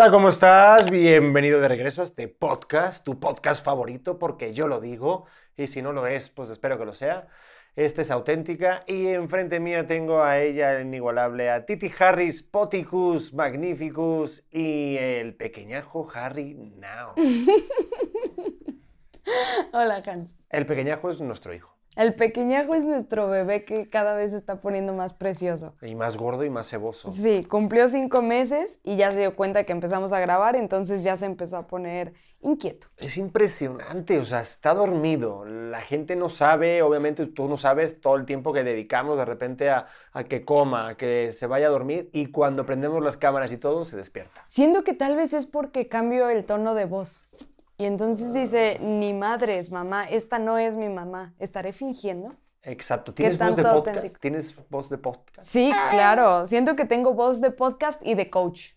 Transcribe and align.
Hola, 0.00 0.12
¿cómo 0.12 0.28
estás? 0.28 0.92
Bienvenido 0.92 1.60
de 1.60 1.66
regreso 1.66 2.02
a 2.02 2.04
este 2.04 2.28
podcast, 2.28 3.04
tu 3.04 3.18
podcast 3.18 3.64
favorito, 3.64 4.16
porque 4.16 4.54
yo 4.54 4.68
lo 4.68 4.80
digo, 4.80 5.26
y 5.56 5.66
si 5.66 5.82
no 5.82 5.92
lo 5.92 6.06
es, 6.06 6.30
pues 6.30 6.50
espero 6.50 6.78
que 6.78 6.84
lo 6.84 6.92
sea. 6.92 7.26
Esta 7.74 8.02
es 8.02 8.12
auténtica 8.12 8.84
y 8.86 9.08
enfrente 9.08 9.58
mía 9.58 9.88
tengo 9.88 10.22
a 10.22 10.38
ella, 10.38 10.76
el 10.76 10.86
inigualable, 10.86 11.50
a 11.50 11.66
Titi 11.66 11.90
Harris, 11.98 12.44
Poticus, 12.44 13.34
Magnificus 13.34 14.44
y 14.52 14.96
el 14.98 15.34
pequeñajo 15.34 16.08
Harry 16.14 16.54
Now. 16.54 17.14
Hola, 19.72 20.00
Hans. 20.06 20.36
El 20.48 20.64
pequeñajo 20.64 21.10
es 21.10 21.20
nuestro 21.20 21.52
hijo. 21.52 21.76
El 21.98 22.14
pequeñajo 22.14 22.76
es 22.76 22.84
nuestro 22.84 23.28
bebé 23.28 23.64
que 23.64 23.90
cada 23.90 24.14
vez 24.14 24.30
se 24.30 24.36
está 24.36 24.60
poniendo 24.60 24.92
más 24.92 25.14
precioso. 25.14 25.74
Y 25.82 25.96
más 25.96 26.16
gordo 26.16 26.44
y 26.44 26.48
más 26.48 26.68
ceboso. 26.70 27.10
Sí, 27.10 27.42
cumplió 27.42 27.88
cinco 27.88 28.22
meses 28.22 28.78
y 28.84 28.94
ya 28.94 29.10
se 29.10 29.18
dio 29.18 29.34
cuenta 29.34 29.64
que 29.64 29.72
empezamos 29.72 30.12
a 30.12 30.20
grabar, 30.20 30.54
entonces 30.54 31.02
ya 31.02 31.16
se 31.16 31.26
empezó 31.26 31.56
a 31.56 31.66
poner 31.66 32.12
inquieto. 32.40 32.86
Es 32.98 33.16
impresionante, 33.16 34.20
o 34.20 34.24
sea, 34.24 34.42
está 34.42 34.74
dormido. 34.74 35.44
La 35.44 35.80
gente 35.80 36.14
no 36.14 36.28
sabe, 36.28 36.82
obviamente 36.82 37.26
tú 37.26 37.48
no 37.48 37.56
sabes 37.56 38.00
todo 38.00 38.14
el 38.14 38.26
tiempo 38.26 38.52
que 38.52 38.62
dedicamos 38.62 39.18
de 39.18 39.24
repente 39.24 39.68
a, 39.68 39.88
a 40.12 40.22
que 40.22 40.44
coma, 40.44 40.90
a 40.90 40.96
que 40.96 41.32
se 41.32 41.48
vaya 41.48 41.66
a 41.66 41.70
dormir 41.70 42.10
y 42.12 42.26
cuando 42.26 42.64
prendemos 42.64 43.02
las 43.02 43.16
cámaras 43.16 43.50
y 43.50 43.58
todo 43.58 43.84
se 43.84 43.96
despierta. 43.96 44.44
Siento 44.46 44.84
que 44.84 44.94
tal 44.94 45.16
vez 45.16 45.32
es 45.32 45.46
porque 45.46 45.88
cambio 45.88 46.28
el 46.28 46.44
tono 46.44 46.76
de 46.76 46.84
voz. 46.84 47.26
Y 47.80 47.84
entonces 47.84 48.34
dice, 48.34 48.80
ni 48.80 49.12
madres, 49.14 49.70
mamá, 49.70 50.04
esta 50.08 50.40
no 50.40 50.58
es 50.58 50.74
mi 50.74 50.88
mamá, 50.88 51.34
¿estaré 51.38 51.72
fingiendo? 51.72 52.34
Exacto. 52.62 53.14
¿Tienes 53.14 53.38
voz 53.38 53.54
de 53.54 53.62
podcast? 53.62 53.86
auténtico? 53.96 54.20
¿Tienes 54.20 54.68
voz 54.68 54.90
de 54.90 54.98
podcast? 54.98 55.48
Sí, 55.48 55.72
claro, 55.90 56.44
siento 56.44 56.74
que 56.74 56.84
tengo 56.86 57.14
voz 57.14 57.40
de 57.40 57.52
podcast 57.52 58.04
y 58.04 58.14
de 58.16 58.28
coach. 58.30 58.72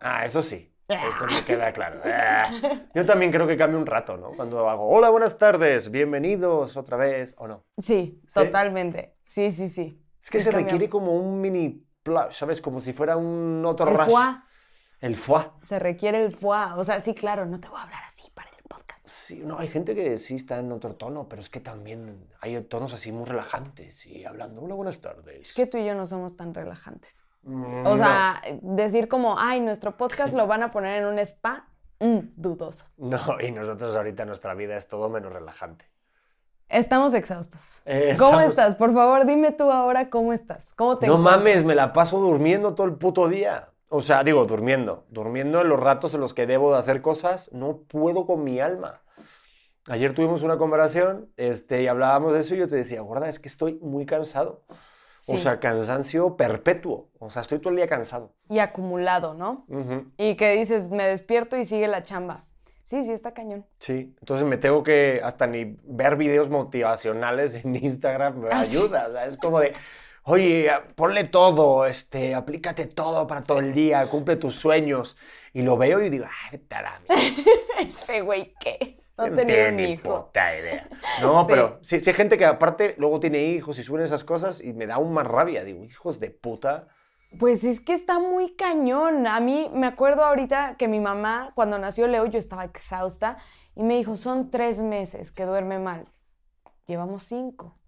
Ah, 0.00 0.24
eso 0.24 0.42
sí. 0.42 0.66
Eso 0.88 1.26
me 1.26 1.44
queda 1.46 1.72
claro. 1.72 2.00
Ah. 2.04 2.50
Yo 2.92 3.04
también 3.06 3.30
creo 3.30 3.46
que 3.46 3.56
cambia 3.56 3.78
un 3.78 3.86
rato, 3.86 4.16
¿no? 4.16 4.32
Cuando 4.32 4.68
hago, 4.68 4.88
hola, 4.88 5.10
buenas 5.10 5.38
tardes, 5.38 5.88
bienvenidos 5.92 6.76
otra 6.76 6.96
vez, 6.96 7.36
¿o 7.38 7.46
no? 7.46 7.64
Sí, 7.78 8.20
¿Sí? 8.26 8.34
totalmente. 8.34 9.14
Sí, 9.24 9.52
sí, 9.52 9.68
sí. 9.68 10.02
Es 10.20 10.28
que 10.28 10.38
Sí 10.38 10.44
se 10.46 10.50
requiere 10.50 10.88
cambiamos. 10.88 10.90
como 10.90 11.14
un 11.14 11.40
mini, 11.40 11.86
¿sabes? 12.30 12.60
Como 12.60 12.80
si 12.80 12.92
fuera 12.92 13.16
un 13.16 13.62
otro 13.64 13.88
El 13.88 13.96
rush. 13.96 14.06
foie. 14.08 14.26
El 14.98 15.14
foie. 15.14 15.44
Se 15.62 15.78
requiere 15.78 16.24
el 16.24 16.32
foie. 16.34 16.72
O 16.76 16.82
sea, 16.82 16.98
sí, 16.98 17.14
claro, 17.14 17.46
no 17.46 17.60
te 17.60 17.68
voy 17.68 17.78
a 17.78 17.84
hablar 17.84 18.02
así. 18.04 18.19
Sí, 19.10 19.42
no, 19.44 19.58
hay 19.58 19.66
gente 19.66 19.96
que 19.96 20.18
sí 20.18 20.36
está 20.36 20.58
en 20.60 20.70
otro 20.70 20.94
tono, 20.94 21.28
pero 21.28 21.42
es 21.42 21.50
que 21.50 21.58
también 21.58 22.28
hay 22.40 22.60
tonos 22.60 22.94
así 22.94 23.10
muy 23.10 23.24
relajantes 23.24 24.06
y 24.06 24.24
hablando, 24.24 24.62
hola, 24.62 24.74
buenas 24.76 25.00
tardes. 25.00 25.48
Es 25.50 25.54
que 25.54 25.66
tú 25.66 25.78
y 25.78 25.84
yo 25.84 25.94
no 25.96 26.06
somos 26.06 26.36
tan 26.36 26.54
relajantes. 26.54 27.24
Mm, 27.42 27.86
O 27.86 27.96
sea, 27.96 28.40
decir 28.62 29.08
como, 29.08 29.36
ay, 29.36 29.60
nuestro 29.60 29.96
podcast 29.96 30.32
lo 30.32 30.46
van 30.46 30.62
a 30.62 30.70
poner 30.70 31.02
en 31.02 31.08
un 31.08 31.18
spa, 31.18 31.66
mm, 31.98 32.18
dudoso. 32.36 32.84
No, 32.98 33.40
y 33.40 33.50
nosotros 33.50 33.96
ahorita 33.96 34.24
nuestra 34.26 34.54
vida 34.54 34.76
es 34.76 34.86
todo 34.86 35.08
menos 35.08 35.32
relajante. 35.32 35.86
Estamos 36.68 37.12
exhaustos. 37.14 37.82
Eh, 37.86 38.14
¿Cómo 38.16 38.38
estás? 38.38 38.76
Por 38.76 38.94
favor, 38.94 39.26
dime 39.26 39.50
tú 39.50 39.72
ahora 39.72 40.08
cómo 40.08 40.32
estás. 40.32 40.72
¿Cómo 40.74 40.98
te 40.98 41.08
No 41.08 41.14
encuentras? 41.14 41.38
mames, 41.40 41.64
me 41.64 41.74
la 41.74 41.92
paso 41.92 42.18
durmiendo 42.20 42.76
todo 42.76 42.86
el 42.86 42.94
puto 42.94 43.26
día. 43.28 43.69
O 43.92 44.00
sea, 44.00 44.22
digo, 44.24 44.44
durmiendo. 44.46 45.04
Durmiendo 45.10 45.60
en 45.60 45.68
los 45.68 45.78
ratos 45.80 46.14
en 46.14 46.20
los 46.20 46.32
que 46.32 46.46
debo 46.46 46.72
de 46.72 46.78
hacer 46.78 47.02
cosas, 47.02 47.50
no 47.52 47.78
puedo 47.82 48.24
con 48.24 48.44
mi 48.44 48.60
alma. 48.60 49.02
Ayer 49.88 50.12
tuvimos 50.14 50.42
una 50.42 50.58
conversación 50.58 51.30
este, 51.36 51.82
y 51.82 51.88
hablábamos 51.88 52.32
de 52.34 52.40
eso 52.40 52.54
y 52.54 52.58
yo 52.58 52.68
te 52.68 52.76
decía, 52.76 53.00
gorda, 53.00 53.28
es 53.28 53.38
que 53.40 53.48
estoy 53.48 53.78
muy 53.82 54.06
cansado. 54.06 54.62
Sí. 55.16 55.34
O 55.34 55.38
sea, 55.38 55.58
cansancio 55.58 56.36
perpetuo. 56.36 57.10
O 57.18 57.30
sea, 57.30 57.42
estoy 57.42 57.58
todo 57.58 57.70
el 57.70 57.76
día 57.76 57.88
cansado. 57.88 58.32
y 58.48 58.58
acumulado, 58.60 59.34
¿no? 59.34 59.64
Ujú. 59.68 60.06
Y 60.16 60.36
que 60.36 60.52
dices, 60.52 60.88
me 60.90 61.04
despierto 61.04 61.56
y 61.56 61.64
sigue 61.64 61.88
la 61.88 62.02
chamba. 62.02 62.46
Sí, 62.82 63.02
sí, 63.02 63.12
está 63.12 63.34
cañón. 63.34 63.66
Sí, 63.78 64.14
entonces 64.20 64.46
me 64.46 64.56
tengo 64.56 64.82
que 64.82 65.20
hasta 65.22 65.46
ni 65.46 65.76
ver 65.84 66.16
videos 66.16 66.48
motivacionales 66.48 67.54
en 67.56 67.74
Instagram 67.76 68.38
me 68.38 68.48
Ah, 68.50 68.60
ayuda. 68.60 69.08
o 69.08 69.12
sea, 69.12 69.26
es 69.26 69.36
como 69.36 69.60
de, 69.60 69.74
oye, 70.24 70.70
ponle 70.96 71.24
todo, 71.24 71.86
este, 71.86 72.34
aplícate 72.34 72.86
todo 72.86 73.26
para 73.26 73.42
todo 73.44 73.58
el 73.60 73.72
día, 73.72 74.08
cumple 74.08 74.36
tus 74.36 74.54
sueños. 74.56 75.16
Y 75.52 75.62
lo 75.62 75.76
veo 75.76 76.00
y 76.02 76.10
digo, 76.10 76.26
ay, 76.26 76.58
vete 76.58 76.74
a 76.76 76.82
la 76.82 77.00
Ese 77.80 78.20
güey, 78.22 78.54
¿qué? 78.60 79.02
No 79.18 79.26
no 79.26 79.34
tenía 79.36 79.70
ni 79.70 79.92
hijo. 79.92 80.26
puta 80.26 80.56
idea. 80.58 80.88
No, 81.20 81.44
Sí. 81.46 81.52
pero 81.52 81.78
sí, 81.82 82.00
sí 82.00 82.10
hay 82.10 82.16
gente 82.16 82.38
que 82.38 82.44
aparte 82.46 82.94
luego 82.98 83.20
tiene 83.20 83.42
hijos 83.44 83.78
y 83.78 83.82
suben 83.82 84.02
esas 84.02 84.24
cosas 84.24 84.60
y 84.62 84.72
me 84.72 84.86
da 84.86 84.94
aún 84.96 85.12
más 85.12 85.26
rabia. 85.26 85.64
Digo, 85.64 85.84
hijos 85.84 86.20
de 86.20 86.30
puta. 86.30 86.88
Pues 87.38 87.62
es 87.64 87.80
que 87.80 87.92
está 87.92 88.18
muy 88.18 88.54
cañón. 88.56 89.26
A 89.26 89.40
mí 89.40 89.70
me 89.74 89.86
acuerdo 89.86 90.24
ahorita 90.24 90.76
que 90.76 90.88
mi 90.88 91.00
mamá, 91.00 91.52
cuando 91.54 91.78
nació 91.78 92.06
Leo, 92.08 92.26
yo 92.26 92.38
estaba 92.38 92.64
exhausta 92.64 93.36
y 93.74 93.82
me 93.82 93.96
dijo, 93.96 94.16
son 94.16 94.50
tres 94.50 94.82
meses 94.82 95.30
que 95.32 95.44
duerme 95.44 95.78
mal. 95.78 96.08
Llevamos 96.86 97.22
cinco 97.24 97.78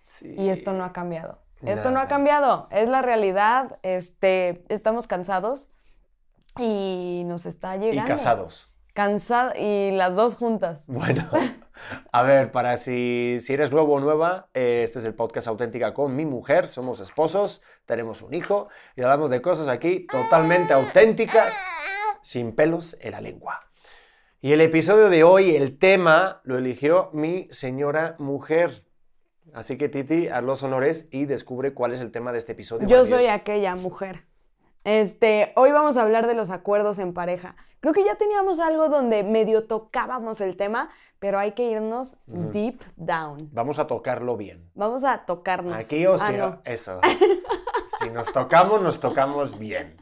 Sí. 0.00 0.34
y 0.36 0.48
esto 0.50 0.72
no 0.72 0.84
ha 0.84 0.92
cambiado. 0.92 1.39
Esto 1.62 1.90
no 1.90 2.00
ha 2.00 2.08
cambiado. 2.08 2.68
Es 2.70 2.88
la 2.88 3.02
realidad. 3.02 3.78
Este, 3.82 4.64
estamos 4.68 5.06
cansados 5.06 5.70
y 6.58 7.22
nos 7.26 7.46
está 7.46 7.76
Y 7.76 7.80
llegando. 7.80 8.08
casados. 8.08 8.70
Cansado 8.94 9.52
y 9.56 9.92
las 9.92 10.16
dos 10.16 10.36
juntas. 10.36 10.84
Bueno, 10.88 11.28
a 12.12 12.22
ver, 12.22 12.50
para 12.50 12.76
si, 12.76 13.36
si 13.38 13.54
eres 13.54 13.72
nuevo 13.72 13.94
o 13.94 14.00
nueva, 14.00 14.48
eh, 14.52 14.82
este 14.84 14.98
es 14.98 15.04
el 15.04 15.14
podcast 15.14 15.46
Auténtica 15.46 15.94
con 15.94 16.16
mi 16.16 16.26
mujer, 16.26 16.66
somos 16.68 16.98
esposos, 17.00 17.62
tenemos 17.86 18.20
un 18.22 18.34
hijo 18.34 18.68
y 18.96 19.02
hablamos 19.02 19.30
de 19.30 19.40
cosas 19.40 19.68
aquí 19.68 20.06
totalmente 20.06 20.72
auténticas, 20.72 21.54
sin 22.22 22.52
pelos 22.54 22.96
en 23.00 23.12
la 23.12 23.20
lengua. 23.20 23.60
Y 24.40 24.52
el 24.52 24.60
episodio 24.60 25.08
de 25.08 25.22
hoy, 25.22 25.54
el 25.54 25.78
tema, 25.78 26.40
lo 26.44 26.58
eligió 26.58 27.10
mi 27.12 27.46
señora 27.50 28.16
mujer. 28.18 28.84
Así 29.54 29.76
que 29.76 29.88
Titi, 29.88 30.28
haz 30.28 30.42
los 30.44 30.62
honores 30.62 31.06
y 31.10 31.26
descubre 31.26 31.74
cuál 31.74 31.92
es 31.92 32.00
el 32.00 32.10
tema 32.10 32.32
de 32.32 32.38
este 32.38 32.52
episodio. 32.52 32.86
Yo 32.86 33.04
soy 33.04 33.26
aquella 33.26 33.74
mujer. 33.74 34.24
Este, 34.84 35.52
hoy 35.56 35.72
vamos 35.72 35.96
a 35.96 36.02
hablar 36.02 36.26
de 36.26 36.34
los 36.34 36.50
acuerdos 36.50 36.98
en 36.98 37.12
pareja. 37.12 37.56
Creo 37.80 37.92
que 37.92 38.04
ya 38.04 38.14
teníamos 38.16 38.60
algo 38.60 38.88
donde 38.88 39.22
medio 39.24 39.66
tocábamos 39.66 40.40
el 40.40 40.56
tema, 40.56 40.90
pero 41.18 41.38
hay 41.38 41.52
que 41.52 41.64
irnos 41.70 42.16
Ujú. 42.26 42.50
deep 42.52 42.80
down. 42.96 43.48
Vamos 43.52 43.78
a 43.78 43.86
tocarlo 43.86 44.36
bien. 44.36 44.70
Vamos 44.74 45.04
a 45.04 45.24
tocarnos. 45.24 45.74
Aquí 45.74 46.06
o 46.06 46.14
Ah, 46.20 46.32
no. 46.32 46.60
eso. 46.64 47.00
si 48.02 48.10
nos 48.10 48.32
tocamos, 48.32 48.80
nos 48.82 49.00
tocamos 49.00 49.58
bien. 49.58 49.96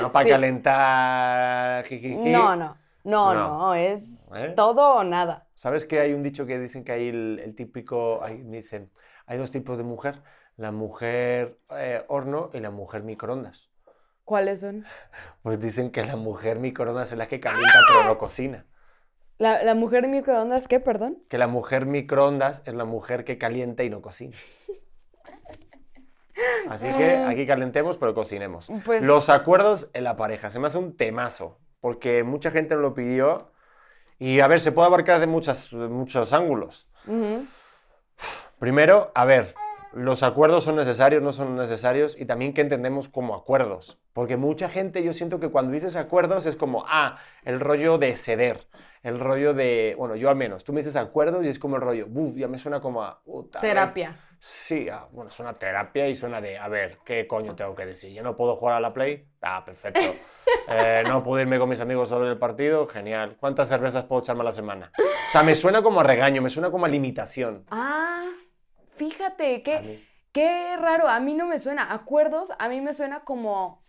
No 0.00 0.10
para 0.10 0.24
Sí. 0.24 0.30
calentar. 0.30 1.84
jijiji. 1.84 2.30
No, 2.30 2.56
no, 2.56 2.76
no, 3.04 3.34
No. 3.34 3.48
no, 3.58 3.74
es 3.74 4.28
¿Eh? 4.34 4.52
todo 4.56 4.96
o 4.96 5.04
nada. 5.04 5.46
¿Sabes 5.62 5.86
que 5.86 6.00
hay 6.00 6.12
un 6.12 6.24
dicho 6.24 6.44
que 6.44 6.58
dicen 6.58 6.82
que 6.82 6.90
hay 6.90 7.08
el, 7.08 7.38
el 7.40 7.54
típico, 7.54 8.20
hay, 8.24 8.42
dicen, 8.42 8.90
hay 9.26 9.38
dos 9.38 9.52
tipos 9.52 9.78
de 9.78 9.84
mujer, 9.84 10.20
la 10.56 10.72
mujer 10.72 11.56
eh, 11.70 12.02
horno 12.08 12.50
y 12.52 12.58
la 12.58 12.72
mujer 12.72 13.04
microondas. 13.04 13.70
¿Cuáles 14.24 14.58
son? 14.58 14.84
Pues 15.44 15.60
dicen 15.60 15.92
que 15.92 16.04
la 16.04 16.16
mujer 16.16 16.58
microondas 16.58 17.12
es 17.12 17.16
la 17.16 17.28
que 17.28 17.38
calienta 17.38 17.78
pero 17.86 18.08
no 18.08 18.18
cocina. 18.18 18.66
La, 19.38 19.62
la 19.62 19.76
mujer 19.76 20.08
microondas, 20.08 20.66
¿qué, 20.66 20.80
perdón? 20.80 21.22
Que 21.28 21.38
la 21.38 21.46
mujer 21.46 21.86
microondas 21.86 22.64
es 22.66 22.74
la 22.74 22.84
mujer 22.84 23.24
que 23.24 23.38
calienta 23.38 23.84
y 23.84 23.90
no 23.90 24.02
cocina. 24.02 24.36
Así 26.68 26.88
que 26.88 27.18
aquí 27.18 27.46
calentemos 27.46 27.98
pero 27.98 28.14
cocinemos. 28.14 28.68
Pues- 28.84 29.04
Los 29.04 29.30
acuerdos 29.30 29.92
en 29.94 30.02
la 30.02 30.16
pareja. 30.16 30.50
Se 30.50 30.58
me 30.58 30.66
hace 30.66 30.78
un 30.78 30.96
temazo 30.96 31.60
porque 31.78 32.24
mucha 32.24 32.50
gente 32.50 32.74
lo 32.74 32.94
pidió 32.94 33.51
y 34.22 34.38
a 34.38 34.46
ver, 34.46 34.60
se 34.60 34.70
puede 34.70 34.86
abarcar 34.86 35.18
de 35.18 35.26
muchas, 35.26 35.72
muchos 35.72 36.32
ángulos. 36.32 36.88
Primero, 38.60 39.10
a 39.16 39.24
ver, 39.24 39.56
los 39.92 40.22
acuerdos 40.22 40.62
son 40.62 40.76
necesarios, 40.76 41.24
no 41.24 41.32
son 41.32 41.56
necesarios 41.56 42.16
y 42.16 42.24
también 42.24 42.54
qué 42.54 42.60
entendemos 42.60 43.08
como 43.08 43.34
acuerdos. 43.34 43.98
Porque 44.12 44.36
mucha 44.36 44.68
gente, 44.68 45.02
yo 45.02 45.12
siento 45.12 45.40
que 45.40 45.48
cuando 45.48 45.72
dices 45.72 45.96
acuerdos 45.96 46.46
es 46.46 46.54
como, 46.54 46.84
ah, 46.86 47.18
el 47.42 47.58
rollo 47.58 47.98
de 47.98 48.14
ceder, 48.14 48.68
el 49.02 49.18
rollo 49.18 49.52
de, 49.52 49.94
bueno, 49.98 50.14
yo 50.14 50.30
al 50.30 50.36
menos, 50.36 50.64
tú 50.64 50.72
me 50.72 50.80
dices 50.80 50.96
acuerdos 50.96 51.44
y 51.44 51.48
es 51.48 51.58
como 51.58 51.76
el 51.76 51.82
rollo, 51.82 52.06
buf, 52.06 52.36
ya 52.36 52.48
me 52.48 52.58
suena 52.58 52.80
como 52.80 53.02
a... 53.02 53.20
Terapia. 53.60 54.16
Sí, 54.38 54.88
ah, 54.88 55.06
bueno, 55.12 55.30
suena 55.30 55.52
a 55.52 55.58
terapia 55.58 56.08
y 56.08 56.16
suena 56.16 56.40
de, 56.40 56.58
a 56.58 56.66
ver, 56.66 56.98
¿qué 57.04 57.28
coño 57.28 57.54
tengo 57.54 57.76
que 57.76 57.86
decir? 57.86 58.12
¿Ya 58.12 58.22
no 58.22 58.36
puedo 58.36 58.56
jugar 58.56 58.76
a 58.76 58.80
la 58.80 58.92
Play? 58.92 59.28
Ah, 59.40 59.64
perfecto. 59.64 60.00
Eh, 60.68 61.02
¿No 61.08 61.24
puedo 61.24 61.42
irme 61.42 61.58
con 61.58 61.68
mis 61.68 61.80
amigos 61.80 62.08
solo 62.08 62.24
en 62.24 62.30
el 62.32 62.38
partido? 62.38 62.86
Genial. 62.86 63.36
¿Cuántas 63.38 63.68
cervezas 63.68 64.04
puedo 64.04 64.22
echarme 64.22 64.42
a 64.42 64.44
la 64.44 64.52
semana? 64.52 64.92
O 64.96 65.30
sea, 65.30 65.42
me 65.42 65.54
suena 65.56 65.82
como 65.82 66.00
a 66.00 66.04
regaño, 66.04 66.40
me 66.40 66.50
suena 66.50 66.70
como 66.70 66.86
a 66.86 66.88
limitación. 66.88 67.64
Ah, 67.70 68.30
fíjate, 68.94 69.62
qué, 69.62 70.06
qué 70.30 70.76
raro, 70.76 71.08
a 71.08 71.18
mí 71.18 71.34
no 71.34 71.46
me 71.46 71.58
suena. 71.58 71.92
Acuerdos, 71.92 72.52
a 72.58 72.68
mí 72.68 72.80
me 72.80 72.94
suena 72.94 73.24
como, 73.24 73.84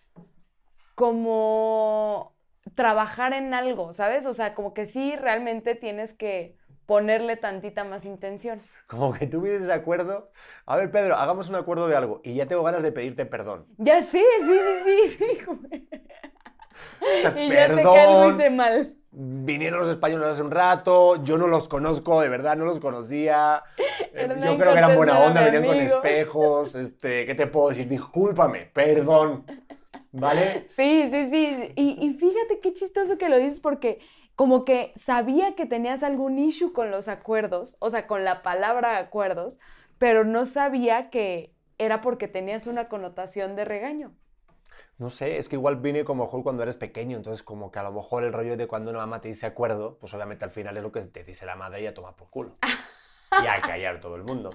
como 0.95 2.32
trabajar 2.75 3.33
en 3.33 3.53
algo, 3.53 3.93
¿sabes? 3.93 4.25
O 4.25 4.33
sea, 4.33 4.53
como 4.53 4.73
que 4.73 4.85
sí, 4.85 5.15
realmente 5.15 5.75
tienes 5.75 6.13
que 6.13 6.57
ponerle 6.85 7.37
tantita 7.37 7.83
más 7.83 8.05
intención. 8.05 8.61
Como 8.87 9.13
que 9.13 9.27
tú 9.27 9.41
dices 9.41 9.69
acuerdo. 9.69 10.31
A 10.65 10.75
ver, 10.77 10.91
Pedro, 10.91 11.15
hagamos 11.15 11.49
un 11.49 11.55
acuerdo 11.55 11.87
de 11.87 11.95
algo 11.95 12.21
y 12.23 12.35
ya 12.35 12.45
tengo 12.45 12.63
ganas 12.63 12.83
de 12.83 12.91
pedirte 12.91 13.25
perdón. 13.25 13.65
Ya 13.77 14.01
sí, 14.01 14.23
sí, 14.39 14.59
sí, 14.83 15.07
sí. 15.07 15.37
y 17.37 17.49
ya 17.49 17.69
sé 17.69 17.81
que 17.81 17.99
algo 17.99 18.29
hice 18.29 18.49
mal. 18.49 18.95
Vinieron 19.15 19.79
los 19.79 19.89
españoles 19.89 20.27
hace 20.27 20.41
un 20.41 20.49
rato, 20.49 21.23
yo 21.23 21.37
no 21.37 21.45
los 21.45 21.69
conozco, 21.69 22.19
de 22.19 22.29
verdad, 22.29 22.57
no 22.57 22.65
los 22.65 22.79
conocía. 22.79 23.61
Eh, 23.77 24.09
Hernán 24.11 24.41
yo 24.41 24.57
creo 24.57 24.73
que 24.73 24.79
eran 24.79 24.95
buena 24.95 25.19
onda, 25.19 25.43
venían 25.43 25.65
con 25.65 25.77
espejos, 25.77 26.73
este, 26.73 27.27
¿qué 27.27 27.35
te 27.35 27.45
puedo 27.45 27.69
decir? 27.69 27.87
Discúlpame, 27.87 28.71
perdón, 28.73 29.45
¿vale? 30.13 30.65
Sí, 30.65 31.07
sí, 31.07 31.29
sí. 31.29 31.73
Y, 31.75 32.05
y 32.05 32.13
fíjate 32.13 32.59
qué 32.61 32.73
chistoso 32.73 33.17
que 33.17 33.29
lo 33.29 33.37
dices 33.37 33.59
porque 33.59 33.99
como 34.35 34.65
que 34.65 34.93
sabía 34.95 35.55
que 35.55 35.65
tenías 35.65 36.03
algún 36.03 36.39
issue 36.39 36.73
con 36.73 36.91
los 36.91 37.07
acuerdos, 37.07 37.75
o 37.79 37.89
sea, 37.89 38.07
con 38.07 38.23
la 38.23 38.41
palabra 38.41 38.97
acuerdos, 38.97 39.59
pero 39.97 40.23
no 40.23 40.45
sabía 40.45 41.09
que 41.09 41.53
era 41.77 42.01
porque 42.01 42.27
tenías 42.27 42.67
una 42.67 42.87
connotación 42.87 43.55
de 43.55 43.65
regaño. 43.65 44.15
No 44.97 45.09
sé, 45.09 45.37
es 45.37 45.49
que 45.49 45.55
igual 45.55 45.77
vine 45.77 46.03
como 46.03 46.23
mejor 46.23 46.43
cuando 46.43 46.63
eres 46.63 46.77
pequeño, 46.77 47.17
entonces 47.17 47.43
como 47.43 47.71
que 47.71 47.79
a 47.79 47.83
lo 47.83 47.91
mejor 47.91 48.23
el 48.23 48.31
rollo 48.33 48.55
de 48.55 48.67
cuando 48.67 48.91
una 48.91 48.99
mamá 48.99 49.21
te 49.21 49.27
dice 49.27 49.45
acuerdo, 49.45 49.97
pues 49.99 50.13
obviamente 50.13 50.45
al 50.45 50.51
final 50.51 50.77
es 50.77 50.83
lo 50.83 50.91
que 50.91 51.01
te 51.01 51.23
dice 51.23 51.45
la 51.45 51.55
madre 51.55 51.81
y 51.81 51.87
a 51.87 51.93
tomar 51.93 52.15
por 52.15 52.29
culo. 52.29 52.57
Y 53.43 53.47
a 53.47 53.59
callar 53.61 53.99
todo 53.99 54.15
el 54.15 54.23
mundo. 54.23 54.51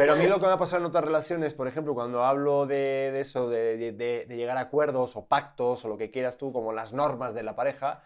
Pero 0.00 0.14
a 0.14 0.16
mí 0.16 0.26
lo 0.26 0.38
que 0.40 0.46
me 0.46 0.52
ha 0.52 0.56
pasado 0.56 0.80
en 0.80 0.86
otras 0.86 1.04
relaciones, 1.04 1.52
por 1.52 1.68
ejemplo, 1.68 1.92
cuando 1.92 2.24
hablo 2.24 2.64
de, 2.64 3.10
de 3.12 3.20
eso, 3.20 3.50
de, 3.50 3.76
de- 3.76 3.92
de- 3.92 4.34
llegar 4.34 4.56
a 4.56 4.62
acuerdos 4.62 5.14
o 5.14 5.26
pactos 5.26 5.84
o 5.84 5.88
lo 5.88 5.98
que 5.98 6.10
quieras 6.10 6.38
tú, 6.38 6.54
como 6.54 6.72
las 6.72 6.94
normas 6.94 7.34
de 7.34 7.42
la 7.42 7.54
pareja, 7.54 8.02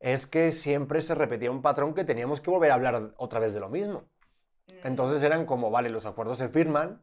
es 0.00 0.26
que 0.26 0.50
siempre 0.50 1.00
se 1.00 1.14
repetía 1.14 1.52
un 1.52 1.62
patrón 1.62 1.94
que 1.94 2.02
teníamos 2.02 2.40
que 2.40 2.50
volver 2.50 2.72
a 2.72 2.74
hablar 2.74 3.12
otra 3.16 3.38
vez 3.38 3.54
de 3.54 3.60
lo 3.60 3.68
mismo. 3.68 4.08
Entonces 4.82 5.22
eran 5.22 5.46
como, 5.46 5.70
vale, 5.70 5.88
los 5.88 6.04
acuerdos 6.04 6.38
se 6.38 6.48
firman, 6.48 7.00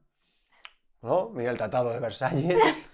¿no? 1.01 1.29
Mira 1.29 1.51
el 1.51 1.57
Tratado 1.57 1.91
de 1.91 1.99
Versalles. 1.99 2.61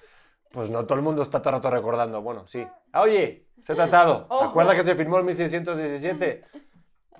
Pues 0.51 0.69
no 0.69 0.85
todo 0.85 0.99
el 0.99 1.03
mundo 1.03 1.23
está 1.23 1.41
todo 1.41 1.49
el 1.49 1.55
rato 1.55 1.71
recordando. 1.71 2.21
Bueno, 2.21 2.45
sí. 2.45 2.63
Ah, 2.91 3.01
oye, 3.01 3.47
ese 3.59 3.73
tratado. 3.73 4.27
¿Te 4.27 4.43
acuerdas 4.45 4.75
que 4.75 4.83
se 4.83 4.93
firmó 4.93 5.17
en 5.17 5.25
1617? 5.25 6.43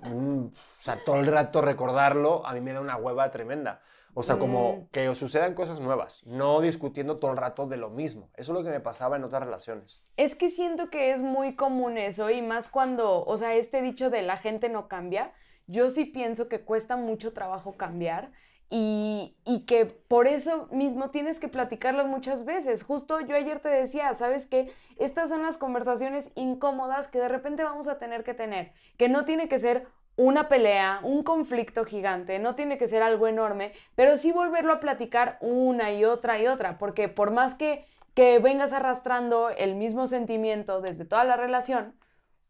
Mm, 0.02 0.46
o 0.46 0.52
sea, 0.80 1.02
todo 1.02 1.16
el 1.16 1.26
rato 1.26 1.62
recordarlo 1.62 2.46
a 2.46 2.52
mí 2.52 2.60
me 2.60 2.72
da 2.74 2.80
una 2.80 2.96
hueva 2.96 3.30
tremenda. 3.30 3.80
O 4.14 4.22
sea, 4.22 4.38
como 4.38 4.76
Mm. 4.76 4.86
que 4.92 5.08
os 5.08 5.18
sucedan 5.18 5.54
cosas 5.54 5.80
nuevas, 5.80 6.22
no 6.24 6.60
discutiendo 6.60 7.18
todo 7.18 7.32
el 7.32 7.36
rato 7.36 7.66
de 7.66 7.76
lo 7.76 7.90
mismo. 7.90 8.30
Eso 8.34 8.52
es 8.52 8.58
lo 8.58 8.64
que 8.64 8.70
me 8.70 8.80
pasaba 8.80 9.16
en 9.16 9.24
otras 9.24 9.42
relaciones. 9.42 10.00
Es 10.16 10.34
que 10.34 10.48
siento 10.48 10.88
que 10.90 11.10
es 11.12 11.20
muy 11.20 11.56
común 11.56 11.98
eso 11.98 12.30
y 12.30 12.40
más 12.40 12.68
cuando, 12.68 13.24
o 13.24 13.36
sea, 13.36 13.54
este 13.54 13.82
dicho 13.82 14.10
de 14.10 14.22
la 14.22 14.36
gente 14.36 14.68
no 14.68 14.88
cambia, 14.88 15.32
yo 15.66 15.90
sí 15.90 16.04
pienso 16.04 16.48
que 16.48 16.60
cuesta 16.60 16.96
mucho 16.96 17.32
trabajo 17.32 17.72
cambiar 17.76 18.30
y, 18.70 19.36
y 19.44 19.66
que 19.66 19.86
por 19.86 20.26
eso 20.26 20.68
mismo 20.70 21.10
tienes 21.10 21.38
que 21.38 21.48
platicarlo 21.48 22.04
muchas 22.06 22.44
veces. 22.44 22.82
Justo 22.82 23.20
yo 23.20 23.36
ayer 23.36 23.60
te 23.60 23.68
decía, 23.68 24.14
¿sabes 24.14 24.46
qué? 24.46 24.72
Estas 24.98 25.28
son 25.28 25.42
las 25.42 25.56
conversaciones 25.58 26.32
incómodas 26.34 27.08
que 27.08 27.18
de 27.18 27.28
repente 27.28 27.62
vamos 27.62 27.88
a 27.88 27.98
tener 27.98 28.24
que 28.24 28.34
tener, 28.34 28.72
que 28.96 29.08
no 29.08 29.24
tiene 29.24 29.48
que 29.48 29.58
ser 29.58 29.86
una 30.16 30.48
pelea, 30.48 31.00
un 31.02 31.22
conflicto 31.22 31.84
gigante, 31.84 32.38
no 32.38 32.54
tiene 32.54 32.78
que 32.78 32.86
ser 32.86 33.02
algo 33.02 33.26
enorme, 33.26 33.72
pero 33.94 34.16
sí 34.16 34.32
volverlo 34.32 34.72
a 34.72 34.80
platicar 34.80 35.38
una 35.40 35.92
y 35.92 36.04
otra 36.04 36.38
y 36.38 36.46
otra, 36.46 36.78
porque 36.78 37.08
por 37.08 37.32
más 37.32 37.54
que, 37.54 37.84
que 38.14 38.38
vengas 38.38 38.72
arrastrando 38.72 39.50
el 39.50 39.74
mismo 39.74 40.06
sentimiento 40.06 40.80
desde 40.80 41.04
toda 41.04 41.24
la 41.24 41.36
relación, 41.36 41.94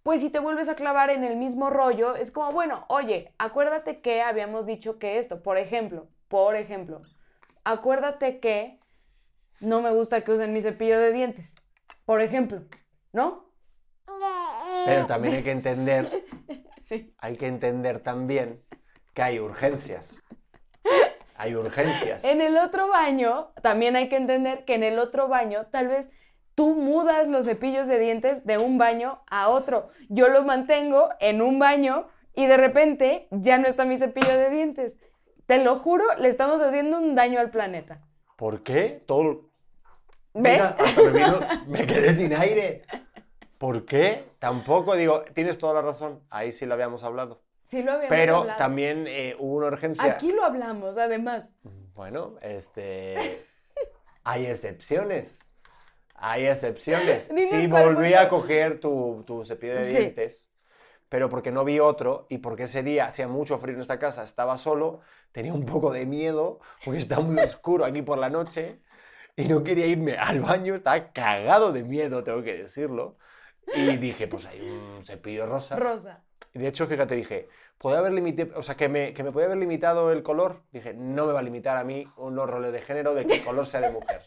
pues 0.03 0.21
si 0.21 0.29
te 0.29 0.39
vuelves 0.39 0.69
a 0.69 0.75
clavar 0.75 1.09
en 1.09 1.25
el 1.25 1.37
mismo 1.37 1.71
rollo, 1.71 2.15
es 2.15 2.31
como, 2.31 2.53
bueno, 2.53 2.85
oye, 2.89 3.33
acuérdate 3.39 4.01
que 4.01 4.21
habíamos 4.21 4.67
dicho 4.67 4.99
que 4.99 5.17
esto, 5.19 5.43
por 5.43 5.57
ejemplo, 5.57 6.09
por 6.29 6.57
ejemplo, 6.57 7.01
acuérdate 7.65 8.39
que 8.39 8.79
no 9.61 9.81
me 9.81 9.91
gusta 9.91 10.21
que 10.21 10.33
usen 10.33 10.53
mi 10.53 10.61
cepillo 10.61 10.99
de 10.99 11.13
dientes, 11.13 11.55
por 12.05 12.21
ejemplo, 12.21 12.65
¿no? 13.13 13.47
Pero 14.85 15.07
también 15.07 15.37
hay 15.37 15.43
que 15.43 15.53
entender, 15.53 16.27
Sí. 16.85 17.13
hay 17.19 17.37
que 17.37 17.47
entender 17.47 17.99
también 18.01 18.63
que 19.15 19.23
hay 19.23 19.41
urgencias. 19.41 20.23
Hay 21.37 21.57
urgencias. 21.57 22.25
En 22.25 22.41
el 22.41 22.57
otro 22.57 22.89
baño, 22.89 23.53
también 23.63 23.97
hay 23.97 24.09
que 24.09 24.17
entender 24.17 24.65
que 24.65 24.75
en 24.75 24.85
el 24.85 24.99
otro 24.99 25.27
baño, 25.27 25.67
tal 25.73 25.89
vez 25.89 26.11
tú 26.55 26.77
mudas 26.77 27.27
los 27.27 27.47
cepillos 27.47 27.89
de 27.89 27.99
dientes 27.99 28.47
de 28.47 28.59
un 28.59 28.79
baño 28.79 29.23
a 29.29 29.49
otro. 29.49 29.89
Yo 30.09 30.29
lo 30.29 30.45
mantengo 30.45 31.09
en 31.19 31.43
un 31.43 31.59
baño 31.59 32.07
y 32.35 32.47
de 32.47 32.57
repente 32.57 33.27
ya 33.31 33.59
no 33.59 33.67
está 33.67 33.85
mi 33.85 33.99
cepillo 33.99 34.29
de 34.37 34.51
dientes. 34.51 34.99
Te 35.47 35.59
lo 35.59 35.77
juro, 35.77 36.05
le 36.19 36.29
estamos 36.29 36.61
haciendo 36.61 36.99
un 36.99 37.15
daño 37.15 37.41
al 37.41 37.51
planeta. 37.51 38.01
¿Por 38.37 38.63
qué? 38.63 39.03
Todo... 39.07 39.51
¿Ve? 40.35 40.53
Mira, 40.53 40.77
hasta 40.79 41.03
me, 41.03 41.11
vino- 41.11 41.41
me 41.67 41.87
quedé 41.87 42.15
sin 42.15 42.35
aire. 42.35 42.83
¿Por 43.65 43.87
qué? 43.87 44.27
Tampoco, 44.41 44.95
digo, 44.95 45.23
tienes 45.33 45.57
toda 45.57 45.73
la 45.73 45.81
razón. 45.81 46.21
Ahí 46.29 46.53
sí 46.53 46.67
lo 46.67 46.75
habíamos 46.75 47.03
hablado. 47.03 47.41
Sí 47.63 47.83
lo 47.83 47.93
habíamos 47.93 48.11
Pero 48.11 48.37
hablado. 48.41 48.59
también 48.59 49.07
eh, 49.09 49.37
hubo 49.39 49.57
una 49.57 49.69
urgencia. 49.69 50.05
Aquí 50.05 50.33
lo 50.33 50.45
hablamos, 50.45 50.99
además. 50.99 51.55
Bueno, 51.95 52.35
este. 52.43 53.43
Hay 54.23 54.45
excepciones. 54.45 55.47
Hay 56.15 56.45
excepciones. 56.47 57.31
Sí, 57.51 57.67
volví 57.67 58.13
a 58.13 58.29
coger 58.29 58.81
tu, 58.81 59.25
tu 59.27 59.47
cepillo 59.47 59.77
de 59.77 59.85
Sí. 59.85 59.97
dientes, 59.97 60.47
pero 61.09 61.31
porque 61.31 61.51
no 61.51 61.65
vi 61.65 61.81
otro 61.81 62.27
y 62.29 62.39
porque 62.39 62.65
ese 62.65 62.83
día 62.83 63.07
hacía 63.07 63.29
mucho 63.29 63.57
frío 63.57 63.77
en 63.77 63.81
esta 63.81 63.99
casa, 63.99 64.25
estaba 64.25 64.59
solo, 64.59 65.01
tenía 65.33 65.55
un 65.55 65.65
poco 65.65 65.91
de 65.91 66.05
miedo, 66.05 66.61
porque 66.85 66.99
está 66.99 67.19
muy 67.21 67.39
oscuro 67.43 67.87
aquí 67.87 68.03
por 68.03 68.19
la 68.19 68.29
noche 68.29 68.83
y 69.37 69.45
no 69.45 69.65
quería 69.65 69.87
irme 69.87 70.19
al 70.19 70.41
baño, 70.41 70.75
estaba 70.75 71.13
cagado 71.13 71.73
de 71.73 71.83
miedo, 71.83 72.23
tengo 72.25 72.43
que 72.43 72.59
decirlo. 72.59 73.17
Y 73.75 73.97
dije, 73.97 74.27
pues 74.29 74.47
hay 74.47 74.61
un 74.61 75.03
cepillo 75.03 75.47
rosa. 75.47 75.77
Rosa. 75.77 76.23
Y 76.53 76.59
de 76.59 76.69
hecho, 76.69 76.87
fíjate, 76.87 77.15
dije, 77.17 77.49
¿puede 77.79 77.97
haber 77.97 78.13
limitado, 78.13 78.59
o 78.59 78.63
sea, 78.63 78.77
que 78.77 78.89
me, 78.89 79.13
que 79.13 79.23
me 79.25 79.33
puede 79.33 79.47
haber 79.47 79.59
limitado 79.59 80.13
el 80.13 80.23
color? 80.23 80.63
Dije, 80.73 80.95
no 80.95 81.27
me 81.27 81.33
va 81.33 81.41
a 81.41 81.43
limitar 81.43 81.77
a 81.77 81.85
mí 81.85 82.07
unos 82.17 82.49
roles 82.49 82.73
de 82.73 82.81
género 82.81 83.15
de 83.15 83.27
que 83.27 83.35
el 83.37 83.45
color 83.45 83.67
sea 83.67 83.81
de 83.81 83.91
mujer. 83.91 84.23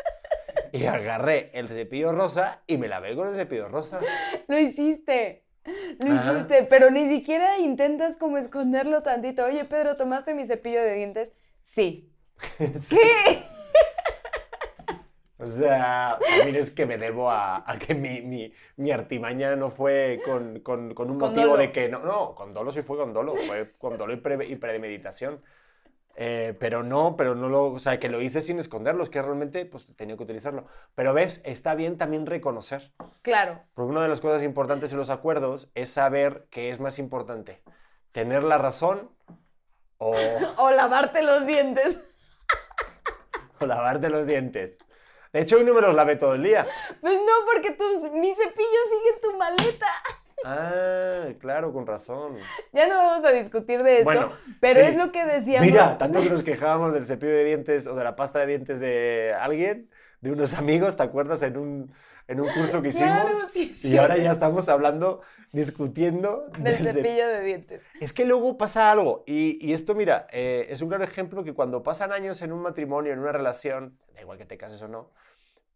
Y 0.74 0.86
agarré 0.86 1.52
el 1.54 1.70
cepillo 1.70 2.12
rosa 2.12 2.62
y 2.68 2.78
me 2.78 2.88
lavé 2.88 3.16
con 3.16 3.28
el 3.28 3.34
cepillo 3.36 3.70
rosa. 3.70 4.00
Lo 4.48 4.60
hiciste. 4.60 5.46
Lo 6.06 6.14
Ajá. 6.14 6.34
hiciste, 6.34 6.64
pero 6.64 6.90
ni 6.92 7.08
siquiera 7.08 7.58
intentas 7.58 8.18
como 8.18 8.38
esconderlo 8.38 9.02
tantito. 9.04 9.46
Oye, 9.46 9.66
Pedro, 9.66 9.96
¿tomaste 9.98 10.34
mi 10.34 10.46
cepillo 10.46 10.82
de 10.82 10.94
dientes? 10.94 11.34
Sí. 11.62 12.12
¿Qué? 12.58 13.42
O 15.48 15.58
sea, 15.58 16.20
también 16.38 16.56
es 16.56 16.72
que 16.72 16.86
me 16.86 16.98
debo 16.98 17.30
a, 17.32 17.64
a 17.70 17.78
que 17.80 17.96
mi, 17.96 18.22
mi, 18.22 18.54
mi 18.76 18.92
artimaña 18.92 19.56
no 19.56 19.70
fue 19.70 20.22
con, 20.26 20.60
con, 20.60 20.94
con 20.94 21.10
un 21.12 21.20
Con 21.20 21.30
motivo 21.30 21.48
dolo. 21.52 21.58
de 21.58 21.72
que... 21.72 21.90
No, 21.90 22.00
no, 22.00 22.36
con 22.36 22.54
dolo 22.54 22.72
sí 22.72 22.82
fue 22.82 22.98
con 22.98 23.14
dolo, 23.14 23.36
fue 23.36 23.74
con 23.78 23.98
dolo 23.98 24.14
y, 24.14 24.18
pre- 24.18 24.46
y 24.46 24.56
premeditación. 24.56 25.42
Eh, 26.20 26.56
pero 26.60 26.82
no, 26.84 27.16
pero 27.16 27.36
no 27.36 27.48
lo... 27.48 27.66
O 27.74 27.80
sea, 27.80 28.00
que 28.00 28.10
lo 28.10 28.22
hice 28.22 28.42
sin 28.42 28.58
esconderlo, 28.60 29.04
es 29.04 29.10
que 29.10 29.22
realmente 29.22 29.66
pues 29.66 29.96
tenía 29.96 30.18
que 30.18 30.24
utilizarlo. 30.24 30.66
Pero 30.96 31.14
ves, 31.14 31.42
está 31.46 31.76
bien 31.76 31.98
también 31.98 32.26
reconocer. 32.26 32.92
Claro. 33.22 33.62
Porque 33.76 33.92
una 33.92 34.02
de 34.02 34.08
las 34.10 34.20
cosas 34.22 34.44
importantes 34.44 34.92
en 34.92 34.98
los 34.98 35.10
acuerdos 35.12 35.70
es 35.76 35.90
saber 35.90 36.48
qué 36.50 36.70
es 36.72 36.80
más 36.80 36.98
importante. 37.00 37.62
Tener 38.12 38.44
la 38.44 38.58
razón 38.58 39.12
o, 40.00 40.14
O 40.58 40.72
lavarte 40.72 41.22
los 41.22 41.46
dientes. 41.46 42.14
o 43.60 43.66
lavarte 43.68 44.10
los 44.10 44.26
dientes. 44.26 44.80
De 45.34 45.42
hecho, 45.42 45.58
hoy 45.58 45.64
no 45.64 45.74
me 45.74 45.82
los 45.82 45.94
lavé 45.94 46.16
todo 46.16 46.36
el 46.36 46.44
día. 46.44 46.66
Pues 47.02 47.16
no, 47.16 47.32
porque 47.52 47.72
tus, 47.72 48.12
mi 48.12 48.34
cepillo 48.34 48.80
sigue 48.90 49.16
en 49.16 49.22
tu 49.22 49.38
maleta. 49.38 49.88
Ah, 50.46 51.26
claro, 51.40 51.74
con 51.74 51.88
razón. 51.88 52.38
Ya 52.72 52.88
no 52.88 52.96
vamos 52.96 53.26
a 53.26 53.32
discutir 53.32 53.84
de 53.84 54.00
esto, 54.00 54.06
Bueno, 54.06 54.32
pero 54.60 54.82
sí. 54.82 54.88
es 54.92 54.96
lo 54.96 55.12
que 55.12 55.26
decíamos. 55.26 55.66
Mira, 55.68 55.98
tanto 55.98 56.22
que 56.22 56.30
nos 56.30 56.44
quejábamos 56.44 56.94
del 56.94 57.06
cepillo 57.06 57.34
de 57.34 57.44
dientes 57.44 57.88
o 57.88 57.96
de 57.96 58.04
la 58.04 58.16
pasta 58.16 58.40
de 58.40 58.46
dientes 58.46 58.80
de 58.80 59.34
alguien, 59.40 59.90
de 60.22 60.32
unos 60.32 60.54
amigos, 60.54 60.96
¿te 60.96 61.04
acuerdas? 61.04 61.42
En 61.44 61.58
un, 61.58 61.94
en 62.28 62.40
un 62.42 62.50
curso 62.50 62.82
que 62.82 62.90
hicimos. 62.90 63.08
Claro, 63.10 63.38
sí, 63.52 63.74
sí. 63.76 63.90
Y 63.90 63.98
ahora 63.98 64.18
ya 64.18 64.32
estamos 64.32 64.68
hablando, 64.70 65.22
discutiendo 65.54 66.48
Del 66.60 66.78
cep- 66.78 66.94
cepillo 66.94 67.28
de 67.28 67.42
dientes. 67.42 67.84
Es 68.02 68.14
que 68.14 68.26
luego 68.26 68.58
pasa 68.58 68.92
algo, 68.92 69.24
y, 69.26 69.58
y 69.66 69.74
esto, 69.74 69.96
mira, 69.96 70.28
eh, 70.32 70.68
es 70.70 70.82
un 70.82 70.90
claro 70.90 71.04
ejemplo 71.04 71.44
que 71.44 71.54
cuando 71.54 71.84
pasan 71.84 72.12
años 72.12 72.42
en 72.42 72.52
un 72.52 72.62
matrimonio, 72.62 73.14
en 73.14 73.20
una 73.20 73.32
relación, 73.32 73.98
da 74.14 74.22
igual 74.22 74.38
que 74.38 74.46
te 74.46 74.58
cases 74.58 74.82
o 74.82 74.88
no, 74.88 75.12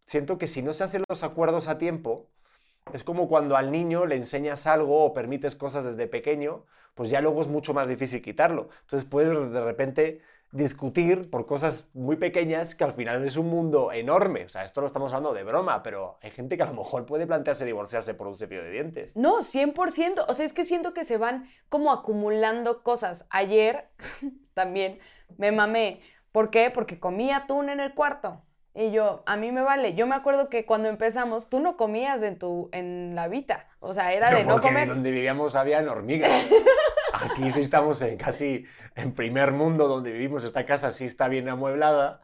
siento 0.06 0.38
que 0.38 0.46
si 0.46 0.62
no 0.62 0.72
se 0.72 0.84
hacen 0.84 1.04
los 1.08 1.22
acuerdos 1.22 1.68
a 1.68 1.78
tiempo, 1.78 2.28
es 2.92 3.04
como 3.04 3.28
cuando 3.28 3.56
al 3.56 3.70
niño 3.70 4.06
le 4.06 4.16
enseñas 4.16 4.66
algo 4.66 5.04
o 5.04 5.14
permites 5.14 5.54
cosas 5.54 5.84
desde 5.84 6.06
pequeño, 6.08 6.66
pues 6.94 7.08
ya 7.10 7.20
luego 7.20 7.40
es 7.40 7.48
mucho 7.48 7.72
más 7.72 7.88
difícil 7.88 8.20
quitarlo. 8.20 8.68
Entonces 8.82 9.08
puedes 9.08 9.30
de 9.52 9.60
repente 9.64 10.20
discutir 10.52 11.30
por 11.30 11.46
cosas 11.46 11.88
muy 11.94 12.16
pequeñas 12.16 12.74
que 12.74 12.84
al 12.84 12.92
final 12.92 13.24
es 13.24 13.36
un 13.36 13.48
mundo 13.48 13.90
enorme. 13.90 14.44
O 14.44 14.48
sea, 14.48 14.62
esto 14.62 14.82
lo 14.82 14.86
estamos 14.86 15.12
hablando 15.12 15.34
de 15.34 15.42
broma, 15.44 15.82
pero 15.82 16.18
hay 16.22 16.30
gente 16.30 16.56
que 16.56 16.62
a 16.62 16.66
lo 16.66 16.74
mejor 16.74 17.06
puede 17.06 17.26
plantearse 17.26 17.64
divorciarse 17.64 18.14
por 18.14 18.28
un 18.28 18.36
cepillo 18.36 18.62
de 18.62 18.70
dientes. 18.70 19.16
No, 19.16 19.38
100%. 19.38 20.26
O 20.28 20.34
sea, 20.34 20.44
es 20.44 20.52
que 20.52 20.64
siento 20.64 20.92
que 20.92 21.04
se 21.04 21.16
van 21.16 21.48
como 21.68 21.90
acumulando 21.90 22.82
cosas. 22.82 23.24
Ayer 23.30 23.88
también 24.54 24.98
me 25.38 25.50
mamé. 25.50 26.00
¿Por 26.30 26.50
qué? 26.50 26.70
Porque 26.70 27.00
comí 27.00 27.32
atún 27.32 27.70
en 27.70 27.80
el 27.80 27.94
cuarto. 27.94 28.42
Y 28.74 28.90
yo, 28.90 29.22
a 29.26 29.36
mí 29.36 29.52
me 29.52 29.60
vale. 29.60 29.94
Yo 29.94 30.06
me 30.06 30.14
acuerdo 30.14 30.48
que 30.48 30.64
cuando 30.64 30.88
empezamos, 30.88 31.48
tú 31.48 31.60
no 31.60 31.76
comías 31.76 32.22
en 32.22 32.38
tu, 32.38 32.70
en 32.72 33.14
la 33.14 33.28
vida. 33.28 33.68
O 33.80 33.92
sea, 33.92 34.12
era 34.12 34.30
de 34.30 34.44
no 34.44 34.62
comer. 34.62 34.88
donde 34.88 35.10
vivíamos 35.10 35.56
había 35.56 35.80
hormigas. 35.80 36.32
Aquí 37.24 37.50
sí 37.50 37.60
estamos 37.60 38.02
en 38.02 38.16
casi 38.16 38.64
en 38.96 39.12
primer 39.12 39.52
mundo 39.52 39.88
donde 39.88 40.12
vivimos. 40.12 40.44
Esta 40.44 40.66
casa 40.66 40.92
sí 40.92 41.04
está 41.04 41.28
bien 41.28 41.48
amueblada 41.48 42.20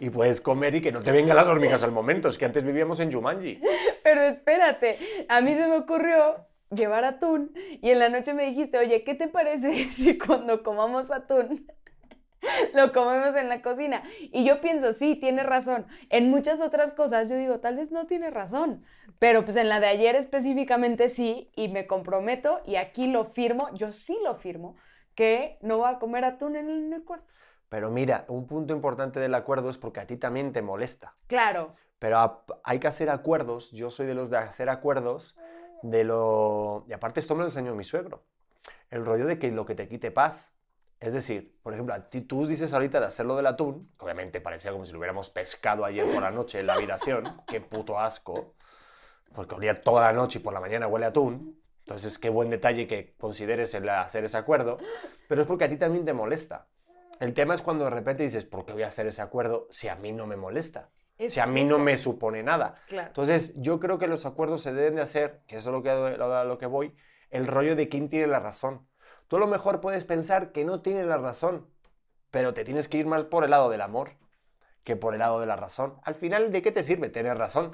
y 0.00 0.10
puedes 0.10 0.40
comer 0.40 0.74
y 0.74 0.80
que 0.80 0.92
no 0.92 1.02
te 1.02 1.12
vengan 1.12 1.36
las 1.36 1.46
hormigas 1.46 1.82
al 1.82 1.92
momento. 1.92 2.28
Es 2.28 2.38
que 2.38 2.44
antes 2.44 2.64
vivíamos 2.64 3.00
en 3.00 3.12
Jumanji. 3.12 3.60
Pero 4.02 4.22
espérate, 4.22 4.98
a 5.28 5.40
mí 5.40 5.54
se 5.54 5.66
me 5.66 5.76
ocurrió 5.76 6.46
llevar 6.70 7.04
atún 7.04 7.52
y 7.54 7.90
en 7.90 7.98
la 7.98 8.08
noche 8.08 8.34
me 8.34 8.44
dijiste, 8.44 8.78
oye, 8.78 9.04
¿qué 9.04 9.14
te 9.14 9.28
parece 9.28 9.72
si 9.90 10.18
cuando 10.18 10.62
comamos 10.62 11.10
atún 11.10 11.66
lo 12.74 12.92
comemos 12.92 13.34
en 13.34 13.48
la 13.48 13.62
cocina? 13.62 14.02
Y 14.20 14.44
yo 14.44 14.60
pienso, 14.60 14.92
sí, 14.92 15.16
tiene 15.16 15.42
razón. 15.42 15.86
En 16.10 16.30
muchas 16.30 16.60
otras 16.60 16.92
cosas 16.92 17.28
yo 17.28 17.36
digo, 17.36 17.60
tal 17.60 17.76
vez 17.76 17.90
no 17.92 18.06
tiene 18.06 18.30
razón, 18.30 18.84
pero 19.18 19.44
pues 19.44 19.56
en 19.56 19.68
la 19.68 19.80
de 19.80 19.86
ayer 19.86 20.16
específicamente 20.16 21.08
sí 21.08 21.50
y 21.54 21.68
me 21.68 21.86
comprometo 21.86 22.60
y 22.64 22.76
aquí 22.76 23.08
lo 23.08 23.24
firmo, 23.24 23.68
yo 23.74 23.92
sí 23.92 24.16
lo 24.24 24.36
firmo, 24.36 24.76
que 25.14 25.58
no 25.62 25.78
voy 25.78 25.90
a 25.90 25.98
comer 25.98 26.24
atún 26.24 26.56
en 26.56 26.92
el 26.92 27.04
cuarto. 27.04 27.32
Pero 27.72 27.90
mira, 27.90 28.26
un 28.28 28.46
punto 28.46 28.74
importante 28.74 29.18
del 29.18 29.34
acuerdo 29.34 29.70
es 29.70 29.78
porque 29.78 30.00
a 30.00 30.06
ti 30.06 30.18
también 30.18 30.52
te 30.52 30.60
molesta. 30.60 31.14
Claro. 31.26 31.74
Pero 31.98 32.44
hay 32.64 32.78
que 32.78 32.86
hacer 32.86 33.08
acuerdos. 33.08 33.70
Yo 33.70 33.88
soy 33.88 34.06
de 34.06 34.12
los 34.12 34.28
de 34.28 34.36
hacer 34.36 34.68
acuerdos 34.68 35.38
de 35.82 36.04
lo... 36.04 36.84
Y 36.86 36.92
aparte 36.92 37.20
esto 37.20 37.34
me 37.34 37.40
lo 37.40 37.46
enseñó 37.46 37.74
mi 37.74 37.84
suegro. 37.84 38.24
El 38.90 39.06
rollo 39.06 39.24
de 39.24 39.38
que 39.38 39.50
lo 39.50 39.64
que 39.64 39.74
te 39.74 39.88
quite 39.88 40.10
paz. 40.10 40.52
Es 41.02 41.12
decir, 41.12 41.58
por 41.64 41.72
ejemplo, 41.72 41.92
a 41.94 42.08
ti 42.08 42.20
tú 42.20 42.46
dices 42.46 42.72
ahorita 42.72 43.00
de 43.00 43.06
hacerlo 43.06 43.34
del 43.34 43.48
atún, 43.48 43.90
que 43.98 44.04
obviamente 44.04 44.40
parecía 44.40 44.70
como 44.70 44.84
si 44.84 44.92
lo 44.92 44.98
hubiéramos 44.98 45.30
pescado 45.30 45.84
ayer 45.84 46.06
por 46.06 46.22
la 46.22 46.30
noche 46.30 46.60
en 46.60 46.68
la 46.68 46.74
habitación. 46.74 47.42
Qué 47.48 47.60
puto 47.60 47.98
asco. 47.98 48.54
Porque 49.34 49.56
olía 49.56 49.82
toda 49.82 50.02
la 50.02 50.12
noche 50.12 50.38
y 50.38 50.42
por 50.42 50.54
la 50.54 50.60
mañana 50.60 50.86
huele 50.86 51.06
a 51.06 51.08
atún. 51.08 51.60
Entonces, 51.80 52.18
qué 52.18 52.28
buen 52.28 52.48
detalle 52.50 52.86
que 52.86 53.14
consideres 53.18 53.74
el 53.74 53.88
hacer 53.88 54.22
ese 54.22 54.36
acuerdo. 54.36 54.78
Pero 55.26 55.40
es 55.40 55.48
porque 55.48 55.64
a 55.64 55.68
ti 55.68 55.76
también 55.76 56.04
te 56.04 56.12
molesta. 56.12 56.68
El 57.18 57.34
tema 57.34 57.54
es 57.54 57.62
cuando 57.62 57.84
de 57.84 57.90
repente 57.90 58.22
dices, 58.22 58.44
¿por 58.44 58.64
qué 58.64 58.72
voy 58.72 58.82
a 58.82 58.86
hacer 58.86 59.06
ese 59.06 59.22
acuerdo 59.22 59.66
si 59.70 59.88
a 59.88 59.96
mí 59.96 60.12
no 60.12 60.26
me 60.26 60.36
molesta? 60.36 60.90
si 61.28 61.40
a 61.40 61.46
mí 61.46 61.64
no 61.64 61.78
me 61.78 61.96
supone 61.96 62.42
nada. 62.42 62.76
Entonces, 62.88 63.54
yo 63.56 63.80
creo 63.80 63.98
que 63.98 64.06
los 64.06 64.26
acuerdos 64.26 64.62
se 64.62 64.72
deben 64.72 64.96
de 64.96 65.02
hacer, 65.02 65.42
que 65.46 65.56
eso 65.56 65.70
es 65.70 65.74
lo 65.74 65.82
que, 65.82 66.16
lo, 66.16 66.44
lo 66.44 66.58
que 66.58 66.66
voy, 66.66 66.94
el 67.30 67.46
rollo 67.46 67.74
de 67.74 67.88
quién 67.88 68.08
tiene 68.08 68.26
la 68.26 68.40
razón. 68.40 68.86
Tú 69.32 69.36
a 69.36 69.40
lo 69.40 69.46
mejor 69.46 69.80
puedes 69.80 70.04
pensar 70.04 70.52
que 70.52 70.62
no 70.62 70.82
tiene 70.82 71.04
la 71.04 71.16
razón, 71.16 71.66
pero 72.30 72.52
te 72.52 72.64
tienes 72.64 72.86
que 72.86 72.98
ir 72.98 73.06
más 73.06 73.24
por 73.24 73.44
el 73.44 73.50
lado 73.52 73.70
del 73.70 73.80
amor 73.80 74.10
que 74.84 74.94
por 74.94 75.14
el 75.14 75.20
lado 75.20 75.40
de 75.40 75.46
la 75.46 75.56
razón. 75.56 75.94
Al 76.02 76.14
final, 76.14 76.52
¿de 76.52 76.60
qué 76.60 76.70
te 76.70 76.82
sirve 76.82 77.08
tener 77.08 77.38
razón? 77.38 77.70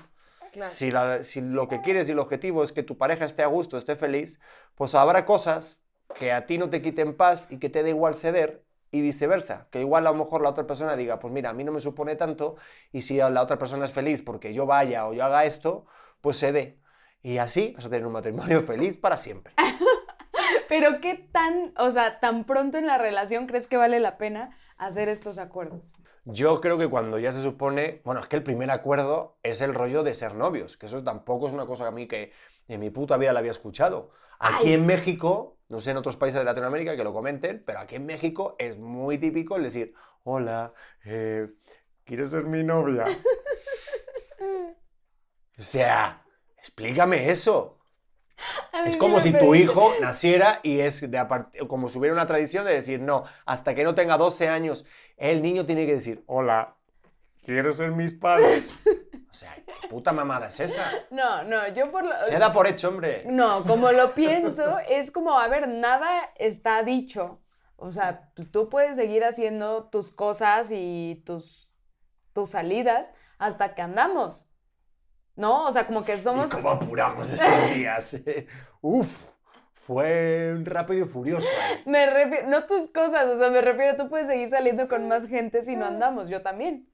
Si, 0.62 0.92
si 1.22 1.40
lo 1.40 1.66
que 1.66 1.80
quieres 1.80 2.08
y 2.08 2.12
el 2.12 2.20
objetivo 2.20 2.62
es 2.62 2.70
que 2.70 2.84
tu 2.84 2.96
pareja 2.96 3.24
esté 3.24 3.42
a 3.42 3.48
gusto, 3.48 3.76
esté 3.76 3.96
feliz, 3.96 4.38
pues 4.76 4.94
habrá 4.94 5.24
cosas 5.24 5.80
que 6.14 6.30
a 6.30 6.46
ti 6.46 6.58
no 6.58 6.70
te 6.70 6.80
quiten 6.80 7.16
paz 7.16 7.48
y 7.50 7.58
que 7.58 7.70
te 7.70 7.82
dé 7.82 7.90
igual 7.90 8.14
ceder 8.14 8.64
y 8.92 9.00
viceversa, 9.00 9.66
que 9.72 9.80
igual 9.80 10.06
a 10.06 10.12
lo 10.12 10.16
mejor 10.16 10.42
la 10.42 10.50
otra 10.50 10.64
persona 10.64 10.94
diga, 10.94 11.18
pues 11.18 11.34
mira, 11.34 11.50
a 11.50 11.54
mí 11.54 11.64
no 11.64 11.72
me 11.72 11.80
supone 11.80 12.14
tanto 12.14 12.54
y 12.92 13.02
si 13.02 13.16
la 13.16 13.42
otra 13.42 13.58
persona 13.58 13.84
es 13.84 13.90
feliz 13.90 14.22
porque 14.22 14.54
yo 14.54 14.64
vaya 14.64 15.08
o 15.08 15.12
yo 15.12 15.24
haga 15.24 15.44
esto, 15.44 15.86
pues 16.20 16.36
se 16.36 16.52
dé. 16.52 16.78
Y 17.20 17.38
así 17.38 17.72
vas 17.74 17.86
a 17.86 17.90
tener 17.90 18.06
un 18.06 18.12
matrimonio 18.12 18.62
feliz 18.66 18.96
para 18.96 19.16
siempre. 19.16 19.54
Pero 20.68 21.00
qué 21.00 21.28
tan, 21.32 21.72
o 21.76 21.90
sea, 21.90 22.20
tan 22.20 22.44
pronto 22.44 22.78
en 22.78 22.86
la 22.86 22.98
relación 22.98 23.46
crees 23.46 23.66
que 23.66 23.76
vale 23.76 24.00
la 24.00 24.18
pena 24.18 24.56
hacer 24.76 25.08
estos 25.08 25.38
acuerdos? 25.38 25.82
Yo 26.24 26.60
creo 26.60 26.76
que 26.76 26.88
cuando 26.88 27.18
ya 27.18 27.32
se 27.32 27.42
supone, 27.42 28.02
bueno, 28.04 28.20
es 28.20 28.26
que 28.26 28.36
el 28.36 28.42
primer 28.42 28.70
acuerdo 28.70 29.38
es 29.42 29.62
el 29.62 29.74
rollo 29.74 30.02
de 30.02 30.14
ser 30.14 30.34
novios, 30.34 30.76
que 30.76 30.86
eso 30.86 31.02
tampoco 31.02 31.46
es 31.46 31.54
una 31.54 31.64
cosa 31.64 31.86
a 31.86 31.90
mí 31.90 32.06
que 32.06 32.32
en 32.68 32.80
mi 32.80 32.90
puta 32.90 33.16
vida 33.16 33.32
la 33.32 33.38
había 33.38 33.50
escuchado. 33.50 34.10
Aquí 34.38 34.74
en 34.74 34.84
México, 34.84 35.58
no 35.68 35.80
sé 35.80 35.92
en 35.92 35.96
otros 35.96 36.16
países 36.16 36.38
de 36.38 36.44
Latinoamérica 36.44 36.96
que 36.96 37.04
lo 37.04 37.14
comenten, 37.14 37.62
pero 37.64 37.80
aquí 37.80 37.96
en 37.96 38.06
México 38.06 38.56
es 38.58 38.78
muy 38.78 39.18
típico 39.18 39.56
el 39.56 39.62
decir, 39.62 39.94
hola, 40.22 40.74
eh, 41.04 41.48
¿quieres 42.04 42.30
ser 42.30 42.44
mi 42.44 42.62
novia? 42.62 43.04
o 45.58 45.62
sea, 45.62 46.24
explícame 46.58 47.30
eso. 47.30 47.77
Es 48.84 48.96
como 48.96 49.20
si 49.20 49.32
tu 49.32 49.54
hijo 49.54 49.92
naciera 50.00 50.60
y 50.62 50.80
es 50.80 51.10
de 51.10 51.26
como 51.66 51.88
si 51.88 51.98
hubiera 51.98 52.14
una 52.14 52.26
tradición 52.26 52.64
de 52.64 52.72
decir, 52.72 53.00
no, 53.00 53.24
hasta 53.46 53.74
que 53.74 53.84
no 53.84 53.94
tenga 53.94 54.16
12 54.16 54.48
años, 54.48 54.84
el 55.16 55.42
niño 55.42 55.66
tiene 55.66 55.86
que 55.86 55.94
decir, 55.94 56.22
hola, 56.26 56.76
quiero 57.44 57.72
ser 57.72 57.92
mis 57.92 58.14
padres. 58.14 58.70
O 59.30 59.34
sea, 59.34 59.54
¿qué 59.54 59.88
puta 59.88 60.10
mamada 60.12 60.46
es 60.46 60.58
esa? 60.58 60.90
No, 61.10 61.44
no, 61.44 61.68
yo 61.68 61.84
por 61.92 62.02
lo... 62.02 62.10
Se 62.26 62.38
da 62.38 62.50
por 62.50 62.66
hecho, 62.66 62.88
hombre. 62.88 63.22
No, 63.26 63.62
como 63.62 63.92
lo 63.92 64.14
pienso, 64.14 64.78
es 64.88 65.10
como, 65.10 65.38
a 65.38 65.46
ver, 65.48 65.68
nada 65.68 66.32
está 66.36 66.82
dicho. 66.82 67.38
O 67.76 67.92
sea, 67.92 68.30
pues 68.34 68.50
tú 68.50 68.68
puedes 68.68 68.96
seguir 68.96 69.24
haciendo 69.24 69.84
tus 69.90 70.10
cosas 70.10 70.70
y 70.72 71.22
tus, 71.24 71.70
tus 72.32 72.50
salidas 72.50 73.12
hasta 73.38 73.74
que 73.74 73.82
andamos. 73.82 74.47
¿No? 75.38 75.66
O 75.66 75.72
sea, 75.72 75.86
como 75.86 76.04
que 76.04 76.18
somos... 76.18 76.48
¿Y 76.48 76.52
cómo 76.52 76.70
apuramos 76.70 77.32
esos 77.32 77.74
días? 77.74 78.20
Uf, 78.82 79.30
fue 79.72 80.56
rápido 80.64 81.06
y 81.06 81.08
furioso. 81.08 81.48
Me 81.86 82.10
refiero, 82.10 82.48
no 82.48 82.64
tus 82.64 82.88
cosas, 82.88 83.26
o 83.26 83.36
sea, 83.36 83.48
me 83.48 83.62
refiero, 83.62 83.96
tú 83.96 84.08
puedes 84.10 84.26
seguir 84.26 84.50
saliendo 84.50 84.88
con 84.88 85.06
más 85.06 85.28
gente 85.28 85.62
si 85.62 85.76
no 85.76 85.86
andamos, 85.86 86.28
yo 86.28 86.42
también. 86.42 86.88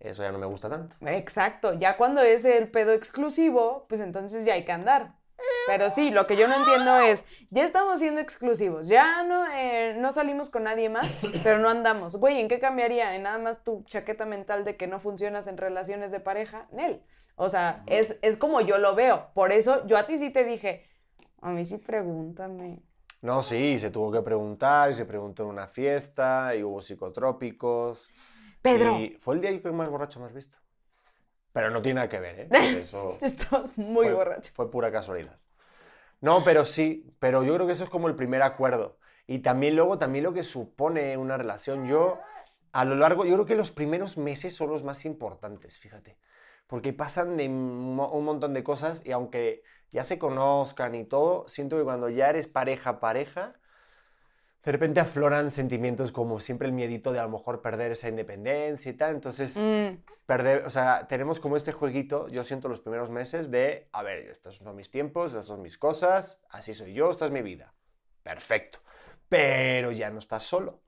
Eso 0.00 0.22
ya 0.22 0.32
no 0.32 0.38
me 0.38 0.46
gusta 0.46 0.70
tanto. 0.70 0.96
Exacto, 1.06 1.74
ya 1.74 1.96
cuando 1.98 2.22
es 2.22 2.44
el 2.44 2.70
pedo 2.70 2.92
exclusivo, 2.92 3.86
pues 3.88 4.00
entonces 4.00 4.44
ya 4.44 4.54
hay 4.54 4.64
que 4.64 4.72
andar. 4.72 5.15
Pero 5.66 5.90
sí, 5.90 6.10
lo 6.10 6.26
que 6.26 6.36
yo 6.36 6.46
no 6.48 6.54
entiendo 6.54 7.00
es, 7.00 7.24
ya 7.50 7.64
estamos 7.64 7.98
siendo 7.98 8.20
exclusivos, 8.20 8.88
ya 8.88 9.22
no, 9.24 9.46
eh, 9.50 9.94
no 9.96 10.12
salimos 10.12 10.48
con 10.48 10.64
nadie 10.64 10.88
más, 10.88 11.10
pero 11.42 11.58
no 11.58 11.68
andamos. 11.68 12.16
Güey, 12.16 12.40
¿en 12.40 12.48
qué 12.48 12.58
cambiaría? 12.58 13.14
En 13.14 13.24
nada 13.24 13.38
más 13.38 13.64
tu 13.64 13.82
chaqueta 13.84 14.24
mental 14.26 14.64
de 14.64 14.76
que 14.76 14.86
no 14.86 15.00
funcionas 15.00 15.46
en 15.46 15.56
relaciones 15.56 16.10
de 16.10 16.20
pareja, 16.20 16.68
Nel. 16.72 17.02
O 17.34 17.48
sea, 17.48 17.82
es, 17.86 18.16
es 18.22 18.36
como 18.36 18.60
yo 18.60 18.78
lo 18.78 18.94
veo. 18.94 19.28
Por 19.34 19.52
eso 19.52 19.86
yo 19.86 19.98
a 19.98 20.06
ti 20.06 20.16
sí 20.16 20.30
te 20.30 20.44
dije, 20.44 20.88
a 21.42 21.50
mí 21.50 21.64
sí 21.64 21.78
pregúntame. 21.78 22.80
No, 23.20 23.42
sí, 23.42 23.78
se 23.78 23.90
tuvo 23.90 24.12
que 24.12 24.22
preguntar, 24.22 24.90
y 24.90 24.94
se 24.94 25.04
preguntó 25.04 25.42
en 25.42 25.48
una 25.48 25.66
fiesta, 25.66 26.54
y 26.54 26.62
hubo 26.62 26.80
psicotrópicos. 26.80 28.10
Pedro. 28.62 28.98
Y 28.98 29.16
fue 29.20 29.34
el 29.34 29.40
día 29.40 29.60
que 29.60 29.70
más 29.72 29.88
borracho 29.90 30.20
me 30.20 30.26
has 30.26 30.32
visto. 30.32 30.56
Pero 31.56 31.70
no 31.70 31.80
tiene 31.80 31.94
nada 31.94 32.08
que 32.10 32.20
ver, 32.20 32.40
¿eh? 32.40 32.48
Eso 32.80 33.16
Estás 33.22 33.78
muy 33.78 34.10
borracho. 34.10 34.52
Fue 34.52 34.70
pura 34.70 34.92
casualidad. 34.92 35.38
No, 36.20 36.44
pero 36.44 36.66
sí, 36.66 37.10
pero 37.18 37.44
yo 37.44 37.54
creo 37.54 37.66
que 37.66 37.72
eso 37.72 37.84
es 37.84 37.90
como 37.90 38.08
el 38.08 38.14
primer 38.14 38.42
acuerdo. 38.42 38.98
Y 39.26 39.38
también 39.38 39.74
luego, 39.74 39.96
también 39.96 40.24
lo 40.24 40.34
que 40.34 40.42
supone 40.42 41.16
una 41.16 41.38
relación. 41.38 41.86
Yo, 41.86 42.20
a 42.72 42.84
lo 42.84 42.94
largo, 42.94 43.24
yo 43.24 43.32
creo 43.36 43.46
que 43.46 43.54
los 43.54 43.70
primeros 43.70 44.18
meses 44.18 44.54
son 44.54 44.68
los 44.68 44.84
más 44.84 45.06
importantes, 45.06 45.78
fíjate 45.78 46.18
porque 46.66 46.92
pasan 46.92 47.36
de 47.36 47.48
un 47.48 47.94
montón 47.94 48.52
de 48.52 48.64
cosas 48.64 49.02
y 49.06 49.12
aunque 49.12 49.62
ya 49.92 50.04
se 50.04 50.18
conozcan 50.18 50.94
y 50.94 51.04
todo, 51.04 51.48
siento 51.48 51.76
que 51.78 51.84
cuando 51.84 52.08
ya 52.08 52.28
eres 52.28 52.48
pareja, 52.48 52.98
pareja, 52.98 53.54
de 54.66 54.72
repente 54.72 54.98
afloran 54.98 55.52
sentimientos 55.52 56.10
como 56.10 56.40
siempre 56.40 56.66
el 56.66 56.74
miedito 56.74 57.12
de 57.12 57.20
a 57.20 57.22
lo 57.22 57.28
mejor 57.28 57.62
perder 57.62 57.92
esa 57.92 58.08
independencia 58.08 58.90
y 58.90 58.94
tal. 58.94 59.14
Entonces, 59.14 59.56
mm. 59.56 60.02
perder, 60.26 60.66
o 60.66 60.70
sea, 60.70 61.06
tenemos 61.06 61.38
como 61.38 61.56
este 61.56 61.70
jueguito, 61.70 62.26
yo 62.26 62.42
siento 62.42 62.66
los 62.68 62.80
primeros 62.80 63.08
meses 63.08 63.48
de, 63.48 63.88
a 63.92 64.02
ver, 64.02 64.18
estos 64.28 64.56
son 64.56 64.74
mis 64.74 64.90
tiempos, 64.90 65.30
estas 65.30 65.44
son 65.44 65.62
mis 65.62 65.78
cosas, 65.78 66.42
así 66.50 66.74
soy 66.74 66.94
yo, 66.94 67.08
esta 67.12 67.26
es 67.26 67.30
mi 67.30 67.42
vida. 67.42 67.74
Perfecto. 68.24 68.80
Pero 69.28 69.92
ya 69.92 70.10
no 70.10 70.18
estás 70.18 70.42
solo. 70.42 70.80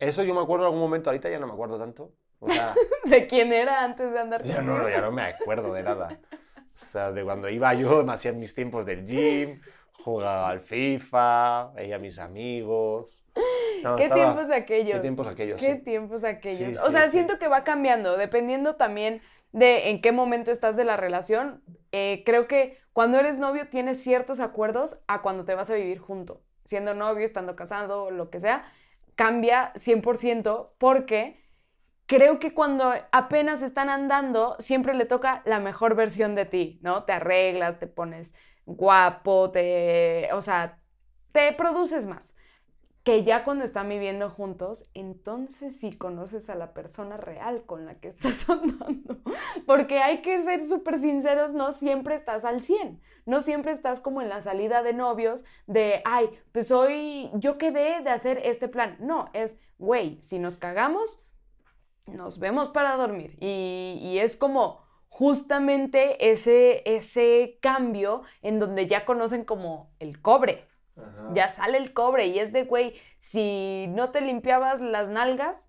Eso 0.00 0.24
yo 0.24 0.34
me 0.34 0.40
acuerdo 0.40 0.64
en 0.64 0.72
algún 0.72 0.80
momento, 0.80 1.08
ahorita 1.10 1.30
ya 1.30 1.38
no 1.38 1.46
me 1.46 1.52
acuerdo 1.52 1.78
tanto, 1.78 2.12
¿De 3.04 3.26
quién 3.28 3.52
era 3.52 3.84
antes 3.84 4.10
de 4.12 4.18
andar 4.18 4.42
ya 4.42 4.60
no, 4.62 4.88
ya 4.88 5.00
no 5.00 5.12
me 5.12 5.22
acuerdo 5.22 5.72
de 5.72 5.84
nada. 5.84 6.18
O 6.74 6.84
sea, 6.84 7.12
de 7.12 7.22
cuando 7.22 7.48
iba 7.48 7.72
yo, 7.74 8.04
me 8.04 8.14
hacían 8.14 8.40
mis 8.40 8.52
tiempos 8.52 8.84
del 8.84 9.06
gym, 9.06 9.60
jugaba 9.92 10.48
al 10.48 10.60
FIFA, 10.60 11.72
veía 11.74 11.96
a 11.96 11.98
mis 11.98 12.18
amigos. 12.18 13.22
¿Qué 13.96 14.08
tiempos 14.08 14.50
aquellos? 14.50 14.94
¿Qué 14.94 15.00
tiempos 15.00 15.26
aquellos? 15.26 15.60
¿Qué 15.60 15.74
tiempos 15.74 16.24
aquellos? 16.24 16.78
o 16.80 16.90
sea, 16.90 17.08
siento 17.08 17.38
que 17.38 17.48
va 17.48 17.64
cambiando, 17.64 18.16
dependiendo 18.16 18.76
también 18.76 19.20
de 19.52 19.90
en 19.90 20.00
qué 20.00 20.12
momento 20.12 20.50
estás 20.50 20.76
de 20.76 20.84
la 20.84 20.96
relación. 20.96 21.62
Eh, 21.92 22.22
creo 22.24 22.46
que 22.46 22.78
cuando 22.92 23.18
eres 23.18 23.38
novio 23.38 23.68
tienes 23.68 24.02
ciertos 24.02 24.40
acuerdos 24.40 24.98
a 25.06 25.22
cuando 25.22 25.44
te 25.44 25.54
vas 25.54 25.70
a 25.70 25.74
vivir 25.74 25.98
junto. 25.98 26.42
Siendo 26.64 26.94
novio, 26.94 27.24
estando 27.24 27.56
casado, 27.56 28.10
lo 28.10 28.30
que 28.30 28.40
sea, 28.40 28.64
cambia 29.14 29.72
100% 29.74 30.70
porque 30.78 31.42
creo 32.06 32.38
que 32.38 32.54
cuando 32.54 32.92
apenas 33.10 33.62
están 33.62 33.88
andando, 33.88 34.56
siempre 34.58 34.94
le 34.94 35.06
toca 35.06 35.42
la 35.44 35.60
mejor 35.60 35.94
versión 35.94 36.34
de 36.34 36.44
ti, 36.44 36.78
¿no? 36.82 37.04
Te 37.04 37.12
arreglas, 37.12 37.78
te 37.78 37.86
pones 37.86 38.34
guapo, 38.66 39.50
te, 39.50 40.28
o 40.32 40.40
sea, 40.40 40.78
te 41.32 41.52
produces 41.52 42.06
más. 42.06 42.34
que 43.04 43.24
ya 43.24 43.44
cuando 43.44 43.64
están 43.64 43.88
viviendo 43.88 44.30
juntos, 44.30 44.88
entonces 44.94 45.76
sí 45.78 45.96
conoces 45.96 46.48
a 46.50 46.54
la 46.54 46.72
persona 46.72 47.16
real 47.16 47.64
con 47.66 47.84
la 47.86 47.96
que 48.00 48.08
estás 48.14 48.48
andando. 48.48 49.20
Porque 49.66 49.98
hay 49.98 50.22
que 50.22 50.40
ser 50.42 50.62
súper 50.64 50.98
sinceros, 50.98 51.52
no 51.52 51.72
siempre 51.72 52.14
estás 52.14 52.44
al 52.44 52.60
100, 52.60 53.00
no 53.26 53.40
siempre 53.40 53.72
estás 53.72 54.00
como 54.00 54.22
en 54.22 54.28
la 54.28 54.40
salida 54.40 54.82
de 54.82 54.92
novios 54.92 55.44
de, 55.66 56.02
ay, 56.04 56.30
pues 56.52 56.70
hoy 56.70 57.30
yo 57.34 57.58
quedé 57.58 58.02
de 58.02 58.10
hacer 58.10 58.40
este 58.44 58.68
plan. 58.68 58.96
No, 59.00 59.30
es, 59.32 59.56
güey, 59.78 60.20
si 60.22 60.38
nos 60.38 60.56
cagamos, 60.58 61.20
nos 62.06 62.38
vemos 62.38 62.68
para 62.68 62.96
dormir. 62.96 63.36
Y, 63.40 63.98
y 64.00 64.18
es 64.18 64.36
como 64.36 64.81
justamente 65.12 66.30
ese, 66.30 66.82
ese 66.86 67.58
cambio 67.60 68.22
en 68.40 68.58
donde 68.58 68.86
ya 68.86 69.04
conocen 69.04 69.44
como 69.44 69.92
el 69.98 70.22
cobre 70.22 70.66
ya 71.34 71.50
sale 71.50 71.76
el 71.76 71.92
cobre 71.92 72.26
y 72.28 72.38
es 72.38 72.50
de, 72.50 72.64
güey, 72.64 72.94
si 73.18 73.86
no 73.90 74.10
te 74.10 74.22
limpiabas 74.22 74.80
las 74.80 75.10
nalgas, 75.10 75.68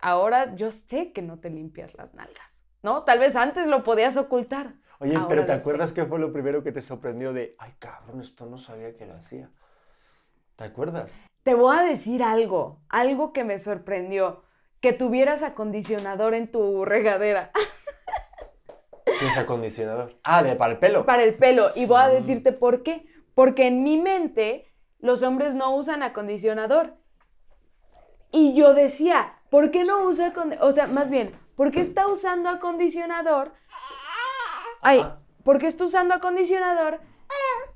ahora 0.00 0.56
yo 0.56 0.72
sé 0.72 1.12
que 1.12 1.22
no 1.22 1.38
te 1.38 1.48
limpias 1.48 1.94
las 1.94 2.14
nalgas, 2.14 2.64
¿no? 2.82 3.04
Tal 3.04 3.20
vez 3.20 3.36
antes 3.36 3.68
lo 3.68 3.84
podías 3.84 4.16
ocultar. 4.16 4.74
Oye, 4.98 5.16
pero 5.28 5.44
¿te 5.44 5.52
acuerdas 5.52 5.92
qué 5.92 6.04
fue 6.04 6.18
lo 6.18 6.32
primero 6.32 6.64
que 6.64 6.72
te 6.72 6.80
sorprendió 6.80 7.32
de, 7.32 7.54
ay, 7.58 7.72
cabrón, 7.78 8.20
esto 8.20 8.46
no 8.46 8.58
sabía 8.58 8.96
que 8.96 9.06
lo 9.06 9.14
hacía? 9.14 9.50
¿Te 10.56 10.64
acuerdas? 10.64 11.20
Te 11.44 11.54
voy 11.54 11.76
a 11.76 11.82
decir 11.82 12.22
algo, 12.22 12.82
algo 12.88 13.32
que 13.32 13.42
me 13.42 13.58
sorprendió, 13.58 14.42
que 14.80 14.92
tuvieras 14.92 15.42
acondicionador 15.42 16.34
en 16.34 16.50
tu 16.50 16.84
regadera. 16.84 17.50
¿Qué 19.22 19.28
es 19.28 19.38
acondicionador? 19.38 20.18
Ah, 20.24 20.42
de 20.42 20.56
para 20.56 20.72
el 20.72 20.78
pelo. 20.80 21.06
Para 21.06 21.22
el 21.22 21.34
pelo. 21.34 21.70
Y 21.76 21.86
voy 21.86 22.00
a 22.00 22.08
mm. 22.08 22.12
decirte 22.12 22.50
por 22.50 22.82
qué. 22.82 23.06
Porque 23.36 23.68
en 23.68 23.84
mi 23.84 23.96
mente 23.96 24.74
los 24.98 25.22
hombres 25.22 25.54
no 25.54 25.76
usan 25.76 26.02
acondicionador. 26.02 26.96
Y 28.32 28.54
yo 28.54 28.74
decía, 28.74 29.40
¿por 29.48 29.70
qué 29.70 29.84
no 29.84 30.02
usa 30.08 30.28
acondicionador? 30.28 30.68
O 30.68 30.72
sea, 30.74 30.88
más 30.88 31.08
bien, 31.08 31.30
¿por 31.54 31.70
qué 31.70 31.82
está 31.82 32.08
usando 32.08 32.48
acondicionador? 32.48 33.52
Ay, 34.80 35.06
¿por 35.44 35.58
qué 35.58 35.68
está 35.68 35.84
usando 35.84 36.14
acondicionador? 36.14 36.98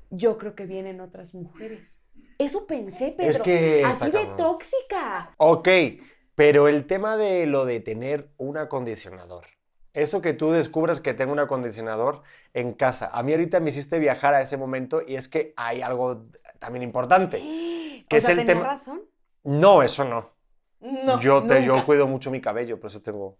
Yo 0.09 0.37
creo 0.37 0.53
que 0.53 0.65
vienen 0.65 0.99
otras 0.99 1.33
mujeres. 1.33 1.95
Eso 2.39 2.67
pensé, 2.67 3.13
Pedro. 3.13 3.29
Es 3.29 3.39
que 3.39 3.85
así 3.85 4.11
de 4.11 4.25
tóxica. 4.35 5.33
Ok, 5.37 5.69
pero 6.35 6.67
el 6.67 6.85
tema 6.85 7.15
de 7.15 7.45
lo 7.45 7.63
de 7.63 7.79
tener 7.79 8.33
un 8.35 8.57
acondicionador 8.57 9.56
eso 9.97 10.21
que 10.21 10.33
tú 10.33 10.51
descubras 10.51 11.01
que 11.01 11.15
tengo 11.15 11.31
un 11.33 11.39
acondicionador 11.39 12.21
en 12.53 12.73
casa. 12.73 13.09
A 13.11 13.23
mí 13.23 13.31
ahorita 13.31 13.59
me 13.59 13.69
hiciste 13.69 13.97
viajar 13.97 14.35
a 14.35 14.41
ese 14.41 14.55
momento 14.55 15.01
y 15.05 15.15
es 15.15 15.27
que 15.27 15.53
hay 15.57 15.81
algo 15.81 16.25
también 16.59 16.83
importante. 16.83 17.39
Que 18.07 18.17
es 18.17 18.29
el 18.29 18.45
tema. 18.45 18.63
razón? 18.63 19.01
No, 19.43 19.81
eso 19.81 20.05
no. 20.05 20.29
No, 20.79 21.19
yo, 21.19 21.43
te, 21.43 21.63
yo 21.63 21.83
cuido 21.83 22.07
mucho 22.07 22.29
mi 22.29 22.39
cabello, 22.39 22.79
por 22.79 22.91
eso 22.91 23.01
tengo 23.01 23.37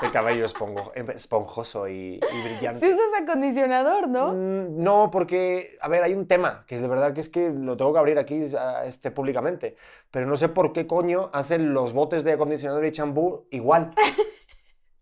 el 0.00 0.12
cabello 0.12 0.46
esponjoso 0.46 1.88
y, 1.88 2.20
brillante. 2.44 2.78
Si 2.78 2.86
usas 2.86 3.22
acondicionador, 3.22 4.08
¿no? 4.08 4.32
Mm, 4.32 4.82
no, 4.82 5.10
porque, 5.10 5.76
a 5.80 5.88
ver, 5.88 6.04
hay 6.04 6.14
un 6.14 6.28
tema, 6.28 6.64
que 6.68 6.78
de 6.78 6.86
verdad 6.86 7.12
que 7.12 7.20
es 7.20 7.28
que 7.28 7.50
lo 7.50 7.76
tengo 7.76 7.92
que 7.92 7.98
abrir 7.98 8.18
aquí 8.18 8.40
este, 8.84 9.10
públicamente, 9.10 9.76
pero 10.12 10.26
no 10.26 10.36
sé 10.36 10.48
por 10.48 10.72
qué 10.72 10.86
coño 10.86 11.30
hacen 11.32 11.74
los 11.74 11.92
botes 11.92 12.22
de 12.22 12.32
acondicionador 12.32 12.84
y 12.84 12.92
champú 12.92 13.46
igual. 13.50 13.92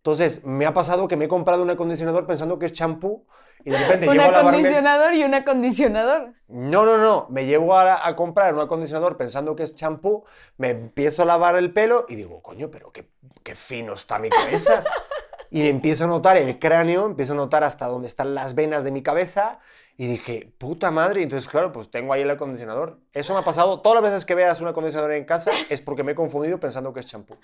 Entonces, 0.08 0.42
me 0.42 0.64
ha 0.64 0.72
pasado 0.72 1.06
que 1.06 1.18
me 1.18 1.26
he 1.26 1.28
comprado 1.28 1.62
un 1.62 1.68
acondicionador 1.68 2.26
pensando 2.26 2.58
que 2.58 2.64
es 2.64 2.72
champú 2.72 3.26
y 3.62 3.68
de 3.68 3.76
repente 3.76 4.08
un 4.08 4.18
acondicionador 4.18 5.12
y 5.12 5.22
un 5.22 5.34
acondicionador. 5.34 6.32
No, 6.48 6.86
no, 6.86 6.96
no. 6.96 7.26
Me 7.28 7.44
llevo 7.44 7.76
a, 7.76 8.16
comprar 8.16 8.54
un 8.54 8.60
acondicionador 8.60 9.18
pensando 9.18 9.54
que 9.54 9.64
es 9.64 9.74
champú, 9.74 10.24
me 10.56 10.70
empiezo 10.70 11.20
a 11.20 11.24
lavar 11.26 11.56
el 11.56 11.74
pelo 11.74 12.06
y 12.08 12.14
digo, 12.14 12.40
coño, 12.40 12.70
pero 12.70 12.90
qué, 12.90 13.10
qué 13.42 13.54
fino 13.54 13.92
está 13.92 14.18
mi 14.18 14.30
cabeza. 14.30 14.82
y 15.50 15.68
empiezo 15.68 16.04
a 16.04 16.06
notar 16.06 16.38
el 16.38 16.58
cráneo, 16.58 17.04
empiezo 17.04 17.34
a 17.34 17.36
notar 17.36 17.62
hasta 17.62 17.86
dónde 17.86 18.08
están 18.08 18.34
las 18.34 18.54
venas 18.54 18.84
de 18.84 18.92
mi 18.92 19.02
cabeza 19.02 19.58
y 20.00 20.06
dije, 20.06 20.54
puta 20.58 20.92
madre, 20.92 21.24
entonces 21.24 21.48
claro, 21.48 21.72
pues 21.72 21.90
tengo 21.90 22.12
ahí 22.12 22.22
el 22.22 22.30
acondicionador. 22.30 23.00
Eso 23.12 23.34
me 23.34 23.40
ha 23.40 23.42
pasado, 23.42 23.80
todas 23.80 24.00
las 24.00 24.12
veces 24.12 24.24
que 24.24 24.36
veas 24.36 24.60
un 24.60 24.68
acondicionador 24.68 25.12
en 25.12 25.24
casa 25.24 25.50
es 25.68 25.82
porque 25.82 26.04
me 26.04 26.12
he 26.12 26.14
confundido 26.14 26.60
pensando 26.60 26.92
que 26.92 27.00
es 27.00 27.06
champú. 27.06 27.36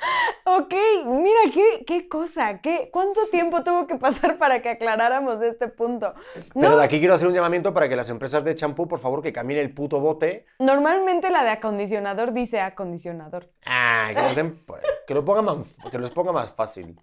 Ok, 0.44 0.72
mira, 1.04 1.40
qué, 1.52 1.84
qué 1.84 2.08
cosa, 2.08 2.60
qué, 2.60 2.90
¿cuánto 2.92 3.26
tiempo 3.26 3.64
tuvo 3.64 3.88
que 3.88 3.96
pasar 3.96 4.38
para 4.38 4.62
que 4.62 4.68
aclaráramos 4.68 5.42
este 5.42 5.66
punto? 5.66 6.14
Pero 6.54 6.76
de 6.76 6.84
aquí 6.84 7.00
quiero 7.00 7.14
hacer 7.14 7.26
un 7.26 7.34
llamamiento 7.34 7.74
para 7.74 7.88
que 7.88 7.96
las 7.96 8.08
empresas 8.08 8.44
de 8.44 8.54
champú, 8.54 8.86
por 8.86 9.00
favor, 9.00 9.20
que 9.20 9.32
cambien 9.32 9.58
el 9.58 9.74
puto 9.74 9.98
bote. 9.98 10.46
Normalmente 10.60 11.30
la 11.30 11.42
de 11.42 11.50
acondicionador 11.50 12.32
dice 12.32 12.60
acondicionador. 12.60 13.50
Ah, 13.66 14.10
que, 14.32 14.44
pues, 14.44 14.82
que 15.08 15.14
lo 15.14 15.24
ponga 15.24 15.42
más, 15.42 15.56
que 15.90 15.98
los 15.98 16.12
ponga 16.12 16.30
más 16.30 16.52
fácil. 16.52 16.96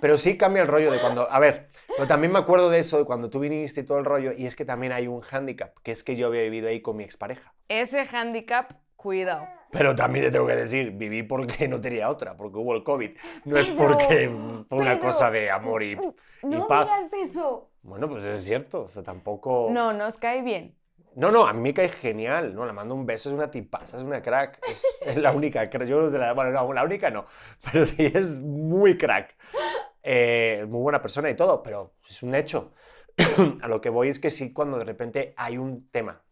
Pero 0.00 0.16
sí 0.16 0.36
cambia 0.36 0.62
el 0.62 0.68
rollo 0.68 0.92
de 0.92 0.98
cuando, 0.98 1.30
a 1.30 1.38
ver, 1.38 1.70
pero 1.88 2.06
también 2.06 2.32
me 2.32 2.38
acuerdo 2.38 2.68
de 2.68 2.78
eso, 2.78 2.98
de 2.98 3.04
cuando 3.04 3.30
tú 3.30 3.40
viniste 3.40 3.80
y 3.80 3.84
todo 3.84 3.98
el 3.98 4.04
rollo, 4.04 4.32
y 4.36 4.46
es 4.46 4.54
que 4.54 4.64
también 4.64 4.92
hay 4.92 5.06
un 5.06 5.20
hándicap, 5.20 5.76
que 5.82 5.92
es 5.92 6.04
que 6.04 6.16
yo 6.16 6.26
había 6.26 6.42
vivido 6.42 6.68
ahí 6.68 6.80
con 6.82 6.96
mi 6.96 7.04
expareja. 7.04 7.54
Ese 7.68 8.04
hándicap, 8.04 8.72
cuidado. 8.96 9.46
Pero 9.70 9.94
también 9.94 10.26
te 10.26 10.30
tengo 10.30 10.46
que 10.46 10.56
decir, 10.56 10.92
viví 10.92 11.22
porque 11.22 11.68
no 11.68 11.80
tenía 11.80 12.10
otra, 12.10 12.36
porque 12.36 12.58
hubo 12.58 12.74
el 12.74 12.84
COVID. 12.84 13.10
No 13.44 13.56
es 13.56 13.70
porque 13.70 14.30
fue 14.68 14.78
una 14.78 14.98
cosa 14.98 15.30
de 15.30 15.50
amor 15.50 15.82
y, 15.82 15.96
no 16.42 16.66
paz. 16.66 16.88
No 17.10 17.22
eso. 17.22 17.70
Bueno, 17.82 18.08
pues 18.08 18.24
es 18.24 18.44
cierto, 18.44 18.82
o 18.82 18.88
sea, 18.88 19.02
tampoco... 19.02 19.68
No, 19.70 19.92
nos 19.92 20.16
cae 20.16 20.42
bien. 20.42 20.74
No, 21.16 21.30
no, 21.30 21.46
a 21.46 21.52
mí 21.54 21.60
me 21.62 21.72
cae 21.72 21.88
genial, 21.88 22.54
¿no? 22.54 22.66
Le 22.66 22.74
mando 22.74 22.94
un 22.94 23.06
beso, 23.06 23.30
es 23.30 23.34
una 23.34 23.50
tipaza, 23.50 23.96
es 23.96 24.02
una 24.02 24.20
crack. 24.20 24.60
Es, 24.68 24.84
la 25.16 25.32
única, 25.32 25.64
yo 25.64 26.10
de 26.10 26.18
la, 26.18 26.34
bueno, 26.34 26.50
no, 26.50 26.72
la 26.74 26.84
única 26.84 27.10
no, 27.10 27.24
pero 27.64 27.86
sí 27.86 28.04
es 28.04 28.42
muy 28.42 28.98
crack. 28.98 29.34
Eh, 30.02 30.66
muy 30.68 30.82
buena 30.82 31.00
persona 31.00 31.30
y 31.30 31.34
todo, 31.34 31.62
pero 31.62 31.94
es 32.06 32.22
un 32.22 32.34
hecho. 32.34 32.74
a 33.62 33.66
lo 33.66 33.80
que 33.80 33.88
voy 33.88 34.08
es 34.08 34.18
que 34.18 34.28
sí, 34.28 34.52
cuando 34.52 34.78
de 34.78 34.84
repente 34.84 35.32
hay 35.38 35.56
un 35.56 35.88
tema, 35.90 36.22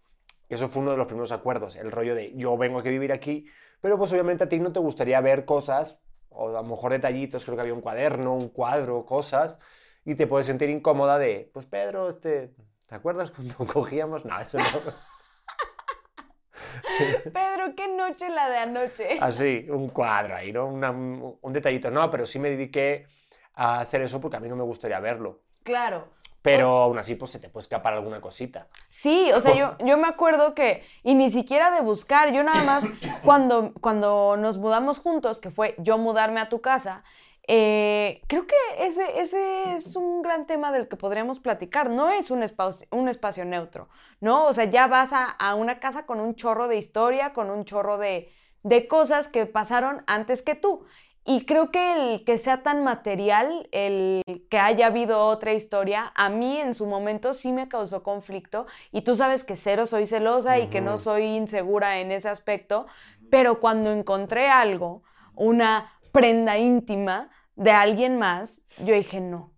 que 0.47 0.57
eso 0.57 0.68
fue 0.68 0.83
uno 0.83 0.90
de 0.90 0.99
los 0.99 1.07
primeros 1.07 1.33
acuerdos, 1.33 1.77
el 1.77 1.90
rollo 1.90 2.14
de 2.14 2.35
yo 2.37 2.55
vengo 2.59 2.79
a 2.79 2.83
vivir 2.83 3.11
aquí, 3.11 3.47
pero 3.81 3.97
pues 3.97 4.12
obviamente 4.12 4.44
a 4.44 4.49
ti 4.51 4.59
no 4.61 4.70
te 4.70 4.81
gustaría 4.81 5.18
ver 5.23 5.47
cosas, 5.47 6.03
o 6.29 6.51
a 6.51 6.61
lo 6.61 6.62
mejor 6.62 6.92
detallitos, 6.92 7.42
creo 7.47 7.57
que 7.57 7.62
había 7.62 7.75
un 7.75 7.81
cuaderno, 7.81 8.35
un 8.35 8.51
cuadro, 8.51 9.07
cosas, 9.07 9.59
y 10.05 10.14
te 10.14 10.27
puedes 10.27 10.47
sentir 10.47 10.68
incómoda 10.68 11.18
de, 11.18 11.51
pues 11.55 11.64
Pedro, 11.64 12.07
este, 12.09 12.53
¿te 12.94 12.98
acuerdas 12.98 13.33
cuando 13.33 13.57
cogíamos? 13.72 14.24
No, 14.24 14.40
eso 14.40 14.57
no. 14.57 14.64
Pedro, 17.24 17.74
qué 17.76 17.88
noche 17.88 18.28
la 18.28 18.48
de 18.48 18.59
anoche. 18.59 19.18
Así, 19.20 19.66
un 19.68 19.88
cuadro 19.88 20.37
ahí, 20.37 20.52
¿no? 20.52 20.68
un 20.68 21.52
detallito. 21.52 21.90
No, 21.90 22.09
pero 22.09 22.24
sí 22.24 22.38
me 22.38 22.50
dediqué 22.50 23.09
a 23.54 23.80
hacer 23.80 24.00
eso 24.02 24.20
porque 24.20 24.37
a 24.37 24.40
mí 24.40 24.48
no 24.48 24.54
me 24.54 24.62
gustaría 24.62 25.00
verlo. 25.00 25.40
Claro. 25.64 26.07
Pero 26.40 26.68
aún 26.68 26.98
así, 26.98 27.16
pues 27.16 27.33
se 27.33 27.40
te 27.40 27.48
puede 27.48 27.62
escapar 27.62 27.94
alguna 27.94 28.20
cosita. 28.20 28.68
Sí, 28.88 29.33
o 29.35 29.40
sea, 29.40 29.57
yo, 29.57 29.76
yo 29.85 29.98
me 29.98 30.07
acuerdo 30.07 30.54
que, 30.54 30.85
y 31.02 31.16
ni 31.16 31.30
siquiera 31.30 31.72
de 31.72 31.80
buscar, 31.80 32.33
yo 32.33 32.44
nada 32.44 32.62
más, 32.62 32.85
cuando, 33.24 33.72
cuando 33.80 34.37
nos 34.37 34.59
mudamos 34.59 35.00
juntos, 35.00 35.40
que 35.40 35.50
fue 35.50 35.74
yo 35.78 35.98
mudarme 35.98 36.38
a 36.38 36.48
tu 36.48 36.61
casa, 36.61 37.02
eh, 37.46 38.22
creo 38.26 38.46
que 38.46 38.57
ese, 38.78 39.20
ese 39.20 39.74
es 39.74 39.96
un 39.96 40.22
gran 40.22 40.46
tema 40.46 40.72
del 40.72 40.88
que 40.88 40.96
podríamos 40.96 41.40
platicar. 41.40 41.90
No 41.90 42.11
es 42.11 42.30
un 42.30 42.42
espacio, 42.42 42.87
un 42.90 43.09
espacio 43.09 43.44
neutro, 43.44 43.88
¿no? 44.20 44.46
O 44.46 44.52
sea, 44.52 44.64
ya 44.64 44.87
vas 44.87 45.12
a, 45.12 45.24
a, 45.24 45.54
una 45.54 45.78
casa 45.78 46.07
con 46.07 46.20
un 46.20 46.35
chorro 46.35 46.68
de 46.68 46.76
historia, 46.76 47.33
con 47.33 47.50
un 47.50 47.64
chorro 47.64 47.98
de, 47.98 48.30
de 48.62 48.88
cosas 48.88 49.28
que 49.28 49.46
pasaron 49.46 50.02
antes 50.07 50.42
que 50.42 50.54
tú. 50.54 50.85
Y 51.26 51.46
creo 51.46 51.70
que 51.70 52.12
el 52.12 52.24
que 52.24 52.37
sea 52.37 52.62
tan 52.62 52.85
material, 52.85 53.66
el 53.72 54.22
que 54.50 54.59
haya 54.59 54.87
habido 54.88 55.26
otra 55.26 55.54
historia, 55.54 56.12
a 56.14 56.28
mí 56.28 56.59
en 56.59 56.74
su 56.74 56.87
momento 56.87 57.33
sí 57.33 57.50
me 57.52 57.68
causó 57.68 58.02
conflicto. 58.02 58.66
Y 58.92 59.02
tú 59.02 59.14
sabes 59.14 59.42
que 59.42 59.57
cero 59.57 59.87
soy 59.87 60.04
celosa 60.07 60.59
y 60.59 60.68
que 60.68 60.83
no 60.83 60.98
soy 60.98 61.24
insegura 61.24 62.00
en 62.00 62.12
ese 62.12 62.28
aspecto. 62.28 62.87
Pero 63.30 63.59
cuando 63.59 63.90
encontré 63.90 64.48
algo, 64.50 65.02
una 65.35 65.93
prenda 66.14 66.57
íntima 66.57 67.29
de 67.57 67.72
alguien 67.72 68.18
más, 68.18 68.62
yo 68.79 68.94
dije, 68.94 69.20
no. 69.20 69.53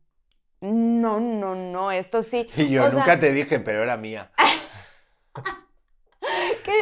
No, 0.61 1.21
no, 1.21 1.55
no, 1.55 1.93
esto 1.93 2.23
sí. 2.23 2.49
Y 2.57 2.71
yo 2.71 2.89
nunca 2.89 3.19
te 3.19 3.31
dije, 3.31 3.61
pero 3.61 3.83
era 3.83 3.99
mía. 3.99 4.33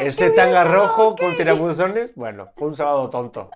Ese 0.00 0.30
tanga 0.30 0.64
rojo 0.64 1.16
con 1.16 1.36
tirabuzones, 1.36 2.14
bueno, 2.14 2.52
fue 2.56 2.68
un 2.68 2.76
sábado 2.76 3.10
tonto. 3.10 3.50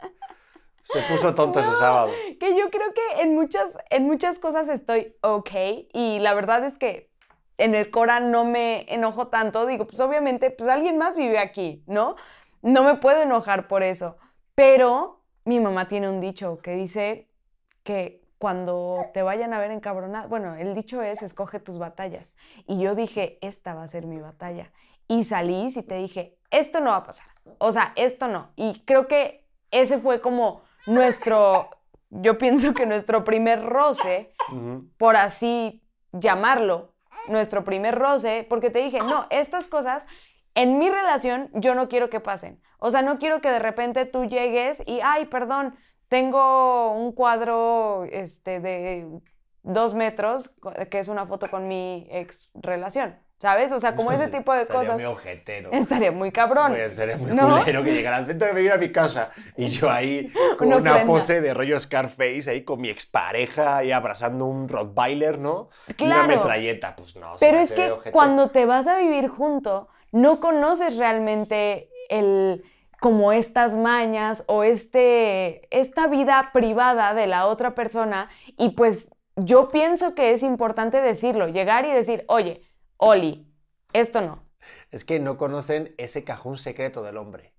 Se 0.83 1.01
puso 1.03 1.35
tonto 1.35 1.61
ese 1.61 1.75
sábado. 1.77 2.13
Que 2.41 2.57
yo 2.57 2.71
creo 2.71 2.93
que 2.93 3.23
en 3.23 3.35
muchas, 3.35 3.79
en 3.91 4.07
muchas 4.07 4.39
cosas 4.39 4.69
estoy 4.69 5.17
ok 5.23 5.51
y 5.93 6.19
la 6.19 6.35
verdad 6.35 6.65
es 6.65 6.77
que 6.77 7.11
en 7.59 7.75
el 7.75 7.91
Cora 7.91 8.21
no 8.21 8.45
me 8.45 8.87
enojo 8.93 9.29
tanto. 9.29 9.67
Digo, 9.67 9.87
pues 9.87 10.01
obviamente, 10.01 10.51
pues 10.51 10.69
alguien 10.69 10.99
más 10.99 11.17
vive 11.17 11.39
aquí, 11.39 11.85
¿no? 11.87 12.17
No 12.63 12.83
me 12.83 12.97
puedo 12.97 13.23
enojar 13.23 13.69
por 13.69 13.83
eso. 13.83 14.17
Pero 14.55 15.18
mi 15.49 15.61
mamá 15.61 15.89
tiene 15.89 16.11
un 16.11 16.21
dicho 16.21 16.59
que 16.59 16.73
dice 16.73 17.27
que 17.83 18.21
cuando 18.37 19.07
te 19.15 19.23
vayan 19.23 19.55
a 19.55 19.59
ver 19.59 19.71
encabronada, 19.71 20.27
bueno, 20.27 20.55
el 20.55 20.75
dicho 20.75 21.01
es 21.01 21.23
escoge 21.23 21.59
tus 21.59 21.79
batallas. 21.79 22.35
Y 22.67 22.79
yo 22.79 22.95
dije, 22.95 23.39
esta 23.41 23.73
va 23.73 23.83
a 23.83 23.89
ser 23.89 24.05
mi 24.05 24.21
batalla. 24.21 24.71
y 25.11 25.25
salís 25.25 25.79
y 25.79 25.83
te 25.83 25.95
dije, 25.95 26.37
esto 26.51 26.81
no 26.81 26.91
va 26.91 26.97
a 26.97 27.05
pasar. 27.05 27.29
O 27.57 27.73
sea, 27.73 27.95
esto 27.97 28.29
no. 28.29 28.51
Y 28.57 28.83
creo 28.85 29.09
que 29.09 29.49
ese 29.71 29.97
fue 29.97 30.21
como 30.21 30.61
nuestro, 30.87 31.71
yo 32.11 32.37
pienso 32.37 32.75
que 32.75 32.85
nuestro 32.85 33.25
primer 33.25 33.65
roce, 33.65 34.35
por 34.99 35.17
así 35.17 35.83
llamarlo, 36.13 36.93
nuestro 37.29 37.65
primer 37.65 37.99
roce, 37.99 38.47
porque 38.51 38.69
te 38.69 38.81
dije, 38.81 38.99
no, 38.99 39.27
estas 39.31 39.67
cosas 39.67 40.07
en 40.59 40.77
mi 40.79 40.91
relación 40.91 41.51
yo 41.55 41.77
no 41.77 41.89
quiero 41.89 42.11
que 42.11 42.19
pasen. 42.19 42.61
O 42.79 42.91
sea, 42.91 43.03
no 43.03 43.19
quiero 43.19 43.41
que 43.41 43.49
de 43.49 43.61
repente 43.61 44.07
tú 44.07 44.25
llegues 44.25 44.83
y, 44.87 44.99
ay, 45.05 45.27
perdón, 45.27 45.77
tengo 46.09 46.93
un 46.93 47.13
cuadro 47.13 48.05
este, 48.11 48.59
de 48.59 49.07
dos 49.63 49.95
metros, 49.95 50.57
que 50.91 50.99
es 50.99 51.07
una 51.07 51.27
foto 51.27 51.49
con 51.49 51.69
mi 51.69 52.09
ex 52.11 52.51
relación. 52.55 53.17
¿Sabes? 53.39 53.71
O 53.71 53.79
sea, 53.79 53.95
como 53.95 54.11
ese 54.11 54.29
tipo 54.37 54.53
de 54.53 54.63
Estaría 54.63 54.81
cosas. 54.81 54.95
muy 54.97 55.05
ojetero. 55.05 55.71
Estaría 55.71 56.11
muy 56.11 56.33
cabrón. 56.33 56.73
Muy, 56.73 56.91
sería 56.91 57.17
muy 57.17 57.31
¿No? 57.31 57.61
culero 57.61 57.85
que 57.85 57.93
llegaras, 57.93 58.27
vente 58.27 58.45
a 58.45 58.53
venir 58.53 58.73
a 58.73 58.79
mi 58.79 58.91
casa. 58.91 59.31
Y 59.57 59.69
yo 59.69 59.89
ahí 59.89 60.33
con 60.59 60.73
Una 60.73 61.07
pose 61.07 61.41
de 61.41 61.55
rollo 61.55 61.79
Scarface, 61.79 62.51
ahí 62.51 62.65
con 62.65 62.81
mi 62.81 62.89
expareja, 62.89 63.77
ahí 63.77 63.93
abrazando 63.93 64.45
un 64.45 64.69
Rottweiler, 64.69 65.39
¿no? 65.39 65.71
Y. 65.97 66.07
Una 66.07 66.27
metralleta, 66.27 66.97
pues 66.97 67.15
no. 67.15 67.35
Pero 67.39 67.59
es 67.59 67.71
que 67.71 67.93
cuando 68.11 68.51
te 68.51 68.67
vas 68.67 68.89
a 68.89 68.99
vivir 68.99 69.29
junto, 69.29 69.89
no 70.13 70.41
conoces 70.41 70.97
realmente 70.97 71.89
el 72.09 72.65
como 73.01 73.33
estas 73.33 73.77
mañas 73.77 74.45
o 74.49 74.65
este 74.65 75.63
esta 75.77 76.09
vida 76.09 76.51
privada 76.53 77.15
de 77.15 77.27
la 77.27 77.47
otra 77.47 77.75
persona 77.75 78.29
y 78.57 78.71
pues 78.71 79.11
yo 79.37 79.69
pienso 79.69 80.15
que 80.15 80.33
es 80.33 80.43
importante 80.43 81.01
decirlo, 81.01 81.47
llegar 81.49 81.85
y 81.85 81.93
decir, 81.93 82.25
"Oye, 82.29 82.63
Oli, 82.97 83.47
esto 83.93 84.21
no." 84.21 84.43
Es 84.91 85.05
que 85.05 85.21
no 85.21 85.37
conocen 85.37 85.95
ese 85.97 86.25
cajón 86.25 86.57
secreto 86.57 87.03
del 87.03 87.17
hombre. 87.17 87.55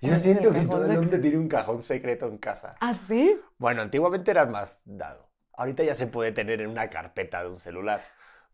Yo 0.00 0.08
¿Cuál 0.08 0.12
es 0.12 0.18
el 0.18 0.24
siento 0.24 0.52
que 0.52 0.66
todo 0.66 0.90
el 0.90 0.98
hombre 0.98 1.18
tiene 1.18 1.38
un 1.38 1.48
cajón 1.48 1.82
secreto 1.82 2.26
en 2.26 2.38
casa. 2.38 2.76
¿Ah, 2.80 2.92
sí? 2.92 3.40
Bueno, 3.56 3.80
antiguamente 3.80 4.30
era 4.30 4.44
más 4.44 4.82
dado. 4.84 5.30
Ahorita 5.54 5.84
ya 5.84 5.94
se 5.94 6.06
puede 6.06 6.32
tener 6.32 6.60
en 6.60 6.68
una 6.68 6.90
carpeta 6.90 7.42
de 7.42 7.48
un 7.48 7.56
celular. 7.56 8.02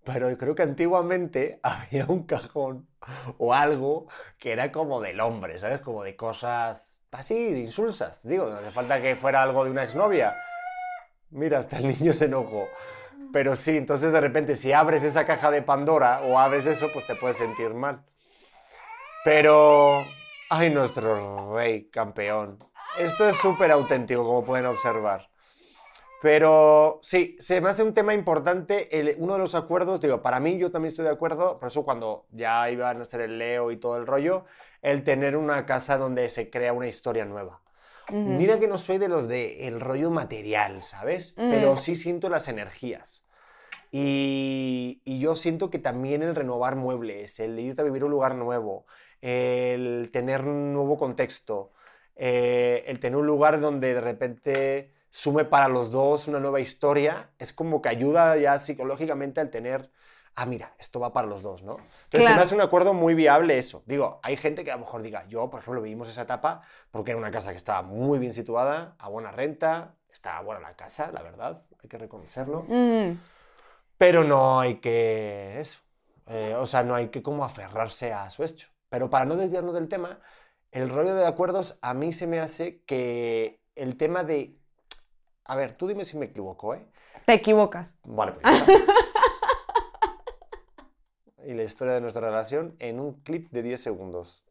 Pero 0.04 0.36
creo 0.38 0.54
que 0.54 0.62
antiguamente 0.62 1.58
había 1.64 2.06
un 2.06 2.24
cajón 2.24 2.88
o 3.38 3.54
algo 3.54 4.06
que 4.38 4.52
era 4.52 4.72
como 4.72 5.00
del 5.00 5.20
hombre, 5.20 5.58
¿sabes? 5.58 5.80
Como 5.80 6.02
de 6.02 6.16
cosas 6.16 7.00
así, 7.10 7.52
de 7.52 7.60
insulsas. 7.60 8.20
Te 8.20 8.28
digo, 8.28 8.48
no 8.48 8.56
hace 8.56 8.70
falta 8.70 9.00
que 9.00 9.16
fuera 9.16 9.42
algo 9.42 9.64
de 9.64 9.70
una 9.70 9.84
exnovia. 9.84 10.34
Mira, 11.30 11.58
hasta 11.58 11.78
el 11.78 11.88
niño 11.88 12.12
se 12.12 12.26
enojó. 12.26 12.66
Pero 13.32 13.56
sí, 13.56 13.76
entonces 13.76 14.12
de 14.12 14.20
repente 14.20 14.56
si 14.56 14.72
abres 14.72 15.04
esa 15.04 15.24
caja 15.24 15.50
de 15.50 15.62
Pandora 15.62 16.20
o 16.22 16.38
abres 16.38 16.66
eso, 16.66 16.90
pues 16.92 17.06
te 17.06 17.14
puedes 17.14 17.38
sentir 17.38 17.72
mal. 17.72 18.04
Pero, 19.24 20.04
ay, 20.50 20.70
nuestro 20.70 21.54
rey 21.54 21.88
campeón. 21.88 22.58
Esto 22.98 23.28
es 23.28 23.36
súper 23.36 23.70
auténtico, 23.70 24.24
como 24.24 24.44
pueden 24.44 24.66
observar. 24.66 25.31
Pero 26.22 27.00
sí, 27.02 27.36
se 27.40 27.60
me 27.60 27.68
hace 27.68 27.82
un 27.82 27.94
tema 27.94 28.14
importante. 28.14 28.98
el- 28.98 29.16
uno 29.18 29.32
de 29.34 29.40
los 29.40 29.54
acuerdos, 29.56 30.00
digo, 30.00 30.22
para 30.22 30.38
mí 30.40 30.56
yo 30.56 30.70
también 30.70 30.90
estoy 30.90 31.04
de 31.04 31.10
acuerdo, 31.10 31.58
por 31.58 31.68
eso 31.68 31.84
cuando 31.84 32.26
ya 32.30 32.70
iban 32.70 32.98
a 33.00 33.02
hacer 33.02 33.20
el 33.22 33.38
Leo 33.38 33.72
y 33.72 33.76
todo 33.76 33.96
el 33.96 34.06
rollo, 34.06 34.44
el 34.82 35.02
tener 35.02 35.36
una 35.36 35.66
casa 35.66 35.98
donde 35.98 36.28
se 36.28 36.48
crea 36.48 36.72
una 36.72 36.86
historia 36.86 37.24
nueva. 37.24 37.60
Ujú. 38.08 38.18
Mira 38.18 38.58
que 38.60 38.68
no 38.68 38.78
soy 38.78 38.98
de 38.98 39.08
los 39.08 39.26
de 39.28 39.66
el 39.66 39.80
rollo 39.80 40.10
material, 40.10 40.82
¿sabes? 40.82 41.34
Mm. 41.36 41.50
Pero 41.50 41.76
sí 41.76 41.96
siento 41.96 42.28
las 42.28 42.48
energías. 42.48 43.24
Y, 43.90 45.02
y 45.04 45.18
yo 45.18 45.36
siento 45.36 45.70
que 45.70 45.78
también 45.78 46.22
el 46.22 46.34
renovar 46.34 46.76
muebles, 46.76 47.40
el 47.40 47.58
irte 47.58 47.82
a 47.82 47.84
vivir 47.84 48.02
a 48.02 48.06
un 48.06 48.10
lugar 48.12 48.34
nuevo, 48.36 48.86
el 49.20 50.08
tener 50.12 50.42
un 50.42 50.72
nuevo 50.72 50.96
contexto, 50.96 51.72
eh, 52.16 52.84
el 52.86 53.00
tener 53.00 53.18
un 53.18 53.26
lugar 53.26 53.60
donde 53.60 53.94
de 53.94 54.00
repente 54.00 54.92
sume 55.12 55.44
para 55.44 55.68
los 55.68 55.92
dos 55.92 56.26
una 56.26 56.40
nueva 56.40 56.60
historia, 56.60 57.30
es 57.38 57.52
como 57.52 57.82
que 57.82 57.90
ayuda 57.90 58.36
ya 58.38 58.58
psicológicamente 58.58 59.40
al 59.40 59.50
tener, 59.50 59.90
ah, 60.36 60.46
mira, 60.46 60.74
esto 60.78 61.00
va 61.00 61.12
para 61.12 61.28
los 61.28 61.42
dos, 61.42 61.62
¿no? 61.62 61.72
Entonces 62.04 62.10
se 62.12 62.18
Claro. 62.20 62.36
me 62.36 62.42
hace 62.42 62.54
un 62.54 62.62
acuerdo 62.62 62.94
muy 62.94 63.14
viable 63.14 63.58
eso. 63.58 63.82
Digo, 63.86 64.20
hay 64.22 64.36
gente 64.38 64.64
que 64.64 64.70
a 64.72 64.76
lo 64.76 64.80
mejor 64.80 65.02
diga, 65.02 65.26
yo, 65.28 65.50
por 65.50 65.60
ejemplo, 65.60 65.82
vivimos 65.82 66.08
esa 66.08 66.22
etapa 66.22 66.62
porque 66.90 67.10
era 67.12 67.18
una 67.18 67.30
casa 67.30 67.50
que 67.50 67.58
estaba 67.58 67.82
muy 67.82 68.18
bien 68.18 68.32
situada, 68.32 68.96
a 68.98 69.08
buena 69.10 69.30
renta, 69.32 69.96
estaba 70.10 70.40
buena 70.42 70.60
la 70.62 70.76
casa, 70.76 71.10
la 71.12 71.22
verdad, 71.22 71.60
hay 71.82 71.88
que 71.90 71.98
reconocerlo. 71.98 72.60
Ujú. 72.68 73.18
Pero 73.98 74.24
no 74.24 74.60
hay 74.60 74.76
que. 74.76 75.60
Eso. 75.60 75.80
eh, 76.26 76.54
o 76.58 76.66
sea, 76.66 76.82
no 76.84 76.94
hay 76.94 77.08
que 77.08 77.22
como 77.22 77.44
aferrarse 77.44 78.12
a 78.12 78.30
su 78.30 78.42
hecho. 78.44 78.68
Pero 78.88 79.10
para 79.10 79.24
no 79.24 79.36
desviarnos 79.36 79.74
del 79.74 79.88
tema, 79.88 80.20
el 80.70 80.88
rollo 80.88 81.14
de 81.14 81.26
acuerdos 81.26 81.78
a 81.82 81.94
mí 81.94 82.12
se 82.12 82.26
me 82.26 82.40
hace 82.40 82.82
que 82.84 83.60
el 83.74 83.96
tema 83.96 84.24
de. 84.24 84.58
A 85.44 85.56
ver, 85.56 85.76
tú 85.76 85.86
dime 85.88 86.04
si 86.04 86.16
me 86.18 86.26
equivoco, 86.26 86.74
¿eh? 86.74 86.84
Te 87.26 87.34
equivocas. 87.34 87.98
Vale, 88.04 88.32
pues. 88.32 88.44
Y 91.44 91.54
la 91.54 91.64
historia 91.64 91.94
de 91.94 92.00
nuestra 92.00 92.22
relación 92.22 92.76
en 92.78 93.00
un 93.00 93.14
clip 93.22 93.50
de 93.50 93.64
10 93.64 93.80
segundos. 93.82 94.44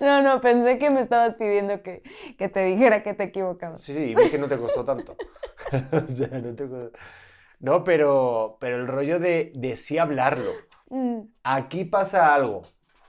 No, 0.00 0.20
no, 0.20 0.40
pensé 0.40 0.78
que 0.78 0.90
me 0.90 1.00
estabas 1.00 1.34
pidiendo 1.34 1.80
que, 1.82 2.02
que 2.36 2.48
te 2.48 2.64
dijera 2.64 3.02
que 3.04 3.14
te 3.14 3.24
equivocabas. 3.24 3.80
Sí, 3.80 3.94
sí, 3.94 4.02
y 4.02 4.14
vi 4.14 4.28
que 4.30 4.38
no 4.38 4.48
te 4.48 4.58
costó 4.58 4.84
tanto. 4.84 5.16
o 5.92 6.08
sea, 6.08 6.40
no 6.40 6.54
te 6.54 6.68
costó- 6.68 6.98
No, 7.60 7.82
pero, 7.84 8.56
pero 8.60 8.76
el 8.76 8.88
rollo 8.88 9.18
de, 9.20 9.52
de 9.54 9.76
sí 9.76 9.96
hablarlo. 9.96 10.52
Mm. 10.90 11.20
Aquí 11.44 11.84
pasa 11.84 12.34
algo. 12.34 12.62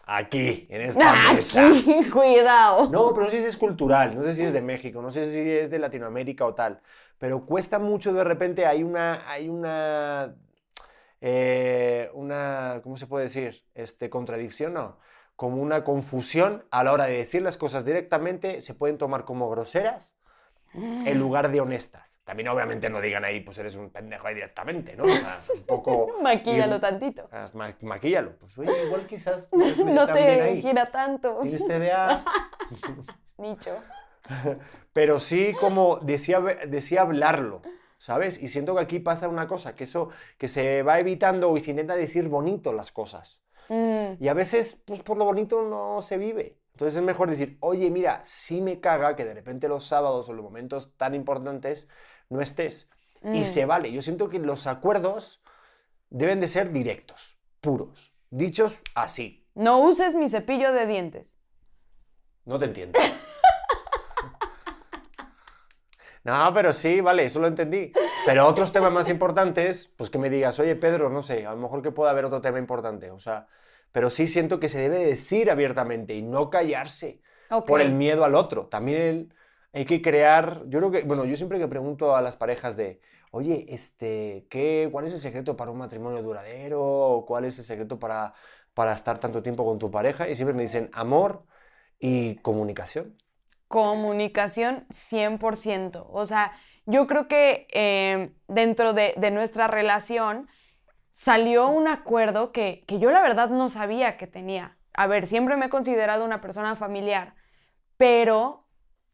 Aquí, 0.10 0.66
en 0.70 0.82
esta 0.84 1.34
mesa. 1.34 1.68
Aquí, 1.68 2.10
cuidado. 2.14 2.90
No, 2.90 3.14
pero 3.14 3.26
no 3.26 3.30
sé 3.30 3.42
si 3.42 3.46
es 3.46 3.58
cultural, 3.58 4.16
no 4.16 4.24
sé 4.24 4.34
si 4.34 4.44
es 4.46 4.54
de 4.54 4.62
México, 4.62 5.02
no 5.02 5.12
sé 5.12 5.26
si 5.26 5.38
es 5.38 5.70
de 5.70 5.80
Latinoamérica 5.80 6.46
o 6.46 6.54
tal, 6.54 6.80
pero 7.18 7.46
cuesta 7.46 7.78
mucho 7.78 8.14
de 8.14 8.24
repente, 8.24 8.66
hay 8.66 8.84
una, 8.84 9.30
hay 9.30 9.50
una, 9.50 10.34
eh, 11.20 12.10
una, 12.14 12.80
¿cómo 12.84 12.96
se 12.96 13.06
puede 13.06 13.26
decir? 13.26 13.66
Este, 13.76 14.10
contradicción, 14.10 14.74
no, 14.74 14.98
como 15.36 15.62
una 15.62 15.84
confusión 15.84 16.64
a 16.72 16.86
la 16.86 16.94
hora 16.94 17.06
de 17.06 17.18
decir 17.18 17.42
las 17.42 17.58
cosas 17.58 17.84
directamente, 17.84 18.62
se 18.62 18.74
pueden 18.74 18.98
tomar 18.98 19.26
como 19.26 19.50
groseras 19.50 20.16
en 20.74 21.20
lugar 21.20 21.52
de 21.52 21.60
honestas. 21.60 22.17
También 22.28 22.50
obviamente 22.50 22.90
no 22.90 23.00
digan 23.00 23.24
ahí, 23.24 23.40
pues 23.40 23.58
eres 23.58 23.78
un 23.78 23.90
pendejo 23.90 24.28
ahí 24.28 24.36
directamente, 24.36 24.98
¿no? 24.98 25.06
O 25.06 25.08
sea, 25.08 25.40
un 25.56 25.64
poco... 25.64 26.18
Maquíllalo 26.22 26.76
ir- 26.76 26.82
tantito. 26.82 27.30
Ma- 27.54 27.74
maquíllalo. 27.82 28.38
Pues 28.38 28.58
oye, 28.58 28.84
igual 28.86 29.02
quizás 29.08 29.50
no 29.54 30.06
te 30.08 30.42
ahí. 30.42 30.62
gira 30.62 30.92
tanto. 30.92 31.40
Tienes 31.42 31.66
TDA. 31.66 32.26
Nicho. 33.38 33.78
Pero 34.94 35.20
sí 35.20 35.54
como 35.60 36.00
decía, 36.02 36.40
decía 36.68 37.02
hablarlo, 37.02 37.62
¿sabes? 37.98 38.42
Y 38.44 38.50
siento 38.50 38.76
que 38.76 38.82
aquí 38.82 39.00
pasa 39.00 39.30
una 39.30 39.48
cosa, 39.48 39.74
que 39.74 39.86
eso, 39.86 40.10
que 40.38 40.50
se 40.50 40.84
va 40.84 41.00
evitando 41.00 41.56
y 41.56 41.62
se 41.62 41.72
intenta 41.72 41.96
decir 41.96 42.28
bonito 42.28 42.74
las 42.74 42.92
cosas. 42.92 43.42
Mm, 43.70 44.14
Y 44.22 44.28
a 44.28 44.34
veces, 44.34 44.82
pues 44.86 45.02
por 45.02 45.18
lo 45.18 45.26
bonito 45.26 45.62
no 45.64 46.02
se 46.02 46.18
vive. 46.18 46.58
Entonces 46.74 46.98
es 46.98 47.04
mejor 47.04 47.30
decir, 47.30 47.58
oye, 47.62 47.90
mira, 47.90 48.20
sí 48.22 48.62
me 48.62 48.80
caga 48.80 49.16
que 49.16 49.26
de 49.26 49.34
repente 49.34 49.68
los 49.68 49.86
sábados 49.88 50.30
o 50.30 50.34
los 50.34 50.44
momentos 50.44 50.96
tan 50.96 51.16
importantes 51.16 51.88
no 52.30 52.42
estés. 52.42 52.90
Y 53.24 53.40
mm. 53.40 53.44
se 53.44 53.66
vale. 53.66 53.92
Yo 53.92 54.02
siento 54.02 54.30
que 54.30 54.40
los 54.40 54.68
acuerdos 54.68 55.42
deben 56.10 56.40
de 56.40 56.48
ser 56.48 56.72
directos, 56.72 57.38
puros, 57.62 58.14
dichos 58.30 58.80
así. 58.96 59.48
No 59.56 59.80
uses 59.80 60.14
mi 60.16 60.30
cepillo 60.30 60.72
de 60.72 60.86
dientes. 60.86 61.38
No 62.46 62.60
te 62.60 62.66
entiendo. 62.66 63.00
No, 66.24 66.54
pero 66.54 66.74
sí, 66.74 67.00
vale, 67.00 67.24
eso 67.24 67.40
lo 67.40 67.48
entendí. 67.48 67.94
Pero 68.26 68.46
otros 68.46 68.74
temas 68.74 68.92
más 68.92 69.08
importantes, 69.08 69.94
pues 69.96 70.10
que 70.10 70.18
me 70.18 70.30
digas, 70.30 70.60
oye 70.60 70.76
Pedro, 70.76 71.10
no 71.10 71.22
sé, 71.22 71.46
a 71.46 71.52
lo 71.52 71.58
mejor 71.58 71.82
que 71.82 71.92
pueda 71.92 72.12
haber 72.12 72.26
otro 72.26 72.42
tema 72.42 72.60
importante. 72.60 73.12
O 73.12 73.20
sea, 73.20 73.48
pero 73.94 74.10
sí 74.10 74.28
siento 74.28 74.60
que 74.60 74.68
se 74.68 74.78
debe 74.78 75.06
decir 75.06 75.50
abiertamente 75.50 76.16
y 76.16 76.22
no 76.22 76.50
callarse 76.50 77.22
por 77.66 77.80
el 77.80 77.94
miedo 77.94 78.26
al 78.26 78.36
otro. 78.36 78.66
También 78.68 79.02
el- 79.02 79.34
hay 79.74 79.86
que 79.86 80.02
crear, 80.02 80.64
yo 80.68 80.80
creo 80.80 80.92
que, 80.92 81.04
bueno, 81.04 81.26
yo 81.26 81.36
siempre 81.36 81.60
que 81.60 81.68
pregunto 81.68 82.16
a 82.16 82.22
las 82.22 82.38
parejas 82.38 82.78
de, 82.78 83.02
oye, 83.32 83.66
este, 83.70 84.48
¿qué, 84.50 84.90
¿cuál 84.92 85.06
es 85.06 85.14
el 85.14 85.20
secreto 85.20 85.56
para 85.58 85.72
un 85.72 85.78
matrimonio 85.78 86.22
duradero? 86.24 86.82
¿O 86.84 87.26
cuál 87.26 87.46
es 87.46 87.58
el 87.60 87.66
secreto 87.66 88.00
para, 88.00 88.34
para 88.74 88.94
estar 88.94 89.20
tanto 89.20 89.44
tiempo 89.44 89.66
con 89.66 89.80
tu 89.80 89.92
pareja? 89.92 90.30
Y 90.30 90.36
siempre 90.36 90.56
me 90.56 90.64
dicen 90.64 90.90
amor 90.94 91.46
y 92.00 92.38
comunicación. 92.38 93.18
Comunicación 93.68 94.86
100%. 94.90 96.08
O 96.12 96.26
sea, 96.26 96.54
yo 96.86 97.06
creo 97.08 97.28
que 97.28 97.68
eh, 97.74 98.34
dentro 98.48 98.94
de, 98.94 99.14
de 99.18 99.32
nuestra 99.32 99.68
relación 99.68 100.48
salió 101.12 101.70
un 101.70 101.88
acuerdo 101.88 102.52
que, 102.54 102.84
que 102.88 103.00
yo 103.00 103.12
la 103.12 103.22
verdad 103.22 103.50
no 103.50 103.70
sabía 103.70 104.18
que 104.18 104.28
tenía. 104.28 104.78
A 104.94 105.08
ver, 105.08 105.28
siempre 105.28 105.58
me 105.58 105.68
he 105.68 105.70
considerado 105.70 106.26
una 106.26 106.42
persona 106.42 106.76
familiar, 106.78 107.36
pero 107.98 108.67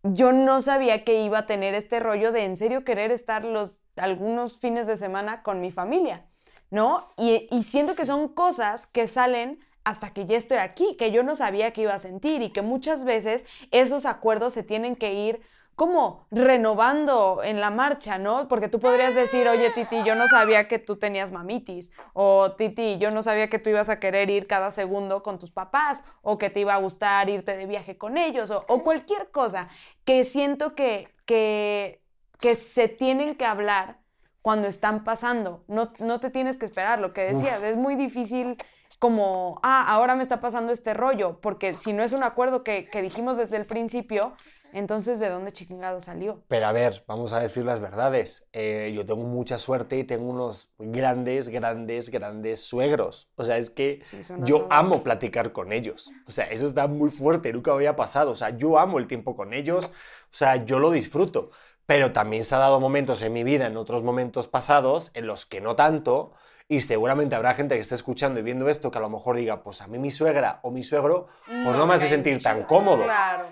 yo 0.03 0.31
no 0.31 0.61
sabía 0.61 1.03
que 1.03 1.21
iba 1.23 1.39
a 1.39 1.45
tener 1.45 1.73
este 1.73 1.99
rollo 1.99 2.31
de 2.31 2.45
en 2.45 2.57
serio 2.57 2.83
querer 2.83 3.11
estar 3.11 3.45
los 3.45 3.81
algunos 3.95 4.59
fines 4.59 4.87
de 4.87 4.95
semana 4.95 5.43
con 5.43 5.61
mi 5.61 5.71
familia. 5.71 6.25
¿no? 6.73 7.07
Y, 7.17 7.47
y 7.51 7.61
siento 7.61 7.95
que 7.95 8.03
son 8.03 8.29
cosas 8.29 8.87
que 8.87 9.05
salen 9.05 9.59
hasta 9.83 10.11
que 10.11 10.25
ya 10.25 10.37
estoy 10.37 10.57
aquí, 10.57 10.95
que 10.97 11.11
yo 11.11 11.21
no 11.21 11.35
sabía 11.35 11.71
que 11.71 11.81
iba 11.81 11.93
a 11.93 11.99
sentir 11.99 12.41
y 12.41 12.49
que 12.51 12.63
muchas 12.63 13.05
veces 13.05 13.45
esos 13.69 14.07
acuerdos 14.07 14.53
se 14.53 14.63
tienen 14.63 14.95
que 14.95 15.13
ir 15.13 15.41
como 15.75 16.27
renovando 16.29 17.41
en 17.43 17.59
la 17.59 17.71
marcha, 17.71 18.17
¿no? 18.17 18.47
Porque 18.47 18.69
tú 18.69 18.79
podrías 18.79 19.15
decir, 19.15 19.47
oye, 19.47 19.71
Titi, 19.71 20.03
yo 20.03 20.15
no 20.15 20.27
sabía 20.27 20.67
que 20.67 20.77
tú 20.77 20.97
tenías 20.97 21.31
mamitis, 21.31 21.91
o 22.13 22.51
Titi, 22.51 22.97
yo 22.99 23.09
no 23.09 23.23
sabía 23.23 23.49
que 23.49 23.59
tú 23.59 23.69
ibas 23.71 23.89
a 23.89 23.99
querer 23.99 24.29
ir 24.29 24.45
cada 24.45 24.69
segundo 24.69 25.23
con 25.23 25.39
tus 25.39 25.51
papás, 25.51 26.03
o 26.21 26.38
que 26.38 26.49
te 26.49 26.59
iba 26.59 26.75
a 26.75 26.77
gustar 26.77 27.29
irte 27.29 27.57
de 27.57 27.65
viaje 27.65 27.97
con 27.97 28.17
ellos, 28.17 28.51
o, 28.51 28.83
cualquier 28.83 29.31
cosa 29.31 29.69
que 30.05 30.23
siento 30.23 30.75
que, 30.75 31.09
que, 31.25 32.01
que 32.39 32.53
se 32.55 32.88
tienen 32.88 33.36
que 33.36 33.45
hablar 33.45 33.99
cuando 34.41 34.67
están 34.67 35.03
pasando. 35.03 35.63
No, 35.67 35.93
no 35.99 36.19
te 36.19 36.29
tienes 36.29 36.57
que 36.57 36.65
esperar, 36.65 36.99
lo 36.99 37.13
que 37.13 37.21
decías, 37.21 37.63
es 37.63 37.77
muy 37.77 37.95
difícil 37.95 38.57
como, 38.99 39.59
ah, 39.63 39.83
ahora 39.88 40.15
me 40.15 40.21
está 40.21 40.39
pasando 40.39 40.71
este 40.71 40.93
rollo, 40.93 41.39
porque 41.41 41.75
si 41.75 41.93
no 41.93 42.03
es 42.03 42.13
un 42.13 42.23
acuerdo 42.23 42.63
que, 42.63 42.86
que 42.86 43.01
dijimos 43.01 43.38
desde 43.38 43.57
el 43.57 43.65
principio, 43.65 44.33
entonces, 44.73 45.19
¿de 45.19 45.29
dónde 45.29 45.51
chingado 45.51 46.01
salió? 46.01 46.43
Pero 46.47 46.65
a 46.65 46.71
ver, 46.71 47.03
vamos 47.07 47.31
a 47.31 47.39
decir 47.39 47.63
las 47.63 47.79
verdades. 47.79 48.47
Eh, 48.53 48.91
yo 48.95 49.05
tengo 49.05 49.23
mucha 49.23 49.59
suerte 49.59 49.97
y 49.97 50.03
tengo 50.03 50.29
unos 50.29 50.71
grandes, 50.79 51.49
grandes, 51.49 52.09
grandes 52.09 52.62
suegros. 52.62 53.29
O 53.36 53.43
sea, 53.43 53.57
es 53.57 53.69
que 53.69 54.01
yo 54.39 54.67
amo 54.71 55.03
platicar 55.03 55.51
con 55.51 55.71
ellos. 55.71 56.12
O 56.27 56.31
sea, 56.31 56.45
eso 56.45 56.65
está 56.65 56.88
muy 56.88 57.12
fuerte, 57.12 57.53
nunca 57.53 57.71
había 57.71 57.95
pasado. 57.95 58.31
O 58.31 58.36
sea, 58.36 58.57
yo 58.57 58.79
amo 58.79 58.97
el 58.97 59.07
tiempo 59.07 59.36
con 59.36 59.53
ellos. 59.53 59.86
O 59.86 60.36
sea, 60.36 60.65
yo 60.65 60.79
lo 60.79 60.89
disfruto. 60.89 61.51
Pero 61.86 62.12
también 62.12 62.43
se 62.43 62.55
ha 62.55 62.59
dado 62.59 62.79
momentos 62.79 63.21
en 63.21 63.33
mi 63.33 63.43
vida, 63.43 63.67
en 63.67 63.77
otros 63.77 64.03
momentos 64.03 64.47
pasados, 64.47 65.12
en 65.13 65.27
los 65.27 65.45
que 65.45 65.62
no 65.62 65.75
tanto, 65.75 66.33
y 66.67 66.80
seguramente 66.82 67.36
habrá 67.36 67.54
gente 67.54 67.76
que 67.76 67.82
esté 67.82 67.95
escuchando 67.95 68.39
y 68.39 68.43
viendo 68.43 68.69
esto 68.69 68.89
que 68.89 68.97
a 68.97 69.02
lo 69.02 69.10
mejor 69.10 69.36
diga, 69.36 69.62
pues 69.63 69.82
a 69.82 69.88
mí 69.88 69.99
mi 69.99 70.12
suegra 70.12 70.60
o 70.63 70.71
mi 70.71 70.84
suegro, 70.84 71.28
pues 71.45 71.78
no, 71.78 71.86
me 71.86 71.95
hace 71.95 72.08
sentir 72.08 72.41
tan 72.41 72.63
cómodo. 72.63 73.04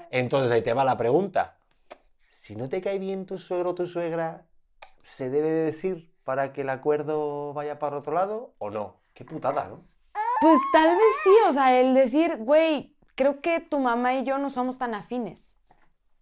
Entonces 0.10 0.52
ahí 0.52 0.62
te 0.62 0.74
va 0.74 0.84
la 0.84 0.98
pregunta. 0.98 1.58
Si 2.30 2.56
no 2.56 2.70
te 2.70 2.82
cae 2.82 3.00
bien 3.00 3.26
tu 3.26 3.38
suegro 3.38 3.72
o 3.72 3.76
tu 3.76 3.86
suegra, 3.86 4.46
¿se 5.02 5.30
debe 5.30 5.50
de 5.50 5.66
decir 5.66 6.12
para 6.24 6.54
que 6.54 6.62
el 6.62 6.70
acuerdo 6.70 7.54
vaya 7.54 7.80
para 7.80 7.98
otro 7.98 8.14
lado 8.14 8.54
o 8.58 8.70
no? 8.70 9.02
Qué 9.14 9.26
putada, 9.26 9.68
¿no? 9.68 9.84
Pues 10.40 10.60
tal 10.74 10.96
vez 10.96 11.14
sí, 11.24 11.30
o 11.48 11.52
sea, 11.52 11.80
el 11.80 11.94
decir, 11.94 12.38
güey, 12.38 12.96
creo 13.16 13.42
que 13.42 13.60
tu 13.60 13.78
mamá 13.78 14.16
y 14.16 14.24
yo 14.24 14.38
no 14.40 14.50
somos 14.50 14.78
tan 14.78 14.96
afines. 14.96 15.56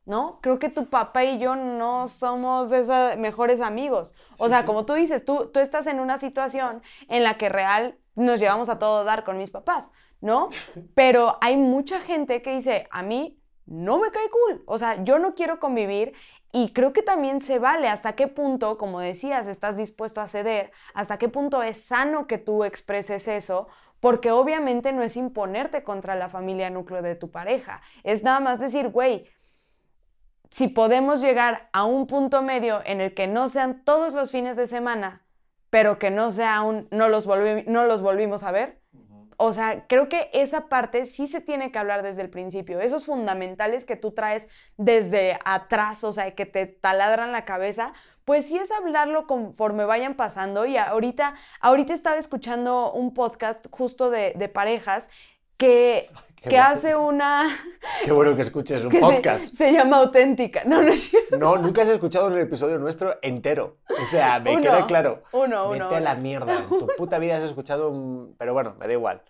¿No? 0.10 0.40
Creo 0.42 0.58
que 0.58 0.70
tu 0.70 0.88
papá 0.88 1.24
y 1.24 1.38
yo 1.38 1.56
no 1.56 2.08
somos 2.08 2.72
esos 2.72 3.16
mejores 3.18 3.62
amigos. 3.62 4.16
O 4.40 4.50
sea, 4.50 4.66
como 4.66 4.84
tú 4.84 4.94
dices, 4.96 5.24
tú, 5.24 5.52
tú 5.54 5.60
estás 5.60 5.86
en 5.86 6.00
una 6.00 6.18
situación 6.18 6.82
en 7.10 7.24
la 7.24 7.38
que 7.38 7.48
real 7.48 7.96
nos 8.16 8.40
llevamos 8.40 8.70
a 8.70 8.80
todo 8.80 9.04
dar 9.04 9.24
con 9.24 9.38
mis 9.38 9.52
papás, 9.52 9.92
¿no? 10.20 10.50
Pero 10.96 11.38
hay 11.42 11.58
mucha 11.58 12.02
gente 12.02 12.42
que 12.42 12.56
dice, 12.56 12.88
a 12.90 13.04
mí 13.04 13.40
no 13.68 14.00
me 14.00 14.10
cae 14.10 14.28
cool. 14.32 14.64
O 14.66 14.80
sea, 14.80 15.04
yo 15.04 15.20
no 15.20 15.36
quiero 15.36 15.60
convivir 15.60 16.14
y 16.52 16.74
creo 16.74 16.92
que 16.92 17.04
también 17.04 17.40
se 17.40 17.60
vale 17.60 17.88
hasta 17.88 18.14
qué 18.14 18.28
punto, 18.28 18.80
como 18.80 19.00
decías, 19.02 19.46
estás 19.46 19.78
dispuesto 19.78 20.22
a 20.22 20.28
ceder, 20.28 20.72
hasta 20.96 21.20
qué 21.20 21.30
punto 21.30 21.62
es 21.62 21.86
sano 21.86 22.26
que 22.26 22.40
tú 22.40 22.64
expreses 22.64 23.28
eso, 23.28 23.68
porque 24.00 24.32
obviamente 24.32 24.92
no 24.92 25.04
es 25.04 25.18
imponerte 25.18 25.84
contra 25.84 26.16
la 26.16 26.30
familia 26.30 26.72
núcleo 26.72 27.04
de 27.04 27.14
tu 27.14 27.30
pareja. 27.30 27.84
Es 28.04 28.24
nada 28.24 28.40
más 28.40 28.60
decir, 28.60 28.90
güey, 28.90 29.30
si 30.50 30.68
podemos 30.68 31.22
llegar 31.22 31.70
a 31.74 31.84
un 31.84 32.08
punto 32.08 32.42
medio 32.42 32.82
en 32.86 33.02
el 33.02 33.14
que 33.14 33.28
no 33.28 33.48
sean 33.48 33.84
todos 33.84 34.14
los 34.14 34.32
fines 34.32 34.58
de 34.58 34.68
semana, 34.68 35.26
pero 35.70 36.00
que 36.00 36.12
no 36.12 36.32
sea 36.32 36.62
un 36.62 36.88
no 36.92 37.10
los, 37.10 37.28
no 37.28 37.86
los 37.86 38.02
volvimos 38.02 38.44
a 38.44 38.52
ver, 38.52 38.80
o 39.42 39.54
sea, 39.54 39.88
creo 39.88 40.10
que 40.10 40.30
esa 40.34 40.68
parte 40.68 41.06
sí 41.06 41.26
se 41.26 41.40
tiene 41.40 41.72
que 41.72 41.80
hablar 41.80 42.04
desde 42.04 42.22
el 42.22 42.30
principio. 42.30 42.82
Esos 42.82 43.06
fundamentales 43.06 43.86
que 43.86 43.96
tú 43.96 44.12
traes 44.12 44.50
desde 44.76 45.40
atrás, 45.46 46.04
o 46.04 46.12
sea, 46.12 46.36
que 46.36 46.46
te 46.46 46.66
taladran 46.66 47.32
la 47.32 47.46
cabeza, 47.46 47.94
pues 48.26 48.50
sí 48.50 48.58
es 48.58 48.70
hablarlo 48.70 49.28
conforme 49.28 49.86
vayan 49.86 50.16
pasando. 50.16 50.66
Y 50.66 50.76
ahorita, 50.76 51.36
ahorita 51.62 51.94
estaba 51.94 52.18
escuchando 52.18 52.92
un 52.92 53.14
podcast 53.14 53.66
justo 53.72 54.10
de, 54.10 54.34
de 54.36 54.50
parejas 54.50 55.10
que 55.56 56.10
que 56.48 56.58
hace 56.58 56.96
una... 56.96 57.46
Qué 58.06 58.12
bueno 58.12 58.36
que 58.36 58.44
escuches 58.44 58.84
un 58.84 58.92
podcast. 58.92 59.54
Se, 59.54 59.72
llama 59.72 59.98
Auténtica. 59.98 60.64
No, 60.66 60.82
no 60.82 60.90
es 60.90 61.10
cierto. 61.10 61.38
No, 61.38 61.58
nunca 61.58 61.84
has 61.84 61.90
escuchado 61.90 62.28
un 62.28 62.38
episodio 62.38 62.78
nuestro 62.78 63.16
entero. 63.22 63.78
O 63.90 64.06
sea, 64.06 64.40
me 64.40 64.60
queda 64.62 64.86
claro. 64.86 65.24
Uno, 65.32 65.70
uno. 65.70 65.86
Vete 65.86 65.96
a 65.96 66.00
la 66.00 66.16
mierda. 66.16 66.58
En 66.60 66.70
tu 66.70 66.88
puta 66.98 67.20
vida 67.20 67.38
has 67.38 67.44
escuchado 67.44 67.90
un... 67.90 68.36
Pero 68.38 68.54
bueno, 68.54 68.76
me 68.80 68.88
da 68.88 68.94
igual. 68.94 69.22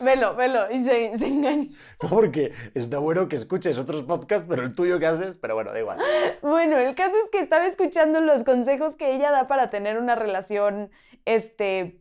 Velo, 0.00 0.34
velo. 0.34 0.70
Y 0.70 0.78
se, 0.78 1.16
se 1.16 1.26
engaña. 1.26 1.66
No, 2.00 2.10
porque 2.10 2.52
está 2.74 2.98
bueno 2.98 3.28
que 3.28 3.34
escuches 3.34 3.76
otros 3.76 4.04
podcasts, 4.04 4.46
pero 4.48 4.62
el 4.62 4.72
tuyo 4.72 5.00
que 5.00 5.06
haces, 5.06 5.36
pero 5.36 5.56
bueno, 5.56 5.72
da 5.72 5.80
igual. 5.80 5.98
Bueno, 6.42 6.78
el 6.78 6.94
caso 6.94 7.16
es 7.24 7.28
que 7.30 7.40
estaba 7.40 7.66
escuchando 7.66 8.20
los 8.20 8.44
consejos 8.44 8.94
que 8.94 9.16
ella 9.16 9.32
da 9.32 9.48
para 9.48 9.68
tener 9.68 9.98
una 9.98 10.14
relación, 10.14 10.92
este, 11.24 12.00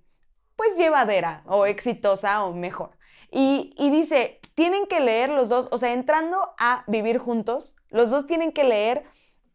pues 0.55 0.77
llevadera 0.77 1.41
o 1.47 1.65
exitosa 1.65 2.43
o 2.43 2.53
mejor. 2.53 2.91
Y, 3.31 3.73
y, 3.75 3.89
dice, 3.89 4.39
tienen 4.57 4.87
que 4.87 5.01
leer 5.01 5.29
los 5.29 5.49
dos, 5.49 5.67
o 5.69 5.77
sea, 5.77 5.93
entrando 5.93 6.55
a 6.57 6.83
vivir 6.87 7.19
juntos, 7.19 7.75
los 7.89 8.09
dos 8.09 8.25
tienen 8.25 8.51
que 8.51 8.63
leer 8.63 9.03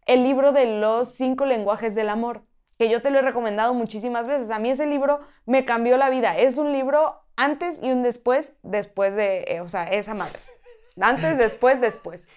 el 0.06 0.22
libro 0.22 0.52
de 0.52 0.64
los 0.78 1.16
cinco 1.16 1.44
lenguajes 1.44 1.96
del 1.96 2.08
amor, 2.08 2.44
que 2.78 2.88
yo 2.88 3.02
te 3.02 3.10
lo 3.10 3.18
he 3.18 3.22
recomendado 3.22 3.74
muchísimas 3.74 4.28
veces. 4.28 4.50
A 4.50 4.60
mí 4.60 4.70
ese 4.70 4.86
libro 4.86 5.18
me 5.44 5.64
cambió 5.64 5.96
la 5.96 6.08
vida. 6.08 6.38
Es 6.38 6.56
un 6.56 6.72
libro 6.72 7.20
antes 7.34 7.82
y 7.82 7.90
un 7.90 8.04
después, 8.04 8.52
después 8.62 9.16
de, 9.16 9.42
eh, 9.48 9.60
o 9.60 9.68
sea, 9.68 9.90
esa 9.90 10.14
madre. 10.14 10.38
Antes, 11.00 11.36
después, 11.36 11.80
después. 11.80 12.28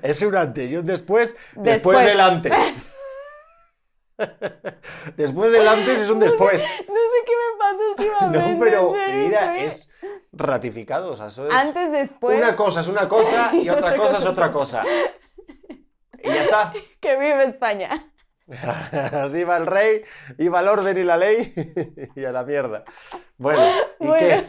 Es 0.00 0.22
un 0.22 0.34
antes 0.34 0.72
y 0.72 0.78
un 0.78 0.86
después, 0.86 1.36
después, 1.54 2.06
del 2.06 2.20
antes. 2.20 2.54
después 5.18 5.52
del 5.52 5.68
antes 5.68 5.98
es 5.98 6.08
un 6.08 6.18
después. 6.18 6.62
No 6.62 6.94
sé 6.94 7.24
qué 7.26 7.32
me 7.36 7.58
pasa 7.58 7.82
últimamente. 7.90 8.54
No, 8.54 8.58
pero 8.58 8.94
mira, 9.12 9.58
es 9.58 9.89
ratificado. 10.32 11.10
O 11.10 11.16
sea, 11.16 11.26
eso 11.26 11.46
es 11.46 11.54
Antes, 11.54 11.92
después. 11.92 12.36
Una 12.36 12.56
cosa 12.56 12.80
es 12.80 12.88
una 12.88 13.08
cosa 13.08 13.50
y, 13.54 13.68
otra, 13.68 13.96
cosa, 13.96 14.18
es 14.18 14.26
otra 14.26 14.50
cosa. 14.50 14.82
Y 16.22 16.28
ya 16.28 16.42
está. 16.42 16.72
Que 17.00 17.16
vive 17.16 17.44
España. 17.44 18.12
viva 19.32 19.56
el 19.56 19.66
rey, 19.66 20.02
viva 20.36 20.60
el 20.60 20.68
orden 20.68 20.98
y 20.98 21.02
la 21.02 21.16
ley 21.16 21.54
y 22.14 22.24
a 22.24 22.30
la 22.30 22.42
mierda. 22.42 22.84
Bueno, 23.38 23.62
¿y 24.00 24.12
qué? 24.18 24.44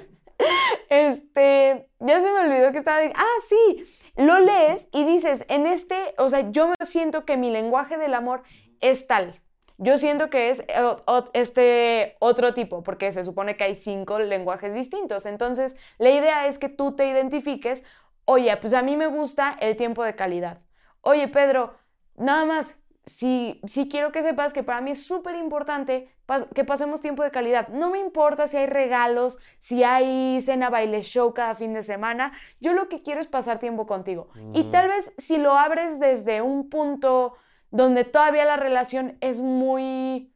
Este, 0.89 1.87
ya 1.99 2.21
se 2.21 2.31
me 2.31 2.39
olvidó 2.41 2.71
que 2.71 2.79
estaba. 2.79 2.99
Ah, 3.15 3.37
sí, 3.47 3.85
lo 4.17 4.39
lees 4.39 4.89
y 4.91 5.05
dices, 5.05 5.45
en 5.49 5.65
este, 5.65 6.13
o 6.17 6.29
sea, 6.29 6.49
yo 6.51 6.67
me 6.67 6.75
siento 6.85 7.25
que 7.25 7.37
mi 7.37 7.51
lenguaje 7.51 7.97
del 7.97 8.13
amor 8.13 8.43
es 8.81 9.07
tal. 9.07 9.40
Yo 9.83 9.97
siento 9.97 10.29
que 10.29 10.51
es 10.51 10.59
eh, 10.59 10.95
este 11.33 12.15
otro 12.19 12.53
tipo, 12.53 12.83
porque 12.83 13.11
se 13.11 13.23
supone 13.23 13.57
que 13.57 13.63
hay 13.63 13.73
cinco 13.73 14.19
lenguajes 14.19 14.75
distintos. 14.75 15.25
Entonces, 15.25 15.75
la 15.97 16.11
idea 16.11 16.45
es 16.45 16.59
que 16.59 16.69
tú 16.69 16.95
te 16.95 17.07
identifiques, 17.07 17.83
oye, 18.25 18.55
pues 18.57 18.75
a 18.75 18.83
mí 18.83 18.95
me 18.95 19.07
gusta 19.07 19.57
el 19.59 19.75
tiempo 19.75 20.03
de 20.03 20.15
calidad. 20.15 20.59
Oye, 21.01 21.27
Pedro, 21.29 21.73
nada 22.15 22.45
más, 22.45 22.77
si, 23.07 23.59
si 23.65 23.89
quiero 23.89 24.11
que 24.11 24.21
sepas 24.21 24.53
que 24.53 24.61
para 24.61 24.81
mí 24.81 24.91
es 24.91 25.03
súper 25.03 25.35
importante 25.35 26.13
que 26.53 26.63
pasemos 26.63 27.01
tiempo 27.01 27.23
de 27.23 27.31
calidad. 27.31 27.69
No 27.69 27.89
me 27.89 27.97
importa 27.97 28.45
si 28.45 28.57
hay 28.57 28.67
regalos, 28.67 29.39
si 29.57 29.83
hay 29.83 30.39
cena, 30.41 30.69
baile, 30.69 31.01
show 31.01 31.33
cada 31.33 31.55
fin 31.55 31.73
de 31.73 31.81
semana. 31.81 32.33
Yo 32.59 32.73
lo 32.73 32.87
que 32.87 33.01
quiero 33.01 33.19
es 33.19 33.27
pasar 33.27 33.57
tiempo 33.57 33.87
contigo. 33.87 34.29
Y 34.53 34.65
tal 34.65 34.89
vez 34.89 35.11
si 35.17 35.39
lo 35.39 35.57
abres 35.57 35.99
desde 35.99 36.43
un 36.43 36.69
punto 36.69 37.33
donde 37.71 38.03
todavía 38.03 38.45
la 38.45 38.57
relación 38.57 39.17
es 39.21 39.41
muy 39.41 40.33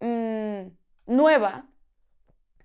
mm, 0.00 0.68
nueva, 1.06 1.66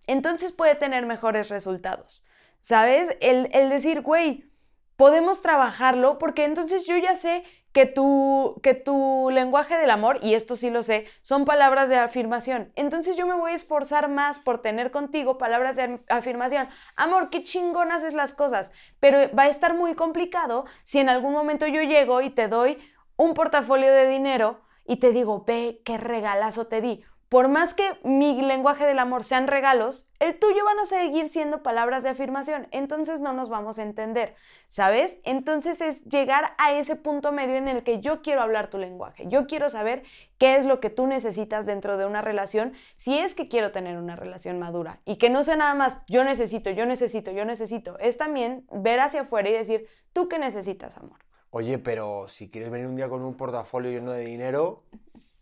entonces 0.07 0.51
puede 0.51 0.75
tener 0.75 1.05
mejores 1.05 1.49
resultados. 1.49 2.23
¿Sabes? 2.61 3.15
El, 3.21 3.49
el 3.53 3.69
decir, 3.69 4.01
güey, 4.01 4.49
podemos 4.95 5.41
trabajarlo 5.43 6.17
porque 6.17 6.45
entonces 6.45 6.87
yo 6.87 6.97
ya 6.97 7.15
sé 7.15 7.43
que 7.75 7.85
tu, 7.85 8.57
que 8.63 8.73
tu 8.73 9.29
lenguaje 9.33 9.77
del 9.77 9.89
amor, 9.89 10.17
y 10.21 10.33
esto 10.33 10.55
sí 10.55 10.69
lo 10.69 10.81
sé, 10.81 11.07
son 11.21 11.43
palabras 11.43 11.89
de 11.89 11.97
afirmación. 11.97 12.71
Entonces 12.77 13.17
yo 13.17 13.27
me 13.27 13.35
voy 13.35 13.51
a 13.51 13.55
esforzar 13.55 14.07
más 14.07 14.39
por 14.39 14.61
tener 14.61 14.91
contigo 14.91 15.37
palabras 15.37 15.75
de 15.75 15.99
afirmación. 16.07 16.69
Amor, 16.95 17.29
qué 17.29 17.43
chingón 17.43 17.91
haces 17.91 18.13
las 18.13 18.33
cosas, 18.33 18.71
pero 19.01 19.17
va 19.37 19.43
a 19.43 19.49
estar 19.49 19.73
muy 19.73 19.93
complicado 19.93 20.65
si 20.83 20.99
en 20.99 21.09
algún 21.09 21.33
momento 21.33 21.67
yo 21.67 21.81
llego 21.81 22.21
y 22.21 22.29
te 22.29 22.47
doy 22.47 22.77
un 23.17 23.33
portafolio 23.33 23.91
de 23.91 24.07
dinero 24.07 24.61
y 24.85 24.97
te 24.97 25.11
digo, 25.11 25.43
ve, 25.45 25.81
qué 25.83 25.97
regalazo 25.97 26.67
te 26.67 26.81
di. 26.81 27.03
por 27.29 27.49
más 27.49 27.73
que 27.73 27.83
mi 28.03 28.39
lenguaje 28.41 28.85
del 28.85 28.99
amor 28.99 29.23
sean 29.23 29.47
regalos, 29.47 30.07
el 30.19 30.39
tuyo 30.39 30.63
van 30.63 30.79
a 30.79 30.85
seguir 30.85 31.27
siendo 31.27 31.63
palabras 31.63 32.03
de 32.03 32.09
afirmación. 32.09 32.67
Entonces 32.71 33.19
no 33.19 33.33
nos 33.33 33.49
vamos 33.49 33.79
a 33.79 33.83
entender, 33.83 34.35
¿sabes? 34.67 35.19
Entonces 35.23 35.81
es 35.81 36.05
llegar 36.05 36.53
a 36.57 36.73
ese 36.73 36.95
punto 36.95 37.31
medio 37.31 37.55
en 37.55 37.67
el 37.67 37.83
que 37.83 37.99
yo 37.99 38.21
quiero 38.21 38.41
hablar 38.41 38.69
tu 38.69 38.77
lenguaje. 38.77 39.25
Yo 39.27 39.47
quiero 39.47 39.69
saber 39.69 40.03
qué 40.37 40.55
es 40.55 40.65
lo 40.65 40.79
que 40.79 40.91
tú 40.91 41.07
necesitas 41.07 41.65
dentro 41.65 41.97
de 41.97 42.05
una 42.05 42.21
relación, 42.21 42.73
si 42.95 43.17
es 43.17 43.33
que 43.35 43.49
quiero 43.49 43.71
tener 43.71 43.97
una 43.97 44.15
relación 44.15 44.59
madura. 44.59 45.01
Y 45.03 45.17
que 45.17 45.29
no 45.29 45.43
sea 45.43 45.57
nada 45.57 45.73
más 45.73 45.99
yo 46.07 46.23
necesito, 46.23 46.69
yo 46.69 46.85
necesito, 46.85 47.31
yo 47.31 47.43
necesito. 47.43 47.97
Es 47.99 48.17
también 48.17 48.65
ver 48.71 48.99
hacia 48.99 49.21
afuera 49.21 49.49
y 49.49 49.53
decir, 49.53 49.87
¿tú 50.13 50.29
qué 50.29 50.39
necesitas, 50.39 50.95
amor? 50.97 51.19
Oye, 51.57 51.77
pero 51.77 52.25
si 52.27 52.49
quieres 52.49 52.69
venir 52.69 52.85
un 52.85 52.97
día 52.97 53.07
con 53.07 53.23
un 53.23 53.37
portafolio 53.37 53.89
lleno 53.89 54.11
de 54.11 54.25
dinero, 54.25 54.83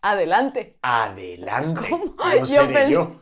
Adelante. 0.04 0.78
adelante. 0.84 1.82
¿Cómo? 1.90 2.06
No 2.18 2.36
Yo 2.38 2.46
seré 2.46 2.74
pensé- 2.74 2.90
yo. 2.92 3.16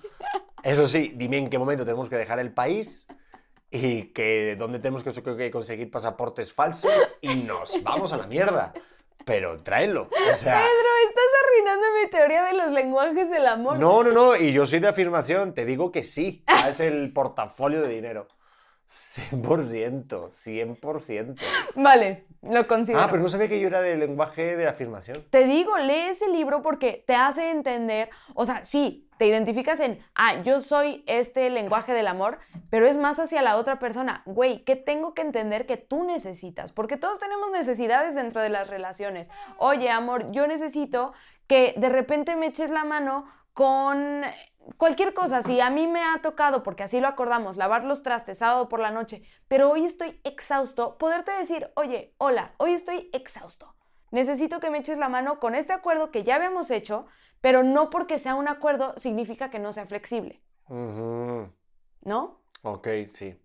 Eso 0.61 0.85
sí, 0.87 1.13
dime 1.15 1.37
en 1.37 1.49
qué 1.49 1.57
momento 1.57 1.85
tenemos 1.85 2.09
que 2.09 2.17
dejar 2.17 2.39
el 2.39 2.51
país 2.53 3.07
y 3.69 4.07
que 4.11 4.57
dónde 4.57 4.79
tenemos 4.79 5.03
que, 5.05 5.13
que 5.37 5.51
conseguir 5.51 5.89
pasaportes 5.89 6.51
falsos 6.51 6.91
y 7.21 7.43
nos 7.43 7.81
vamos 7.81 8.11
a 8.11 8.17
la 8.17 8.27
mierda. 8.27 8.73
Pero 9.23 9.63
tráelo. 9.63 10.09
O 10.29 10.35
sea, 10.35 10.57
Pedro, 10.59 10.89
estás 11.07 11.23
arruinando 11.45 11.87
mi 12.03 12.09
teoría 12.09 12.43
de 12.43 12.53
los 12.55 12.71
lenguajes 12.71 13.29
del 13.29 13.47
amor. 13.47 13.79
no, 13.79 14.03
no, 14.03 14.11
no. 14.11 14.35
Y 14.35 14.51
yo 14.51 14.65
soy 14.65 14.79
de 14.81 14.89
afirmación. 14.89 15.53
Te 15.53 15.63
digo 15.63 15.93
que 15.93 16.03
sí. 16.03 16.43
Es 16.67 16.81
el 16.81 17.13
portafolio 17.13 17.81
de 17.83 17.87
dinero. 17.87 18.27
100%, 18.91 20.29
100%. 20.29 21.35
Vale, 21.75 22.25
lo 22.41 22.67
considero. 22.67 23.01
Ah, 23.01 23.07
pero 23.09 23.23
no 23.23 23.29
sabía 23.29 23.47
que 23.47 23.57
yo 23.57 23.67
era 23.67 23.79
del 23.79 23.99
lenguaje 23.99 24.57
de 24.57 24.67
afirmación. 24.67 25.25
Te 25.29 25.45
digo, 25.45 25.77
lee 25.77 26.09
ese 26.09 26.27
libro 26.27 26.61
porque 26.61 27.01
te 27.07 27.15
hace 27.15 27.51
entender, 27.51 28.09
o 28.33 28.43
sea, 28.43 28.65
sí, 28.65 29.07
te 29.17 29.27
identificas 29.27 29.79
en, 29.79 30.03
ah, 30.13 30.41
yo 30.41 30.59
soy 30.59 31.05
este 31.07 31.49
lenguaje 31.49 31.93
del 31.93 32.07
amor, 32.07 32.39
pero 32.69 32.85
es 32.85 32.97
más 32.97 33.17
hacia 33.17 33.41
la 33.41 33.55
otra 33.55 33.79
persona. 33.79 34.23
Güey, 34.25 34.65
¿qué 34.65 34.75
tengo 34.75 35.13
que 35.13 35.21
entender 35.21 35.65
que 35.65 35.77
tú 35.77 36.03
necesitas? 36.03 36.73
Porque 36.73 36.97
todos 36.97 37.17
tenemos 37.17 37.49
necesidades 37.49 38.15
dentro 38.15 38.41
de 38.41 38.49
las 38.49 38.69
relaciones. 38.69 39.31
Oye, 39.57 39.89
amor, 39.89 40.31
yo 40.31 40.47
necesito 40.47 41.13
que 41.47 41.75
de 41.77 41.87
repente 41.87 42.35
me 42.35 42.47
eches 42.47 42.69
la 42.69 42.83
mano 42.83 43.25
con 43.53 44.23
cualquier 44.77 45.13
cosa. 45.13 45.41
Si 45.41 45.59
a 45.59 45.69
mí 45.69 45.87
me 45.87 46.03
ha 46.03 46.21
tocado, 46.21 46.63
porque 46.63 46.83
así 46.83 46.99
lo 46.99 47.07
acordamos, 47.07 47.57
lavar 47.57 47.83
los 47.83 48.03
trastes 48.03 48.39
sábado 48.39 48.69
por 48.69 48.79
la 48.79 48.91
noche, 48.91 49.23
pero 49.47 49.69
hoy 49.71 49.85
estoy 49.85 50.19
exhausto, 50.23 50.97
poderte 50.97 51.31
decir, 51.31 51.71
oye, 51.75 52.13
hola, 52.17 52.53
hoy 52.57 52.73
estoy 52.73 53.09
exhausto. 53.13 53.75
Necesito 54.11 54.59
que 54.59 54.69
me 54.69 54.79
eches 54.79 54.97
la 54.97 55.07
mano 55.07 55.39
con 55.39 55.55
este 55.55 55.71
acuerdo 55.71 56.11
que 56.11 56.23
ya 56.23 56.35
habíamos 56.35 56.69
hecho, 56.69 57.05
pero 57.39 57.63
no 57.63 57.89
porque 57.89 58.19
sea 58.19 58.35
un 58.35 58.49
acuerdo 58.49 58.93
significa 58.97 59.49
que 59.49 59.59
no 59.59 59.71
sea 59.71 59.85
flexible. 59.85 60.41
¿no? 62.01 62.41
Ok, 62.63 62.87
sí. 63.07 63.39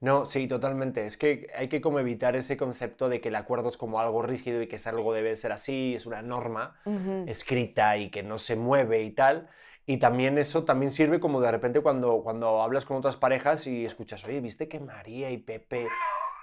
No, 0.00 0.24
sí, 0.24 0.46
totalmente. 0.46 1.06
Es 1.06 1.16
que 1.16 1.48
hay 1.56 1.68
que 1.68 1.80
como 1.80 1.98
evitar 1.98 2.36
ese 2.36 2.56
concepto 2.56 3.08
de 3.08 3.20
que 3.20 3.28
el 3.28 3.36
acuerdo 3.36 3.68
es 3.68 3.76
como 3.76 3.98
algo 4.00 4.22
rígido 4.22 4.62
y 4.62 4.68
que 4.68 4.76
es 4.76 4.86
algo 4.86 5.12
debe 5.12 5.34
ser 5.34 5.52
así, 5.52 5.94
es 5.96 6.06
una 6.06 6.22
norma 6.22 6.78
Ujú. 6.84 7.24
escrita 7.26 7.96
y 7.96 8.10
que 8.10 8.22
no 8.22 8.38
se 8.38 8.56
mueve 8.56 9.02
y 9.02 9.10
tal. 9.10 9.48
Y 9.86 9.96
también 9.98 10.38
eso 10.38 10.64
también 10.64 10.92
sirve 10.92 11.18
como 11.18 11.40
de 11.40 11.50
repente 11.50 11.80
cuando, 11.80 12.22
cuando 12.22 12.62
hablas 12.62 12.84
con 12.84 12.98
otras 12.98 13.16
parejas 13.16 13.66
y 13.66 13.84
escuchas, 13.84 14.24
oye, 14.24 14.40
¿viste 14.40 14.68
que 14.68 14.80
María 14.80 15.30
y 15.30 15.38
Pepe, 15.38 15.88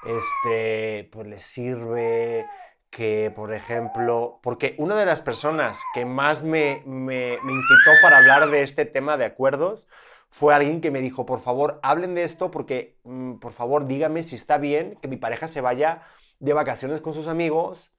este, 0.05 1.09
pues 1.11 1.27
les 1.27 1.41
sirve 1.41 2.45
que, 2.89 3.31
por 3.35 3.53
ejemplo, 3.53 4.39
porque 4.41 4.75
una 4.79 4.95
de 4.95 5.05
las 5.05 5.21
personas 5.21 5.81
que 5.93 6.05
más 6.05 6.43
me, 6.43 6.81
me, 6.85 7.37
me 7.43 7.53
incitó 7.53 7.91
para 8.01 8.17
hablar 8.17 8.49
de 8.49 8.61
este 8.63 8.85
tema 8.85 9.17
de 9.17 9.25
acuerdos 9.25 9.87
fue 10.35 10.53
alguien 10.53 10.81
que 10.81 10.91
me 10.91 10.99
dijo, 10.99 11.25
por 11.25 11.39
favor, 11.39 11.79
hablen 11.81 12.13
de 12.13 12.23
esto 12.23 12.51
porque, 12.51 12.99
mm, 13.05 13.35
por 13.35 13.53
favor, 13.53 13.87
dígame 13.87 14.21
si 14.21 14.35
está 14.35 14.57
bien 14.57 14.97
que 15.01 15.07
mi 15.07 15.15
pareja 15.15 15.47
se 15.47 15.61
vaya 15.61 16.01
de 16.39 16.51
vacaciones 16.51 16.99
con 16.99 17.13
sus 17.13 17.29
amigos 17.29 17.93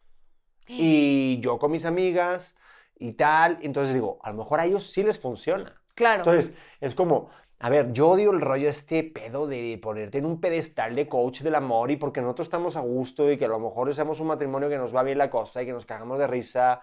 y 0.68 1.38
yo 1.40 1.58
con 1.58 1.70
mis 1.70 1.86
amigas 1.86 2.54
y 2.98 3.12
tal. 3.12 3.56
Entonces 3.62 3.94
digo, 3.94 4.18
a 4.22 4.32
lo 4.32 4.36
mejor 4.36 4.60
a 4.60 4.66
ellos 4.66 4.92
sí 4.92 5.02
les 5.02 5.18
funciona. 5.18 5.80
Claro. 5.94 6.18
Entonces, 6.18 6.54
es 6.82 6.94
como, 6.94 7.30
a 7.58 7.70
ver, 7.70 7.90
yo 7.92 8.10
odio 8.10 8.32
el 8.32 8.42
rollo 8.42 8.68
este 8.68 9.02
pedo 9.02 9.46
de 9.46 9.80
ponerte 9.82 10.18
en 10.18 10.26
un 10.26 10.38
pedestal 10.38 10.94
de 10.94 11.08
coach 11.08 11.40
del 11.40 11.54
amor 11.54 11.90
y 11.90 11.96
porque 11.96 12.20
nosotros 12.20 12.48
estamos 12.48 12.76
a 12.76 12.80
gusto 12.80 13.32
y 13.32 13.38
que 13.38 13.46
a 13.46 13.48
lo 13.48 13.58
mejor 13.58 13.94
seamos 13.94 14.20
un 14.20 14.26
matrimonio 14.26 14.68
que 14.68 14.76
nos 14.76 14.94
va 14.94 15.02
bien 15.02 15.16
la 15.16 15.30
cosa 15.30 15.62
y 15.62 15.64
que 15.64 15.72
nos 15.72 15.86
cagamos 15.86 16.18
de 16.18 16.26
risa. 16.26 16.82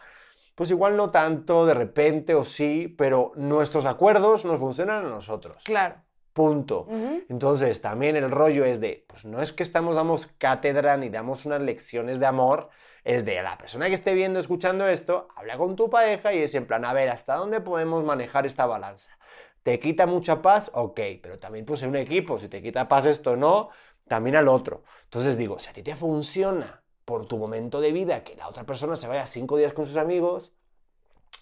Pues 0.55 0.69
igual 0.69 0.95
no 0.95 1.09
tanto, 1.09 1.65
de 1.65 1.73
repente 1.73 2.35
o 2.35 2.45
sí, 2.45 2.93
pero 2.97 3.31
nuestros 3.35 3.85
acuerdos 3.85 4.45
nos 4.45 4.59
funcionan 4.59 5.05
a 5.05 5.09
nosotros. 5.09 5.63
claro. 5.63 5.95
Punto. 6.33 6.87
Entonces, 7.29 7.79
también 7.79 8.15
el 8.15 8.31
rollo 8.31 8.65
es 8.65 8.81
de, 8.81 9.05
pues 9.07 9.23
no 9.23 9.39
es 9.39 9.53
que 9.53 9.61
estamos, 9.61 9.93
damos 9.93 10.25
cátedra 10.25 10.97
ni 10.97 11.09
damos 11.09 11.45
unas 11.45 11.61
lecciones 11.61 12.19
de 12.19 12.25
amor, 12.25 12.69
es 13.03 13.23
de 13.23 13.39
la 13.43 13.55
persona 13.55 13.87
que 13.87 13.93
esté 13.93 14.15
viendo, 14.15 14.39
escuchando 14.39 14.87
esto, 14.87 15.27
habla 15.35 15.57
con 15.57 15.75
tu 15.75 15.91
pareja 15.91 16.33
y 16.33 16.39
es 16.39 16.55
en 16.55 16.65
plan, 16.65 16.85
a 16.85 16.93
ver, 16.93 17.09
¿hasta 17.09 17.35
dónde 17.35 17.61
podemos 17.61 18.03
manejar 18.03 18.47
esta 18.47 18.65
balanza? 18.65 19.15
¿Te 19.61 19.79
quita 19.79 20.07
mucha 20.07 20.41
paz? 20.41 20.71
Ok, 20.73 20.99
pero 21.21 21.37
también 21.37 21.65
pues 21.65 21.83
en 21.83 21.89
un 21.89 21.97
equipo, 21.97 22.39
si 22.39 22.49
te 22.49 22.63
quita 22.63 22.87
paz 22.87 23.05
esto 23.05 23.35
no, 23.35 23.69
también 24.07 24.35
al 24.35 24.47
otro. 24.47 24.83
Entonces 25.03 25.37
digo, 25.37 25.59
si 25.59 25.69
a 25.69 25.73
ti 25.73 25.83
te 25.83 25.95
funciona 25.95 26.82
por 27.05 27.27
tu 27.27 27.37
momento 27.37 27.81
de 27.81 27.91
vida 27.91 28.23
que 28.23 28.35
la 28.35 28.47
otra 28.47 28.65
persona 28.65 28.95
se 28.95 29.07
vaya 29.07 29.25
cinco 29.25 29.57
días 29.57 29.73
con 29.73 29.85
sus 29.85 29.97
amigos, 29.97 30.53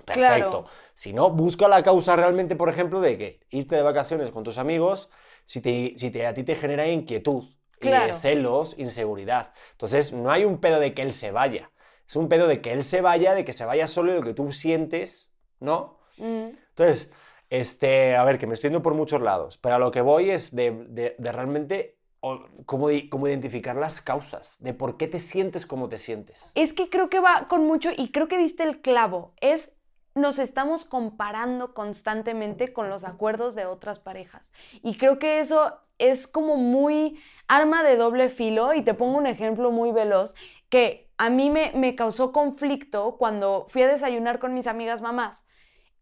Perfecto. 0.06 0.50
Claro. 0.64 0.66
Si 0.96 1.14
no, 1.14 1.30
busca 1.32 1.68
la 1.68 1.84
causa 1.84 2.16
realmente, 2.16 2.56
por 2.56 2.70
ejemplo, 2.70 3.02
de 3.02 3.18
que 3.18 3.40
irte 3.52 3.76
de 3.76 3.82
vacaciones 3.84 4.32
con 4.32 4.44
tus 4.44 4.58
amigos, 4.58 5.10
si, 5.46 5.62
te, 5.62 5.94
si 5.96 6.10
te- 6.10 6.26
a 6.26 6.34
ti 6.34 6.44
te 6.44 6.56
genera 6.56 6.88
inquietud, 6.88 7.44
Claro. 7.80 8.14
celos, 8.14 8.76
inseguridad. 8.78 9.54
Entonces, 9.72 10.12
no 10.12 10.32
hay 10.32 10.46
un 10.46 10.60
pedo 10.60 10.80
de 10.80 10.94
que 10.94 11.02
él 11.04 11.14
se 11.14 11.32
vaya. 11.32 11.72
Es 12.08 12.16
un 12.16 12.30
pedo 12.30 12.48
de 12.48 12.62
que 12.62 12.74
él 12.74 12.84
se 12.84 13.02
vaya, 13.02 13.34
de 13.36 13.46
que 13.46 13.54
se 13.54 13.66
vaya 13.66 13.88
solo 13.88 14.12
y 14.12 14.16
de 14.16 14.24
que 14.24 14.34
tú 14.34 14.52
sientes, 14.52 15.32
¿no? 15.60 16.00
Mm, 16.18 16.50
Entonces, 16.70 17.10
este, 17.50 18.16
a 18.16 18.24
ver, 18.24 18.38
que 18.40 18.48
me 18.48 18.54
estoy 18.54 18.70
yendo 18.70 18.82
por 18.82 18.94
muchos 18.96 19.22
lados, 19.22 19.58
pero 19.58 19.76
a 19.76 19.80
lo 19.80 19.92
que 19.92 20.02
voy 20.02 20.30
es 20.32 20.56
de, 20.56 20.72
de- 20.90 21.16
de 21.18 21.32
realmente 21.32 22.00
o, 22.22 22.46
cómo, 22.66 22.90
identificar 22.90 23.76
las 23.76 24.00
causas, 24.00 24.58
de 24.60 24.74
por 24.74 24.96
qué 24.96 25.08
te 25.08 25.20
sientes 25.20 25.66
como 25.66 25.90
te 25.90 25.98
sientes. 25.98 26.52
Es 26.56 26.72
que 26.72 26.90
creo 26.90 27.10
que 27.10 27.20
va 27.20 27.48
con 27.48 27.66
mucho, 27.66 27.90
y 27.96 28.12
creo 28.12 28.28
que 28.28 28.38
diste 28.38 28.64
el 28.64 28.82
clavo, 28.82 29.34
es 29.42 29.74
nos 30.14 30.40
estamos 30.40 30.86
comparando 30.86 31.74
constantemente 31.74 32.74
con 32.74 32.90
los 32.90 33.06
acuerdos 33.06 33.56
de 33.56 33.66
otras 33.66 34.00
parejas. 34.00 34.52
Y 34.84 34.98
creo 34.98 35.20
que 35.20 35.40
eso 35.40 35.80
es 36.00 36.28
como 36.28 36.58
muy 36.58 37.18
arma 37.48 37.82
de 37.84 37.96
doble 37.96 38.30
filo, 38.30 38.74
y 38.74 38.84
te 38.84 38.94
pongo 38.94 39.18
un 39.18 39.28
ejemplo 39.28 39.72
muy 39.72 39.92
veloz, 39.92 40.36
que 40.70 41.10
a 41.18 41.30
mí 41.30 41.50
me, 41.50 41.72
me 41.74 41.96
causó 41.96 42.32
conflicto 42.32 43.18
cuando 43.18 43.66
fui 43.68 43.82
a 43.82 43.88
desayunar 43.88 44.40
con 44.40 44.54
mis 44.54 44.68
amigas 44.68 45.02
mamás, 45.02 45.46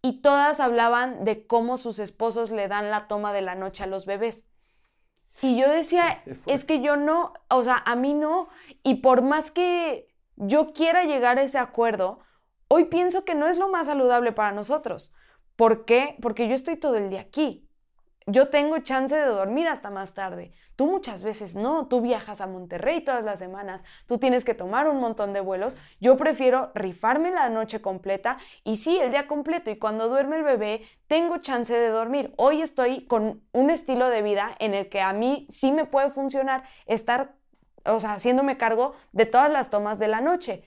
y 0.02 0.22
todas 0.22 0.60
hablaban 0.60 1.24
de 1.24 1.46
cómo 1.46 1.78
sus 1.78 2.00
esposos 2.00 2.52
le 2.52 2.68
dan 2.68 2.90
la 2.90 3.08
toma 3.08 3.32
de 3.32 3.42
la 3.42 3.56
noche 3.56 3.84
a 3.84 3.88
los 3.88 4.06
bebés. 4.06 4.46
Y 5.42 5.58
yo 5.58 5.70
decía, 5.70 6.24
es 6.46 6.66
que 6.66 6.82
yo 6.82 6.96
no, 6.96 7.34
o 7.50 7.64
sea, 7.64 7.82
a 7.86 7.96
mí 7.96 8.14
no, 8.14 8.50
y 8.84 8.96
por 8.96 9.22
más 9.22 9.52
que 9.52 10.08
yo 10.36 10.68
quiera 10.68 11.04
llegar 11.04 11.38
a 11.38 11.44
ese 11.44 11.58
acuerdo, 11.58 12.20
hoy 12.68 12.86
pienso 12.86 13.26
que 13.26 13.36
no 13.36 13.48
es 13.48 13.58
lo 13.58 13.70
más 13.70 13.88
saludable 13.88 14.32
para 14.32 14.52
nosotros. 14.52 15.14
¿Por 15.56 15.86
qué? 15.86 16.16
Porque 16.22 16.48
yo 16.48 16.54
estoy 16.54 16.78
todo 16.78 16.96
el 16.96 17.10
día 17.10 17.22
aquí. 17.22 17.69
Yo 18.32 18.50
tengo 18.50 18.78
chance 18.78 19.16
de 19.16 19.26
dormir 19.26 19.68
hasta 19.68 19.90
más 19.90 20.14
tarde. 20.14 20.52
Tú 20.76 20.86
muchas 20.86 21.24
veces 21.24 21.56
no. 21.56 21.88
Tú 21.88 22.00
viajas 22.00 22.42
a 22.42 22.48
Monterrey 22.48 23.02
todas 23.02 23.24
las 23.24 23.40
semanas. 23.40 23.84
Tú 24.06 24.20
tienes 24.20 24.46
que 24.46 24.54
tomar 24.54 24.88
un 24.88 25.00
montón 25.00 25.34
de 25.34 25.40
vuelos. 25.40 25.78
Yo 26.00 26.16
prefiero 26.16 26.72
rifarme 26.76 27.32
la 27.32 27.50
noche 27.50 27.82
completa 27.82 28.38
y 28.64 28.76
sí, 28.76 29.00
el 29.00 29.10
día 29.10 29.28
completo. 29.28 29.72
Y 29.72 29.80
cuando 29.80 30.10
duerme 30.10 30.38
el 30.38 30.44
bebé, 30.44 30.84
tengo 31.08 31.40
chance 31.40 31.76
de 31.76 31.90
dormir. 31.90 32.32
Hoy 32.38 32.62
estoy 32.62 33.04
con 33.08 33.42
un 33.52 33.72
estilo 33.72 34.10
de 34.10 34.22
vida 34.22 34.52
en 34.60 34.76
el 34.76 34.90
que 34.90 35.02
a 35.02 35.12
mí 35.12 35.48
sí 35.50 35.72
me 35.72 35.86
puede 35.86 36.12
funcionar 36.12 36.64
estar, 36.86 37.34
o 37.84 38.00
sea, 38.00 38.14
haciéndome 38.14 38.58
cargo 38.58 38.94
de 39.12 39.26
todas 39.26 39.50
las 39.50 39.72
tomas 39.72 39.98
de 39.98 40.08
la 40.08 40.22
noche. 40.22 40.64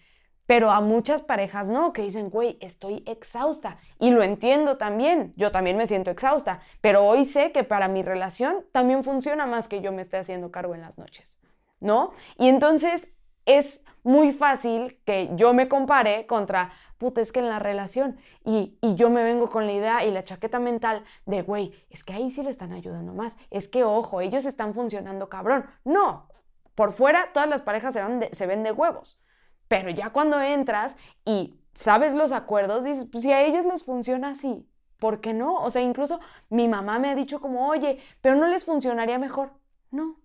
Pero 0.47 0.71
a 0.71 0.81
muchas 0.81 1.23
parejas 1.23 1.71
no, 1.71 1.93
que 1.93 2.03
dicen, 2.03 2.31
güey, 2.31 2.59
estoy 2.61 3.03
exhausta. 3.07 3.79
Y 3.99 4.11
lo 4.11 4.23
entiendo 4.23 4.77
también, 4.77 5.33
yo 5.37 5.51
también 5.51 5.77
me 5.77 5.87
siento 5.87 6.11
exhausta, 6.11 6.61
pero 6.81 7.05
hoy 7.05 7.25
sé 7.25 7.53
que 7.53 7.65
para 7.65 7.89
mi 7.89 8.03
relación 8.03 8.65
también 8.73 9.05
funciona 9.05 9.47
más 9.47 9.69
que 9.69 9.81
yo 9.81 9.93
me 9.93 10.03
esté 10.03 10.17
haciendo 10.17 10.51
cargo 10.51 10.75
en 10.75 10.83
las 10.83 10.99
noches, 10.99 11.39
¿no? 11.81 12.13
Y 12.39 12.49
entonces 12.49 13.13
es 13.47 13.85
muy 14.03 14.33
fácil 14.33 15.01
que 15.05 15.31
yo 15.35 15.55
me 15.55 15.69
compare 15.69 16.27
contra, 16.27 16.73
puta, 16.99 17.21
es 17.21 17.33
que 17.33 17.41
en 17.41 17.49
la 17.49 17.59
relación, 17.59 18.17
y, 18.45 18.79
y 18.81 18.95
yo 18.95 19.11
me 19.11 19.23
vengo 19.23 19.49
con 19.49 19.67
la 19.67 19.73
idea 19.73 20.05
y 20.05 20.11
la 20.11 20.23
chaqueta 20.23 20.59
mental 20.59 21.05
de, 21.27 21.43
güey, 21.43 21.73
es 21.91 22.05
que 22.05 22.13
ahí 22.13 22.31
sí 22.31 22.43
le 22.43 22.51
están 22.51 22.73
ayudando 22.73 23.15
más, 23.15 23.37
es 23.51 23.69
que, 23.69 23.85
ojo, 23.85 24.21
ellos 24.21 24.45
están 24.45 24.75
funcionando 24.75 25.29
cabrón. 25.29 25.67
No, 25.85 26.29
por 26.75 26.93
fuera 26.93 27.33
todas 27.33 27.49
las 27.49 27.63
parejas 27.63 27.95
se, 27.95 28.01
van 28.01 28.25
se 28.33 28.47
ven 28.47 28.63
de 28.63 28.73
huevos. 28.73 29.22
Pero 29.73 29.89
ya 29.89 30.11
cuando 30.11 30.39
entras 30.39 30.99
y 31.25 31.55
sabes 31.73 32.13
los 32.13 32.31
acuerdos, 32.33 32.85
dices, 32.85 33.07
pues 33.11 33.25
si 33.25 33.33
a 33.33 33.43
ellos 33.43 33.65
les 33.65 33.85
funciona 33.85 34.29
así, 34.29 34.69
¿por 34.99 35.23
qué 35.23 35.33
no? 35.33 35.55
O 35.55 35.71
sea, 35.71 35.81
incluso 35.81 36.21
mi 36.51 36.69
mamá 36.69 36.99
me 36.99 37.09
ha 37.09 37.15
dicho 37.15 37.41
como, 37.41 37.69
oye, 37.69 37.99
pero 38.21 38.37
no 38.37 38.49
les 38.49 38.67
funcionaría 38.67 39.19
mejor. 39.19 39.53
No. 39.91 40.17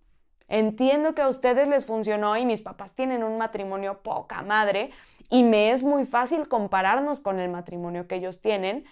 Entiendo 0.50 1.16
que 1.16 1.22
a 1.22 1.30
ustedes 1.30 1.70
les 1.70 1.86
funcionó 1.86 2.36
y 2.36 2.46
mis 2.46 2.60
papás 2.60 2.94
tienen 2.94 3.24
un 3.24 3.38
matrimonio 3.38 4.04
poca 4.04 4.42
madre 4.42 4.92
y 5.30 5.44
me 5.44 5.72
es 5.72 5.82
muy 5.82 6.04
fácil 6.04 6.50
compararnos 6.50 7.22
con 7.22 7.40
el 7.40 7.50
matrimonio 7.50 8.06
que 8.06 8.16
ellos 8.16 8.42
tienen. 8.42 8.84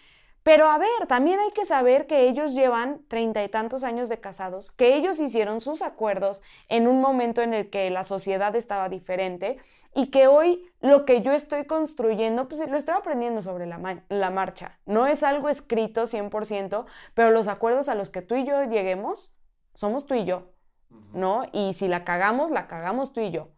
Pero 0.46 0.70
a 0.70 0.78
ver, 0.78 1.08
también 1.08 1.40
hay 1.40 1.50
que 1.50 1.66
saber 1.66 2.06
que 2.06 2.30
ellos 2.30 2.54
llevan 2.54 3.04
treinta 3.08 3.44
y 3.44 3.50
tantos 3.50 3.84
años 3.84 4.10
de 4.10 4.20
casados, 4.20 4.70
que 4.70 4.94
ellos 4.94 5.20
hicieron 5.20 5.60
sus 5.60 5.82
acuerdos 5.82 6.44
en 6.70 6.86
un 6.88 7.02
momento 7.02 7.42
en 7.42 7.56
el 7.56 7.72
que 7.72 7.90
la 7.90 8.04
sociedad 8.04 8.56
estaba 8.56 8.88
diferente 8.88 9.58
y 9.96 10.12
que 10.12 10.28
hoy 10.28 10.64
lo 10.82 11.04
que 11.04 11.24
yo 11.24 11.32
estoy 11.32 11.66
construyendo, 11.66 12.48
pues 12.48 12.70
lo 12.70 12.78
estoy 12.78 12.94
aprendiendo 12.94 13.42
sobre 13.42 13.66
la, 13.66 14.04
la 14.08 14.30
marcha. 14.30 14.78
No 14.86 15.08
es 15.08 15.24
algo 15.24 15.50
escrito 15.50 16.04
100%, 16.04 16.86
pero 17.16 17.32
los 17.32 17.48
acuerdos 17.48 17.90
a 17.90 17.96
los 17.96 18.12
que 18.12 18.22
tú 18.22 18.36
y 18.36 18.46
yo 18.46 18.66
lleguemos, 18.66 19.34
somos 19.74 20.06
tú 20.06 20.14
y 20.14 20.26
yo, 20.26 20.52
¿no? 21.12 21.46
Y 21.54 21.74
si 21.74 21.88
la 21.88 22.04
cagamos, 22.04 22.52
la 22.52 22.68
cagamos 22.68 23.14
tú 23.14 23.22
y 23.22 23.32
yo. 23.32 23.50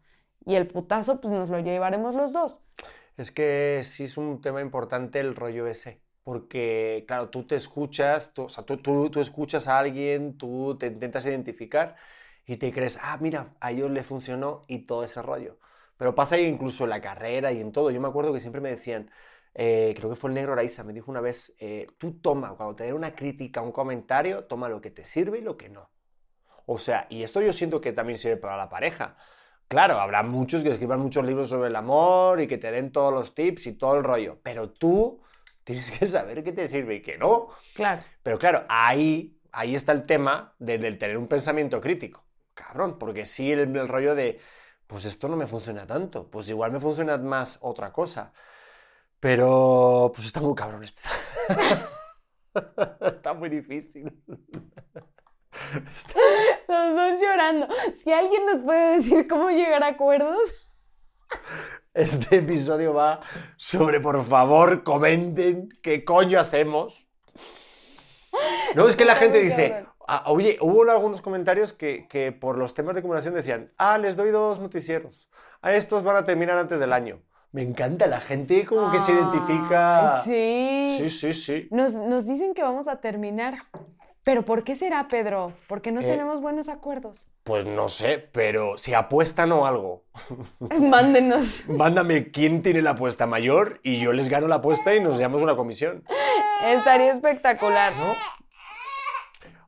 Y 0.46 0.56
el 0.56 0.68
putazo, 0.68 1.20
pues 1.20 1.34
nos 1.34 1.50
lo 1.50 1.60
llevaremos 1.60 2.16
los 2.16 2.32
dos. 2.32 2.62
Es 3.18 3.34
que 3.34 3.82
sí 3.84 4.06
es 4.06 4.16
un 4.16 4.40
tema 4.40 4.62
importante 4.62 5.20
el 5.20 5.36
rollo 5.36 5.68
ese 5.68 6.07
porque, 6.28 7.06
claro, 7.08 7.30
tú 7.30 7.44
te 7.48 7.56
escuchas, 7.56 8.34
tú, 8.34 8.44
o 8.44 8.50
sea, 8.50 8.66
tú, 8.66 8.76
tú, 8.76 9.22
escuchas 9.22 9.70
a 9.70 9.80
alguien, 9.80 10.38
tú 10.38 10.76
te 10.78 10.88
intentas 10.88 11.26
identificar 11.26 11.96
y 12.46 12.58
te 12.58 12.74
crees, 12.74 13.00
ah, 13.02 13.18
mira, 13.22 13.56
a 13.62 13.72
ellos 13.72 13.90
le 13.92 14.04
funcionó 14.04 14.66
y 14.68 14.80
todo 14.80 15.06
ese 15.06 15.22
rollo. 15.22 15.58
Pero 15.96 16.16
pasa 16.16 16.38
incluso 16.38 16.84
en 16.84 16.90
la 16.90 17.00
carrera 17.00 17.54
y 17.54 17.62
en 17.62 17.72
todo. 17.72 17.92
Yo 17.92 18.02
me 18.02 18.10
acuerdo 18.10 18.34
que 18.34 18.42
siempre 18.42 18.60
me 18.60 18.68
decían, 18.72 19.10
eh, 19.54 19.94
creo 19.96 20.10
que 20.10 20.18
fue 20.18 20.30
el 20.30 20.34
negro 20.34 20.52
Araiza, 20.52 20.84
me 20.84 20.92
dijo 20.92 21.10
una 21.10 21.22
vez, 21.22 21.54
eh, 21.60 21.88
tú 21.98 22.20
toma, 22.20 22.56
cuando 22.58 22.76
te 22.76 22.84
den 22.84 22.96
una 22.96 23.16
crítica, 23.16 23.62
un 23.62 23.72
comentario, 23.72 24.44
toma 24.44 24.68
lo 24.68 24.82
que 24.82 24.92
te 24.92 25.06
sirve 25.06 25.38
y 25.38 25.42
lo 25.44 25.56
que 25.56 25.70
no. 25.70 25.90
O 26.66 26.78
sea, 26.78 27.08
y 27.10 27.24
esto 27.24 27.40
yo 27.40 27.54
siento 27.54 27.80
que 27.80 27.94
también 27.94 28.18
sirve 28.18 28.36
para 28.36 28.58
la 28.58 28.68
pareja. 28.68 29.16
Claro, 29.70 30.02
habrá 30.02 30.24
muchos 30.24 30.62
que 30.62 30.72
escriban 30.72 31.00
muchos 31.00 31.26
libros 31.26 31.48
sobre 31.48 31.70
el 31.70 31.76
amor 31.78 32.42
y 32.42 32.48
que 32.48 32.58
te 32.58 32.70
den 32.70 32.92
todos 32.92 33.14
los 33.14 33.34
tips 33.34 33.68
y 33.68 33.74
todo 33.78 33.96
el 33.96 34.04
rollo, 34.04 34.40
pero 34.44 34.70
tú 34.70 35.22
tienes 35.68 35.92
que 35.92 36.08
saber 36.08 36.46
qué 36.46 36.54
te 36.54 36.66
sirve 36.66 36.96
y 36.96 37.02
qué 37.02 37.18
no. 37.18 37.50
Claro. 37.76 38.02
Pero 38.24 38.40
claro, 38.40 38.66
ahí, 38.70 39.38
ahí 39.52 39.76
está 39.76 39.92
el 39.92 40.06
tema 40.06 40.56
de, 40.60 40.78
del 40.78 40.98
tener 40.98 41.18
un 41.18 41.28
pensamiento 41.28 41.82
crítico. 41.82 42.26
Cabrón, 42.54 42.98
porque 42.98 43.26
sí 43.26 43.52
el, 43.52 43.76
el, 43.76 43.88
rollo 43.90 44.16
de, 44.16 44.40
pues 44.88 45.04
esto 45.04 45.28
no 45.28 45.36
me 45.36 45.46
funciona 45.46 45.86
tanto, 45.86 46.32
pues 46.32 46.48
igual 46.48 46.72
me 46.72 46.80
funciona 46.80 47.18
más 47.18 47.60
otra 47.62 47.92
cosa. 47.92 48.32
Pero, 49.20 50.14
pues 50.16 50.28
está 50.28 50.40
muy 50.40 50.56
cabrón 50.56 50.86
esto. 50.86 51.02
está 53.02 53.34
muy 53.34 53.50
difícil. 53.50 54.24
Los 56.68 56.96
dos 56.96 57.22
llorando. 57.22 57.68
Si 57.94 58.14
alguien 58.14 58.46
nos 58.46 58.62
puede 58.62 58.94
decir 58.94 59.28
cómo 59.28 59.50
llegar 59.50 59.84
a 59.84 59.88
acuerdos. 59.88 60.72
Este 61.98 62.36
episodio 62.38 62.94
va 62.94 63.22
sobre, 63.56 64.00
por 64.00 64.24
favor, 64.24 64.84
comenten 64.84 65.68
qué 65.82 66.06
coño 66.06 66.40
hacemos. 66.40 67.08
No, 68.76 68.88
es 68.88 68.96
que 68.96 69.04
la 69.04 69.16
gente 69.16 69.40
dice, 69.40 69.84
ah, 70.08 70.26
oye, 70.28 70.60
hubo 70.62 70.88
algunos 70.92 71.24
comentarios 71.24 71.74
que, 71.74 72.08
que, 72.08 72.32
por 72.32 72.60
los 72.60 72.76
temas 72.76 72.94
de 72.94 73.02
comunicación 73.02 73.34
decían, 73.34 73.74
ah, 73.80 73.98
les 73.98 74.16
doy 74.16 74.30
dos 74.30 74.60
noticieros, 74.60 75.28
a 75.64 75.74
estos 75.74 76.04
van 76.04 76.18
a 76.18 76.24
terminar 76.24 76.60
antes 76.60 76.80
del 76.80 76.94
año. 76.94 77.24
Me 77.52 77.64
encanta, 77.64 78.06
la 78.06 78.20
gente 78.20 78.64
como 78.64 78.92
que 78.92 79.00
se 79.00 79.14
identifica. 79.14 80.08
Sí. 80.24 80.98
Sí, 81.00 81.10
sí, 81.10 81.34
sí. 81.34 81.68
Nos, 81.72 81.96
nos 81.96 82.28
dicen 82.28 82.54
que 82.54 82.62
vamos 82.62 82.88
a 82.88 83.02
terminar 83.02 83.56
pero 84.28 84.44
¿por 84.44 84.66
qué 84.66 84.76
será, 84.76 85.08
Pedro? 85.08 85.54
¿Por 85.68 85.82
qué 85.82 85.90
no 85.94 86.02
eh, 86.02 86.04
tenemos 86.04 86.42
buenos 86.42 86.68
acuerdos? 86.68 87.32
Pues 87.46 87.66
no 87.66 87.88
sé, 87.88 88.18
pero 88.34 88.78
si 88.78 88.94
apuestan 88.94 89.54
o 89.54 89.66
algo. 89.66 90.04
Mándenos. 90.82 91.70
Mándame 91.70 92.30
quién 92.30 92.62
tiene 92.62 92.82
la 92.82 92.90
apuesta 92.90 93.26
mayor 93.26 93.80
y 93.84 94.00
yo 94.00 94.12
les 94.12 94.28
gano 94.28 94.50
la 94.50 94.56
apuesta 94.56 94.94
y 94.94 95.00
nos 95.00 95.18
llevamos 95.18 95.42
una 95.42 95.56
comisión. 95.56 96.04
Estaría 96.62 97.10
espectacular, 97.10 97.94
¿no? 97.96 98.16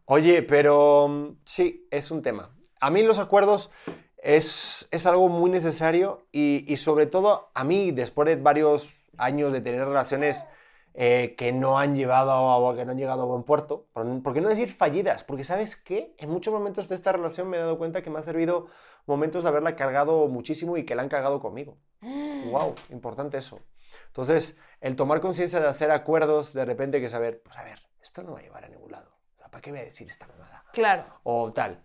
Oye, 0.04 0.44
pero 0.44 1.08
mm, 1.08 1.38
sí, 1.46 1.88
es 1.90 2.12
un 2.12 2.22
tema. 2.22 2.54
A 2.82 2.90
mí 2.90 3.02
los 3.02 3.18
acuerdos 3.18 3.72
es, 4.18 4.90
es 4.92 5.06
algo 5.06 5.30
muy 5.30 5.50
necesario 5.50 6.28
y, 6.34 6.66
y 6.68 6.76
sobre 6.76 7.06
todo 7.06 7.50
a 7.54 7.64
mí, 7.64 7.92
después 7.92 8.28
de 8.28 8.36
varios 8.36 8.92
años 9.18 9.54
de 9.54 9.62
tener 9.62 9.88
relaciones 9.88 10.46
eh, 10.94 11.36
que 11.38 11.52
no 11.52 11.80
han 11.80 11.96
llevado 11.96 12.32
a, 12.32 12.76
que 12.76 12.86
no 12.86 12.92
han 12.92 12.98
llegado 12.98 13.24
a 13.24 13.26
buen 13.26 13.44
puerto. 13.44 13.88
¿Por 13.94 14.34
qué 14.34 14.42
no 14.42 14.50
decir 14.50 14.70
fallidas? 14.70 15.24
Porque 15.24 15.44
sabes 15.44 15.76
qué, 15.76 16.16
en 16.18 16.30
muchos 16.30 16.54
momentos 16.54 16.88
de 16.90 16.96
esta 16.96 17.12
relación 17.12 17.50
me 17.50 17.58
he 17.58 17.60
dado 17.60 17.78
cuenta 17.78 18.02
que 18.02 18.10
me 18.10 18.20
ha 18.20 18.22
servido 18.22 18.68
momentos 19.06 19.44
de 19.44 19.50
haberla 19.50 19.76
cargado 19.76 20.28
muchísimo 20.28 20.78
y 20.78 20.86
que 20.86 20.96
la 20.96 21.04
han 21.04 21.10
cargado 21.10 21.40
conmigo. 21.40 21.78
¡Wow! 22.02 22.76
Importante 22.90 23.38
eso. 23.38 23.60
Entonces, 24.08 24.58
el 24.82 24.96
tomar 24.96 25.22
conciencia 25.22 25.60
de 25.60 25.68
hacer 25.68 25.92
acuerdos 25.92 26.54
de 26.54 26.66
repente 26.66 27.00
que 27.00 27.10
saber, 27.10 27.42
pues 27.44 27.58
a 27.58 27.64
ver, 27.64 27.80
esto 28.02 28.24
no 28.24 28.34
va 28.34 28.40
a 28.40 28.42
llevar 28.42 28.66
a 28.66 28.70
ningún 28.70 28.92
lado. 28.92 29.20
¿Para 29.38 29.62
qué 29.62 29.72
voy 29.72 29.80
a 29.80 29.84
decir 29.84 30.08
esta 30.08 30.28
mamada? 30.28 30.64
Claro. 30.74 31.06
O 31.24 31.52
tal. 31.54 31.84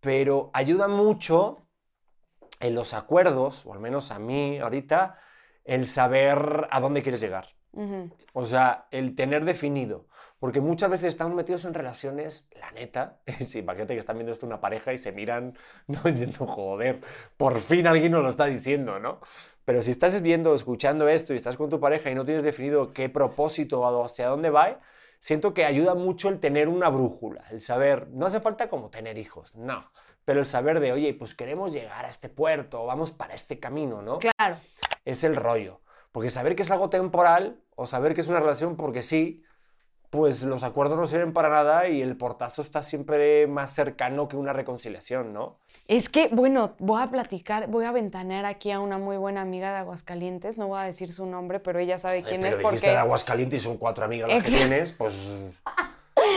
Pero 0.00 0.50
ayuda 0.52 0.88
mucho 0.88 1.68
en 2.60 2.74
los 2.74 2.94
acuerdos, 2.94 3.64
o 3.66 3.72
al 3.72 3.80
menos 3.80 4.10
a 4.10 4.18
mí 4.18 4.58
ahorita, 4.58 5.18
el 5.64 5.86
saber 5.86 6.68
a 6.70 6.80
dónde 6.80 7.02
quieres 7.02 7.20
llegar. 7.20 7.54
O 8.32 8.44
sea, 8.44 8.86
el 8.90 9.14
tener 9.14 9.44
definido. 9.44 10.06
Porque 10.44 10.60
muchas 10.60 10.90
veces 10.90 11.06
estamos 11.06 11.34
metidos 11.34 11.64
en 11.64 11.72
relaciones, 11.72 12.46
la 12.60 12.70
neta, 12.72 13.18
sí, 13.40 13.60
imagínate 13.60 13.94
que 13.94 14.00
están 14.00 14.16
viendo 14.16 14.30
esto 14.30 14.46
una 14.46 14.60
pareja 14.60 14.92
y 14.92 14.98
se 14.98 15.10
miran, 15.10 15.56
no 15.86 16.00
diciendo, 16.04 16.46
joder, 16.46 17.00
por 17.36 17.58
fin 17.60 17.86
alguien 17.86 18.12
nos 18.12 18.22
lo 18.22 18.28
está 18.28 18.44
diciendo, 18.44 18.98
¿no? 18.98 19.20
Pero 19.64 19.82
si 19.82 19.90
estás 19.90 20.20
viendo, 20.20 20.54
escuchando 20.54 21.08
esto 21.08 21.32
y 21.32 21.36
estás 21.36 21.56
con 21.56 21.70
tu 21.70 21.80
pareja 21.80 22.10
y 22.10 22.14
no 22.14 22.26
tienes 22.26 22.42
definido 22.42 22.92
qué 22.92 23.08
propósito 23.08 23.80
o 23.80 24.04
hacia 24.04 24.28
dónde 24.28 24.50
va, 24.50 24.80
siento 25.18 25.54
que 25.54 25.64
ayuda 25.64 25.94
mucho 25.94 26.28
el 26.28 26.40
tener 26.40 26.68
una 26.68 26.90
brújula, 26.90 27.44
el 27.50 27.62
saber, 27.62 28.08
no 28.08 28.26
hace 28.26 28.40
falta 28.40 28.68
como 28.68 28.90
tener 28.90 29.16
hijos, 29.16 29.54
no, 29.54 29.90
pero 30.26 30.40
el 30.40 30.46
saber 30.46 30.80
de, 30.80 30.92
oye, 30.92 31.14
pues 31.14 31.34
queremos 31.34 31.72
llegar 31.72 32.04
a 32.04 32.10
este 32.10 32.28
puerto, 32.28 32.84
vamos 32.84 33.12
para 33.12 33.32
este 33.32 33.58
camino, 33.58 34.02
¿no? 34.02 34.18
Claro. 34.18 34.58
Es 35.06 35.24
el 35.24 35.36
rollo. 35.36 35.80
Porque 36.14 36.30
saber 36.30 36.54
que 36.54 36.62
es 36.62 36.70
algo 36.70 36.90
temporal 36.90 37.56
o 37.74 37.86
saber 37.86 38.14
que 38.14 38.20
es 38.20 38.28
una 38.28 38.38
relación 38.38 38.76
porque 38.76 39.02
sí, 39.02 39.42
pues 40.10 40.44
los 40.44 40.62
acuerdos 40.62 40.96
no 40.96 41.08
sirven 41.08 41.32
para 41.32 41.48
nada 41.48 41.88
y 41.88 42.00
el 42.02 42.16
portazo 42.16 42.62
está 42.62 42.84
siempre 42.84 43.48
más 43.48 43.74
cercano 43.74 44.28
que 44.28 44.36
una 44.36 44.52
reconciliación, 44.52 45.32
¿no? 45.32 45.58
Es 45.88 46.08
que, 46.08 46.28
bueno, 46.28 46.76
voy 46.78 47.02
a 47.02 47.08
platicar, 47.10 47.66
voy 47.66 47.84
a 47.84 47.90
ventanear 47.90 48.44
aquí 48.44 48.70
a 48.70 48.78
una 48.78 48.96
muy 48.96 49.16
buena 49.16 49.40
amiga 49.40 49.72
de 49.72 49.78
Aguascalientes, 49.78 50.56
no 50.56 50.68
voy 50.68 50.78
a 50.78 50.84
decir 50.84 51.10
su 51.10 51.26
nombre, 51.26 51.58
pero 51.58 51.80
ella 51.80 51.98
sabe 51.98 52.22
quién 52.22 52.46
es 52.46 52.54
porque... 52.54 52.90
de 52.90 52.96
Aguascalientes 52.96 53.62
y 53.62 53.64
son 53.64 53.76
cuatro 53.76 54.04
amigas 54.04 54.28
las 54.28 54.44
que 54.44 54.50
tienes, 54.52 54.92
pues... 54.92 55.12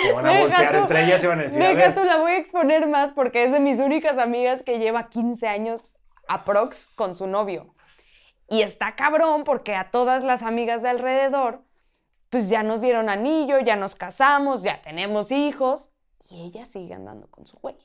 Se 0.02 0.12
van 0.12 0.26
a 0.26 0.40
voltear 0.40 0.76
entre 0.76 1.06
ellas 1.06 1.24
y 1.24 1.28
van 1.28 1.40
a 1.40 1.44
decir, 1.44 1.60
Deja 1.60 1.72
a 1.72 1.76
ver. 1.76 1.94
tú, 1.94 2.04
la 2.04 2.18
voy 2.18 2.32
a 2.32 2.38
exponer 2.38 2.88
más 2.88 3.12
porque 3.12 3.44
es 3.44 3.52
de 3.52 3.60
mis 3.60 3.78
únicas 3.78 4.18
amigas 4.18 4.64
que 4.64 4.80
lleva 4.80 5.08
15 5.08 5.48
años 5.48 5.94
aprox 6.28 6.88
con 6.96 7.14
su 7.14 7.28
novio. 7.28 7.76
Y 8.48 8.62
está 8.62 8.96
cabrón 8.96 9.44
porque 9.44 9.76
a 9.76 9.92
todas 9.92 10.24
las 10.24 10.42
amigas 10.44 10.82
de 10.82 10.90
alrededor, 10.90 11.64
pues 12.30 12.50
ya 12.50 12.64
nos 12.64 12.82
dieron 12.82 13.10
anillo, 13.10 13.60
ya 13.60 13.76
nos 13.76 13.96
casamos, 13.96 14.64
ya 14.64 14.82
tenemos 14.82 15.32
hijos, 15.32 15.92
y 16.30 16.44
ella 16.44 16.66
sigue 16.66 16.94
andando 16.94 17.28
con 17.28 17.46
su 17.46 17.58
güey. 17.58 17.78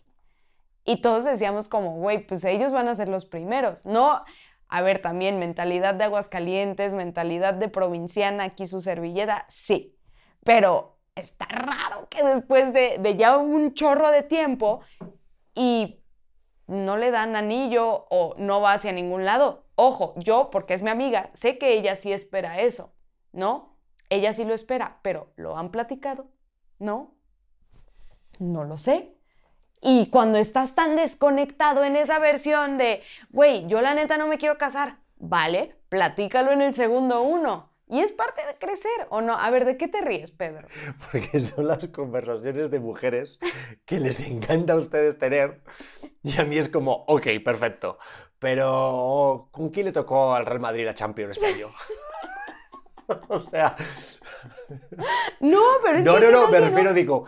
Y 0.85 1.01
todos 1.01 1.25
decíamos 1.25 1.69
como, 1.69 1.97
güey, 1.97 2.27
pues 2.27 2.45
ellos 2.45 2.73
van 2.73 2.89
a 2.89 2.95
ser 2.95 3.09
los 3.09 3.25
primeros. 3.25 3.87
No, 3.87 4.23
a 4.69 4.83
ver, 4.83 5.01
también 5.01 5.39
mentalidad 5.39 5.95
de 5.95 6.05
Aguascalientes, 6.05 6.95
mentalidad 6.95 7.55
de 7.55 7.69
provinciana, 7.69 8.45
aquí 8.45 8.67
su 8.67 8.81
servilleta, 8.81 9.45
sí. 9.49 9.97
Pero 10.45 10.99
está 11.15 11.45
raro 11.45 12.09
que 12.09 12.25
después 12.25 12.73
de, 12.73 12.99
de 12.99 13.17
ya 13.17 13.37
un 13.37 13.75
chorro 13.75 14.11
de 14.11 14.23
tiempo 14.23 14.81
y 15.55 16.01
no 16.67 16.97
le 16.97 17.11
dan 17.11 17.37
anillo 17.37 18.07
o 18.11 18.35
no 18.39 18.61
va 18.61 18.73
hacia 18.73 18.93
ningún 18.93 19.25
lado. 19.25 19.62
Ojo, 19.75 20.15
yo, 20.17 20.51
porque 20.51 20.75
es 20.75 20.83
mi 20.83 20.91
amiga, 20.91 21.31
sé 21.33 21.59
que 21.59 21.75
ella 21.75 21.95
sí 21.97 22.13
espera 22.13 22.61
eso, 22.61 22.95
¿no? 23.33 23.79
Ella 24.11 24.33
sí 24.33 24.45
lo 24.45 24.55
espera, 24.55 24.99
pero 25.03 25.33
¿lo 25.37 25.57
han 25.57 25.71
platicado? 25.71 26.31
¿No? 26.79 27.15
No 28.39 28.65
lo 28.65 28.77
sé. 28.77 29.17
Y 29.81 30.07
cuando 30.11 30.39
estás 30.39 30.75
tan 30.75 30.97
desconectado 30.97 31.83
en 31.83 31.97
esa 31.97 32.19
versión 32.19 32.79
de, 32.79 33.03
güey, 33.31 33.67
yo 33.67 33.81
la 33.81 33.95
neta 33.95 34.17
no 34.19 34.29
me 34.29 34.39
quiero 34.39 34.59
casar, 34.59 34.99
vale, 35.17 35.77
platícalo 35.89 36.53
en 36.53 36.63
el 36.63 36.75
segundo 36.75 37.23
uno. 37.23 37.73
Y 37.89 38.01
es 38.01 38.13
parte 38.13 38.41
de 38.47 38.57
crecer, 38.57 39.07
¿o 39.11 39.21
no? 39.21 39.35
A 39.35 39.51
ver, 39.51 39.65
¿de 39.65 39.77
qué 39.77 39.89
te 39.89 40.01
ríes, 40.01 40.31
Pedro? 40.31 40.67
Porque 41.11 41.41
son 41.41 41.67
las 41.67 41.89
conversaciones 41.89 42.71
de 42.71 42.81
mujeres 42.81 43.39
que 43.85 44.01
les 44.01 44.21
encanta 44.21 44.75
a 44.75 44.77
ustedes 44.77 45.19
tener. 45.19 45.63
Y 46.23 46.41
a 46.41 46.45
mí 46.45 46.57
es 46.57 46.69
como, 46.69 47.05
ok, 47.07 47.27
perfecto. 47.45 47.99
Pero, 48.43 49.49
¿con 49.53 49.71
quién 49.71 49.87
le 49.87 49.93
tocó 49.93 50.35
al 50.35 50.45
Real 50.45 50.59
Madrid 50.59 50.89
a 50.89 50.95
Champions 50.95 51.39
este 51.39 51.65
o 53.29 53.41
sea, 53.41 53.77
No, 55.39 55.63
pero 55.81 55.99
es 55.99 56.05
no, 56.05 56.17
que. 56.17 56.21
no, 56.23 56.27
¿qué 56.27 56.33
no, 56.33 56.43
tal 56.43 56.51
me 56.51 56.61
refiero, 56.61 56.93
digo, 56.93 57.27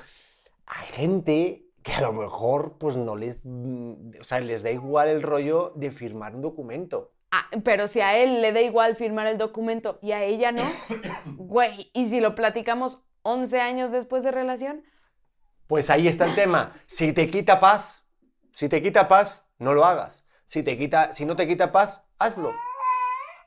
hay 0.66 0.86
gente 0.88 1.66
que 1.84 1.92
a 1.92 2.00
lo 2.00 2.12
mejor 2.12 2.78
pues 2.78 2.96
no 2.96 3.14
les, 3.14 3.38
mm, 3.44 4.14
o 4.20 4.24
sea, 4.24 4.40
les 4.40 4.64
da 4.64 4.72
igual 4.72 5.06
el 5.06 5.22
rollo 5.22 5.72
de 5.76 5.92
firmar 5.92 6.34
un 6.34 6.42
documento. 6.42 7.12
Ah, 7.30 7.48
pero 7.62 7.86
si 7.86 8.00
a 8.00 8.16
él 8.16 8.42
le 8.42 8.52
da 8.52 8.60
igual 8.60 8.96
firmar 8.96 9.28
el 9.28 9.38
documento 9.38 10.00
y 10.02 10.10
a 10.10 10.24
ella 10.24 10.50
no, 10.50 10.64
güey, 11.36 11.92
¿y 11.94 12.08
si 12.08 12.18
lo 12.18 12.34
platicamos 12.34 13.04
11 13.22 13.60
años 13.60 13.92
después 13.92 14.24
de 14.24 14.32
relación? 14.32 14.82
Pues 15.68 15.90
ahí 15.90 16.08
está 16.08 16.24
el 16.24 16.34
tema. 16.34 16.74
Si 16.88 17.12
te 17.12 17.30
quita 17.30 17.60
paz, 17.60 18.04
si 18.50 18.68
te 18.68 18.82
quita 18.82 19.06
paz, 19.06 19.48
no 19.60 19.74
lo 19.74 19.84
hagas. 19.84 20.23
Si, 20.46 20.62
te 20.62 20.76
quita, 20.78 21.12
si 21.12 21.24
no 21.24 21.36
te 21.36 21.46
quita 21.46 21.72
paz, 21.72 22.02
hazlo. 22.18 22.52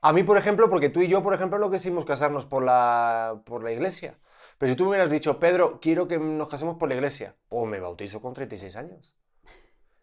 A 0.02 0.14
mí, 0.14 0.24
por 0.24 0.38
ejemplo, 0.38 0.70
porque 0.70 0.89
tú 0.89 1.02
y 1.02 1.08
yo, 1.08 1.24
por 1.24 1.34
ejemplo, 1.34 1.58
no 1.60 1.72
quisimos 1.72 2.06
casarnos 2.06 2.45
por 2.45 2.64
la, 2.64 3.41
por 3.45 3.64
la 3.64 3.72
iglesia. 3.72 4.18
Pero 4.58 4.72
si 4.72 4.76
tú 4.76 4.84
me 4.84 4.89
hubieras 4.91 5.10
dicho, 5.12 5.39
Pedro, 5.39 5.80
quiero 5.80 6.08
que 6.08 6.18
nos 6.18 6.50
casemos 6.50 6.78
por 6.78 6.89
la 6.89 6.95
iglesia, 6.95 7.36
o 7.50 7.66
me 7.66 7.80
bautizo 7.80 8.22
con 8.22 8.34
36 8.34 8.76
años. 8.76 9.16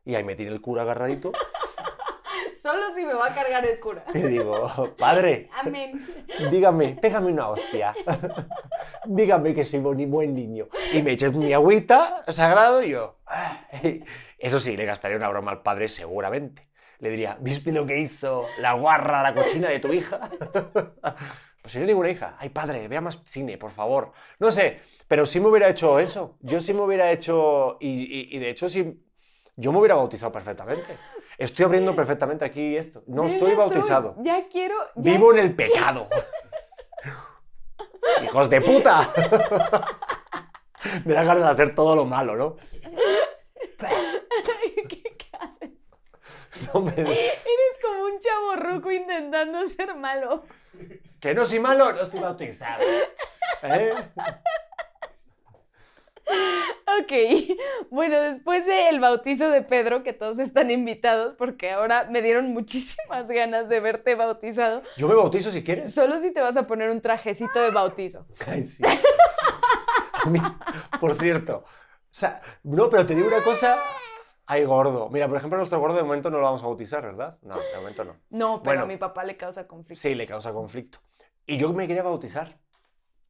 Y 0.05 0.15
ahí 0.15 0.25
me 0.25 0.35
tiene 0.37 0.53
el 0.53 0.61
cura 0.61 0.83
agarradito 0.83 1.33
Solo 2.61 2.91
si 2.95 3.05
me 3.05 3.15
va 3.15 3.27
a 3.27 3.35
cargar 3.35 3.65
el 3.67 3.79
cura. 3.81 4.05
y 4.15 4.19
digo, 4.21 4.95
padre, 4.99 5.51
Amén. 5.55 6.07
dígame, 6.51 6.97
pégame 7.01 7.31
una 7.33 7.49
hostia. 7.49 7.95
dígame 9.07 9.55
que 9.55 9.65
soy 9.65 9.81
buen, 9.81 10.11
buen 10.11 10.35
niño. 10.35 10.69
Y 10.93 11.03
me 11.03 11.13
eches 11.13 11.35
mi 11.35 11.53
agüita 11.53 12.23
sagrado 12.29 12.83
y 12.83 12.91
yo... 12.91 13.19
"Ah". 13.27 13.67
Eso 14.39 14.59
sí, 14.61 14.77
le 14.77 14.85
gastaría 14.87 15.17
una 15.17 15.29
broma 15.29 15.51
al 15.51 15.63
padre 15.63 15.89
seguramente. 15.89 16.69
Le 17.01 17.11
diría, 17.11 17.37
¿viste 17.41 17.73
lo 17.73 17.85
que 17.87 17.99
hizo 17.99 18.47
la 18.59 18.75
guarra, 18.75 19.23
la 19.23 19.35
cochina 19.35 19.69
de 19.69 19.81
tu 19.81 19.93
hija? 19.93 20.21
Pues 21.65 21.73
si 21.73 21.79
no 21.79 21.87
ninguna 21.87 22.11
hija. 22.11 22.37
Ay, 22.39 22.51
padre, 22.51 22.89
vea 22.89 23.01
más 23.01 23.23
cine, 23.25 23.57
por 23.57 23.71
favor. 23.71 24.13
No 24.39 24.53
sé, 24.53 24.83
pero 25.09 25.25
sí 25.25 25.41
me 25.41 25.49
hubiera 25.49 25.67
hecho 25.71 25.99
eso. 25.99 26.37
Yo 26.41 26.61
sí 26.61 26.75
me 26.75 26.83
hubiera 26.83 27.11
hecho... 27.11 27.79
Y, 27.81 28.03
y- 28.03 28.37
y 28.37 28.39
de 28.39 28.51
hecho 28.51 28.69
sí... 28.69 29.03
Yo 29.57 29.73
me 29.73 29.79
hubiera 29.79 29.95
bautizado 29.95 30.31
perfectamente. 30.31 30.95
Estoy 31.39 31.65
abriendo 31.65 31.97
perfectamente 31.97 32.45
aquí 32.45 32.77
esto. 32.77 33.03
No 33.07 33.25
estoy 33.25 33.55
bautizado. 33.55 34.15
Ya 34.19 34.47
quiero. 34.47 34.75
ya- 34.97 35.13
Vivo 35.13 35.33
en 35.33 35.39
el 35.39 35.57
pecado. 35.57 36.07
¡Hijos 38.23 38.51
de 38.51 38.61
puta! 38.61 39.09
Me 41.07 41.15
da 41.15 41.25
ganas 41.25 41.45
de 41.45 41.51
hacer 41.51 41.75
todo 41.75 41.97
lo 41.97 42.05
malo, 42.05 42.37
¿no? 42.37 42.57
Eres 46.97 47.79
como 47.83 48.05
un 48.05 48.19
chavo 48.19 48.57
roco 48.57 48.91
intentando 48.91 49.65
ser 49.67 49.95
malo. 49.95 50.45
Que 51.21 51.35
no 51.35 51.45
soy 51.45 51.61
malo, 51.61 51.93
no 51.93 52.01
estoy 52.01 52.21
bautizado. 52.21 52.83
¿Eh? 53.63 53.95
Ok, 57.01 57.13
bueno, 57.91 58.21
después 58.21 58.65
del 58.67 58.99
bautizo 59.01 59.51
de 59.51 59.63
Pedro, 59.63 60.03
que 60.03 60.13
todos 60.13 60.39
están 60.39 60.71
invitados, 60.71 61.35
porque 61.37 61.71
ahora 61.71 62.05
me 62.11 62.23
dieron 62.23 62.53
muchísimas 62.53 63.31
ganas 63.31 63.69
de 63.69 63.81
verte 63.81 64.15
bautizado, 64.15 64.83
Yo 64.97 65.09
me 65.09 65.15
bautizo 65.15 65.51
si 65.51 65.63
quieres. 65.63 65.93
solo 65.93 66.19
si 66.19 66.33
te 66.33 66.41
vas 66.41 66.57
a 66.57 66.67
poner 66.67 66.91
un 66.91 67.01
trajecito 67.01 67.61
de 67.61 67.71
bautizo. 67.71 68.27
Ay, 68.47 68.63
sí. 68.63 68.83
A 70.13 70.31
mí, 70.31 70.41
por 71.01 71.15
cierto. 71.19 71.65
O 71.67 71.67
sea, 72.17 72.41
no, 72.63 72.89
pero 72.89 73.05
te 73.05 73.15
digo 73.15 73.29
una 73.29 73.43
cosa. 73.43 73.79
Ay, 74.47 74.65
gordo. 74.65 75.09
Mira, 75.11 75.27
por 75.29 75.39
ejemplo, 75.39 75.57
nuestro 75.57 75.79
gordo 75.81 75.97
de 75.97 76.03
momento 76.03 76.31
no 76.31 76.39
lo 76.39 76.45
vamos 76.45 76.63
a 76.63 76.67
bautizar, 76.67 77.03
¿verdad? 77.03 77.39
No, 77.43 77.57
de 77.59 77.77
momento 77.77 78.05
no. 78.05 78.17
No, 78.31 78.63
pero 78.63 78.77
Bueno. 78.77 78.83
a 78.83 78.87
mi 78.87 78.97
papá 78.99 79.25
le 79.25 79.37
causa 79.37 79.67
conflicto. 79.67 80.01
Sí, 80.03 80.15
le 80.15 80.27
causa 80.27 80.53
conflicto. 80.53 80.99
Y 81.47 81.57
yo 81.57 81.73
me 81.73 81.87
quería 81.87 82.03
bautizar. 82.03 82.59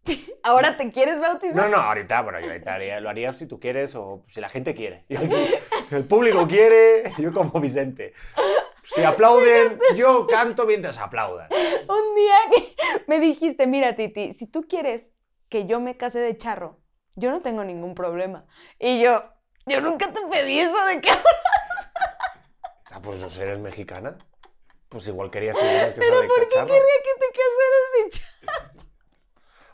¿Ahora 0.42 0.76
te 0.76 0.90
quieres 0.90 1.20
bautizar? 1.20 1.56
No, 1.56 1.68
no, 1.68 1.76
ahorita, 1.82 2.20
bueno, 2.22 2.40
yo 2.40 2.46
ahorita 2.48 2.74
haría- 2.74 3.00
lo 3.00 3.08
haría 3.08 3.32
si 3.32 3.46
tú 3.46 3.58
quieres 3.60 3.94
o 3.94 4.24
si 4.28 4.40
la 4.40 4.48
gente 4.48 4.74
quiere. 4.74 5.04
Yo 5.08 5.20
aquí- 5.20 5.54
el 5.92 6.04
público 6.04 6.46
quiere, 6.48 7.12
yo 7.18 7.32
como 7.32 7.60
Vicente. 7.60 8.12
Si 8.82 9.02
aplauden, 9.02 9.78
yo 9.96 10.26
canto 10.26 10.66
mientras 10.66 10.98
aplaudan. 10.98 11.48
Un 11.88 12.14
día 12.14 12.36
que 12.50 12.74
me 13.06 13.18
dijiste, 13.18 13.66
mira, 13.66 13.94
Titi, 13.96 14.32
si 14.32 14.50
tú 14.50 14.66
quieres 14.68 15.10
que 15.48 15.66
yo 15.66 15.80
me 15.80 15.96
case 15.96 16.18
de 16.20 16.36
charro, 16.36 16.80
yo 17.14 17.30
no 17.30 17.40
tengo 17.40 17.64
ningún 17.64 17.94
problema. 17.94 18.44
Y 18.78 19.00
yo, 19.02 19.22
yo 19.66 19.80
nunca 19.80 20.12
te 20.12 20.20
pedí 20.30 20.60
eso 20.60 20.84
de 20.86 21.00
que... 21.00 21.10
Ah, 22.90 23.00
pues 23.02 23.18
no 23.20 23.28
sé, 23.28 23.42
eres 23.42 23.58
mexicana. 23.58 24.16
Pues 24.88 25.08
igual 25.08 25.30
quería 25.30 25.52
que 25.52 25.62
me 25.62 25.92
Pero 25.96 26.18
¿por 26.28 26.40
qué 26.40 26.42
cacharro. 26.48 26.66
querría 26.68 27.00
que 27.02 27.14
te 27.18 27.26
casaras 27.32 27.90
de 27.96 28.08
charro? 28.10 28.84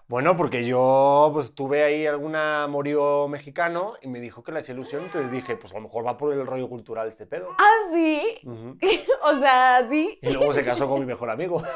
Bueno, 0.09 0.37
porque 0.37 0.65
yo 0.65 1.31
pues 1.33 1.55
tuve 1.55 1.85
ahí 1.85 2.05
algún 2.07 2.35
amorío 2.35 3.29
mexicano 3.29 3.95
y 4.03 4.09
me 4.09 4.19
dijo 4.19 4.43
que 4.43 4.51
le 4.51 4.59
hacía 4.59 4.75
ilusión, 4.75 5.05
entonces 5.05 5.31
dije, 5.31 5.55
pues 5.57 5.73
a 5.73 5.77
lo 5.77 5.83
mejor 5.83 6.05
va 6.05 6.17
por 6.17 6.33
el 6.33 6.45
rollo 6.47 6.69
cultural 6.69 7.07
este 7.07 7.27
pedo. 7.27 7.51
¿Ah, 7.59 7.89
sí? 7.93 8.41
Ujú. 8.45 8.77
O 9.23 9.35
sea, 9.35 9.87
sí. 9.89 10.19
Y 10.23 10.33
luego 10.33 10.53
se 10.55 10.65
casó 10.65 10.89
con 10.89 10.99
mi 11.01 11.07
mejor 11.07 11.31
amigo. 11.31 11.63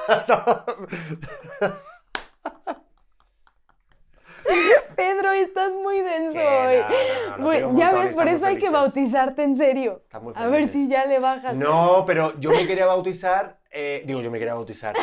Pedro, 4.96 5.32
estás 5.32 5.74
muy 5.74 6.00
denso 6.00 6.38
hoy. 6.38 6.76
no, 7.38 7.52
no, 7.52 7.72
no, 7.72 7.78
ya 7.78 7.86
montón 7.86 8.06
ves, 8.06 8.14
por 8.14 8.28
eso 8.28 8.46
hay 8.46 8.58
que 8.58 8.70
bautizarte 8.70 9.42
en 9.42 9.54
serio. 9.54 10.02
A 10.34 10.46
ver 10.46 10.68
si 10.68 10.88
ya 10.88 11.06
le 11.06 11.18
bajas. 11.18 11.56
No, 11.56 12.04
pero 12.06 12.38
yo 12.38 12.50
me 12.50 12.66
quería 12.66 12.86
bautizar, 12.86 13.58
eh, 13.70 14.02
digo, 14.06 14.20
yo 14.20 14.30
me 14.30 14.38
quería 14.38 14.54
bautizar. 14.54 14.94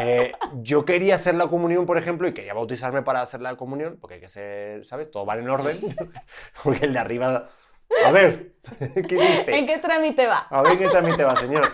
Eh, 0.00 0.32
yo 0.62 0.84
quería 0.84 1.16
hacer 1.16 1.34
la 1.34 1.48
comunión, 1.48 1.86
por 1.86 1.98
ejemplo, 1.98 2.26
y 2.28 2.34
quería 2.34 2.54
bautizarme 2.54 3.02
para 3.02 3.20
hacer 3.20 3.40
la 3.40 3.56
comunión, 3.56 3.98
porque 4.00 4.14
hay 4.14 4.20
que 4.20 4.28
ser, 4.28 4.84
¿sabes? 4.84 5.10
Todo 5.10 5.26
va 5.26 5.36
en 5.36 5.48
orden. 5.48 5.78
Porque 6.62 6.86
el 6.86 6.92
de 6.92 6.98
arriba... 6.98 7.50
A 8.04 8.10
ver, 8.10 8.54
¿qué 8.78 9.14
hiciste? 9.14 9.56
¿En 9.56 9.66
qué 9.66 9.78
trámite 9.78 10.26
va? 10.26 10.46
A 10.50 10.62
ver 10.62 10.78
qué 10.78 10.88
trámite 10.88 11.22
va, 11.22 11.36
señor. 11.36 11.70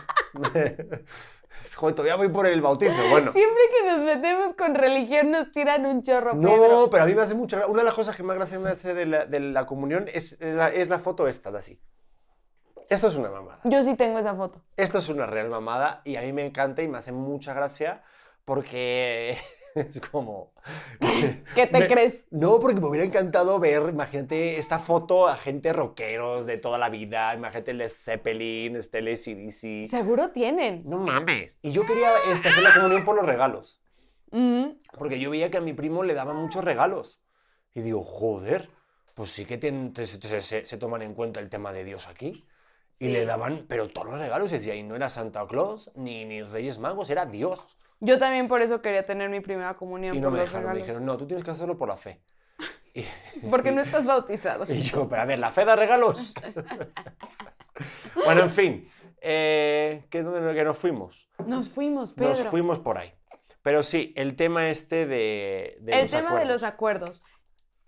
Joder, 1.74 1.94
todavía 1.94 2.16
voy 2.16 2.28
por 2.28 2.46
el 2.46 2.60
bautizo. 2.60 2.94
Bueno. 3.10 3.32
Siempre 3.32 3.62
que 3.70 3.86
nos 3.90 4.02
metemos 4.04 4.54
con 4.54 4.74
religión 4.74 5.30
nos 5.30 5.50
tiran 5.52 5.86
un 5.86 6.02
chorro, 6.02 6.34
No, 6.34 6.50
Pedro. 6.52 6.88
pero 6.90 7.04
a 7.04 7.06
mí 7.06 7.14
me 7.14 7.22
hace 7.22 7.34
mucha 7.34 7.58
gra- 7.60 7.68
Una 7.68 7.78
de 7.78 7.84
las 7.84 7.94
cosas 7.94 8.16
que 8.16 8.22
más 8.22 8.36
gracia 8.36 8.58
me 8.58 8.70
hace 8.70 8.92
de 8.94 9.06
la, 9.06 9.26
de 9.26 9.40
la 9.40 9.66
comunión 9.66 10.06
es 10.12 10.38
la, 10.40 10.68
es 10.68 10.88
la 10.88 10.98
foto 10.98 11.26
esta 11.28 11.50
de 11.50 11.58
así. 11.58 11.80
Esto 12.88 13.06
es 13.06 13.14
una 13.14 13.30
mamada. 13.30 13.60
Yo 13.64 13.82
sí 13.84 13.94
tengo 13.94 14.18
esa 14.18 14.34
foto. 14.34 14.62
Esto 14.76 14.98
es 14.98 15.08
una 15.08 15.26
real 15.26 15.48
mamada 15.48 16.02
y 16.04 16.16
a 16.16 16.22
mí 16.22 16.32
me 16.32 16.44
encanta 16.44 16.82
y 16.82 16.88
me 16.88 16.98
hace 16.98 17.12
mucha 17.12 17.54
gracia 17.54 18.02
porque 18.44 19.38
es 19.74 20.00
como... 20.00 20.52
¿Qué 21.54 21.66
te 21.66 21.80
Me- 21.80 21.86
crees? 21.88 22.26
No, 22.30 22.58
porque 22.60 22.80
me 22.80 22.86
hubiera 22.86 23.04
encantado 23.06 23.58
ver, 23.58 23.82
imagínate, 23.88 24.56
esta 24.58 24.78
foto 24.78 25.28
a 25.28 25.36
gente 25.36 25.72
rockeros 25.72 26.46
de 26.46 26.56
toda 26.58 26.78
la 26.78 26.88
vida, 26.90 27.34
imagínate 27.34 27.70
el 27.72 27.88
Zeppelin, 27.90 28.76
este 28.76 28.98
el 28.98 29.08
AC/DC. 29.08 29.86
Seguro 29.86 30.30
tienen. 30.30 30.82
No 30.86 30.98
mames. 30.98 31.58
Y 31.62 31.72
yo 31.72 31.84
quería 31.86 32.10
este, 32.32 32.48
hacer 32.48 32.62
la 32.62 32.74
comunión 32.74 33.04
por 33.04 33.16
los 33.16 33.26
regalos. 33.26 33.80
Mm. 34.30 34.66
Porque 34.98 35.18
yo 35.18 35.30
veía 35.30 35.50
que 35.50 35.58
a 35.58 35.60
mi 35.60 35.72
primo 35.72 36.02
le 36.02 36.14
daban 36.14 36.36
muchos 36.36 36.64
regalos. 36.64 37.20
Y 37.74 37.82
digo, 37.82 38.02
joder, 38.02 38.68
pues 39.14 39.30
sí 39.30 39.44
que 39.44 39.58
ten- 39.58 39.92
te- 39.92 40.06
se, 40.06 40.40
se- 40.40 40.64
se 40.64 40.76
toman 40.78 41.02
en 41.02 41.14
cuenta 41.14 41.40
el 41.40 41.48
tema 41.48 41.72
de 41.72 41.84
Dios 41.84 42.08
aquí. 42.08 42.46
Y 42.98 43.08
le 43.08 43.24
daban, 43.24 43.64
pero 43.66 43.88
todos 43.88 44.08
los 44.08 44.18
regalos, 44.18 44.50
y 44.52 44.56
decía, 44.56 44.74
y 44.74 44.82
no 44.82 44.94
era 44.94 45.08
Santa 45.08 45.46
Claus 45.46 45.90
ni, 45.94 46.24
ni 46.26 46.42
Reyes 46.42 46.78
Magos, 46.78 47.08
era 47.08 47.24
Dios. 47.24 47.66
Yo 48.01 48.18
también 48.18 48.48
por 48.48 48.62
eso 48.62 48.80
quería 48.80 49.05
tener 49.05 49.28
mi 49.28 49.40
primera 49.40 49.74
comunión 49.74 50.16
Y 50.16 50.20
no 50.20 50.28
por 50.28 50.38
me 50.38 50.40
los 50.44 50.51
dejaron, 50.51 50.72
me 50.72 50.78
dijeron, 50.78 51.05
no, 51.05 51.16
tú 51.16 51.26
tienes 51.26 51.44
que 51.44 51.51
hacerlo 51.51 51.76
por 51.76 51.88
la 51.88 51.96
fe. 51.96 52.20
Y, 52.94 53.05
Porque 53.48 53.70
no 53.72 53.80
estás 53.80 54.05
bautizado. 54.05 54.64
y 54.72 54.80
yo, 54.80 55.09
pero 55.09 55.22
a 55.22 55.24
ver, 55.24 55.38
¿la 55.38 55.51
fe 55.53 55.64
da 55.64 55.76
regalos? 55.76 56.34
bueno, 58.24 58.42
en 58.42 58.51
fin, 58.51 58.88
eh, 59.20 60.07
¿qué, 60.11 60.22
dónde 60.22 60.55
que 60.55 60.64
nos 60.64 60.76
fuimos? 60.76 61.30
Nos 61.46 61.70
fuimos, 61.70 62.12
Pedro. 62.12 62.30
Nos 62.30 62.46
fuimos 62.48 62.78
por 62.80 62.98
ahí. 62.98 63.12
Pero 63.62 63.82
sí, 63.82 64.12
el 64.16 64.36
tema 64.36 64.68
este 64.70 65.07
de, 65.07 65.76
de 65.80 65.92
El 65.92 66.03
los 66.03 66.11
tema 66.11 66.38
de 66.38 66.46
los 66.46 66.62
acuerdos. 66.62 67.22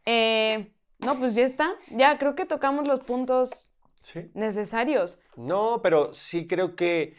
Eh, 0.05 0.73
no, 0.99 1.19
pues 1.19 1.35
ya 1.35 1.45
está. 1.45 1.75
Ya 1.91 2.19
creo 2.19 2.35
que 2.35 2.45
tocamos 2.45 2.87
los 2.87 3.01
puntos 3.01 3.71
Sí. 4.03 4.31
necesarios. 4.35 5.19
No, 5.37 5.81
pero 5.83 6.13
sí 6.13 6.47
creo 6.47 6.77
que 6.77 7.17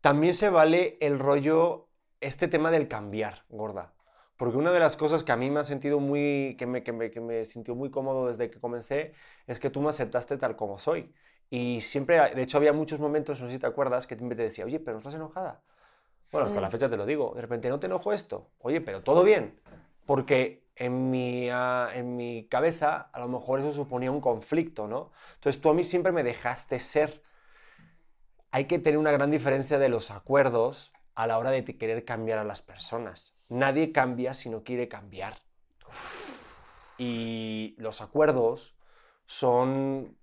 también 0.00 0.34
se 0.34 0.48
vale 0.50 0.98
el 1.00 1.18
rollo, 1.18 1.85
este 2.20 2.48
tema 2.48 2.70
del 2.70 2.88
cambiar, 2.88 3.44
gorda. 3.48 3.94
Porque 4.36 4.56
una 4.58 4.72
de 4.72 4.80
las 4.80 4.96
cosas 4.96 5.24
que 5.24 5.32
a 5.32 5.36
mí 5.36 5.50
me 5.50 5.60
ha 5.60 5.64
sentido 5.64 5.98
muy, 6.00 6.56
que 6.58 6.66
me, 6.66 6.82
que 6.82 6.92
me, 6.92 7.10
que 7.10 7.20
me 7.20 7.44
sintió 7.44 7.74
muy 7.74 7.90
cómodo 7.90 8.28
desde 8.28 8.50
que 8.50 8.60
comencé, 8.60 9.14
es 9.46 9.58
que 9.60 9.70
tú 9.70 9.80
me 9.80 9.88
aceptaste 9.90 10.36
tal 10.36 10.56
como 10.56 10.78
soy. 10.78 11.14
Y 11.48 11.80
siempre, 11.80 12.34
de 12.34 12.42
hecho, 12.42 12.58
había 12.58 12.72
muchos 12.72 13.00
momentos, 13.00 13.40
no 13.40 13.48
sé 13.48 13.54
si 13.54 13.60
te 13.60 13.66
acuerdas, 13.66 14.06
que 14.06 14.16
siempre 14.16 14.36
te 14.36 14.42
decía, 14.44 14.64
oye, 14.64 14.80
pero 14.80 14.94
no 14.94 14.98
estás 14.98 15.14
enojada. 15.14 15.62
Bueno, 16.32 16.46
hasta 16.46 16.60
la 16.60 16.70
Mm. 16.70 16.70
fecha 16.70 16.88
te 16.90 16.96
lo 16.96 17.06
digo, 17.06 17.32
de 17.34 17.42
repente 17.42 17.68
no 17.68 17.78
te 17.80 17.86
enojo 17.86 18.12
esto, 18.12 18.50
oye, 18.58 18.80
pero 18.80 19.02
todo 19.02 19.22
bien. 19.24 19.60
Porque 20.04 20.66
en 20.76 21.10
mi, 21.10 21.48
ah, 21.50 21.90
en 21.94 22.16
mi 22.16 22.46
cabeza 22.48 22.96
a 23.12 23.20
lo 23.20 23.28
mejor 23.28 23.60
eso 23.60 23.70
suponía 23.72 24.10
un 24.10 24.20
conflicto, 24.20 24.86
¿no? 24.88 25.12
Entonces 25.36 25.60
tú 25.62 25.70
a 25.70 25.74
mí 25.74 25.84
siempre 25.84 26.12
me 26.12 26.22
dejaste 26.24 26.80
ser. 26.80 27.22
Hay 28.50 28.66
que 28.66 28.78
tener 28.78 28.98
una 28.98 29.12
gran 29.12 29.30
diferencia 29.30 29.78
de 29.78 29.88
los 29.88 30.10
acuerdos 30.10 30.95
a 31.16 31.26
la 31.26 31.38
hora 31.38 31.50
de 31.50 31.64
querer 31.64 32.04
cambiar 32.04 32.38
a 32.38 32.44
las 32.44 32.62
personas. 32.62 33.34
Nadie 33.48 33.90
cambia 33.90 34.34
si 34.34 34.48
no 34.50 34.62
quiere 34.62 34.88
cambiar. 34.88 35.38
Y 36.98 37.74
los 37.78 38.00
acuerdos 38.00 38.76
son... 39.26 40.16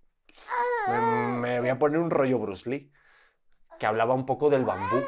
Me, 0.88 1.00
me 1.38 1.60
voy 1.60 1.70
a 1.70 1.78
poner 1.80 2.00
un 2.00 2.10
rollo 2.10 2.40
Bruce 2.40 2.70
Lee, 2.70 2.92
que 3.80 3.86
hablaba 3.86 4.14
un 4.14 4.26
poco 4.26 4.50
del 4.50 4.66
bambú. 4.66 5.04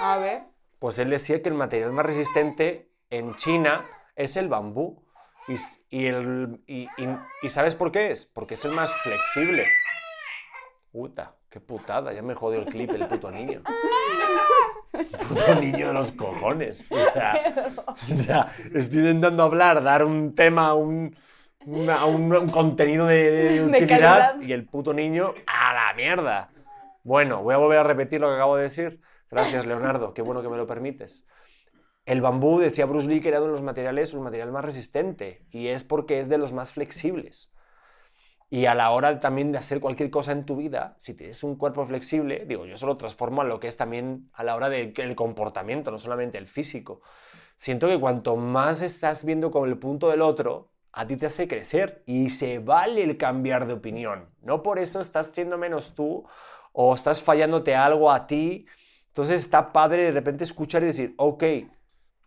A 0.00 0.18
ver. 0.18 0.44
Pues 0.78 0.98
él 0.98 1.10
decía 1.10 1.42
que 1.42 1.48
el 1.48 1.54
material 1.54 1.92
más 1.92 2.06
resistente 2.06 2.90
en 3.10 3.34
China 3.36 3.84
es 4.14 4.36
el 4.36 4.48
bambú. 4.48 5.04
Y, 5.48 5.56
y 5.90 6.06
el, 6.06 6.62
y, 6.66 6.84
y- 6.96 7.18
y 7.42 7.48
¿sabes 7.48 7.74
por 7.74 7.92
qué 7.92 8.10
es? 8.10 8.26
Porque 8.26 8.54
es 8.54 8.64
el 8.64 8.72
más 8.72 8.92
flexible. 9.02 9.66
Puta, 10.90 11.36
qué 11.50 11.60
putada, 11.60 12.12
ya 12.12 12.22
me 12.22 12.34
jodió 12.34 12.60
el 12.60 12.66
clip 12.66 12.90
el 12.90 13.06
puto 13.06 13.30
niño. 13.30 13.62
Puto 14.92 15.54
niño 15.60 15.88
de 15.88 15.92
los 15.94 16.12
cojones. 16.12 16.78
O 16.90 16.96
sea, 17.12 17.34
o 18.10 18.14
sea, 18.14 18.56
estoy 18.74 19.00
intentando 19.00 19.42
hablar, 19.42 19.82
dar 19.82 20.04
un 20.04 20.34
tema, 20.34 20.74
un, 20.74 21.16
una- 21.66 22.04
un, 22.06 22.34
un 22.34 22.50
contenido 22.50 23.06
de, 23.06 23.62
utilidad 23.64 24.40
y 24.40 24.52
el 24.52 24.66
puto 24.66 24.92
niño 24.94 25.34
a 25.46 25.74
la 25.74 25.94
mierda. 25.94 26.50
Bueno, 27.04 27.42
voy 27.42 27.54
a 27.54 27.58
volver 27.58 27.78
a 27.78 27.82
repetir 27.84 28.20
lo 28.20 28.28
que 28.28 28.34
acabo 28.34 28.56
de 28.56 28.64
decir. 28.64 29.00
Gracias, 29.30 29.66
Leonardo, 29.66 30.14
qué 30.14 30.22
bueno 30.22 30.42
que 30.42 30.48
me 30.48 30.56
lo 30.56 30.66
permites. 30.66 31.24
El 32.04 32.20
bambú, 32.20 32.60
decía 32.60 32.86
Bruce 32.86 33.08
Lee, 33.08 33.20
que 33.20 33.28
era 33.28 33.38
uno 33.38 33.46
de 33.48 33.52
los 33.52 33.62
materiales, 33.62 34.14
un 34.14 34.22
material 34.22 34.52
más 34.52 34.64
resistente, 34.64 35.44
y 35.50 35.66
es 35.68 35.82
porque 35.82 36.20
es 36.20 36.28
de 36.28 36.38
los 36.38 36.52
más 36.52 36.72
flexibles. 36.72 37.52
Y 38.48 38.66
a 38.66 38.74
la 38.74 38.90
hora 38.90 39.18
también 39.18 39.50
de 39.50 39.58
hacer 39.58 39.80
cualquier 39.80 40.10
cosa 40.10 40.32
en 40.32 40.46
tu 40.46 40.56
vida, 40.56 40.94
si 40.98 41.14
tienes 41.14 41.42
un 41.42 41.56
cuerpo 41.56 41.84
flexible, 41.84 42.44
digo, 42.46 42.64
yo 42.64 42.74
eso 42.74 42.86
lo 42.86 42.96
transformo 42.96 43.40
a 43.40 43.44
lo 43.44 43.58
que 43.58 43.66
es 43.66 43.76
también 43.76 44.30
a 44.34 44.44
la 44.44 44.54
hora 44.54 44.68
del 44.68 45.16
comportamiento, 45.16 45.90
no 45.90 45.98
solamente 45.98 46.38
el 46.38 46.46
físico. 46.46 47.00
Siento 47.56 47.88
que 47.88 47.98
cuanto 47.98 48.36
más 48.36 48.82
estás 48.82 49.24
viendo 49.24 49.50
con 49.50 49.68
el 49.68 49.78
punto 49.78 50.10
del 50.10 50.22
otro, 50.22 50.70
a 50.92 51.06
ti 51.06 51.16
te 51.16 51.26
hace 51.26 51.48
crecer 51.48 52.02
y 52.06 52.30
se 52.30 52.58
vale 52.58 53.02
el 53.02 53.16
cambiar 53.16 53.66
de 53.66 53.74
opinión. 53.74 54.30
No 54.42 54.62
por 54.62 54.78
eso 54.78 55.00
estás 55.00 55.26
siendo 55.28 55.58
menos 55.58 55.94
tú 55.94 56.24
o 56.72 56.94
estás 56.94 57.22
fallándote 57.22 57.74
algo 57.74 58.10
a 58.12 58.26
ti. 58.26 58.66
Entonces 59.08 59.40
está 59.40 59.72
padre 59.72 60.04
de 60.04 60.12
repente 60.12 60.44
escuchar 60.44 60.82
y 60.82 60.86
decir, 60.86 61.14
ok, 61.18 61.44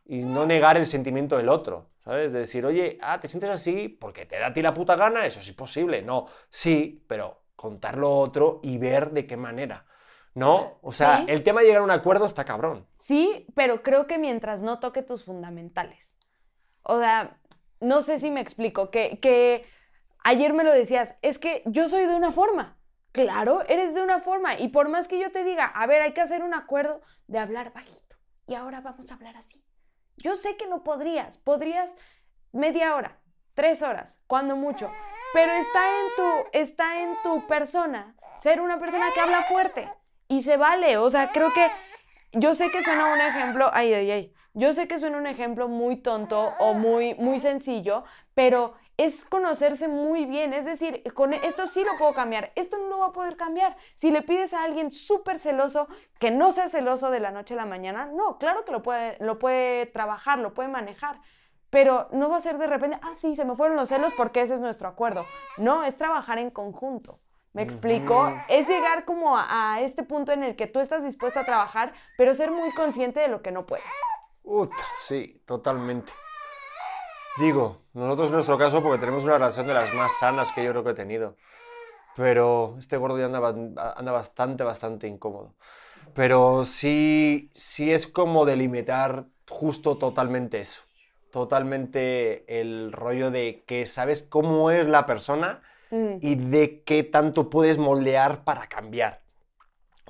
y 0.05 0.23
no 0.23 0.45
negar 0.45 0.75
el 0.75 0.85
sentimiento 0.85 1.37
del 1.37 1.49
otro, 1.49 1.89
¿sabes? 2.03 2.31
De 2.33 2.39
decir, 2.39 2.65
oye, 2.65 2.97
ah, 3.01 3.19
¿te 3.19 3.27
sientes 3.27 3.49
así 3.49 3.87
porque 3.89 4.25
te 4.25 4.39
da 4.39 4.47
a 4.47 4.53
ti 4.53 4.61
la 4.61 4.73
puta 4.73 4.95
gana? 4.95 5.25
Eso 5.25 5.39
es 5.39 5.47
imposible. 5.47 6.01
No, 6.01 6.27
sí, 6.49 7.03
pero 7.07 7.43
contar 7.55 7.97
lo 7.97 8.11
otro 8.19 8.59
y 8.63 8.77
ver 8.77 9.11
de 9.11 9.27
qué 9.27 9.35
manera, 9.37 9.85
¿no? 10.33 10.79
O 10.81 10.91
sea, 10.91 11.17
Sí. 11.17 11.25
el 11.27 11.43
tema 11.43 11.61
de 11.61 11.67
llegar 11.67 11.81
a 11.81 11.85
un 11.85 11.91
acuerdo 11.91 12.25
está 12.25 12.45
cabrón. 12.45 12.87
Sí, 12.95 13.45
pero 13.55 13.83
creo 13.83 14.07
que 14.07 14.17
mientras 14.17 14.63
no 14.63 14.79
toque 14.79 15.01
tus 15.03 15.25
fundamentales. 15.25 16.17
O 16.83 16.99
sea, 16.99 17.37
no 17.81 18.01
sé 18.01 18.17
si 18.17 18.31
me 18.31 18.39
explico, 18.41 18.89
que, 18.91 19.19
que 19.19 19.65
ayer 20.23 20.53
me 20.53 20.63
lo 20.63 20.71
decías, 20.71 21.15
es 21.21 21.37
que 21.39 21.61
yo 21.65 21.87
soy 21.89 22.05
de 22.05 22.15
una 22.15 22.31
forma. 22.31 22.77
Claro, 23.11 23.63
eres 23.67 23.95
de 23.95 24.01
una 24.03 24.19
forma. 24.19 24.57
Y 24.59 24.67
por 24.69 24.87
más 24.87 25.07
que 25.07 25.19
yo 25.19 25.31
te 25.31 25.43
diga, 25.43 25.65
a 25.65 25.87
ver, 25.87 26.01
hay 26.01 26.13
que 26.13 26.21
hacer 26.21 26.43
un 26.43 26.53
acuerdo 26.53 27.01
de 27.27 27.39
hablar 27.39 27.73
bajito. 27.73 28.15
Y 28.47 28.53
ahora 28.55 28.81
vamos 28.81 29.11
a 29.11 29.15
hablar 29.15 29.35
así. 29.35 29.63
Yo 30.19 30.35
sé 30.35 30.57
que 30.57 30.67
no 30.67 30.83
podrías. 30.83 31.37
Podrías 31.37 31.95
media 32.51 32.95
hora, 32.95 33.19
tres 33.53 33.81
horas, 33.81 34.21
cuando 34.27 34.55
mucho. 34.55 34.91
Pero 35.33 35.51
está 35.51 35.79
en 35.79 36.07
tu, 36.15 36.49
está 36.53 37.01
en 37.01 37.15
tu 37.23 37.47
persona 37.47 38.15
ser 38.35 38.61
una 38.61 38.79
persona 38.79 39.11
que 39.13 39.19
habla 39.19 39.43
fuerte. 39.43 39.91
Y 40.27 40.41
se 40.41 40.57
vale. 40.57 40.97
O 40.97 41.09
sea, 41.09 41.29
creo 41.29 41.51
que 41.53 41.67
yo 42.31 42.53
sé 42.53 42.69
que 42.69 42.81
suena 42.81 43.13
un 43.13 43.21
ejemplo, 43.21 43.69
ay, 43.73 43.93
ay, 43.93 44.11
ay. 44.11 44.33
Yo 44.53 44.73
sé 44.73 44.87
que 44.87 44.97
suena 44.97 45.17
un 45.17 45.27
ejemplo 45.27 45.67
muy 45.67 45.97
tonto 45.97 46.53
o 46.59 46.73
muy, 46.73 47.15
muy 47.15 47.39
sencillo, 47.39 48.03
pero 48.33 48.73
es 48.99 49.23
conocerse 49.23 49.87
muy 49.87 50.25
bien. 50.25 50.51
Es 50.51 50.65
decir, 50.65 51.01
con 51.13 51.33
esto 51.33 51.65
sí 51.65 51.85
lo 51.85 51.97
puedo 51.97 52.13
cambiar, 52.13 52.51
esto 52.55 52.77
no 52.77 52.87
lo 52.87 52.97
voy 52.97 53.09
a 53.09 53.13
poder 53.13 53.37
cambiar. 53.37 53.77
Si 53.93 54.11
le 54.11 54.21
pides 54.21 54.53
a 54.53 54.63
alguien 54.63 54.91
súper 54.91 55.37
celoso 55.37 55.87
que 56.19 56.31
no 56.31 56.51
sea 56.51 56.67
celoso 56.67 57.09
de 57.09 57.21
la 57.21 57.31
noche 57.31 57.53
a 57.53 57.57
la 57.57 57.65
mañana, 57.65 58.07
no, 58.07 58.37
claro 58.37 58.65
que 58.65 58.73
lo 58.73 58.83
puede, 58.83 59.15
lo 59.21 59.39
puede 59.39 59.85
trabajar, 59.85 60.39
lo 60.39 60.53
puede 60.53 60.67
manejar. 60.67 61.21
Pero 61.69 62.09
no 62.11 62.29
va 62.29 62.37
a 62.37 62.41
ser 62.41 62.57
de 62.57 62.67
repente, 62.67 62.99
ah, 63.01 63.13
sí, 63.15 63.35
se 63.35 63.45
me 63.45 63.55
fueron 63.55 63.77
los 63.77 63.87
celos 63.87 64.11
porque 64.17 64.41
ese 64.41 64.55
es 64.55 64.59
nuestro 64.59 64.89
acuerdo. 64.89 65.25
No, 65.57 65.85
es 65.85 65.95
trabajar 65.95 66.37
en 66.37 66.49
conjunto. 66.49 67.21
¿Me 67.53 67.61
explico? 67.61 68.29
Es 68.49 68.67
llegar 68.67 69.05
como 69.05 69.37
a, 69.37 69.75
a 69.75 69.81
este 69.81 70.03
punto 70.03 70.33
en 70.33 70.43
el 70.43 70.55
que 70.57 70.67
tú 70.67 70.79
estás 70.79 71.03
dispuesto 71.03 71.39
a 71.39 71.45
trabajar, 71.45 71.93
pero 72.17 72.33
ser 72.33 72.51
muy 72.51 72.71
consciente 72.73 73.21
de 73.21 73.29
lo 73.29 73.41
que 73.41 73.51
no 73.51 73.65
puedes. 73.65 73.85
Uta, 74.43 74.75
sí, 75.07 75.41
totalmente. 75.45 76.11
Digo, 77.37 77.77
nosotros 77.93 78.29
en 78.29 78.33
nuestro 78.35 78.57
caso, 78.57 78.81
porque 78.83 78.99
tenemos 78.99 79.23
una 79.23 79.33
relación 79.37 79.67
de 79.67 79.73
las 79.73 79.93
más 79.93 80.17
sanas 80.19 80.51
que 80.51 80.63
yo 80.63 80.71
creo 80.71 80.83
que 80.83 80.89
he 80.91 80.93
tenido. 80.93 81.35
Pero 82.15 82.75
este 82.79 82.97
gordo 82.97 83.19
ya 83.19 83.25
anda, 83.25 83.39
ba- 83.39 83.93
anda 83.97 84.11
bastante, 84.11 84.63
bastante 84.63 85.07
incómodo. 85.07 85.55
Pero 86.13 86.65
sí, 86.65 87.51
sí 87.53 87.91
es 87.91 88.07
como 88.07 88.45
delimitar 88.45 89.25
justo 89.49 89.97
totalmente 89.97 90.59
eso. 90.61 90.83
Totalmente 91.31 92.61
el 92.61 92.91
rollo 92.91 93.31
de 93.31 93.63
que 93.67 93.85
sabes 93.85 94.23
cómo 94.23 94.71
es 94.71 94.87
la 94.89 95.05
persona 95.05 95.61
Mm, 95.91 96.17
y 96.21 96.35
de 96.35 96.83
qué 96.83 97.03
tanto 97.03 97.49
puedes 97.49 97.77
moldear 97.77 98.43
para 98.43 98.67
cambiar. 98.67 99.21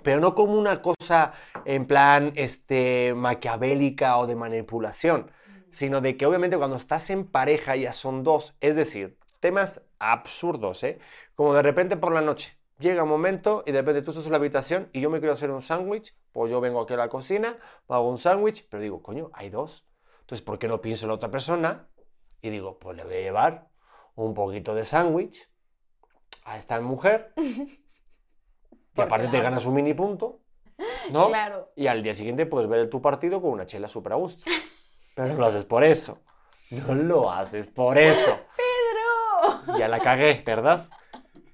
Pero 0.04 0.20
no 0.22 0.34
como 0.34 0.54
una 0.54 0.82
cosa 0.82 1.34
en 1.66 1.86
plan 1.86 2.32
este, 2.36 3.14
maquiavélica 3.16 4.18
o 4.18 4.28
de 4.28 4.36
manipulación, 4.36 5.32
sino 5.72 6.02
de 6.02 6.18
que 6.18 6.26
obviamente 6.26 6.58
cuando 6.58 6.78
estás 6.78 7.10
en 7.10 7.26
pareja 7.26 7.76
ya 7.76 7.94
son 7.94 8.24
dos, 8.24 8.56
es 8.60 8.76
decir, 8.76 9.18
temas 9.40 9.82
absurdos, 10.00 10.84
¿eh? 10.84 11.00
Como 11.36 11.54
de 11.54 11.62
repente 11.62 11.98
por 11.98 12.14
la 12.14 12.22
noche 12.22 12.58
llega 12.80 13.04
un 13.04 13.10
momento 13.10 13.64
y 13.66 13.72
de 13.72 13.80
repente 13.80 14.02
tú 14.02 14.12
estás 14.12 14.26
en 14.26 14.32
la 14.32 14.38
habitación 14.38 14.90
y 14.94 15.02
yo 15.02 15.10
me 15.10 15.20
quiero 15.20 15.34
hacer 15.34 15.52
un 15.52 15.62
sándwich, 15.62 16.16
pues 16.32 16.52
yo 16.52 16.62
vengo 16.62 16.82
aquí 16.82 16.94
a 16.94 16.98
la 16.98 17.10
cocina, 17.10 17.58
me 17.88 17.96
hago 17.96 18.10
un 18.10 18.18
sándwich, 18.18 18.68
pero 18.70 18.82
digo, 18.82 19.04
coño, 19.04 19.30
hay 19.34 19.50
dos. 19.50 19.86
Entonces, 20.22 20.46
¿por 20.46 20.60
qué 20.60 20.68
no 20.68 20.82
pienso 20.82 21.06
en 21.06 21.10
la 21.10 21.16
otra 21.16 21.30
persona? 21.30 21.88
Y 22.42 22.50
digo, 22.50 22.80
pues 22.80 22.96
le 22.96 23.04
voy 23.04 23.16
a 23.16 23.22
llevar 23.22 23.70
un 24.16 24.34
poquito 24.34 24.74
de 24.76 24.86
sándwich 24.86 25.50
a 26.46 26.58
esta 26.58 26.80
mujer 26.82 27.34
y 28.96 29.02
aparte 29.02 29.28
te 29.28 29.40
ganas 29.40 29.66
un 29.66 29.76
mini 29.76 29.94
punto, 29.94 30.40
¿no? 31.12 31.28
Claro. 31.28 31.72
Y 31.76 31.88
al 31.88 32.02
día 32.02 32.14
siguiente 32.14 32.46
puedes 32.46 32.70
ver 32.70 32.90
tu 32.90 33.02
partido 33.02 33.42
con 33.42 33.52
una 33.52 33.66
chela 33.66 33.88
súper 33.88 34.14
a 34.14 34.16
gusto. 34.16 34.46
Pero 35.20 35.34
no 35.34 35.40
lo 35.40 35.48
haces 35.48 35.66
por 35.66 35.84
eso. 35.84 36.22
No 36.72 36.96
lo 36.96 37.30
haces 37.30 37.68
por 37.68 37.98
eso. 37.98 38.40
¡Pedro! 38.56 39.78
Ya 39.78 39.90
la 39.90 40.00
cagué, 40.00 40.42
¿verdad? 40.46 40.88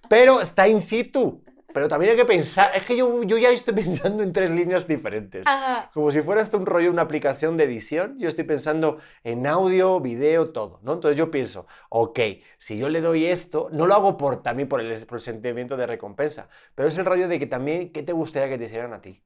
Pero 0.08 0.40
está 0.40 0.68
in 0.68 0.80
situ. 0.80 1.44
Pero 1.74 1.88
también 1.88 2.12
hay 2.12 2.18
que 2.18 2.26
pensar. 2.26 2.70
Es 2.76 2.84
que 2.84 2.96
yo, 2.96 3.24
yo 3.24 3.40
ya 3.40 3.50
estoy 3.50 3.74
pensando 3.74 4.22
en 4.22 4.32
tres 4.32 4.52
líneas 4.52 4.88
diferentes. 4.88 5.48
Ajá. 5.48 5.90
Como 5.96 6.12
si 6.12 6.22
fuera 6.22 6.44
esto 6.44 6.60
un 6.60 6.68
rollo, 6.68 6.92
una 6.92 7.02
aplicación 7.02 7.58
de 7.58 7.64
edición, 7.64 8.20
yo 8.20 8.28
estoy 8.28 8.44
pensando 8.44 9.00
en 9.24 9.48
audio, 9.48 10.00
video, 10.00 10.52
todo, 10.52 10.80
¿no? 10.84 10.94
Entonces 10.94 11.18
yo 11.18 11.32
pienso, 11.32 11.66
ok, 11.90 12.20
si 12.60 12.78
yo 12.78 12.88
le 12.88 13.02
doy 13.02 13.26
esto, 13.26 13.70
no 13.72 13.88
lo 13.88 13.96
hago 13.96 14.16
por, 14.16 14.44
también 14.44 14.70
por 14.70 14.80
el, 14.80 15.08
por 15.08 15.16
el 15.16 15.22
sentimiento 15.22 15.76
de 15.76 15.88
recompensa, 15.88 16.50
pero 16.76 16.88
es 16.88 16.96
el 17.00 17.06
rollo 17.06 17.28
de 17.28 17.40
que 17.40 17.48
también, 17.48 17.92
¿qué 17.92 18.04
te 18.04 18.14
gustaría 18.14 18.48
que 18.48 18.60
te 18.60 18.66
hicieran 18.66 18.94
a 18.94 19.02
ti? 19.02 19.24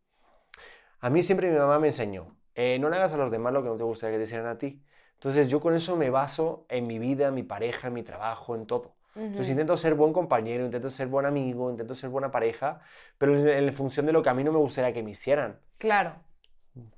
A 1.02 1.10
mí 1.10 1.22
siempre 1.22 1.52
mi 1.52 1.58
mamá 1.58 1.78
me 1.78 1.88
enseñó, 1.88 2.40
eh, 2.62 2.78
no 2.78 2.89
le 2.89 2.97
hagas 2.97 3.14
a 3.14 3.18
los 3.18 3.32
demás 3.32 3.53
lo 3.53 3.64
que 3.64 3.70
no 3.70 3.78
te 3.78 3.86
gustaría 3.86 4.16
que 4.16 4.18
te 4.18 4.24
hicieran 4.24 4.47
a 4.47 4.57
ti. 4.57 4.84
Entonces 5.14 5.47
yo 5.47 5.62
con 5.62 5.76
eso 5.76 5.95
me 5.95 6.10
baso 6.10 6.66
en 6.68 6.88
mi 6.88 6.99
vida, 6.99 7.30
en 7.30 7.34
mi 7.34 7.43
pareja, 7.43 7.88
en 7.88 7.93
mi 7.93 8.03
trabajo, 8.03 8.53
en 8.53 8.66
todo. 8.66 8.95
Entonces 9.16 9.49
intento 9.49 9.78
ser 9.78 9.95
buen 9.95 10.12
compañero, 10.12 10.66
intento 10.66 10.89
ser 10.89 11.07
buen 11.07 11.26
amigo, 11.26 11.70
intento 11.70 11.95
ser 11.95 12.10
buena 12.10 12.32
pareja, 12.32 12.82
pero 13.18 13.34
en, 13.34 13.47
en 13.47 13.74
función 13.74 14.05
de 14.05 14.12
lo 14.12 14.22
que 14.22 14.30
a 14.30 14.34
mí 14.34 14.43
no 14.43 14.51
me 14.51 14.60
gustaría 14.60 14.91
que 14.91 15.01
me 15.01 15.12
hicieran. 15.12 15.60
Claro. 15.78 16.16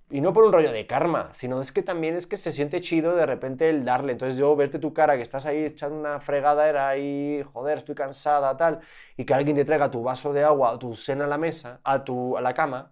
Y 0.09 0.19
no 0.19 0.33
por 0.33 0.43
un 0.43 0.51
rollo 0.51 0.71
de 0.71 0.87
karma, 0.87 1.31
sino 1.31 1.61
es 1.61 1.71
que 1.71 1.83
también 1.83 2.15
es 2.15 2.25
que 2.25 2.37
se 2.37 2.51
siente 2.51 2.81
chido 2.81 3.15
de 3.15 3.25
repente 3.27 3.69
el 3.69 3.85
darle. 3.85 4.13
Entonces 4.13 4.37
yo 4.37 4.55
verte 4.55 4.79
tu 4.79 4.93
cara, 4.93 5.15
que 5.15 5.21
estás 5.21 5.45
ahí 5.45 5.63
echando 5.63 5.95
una 5.95 6.19
fregadera 6.19 6.89
ahí, 6.89 7.43
joder, 7.53 7.77
estoy 7.77 7.95
cansada, 7.95 8.57
tal, 8.57 8.79
y 9.15 9.25
que 9.25 9.33
alguien 9.33 9.55
te 9.55 9.63
traiga 9.63 9.91
tu 9.91 10.01
vaso 10.01 10.33
de 10.33 10.43
agua 10.43 10.71
o 10.71 10.79
tu 10.79 10.95
cena 10.95 11.25
a 11.25 11.27
la 11.27 11.37
mesa, 11.37 11.79
a, 11.83 12.03
tu, 12.03 12.35
a 12.35 12.41
la 12.41 12.53
cama, 12.53 12.91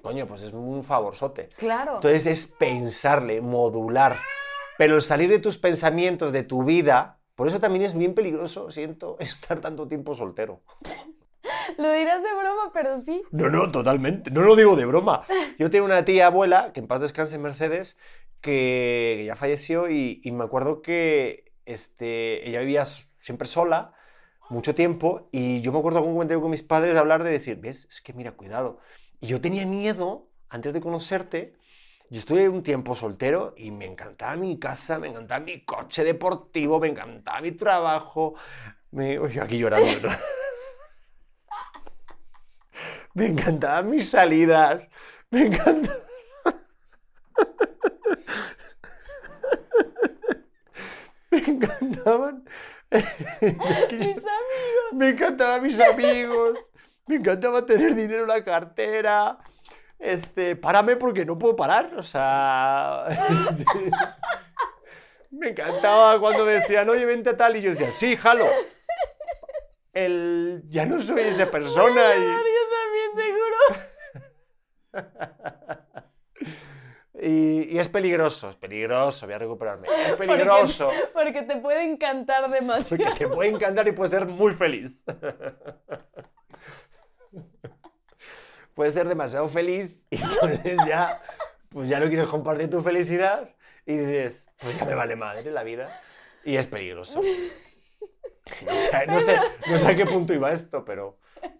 coño, 0.00 0.26
pues 0.26 0.42
es 0.42 0.52
un 0.52 0.82
favorzote. 0.82 1.48
Claro. 1.56 1.94
Entonces 1.96 2.26
es 2.26 2.46
pensarle, 2.46 3.40
modular. 3.40 4.18
Pero 4.78 4.96
el 4.96 5.02
salir 5.02 5.28
de 5.28 5.38
tus 5.38 5.58
pensamientos, 5.58 6.32
de 6.32 6.42
tu 6.42 6.64
vida, 6.64 7.20
por 7.34 7.48
eso 7.48 7.60
también 7.60 7.84
es 7.84 7.96
bien 7.96 8.14
peligroso, 8.14 8.70
siento, 8.70 9.16
estar 9.20 9.60
tanto 9.60 9.88
tiempo 9.88 10.14
soltero. 10.14 10.62
Lo 11.78 11.92
dirás 11.92 12.22
de 12.22 12.34
broma, 12.34 12.70
pero 12.72 12.98
sí. 12.98 13.22
No, 13.30 13.48
no, 13.48 13.70
totalmente. 13.70 14.30
No 14.30 14.42
lo 14.42 14.56
digo 14.56 14.76
de 14.76 14.84
broma. 14.84 15.24
Yo 15.58 15.70
tengo 15.70 15.84
una 15.84 16.04
tía 16.04 16.26
abuela, 16.26 16.72
que 16.72 16.80
en 16.80 16.86
paz 16.86 17.00
descanse 17.00 17.38
Mercedes, 17.38 17.96
que, 18.40 19.24
ya 19.26 19.36
falleció 19.36 19.90
y, 19.90 20.20
y 20.24 20.32
me 20.32 20.44
acuerdo 20.44 20.82
que 20.82 21.52
este, 21.66 22.48
ella 22.48 22.60
vivía 22.60 22.84
siempre 22.84 23.48
sola, 23.48 23.94
mucho 24.50 24.74
tiempo, 24.74 25.28
y 25.32 25.60
yo 25.60 25.72
me 25.72 25.78
acuerdo 25.78 25.98
algún 25.98 26.14
comentario 26.14 26.40
con 26.42 26.50
mis 26.50 26.62
padres 26.62 26.94
de 26.94 27.00
hablar 27.00 27.24
de 27.24 27.30
decir, 27.30 27.56
ves, 27.56 27.86
es 27.90 28.00
que 28.02 28.12
mira, 28.12 28.32
cuidado. 28.32 28.80
Y 29.22 29.28
yo 29.28 29.40
tenía 29.40 29.64
miedo, 29.64 30.28
antes 30.48 30.74
de 30.74 30.80
conocerte, 30.80 31.54
yo 32.10 32.18
estuve 32.18 32.48
un 32.48 32.64
tiempo 32.64 32.96
soltero 32.96 33.54
y 33.56 33.70
me 33.70 33.86
encantaba 33.86 34.34
mi 34.34 34.58
casa, 34.58 34.98
me 34.98 35.06
encantaba 35.06 35.44
mi 35.44 35.64
coche 35.64 36.02
deportivo, 36.02 36.80
me 36.80 36.88
encantaba 36.88 37.40
mi 37.40 37.52
trabajo. 37.52 38.34
Me, 38.90 39.20
Uy, 39.20 39.38
aquí 39.38 39.58
llorando. 39.58 40.08
¿no? 40.08 40.08
Me 43.14 43.26
encantaban 43.26 43.90
mis 43.90 44.10
salidas. 44.10 44.88
Me 45.30 45.46
encanta. 45.46 45.96
Me 51.30 51.38
encantaban. 51.38 52.44
Mis 52.90 54.26
amigos. 54.26 54.92
Me 54.94 55.10
encantaban 55.10 55.62
mis 55.62 55.78
amigos. 55.80 56.71
Me 57.12 57.18
encantaba 57.18 57.66
tener 57.66 57.94
dinero 57.94 58.22
en 58.22 58.28
la 58.28 58.42
cartera. 58.42 59.36
Este, 59.98 60.56
párame 60.56 60.96
porque 60.96 61.26
no 61.26 61.38
puedo 61.38 61.54
parar. 61.54 61.92
O 61.98 62.02
sea. 62.02 63.04
Me 65.30 65.50
encantaba 65.50 66.18
cuando 66.20 66.44
me 66.44 66.52
decían, 66.52 66.88
oye, 66.90 67.04
vente 67.06 67.30
a 67.30 67.36
tal. 67.36 67.56
Y 67.56 67.60
yo 67.62 67.70
decía, 67.70 67.90
sí, 67.92 68.16
jalo. 68.16 68.46
El, 69.92 70.62
ya 70.68 70.86
no 70.86 71.00
soy 71.02 71.20
esa 71.20 71.50
persona. 71.50 72.16
y- 72.16 72.20
Yo 72.22 72.38
también, 72.80 73.10
seguro. 73.16 73.56
Y, 77.24 77.76
y 77.76 77.78
es 77.78 77.86
peligroso, 77.88 78.50
es 78.50 78.56
peligroso, 78.56 79.26
voy 79.26 79.34
a 79.34 79.38
recuperarme. 79.38 79.86
Es 79.86 80.14
peligroso. 80.14 80.88
Porque, 80.88 81.12
porque 81.12 81.42
te 81.42 81.56
puede 81.60 81.84
encantar 81.84 82.50
demasiado. 82.50 83.04
Porque 83.04 83.16
te 83.16 83.28
puede 83.28 83.50
encantar 83.50 83.86
y 83.86 83.92
puedes 83.92 84.10
ser 84.10 84.26
muy 84.26 84.52
feliz. 84.52 85.04
Puedes 88.74 88.94
ser 88.94 89.08
demasiado 89.08 89.48
feliz 89.48 90.06
y 90.10 90.22
entonces 90.22 90.78
ya, 90.86 91.20
pues 91.68 91.88
ya 91.88 92.00
no 92.00 92.08
quieres 92.08 92.26
compartir 92.28 92.70
tu 92.70 92.80
felicidad 92.80 93.48
y 93.84 93.96
dices, 93.96 94.46
pues 94.58 94.78
ya 94.78 94.84
me 94.84 94.94
vale 94.94 95.16
madre 95.16 95.50
la 95.50 95.62
vida. 95.62 95.88
Y 96.44 96.56
es 96.56 96.66
peligroso. 96.66 97.20
No 98.66 98.72
sé, 98.74 99.06
no 99.06 99.20
sé, 99.20 99.38
no 99.70 99.78
sé 99.78 99.90
a 99.92 99.96
qué 99.96 100.04
punto 100.04 100.34
iba 100.34 100.50
esto, 100.52 100.84
pero, 100.84 101.16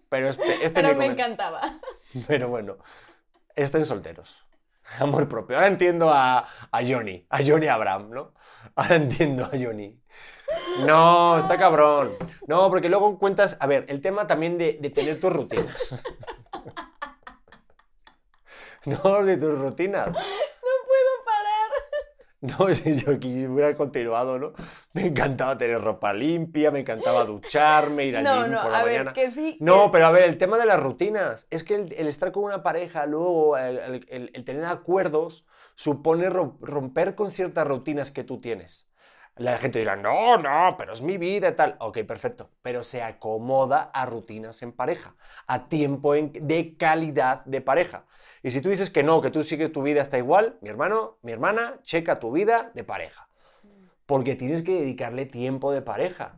pero 0.09 0.27
este, 0.27 0.65
este 0.65 0.81
Pero 0.81 0.95
me 0.95 1.05
encantaba. 1.05 1.79
Pero 2.27 2.49
bueno, 2.49 2.77
estén 3.55 3.85
solteros. 3.85 4.45
Amor 4.99 5.29
propio. 5.29 5.55
Ahora 5.55 5.67
entiendo 5.67 6.11
a, 6.11 6.39
a 6.71 6.81
Johnny, 6.85 7.25
a 7.29 7.39
Johnny 7.41 7.67
Abraham, 7.67 8.09
¿no? 8.11 8.33
Ahora 8.75 8.95
entiendo 8.95 9.45
a 9.45 9.49
Johnny. 9.57 9.99
No, 10.85 11.37
está 11.37 11.57
cabrón. 11.57 12.11
No, 12.47 12.69
porque 12.69 12.89
luego 12.89 13.17
cuentas, 13.17 13.57
a 13.59 13.67
ver, 13.67 13.85
el 13.87 14.01
tema 14.01 14.27
también 14.27 14.57
de, 14.57 14.77
de 14.81 14.89
tener 14.89 15.19
tus 15.19 15.31
rutinas. 15.33 15.95
No, 18.85 19.23
de 19.23 19.37
tus 19.37 19.57
rutinas. 19.57 20.07
No 20.07 20.13
puedo 20.13 21.25
parar. 21.25 21.69
No, 22.41 22.67
si 22.73 22.93
yo 22.99 23.11
hubiera 23.13 23.73
continuado, 23.75 24.37
¿no? 24.37 24.53
Me 24.91 25.07
encantaba 25.07 25.57
tener 25.57 25.81
ropa 25.81 26.11
limpia, 26.11 26.69
me 26.69 26.81
encantaba 26.81 27.23
ducharme, 27.23 28.05
ir 28.05 28.17
al 28.17 28.23
No, 28.25 28.41
gym 28.43 28.51
no, 28.51 28.61
por 28.61 28.71
la 28.71 28.79
a 28.79 28.83
ver, 28.83 28.93
mañana. 28.97 29.13
que 29.13 29.31
sí. 29.31 29.57
No, 29.61 29.85
que- 29.85 29.89
pero 29.93 30.07
a 30.07 30.11
ver, 30.11 30.23
el 30.23 30.37
tema 30.37 30.57
de 30.57 30.65
las 30.65 30.81
rutinas. 30.81 31.47
Es 31.49 31.63
que 31.63 31.75
el, 31.75 31.93
el 31.93 32.07
estar 32.07 32.33
con 32.33 32.43
una 32.43 32.61
pareja, 32.61 33.05
luego 33.05 33.57
el- 33.57 34.05
el- 34.09 34.31
el 34.33 34.43
tener 34.43 34.65
acuerdos, 34.65 35.45
supone 35.75 36.29
ro- 36.29 36.57
romper 36.61 37.15
con 37.15 37.31
ciertas 37.31 37.67
rutinas 37.67 38.11
que 38.11 38.23
tú 38.23 38.39
tienes. 38.39 38.89
La 39.35 39.57
gente 39.57 39.79
dirá, 39.79 39.95
no, 39.95 40.37
no, 40.37 40.75
pero 40.77 40.93
es 40.93 41.01
mi 41.01 41.17
vida 41.17 41.49
y 41.49 41.55
tal. 41.55 41.75
Ok, 41.79 41.99
perfecto. 42.03 42.51
Pero 42.61 42.83
se 42.83 43.01
acomoda 43.01 43.81
a 43.93 44.05
rutinas 44.05 44.61
en 44.61 44.71
pareja, 44.71 45.15
a 45.47 45.67
tiempo 45.67 46.13
en- 46.13 46.31
de 46.33 46.77
calidad 46.77 47.43
de 47.45 47.59
pareja. 47.61 48.05
Y 48.43 48.51
si 48.51 48.61
tú 48.61 48.69
dices 48.69 48.89
que 48.91 49.01
no, 49.03 49.21
que 49.21 49.31
tú 49.31 49.41
sigues 49.41 49.71
tu 49.71 49.81
vida 49.81 50.01
hasta 50.01 50.17
igual, 50.19 50.57
mi 50.61 50.69
hermano, 50.69 51.17
mi 51.23 51.31
hermana, 51.31 51.79
checa 51.81 52.19
tu 52.19 52.31
vida 52.31 52.71
de 52.75 52.83
pareja. 52.83 53.27
Porque 54.05 54.35
tienes 54.35 54.61
que 54.61 54.73
dedicarle 54.81 55.25
tiempo 55.25 55.71
de 55.71 55.81
pareja. 55.81 56.35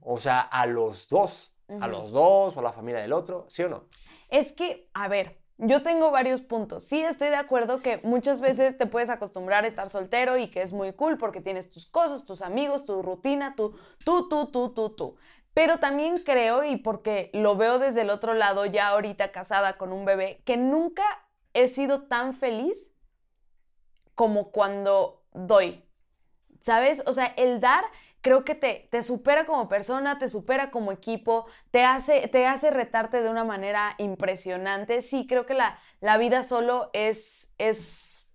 O 0.00 0.18
sea, 0.18 0.40
a 0.40 0.64
los 0.66 1.08
dos. 1.08 1.52
A 1.82 1.86
los 1.86 2.12
dos 2.12 2.56
o 2.56 2.60
a 2.60 2.62
la 2.62 2.72
familia 2.72 3.02
del 3.02 3.12
otro, 3.12 3.44
¿sí 3.50 3.62
o 3.62 3.68
no? 3.68 3.88
Es 4.30 4.52
que, 4.52 4.88
a 4.94 5.06
ver, 5.08 5.38
yo 5.58 5.82
tengo 5.82 6.10
varios 6.10 6.40
puntos. 6.40 6.84
Sí, 6.84 7.02
estoy 7.02 7.28
de 7.28 7.36
acuerdo 7.36 7.82
que 7.82 8.00
muchas 8.04 8.40
veces 8.40 8.78
te 8.78 8.86
puedes 8.86 9.10
acostumbrar 9.10 9.64
a 9.64 9.66
estar 9.68 9.88
soltero 9.88 10.38
y 10.38 10.48
que 10.48 10.62
es 10.62 10.72
muy 10.72 10.92
cool 10.92 11.18
porque 11.18 11.40
tienes 11.40 11.70
tus 11.70 11.84
cosas, 11.84 12.24
tus 12.24 12.42
amigos, 12.42 12.84
tu 12.84 13.02
rutina, 13.02 13.54
tú, 13.56 13.76
tú, 14.04 14.28
tú, 14.28 14.46
tú, 14.46 14.72
tú, 14.72 14.90
tú. 14.90 15.16
Pero 15.54 15.78
también 15.78 16.18
creo, 16.18 16.62
y 16.62 16.76
porque 16.76 17.30
lo 17.34 17.56
veo 17.56 17.80
desde 17.80 18.02
el 18.02 18.10
otro 18.10 18.34
lado, 18.34 18.64
ya 18.66 18.88
ahorita 18.88 19.32
casada 19.32 19.76
con 19.76 19.92
un 19.92 20.04
bebé, 20.04 20.40
que 20.44 20.56
nunca 20.56 21.02
he 21.52 21.66
sido 21.66 22.02
tan 22.02 22.34
feliz 22.34 22.92
como 24.14 24.52
cuando 24.52 25.24
doy. 25.32 25.84
¿Sabes? 26.60 27.02
O 27.06 27.12
sea, 27.12 27.26
el 27.36 27.60
dar 27.60 27.84
creo 28.28 28.44
que 28.44 28.54
te, 28.54 28.88
te 28.90 29.02
supera 29.02 29.46
como 29.46 29.70
persona, 29.70 30.18
te 30.18 30.28
supera 30.28 30.70
como 30.70 30.92
equipo, 30.92 31.46
te 31.70 31.82
hace, 31.82 32.28
te 32.28 32.46
hace 32.46 32.70
retarte 32.70 33.22
de 33.22 33.30
una 33.30 33.42
manera 33.42 33.94
impresionante. 33.96 35.00
Sí, 35.00 35.26
creo 35.26 35.46
que 35.46 35.54
la, 35.54 35.78
la 36.00 36.18
vida 36.18 36.42
solo 36.42 36.90
es, 36.92 37.54
es 37.56 38.28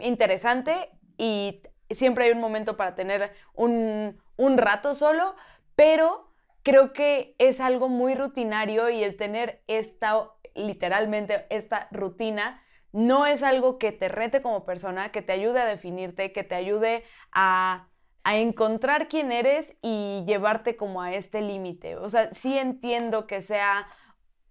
interesante 0.00 0.90
y 1.16 1.62
siempre 1.88 2.26
hay 2.26 2.32
un 2.32 2.40
momento 2.40 2.76
para 2.76 2.94
tener 2.94 3.32
un, 3.54 4.20
un 4.36 4.58
rato 4.58 4.92
solo, 4.92 5.34
pero 5.74 6.30
creo 6.62 6.92
que 6.92 7.34
es 7.38 7.60
algo 7.60 7.88
muy 7.88 8.14
rutinario 8.14 8.90
y 8.90 9.02
el 9.02 9.16
tener 9.16 9.62
esta, 9.66 10.30
literalmente, 10.54 11.46
esta 11.48 11.88
rutina 11.90 12.62
no 12.92 13.24
es 13.24 13.42
algo 13.42 13.78
que 13.78 13.92
te 13.92 14.08
rete 14.10 14.42
como 14.42 14.66
persona, 14.66 15.10
que 15.10 15.22
te 15.22 15.32
ayude 15.32 15.60
a 15.60 15.64
definirte, 15.64 16.32
que 16.32 16.44
te 16.44 16.54
ayude 16.54 17.04
a, 17.32 17.88
a 18.28 18.36
encontrar 18.36 19.08
quién 19.08 19.32
eres 19.32 19.78
y 19.80 20.22
llevarte 20.26 20.76
como 20.76 21.00
a 21.00 21.14
este 21.14 21.40
límite. 21.40 21.96
O 21.96 22.10
sea, 22.10 22.30
sí 22.30 22.58
entiendo 22.58 23.26
que 23.26 23.40
sea 23.40 23.86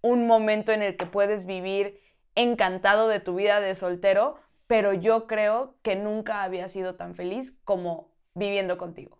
un 0.01 0.25
momento 0.25 0.71
en 0.71 0.81
el 0.81 0.97
que 0.97 1.05
puedes 1.05 1.45
vivir 1.45 2.01
encantado 2.33 3.07
de 3.07 3.19
tu 3.19 3.35
vida 3.35 3.59
de 3.59 3.75
soltero, 3.75 4.39
pero 4.65 4.93
yo 4.93 5.27
creo 5.27 5.75
que 5.83 5.95
nunca 5.95 6.41
había 6.41 6.67
sido 6.69 6.95
tan 6.95 7.13
feliz 7.13 7.55
como 7.65 8.09
viviendo 8.33 8.79
contigo. 8.79 9.19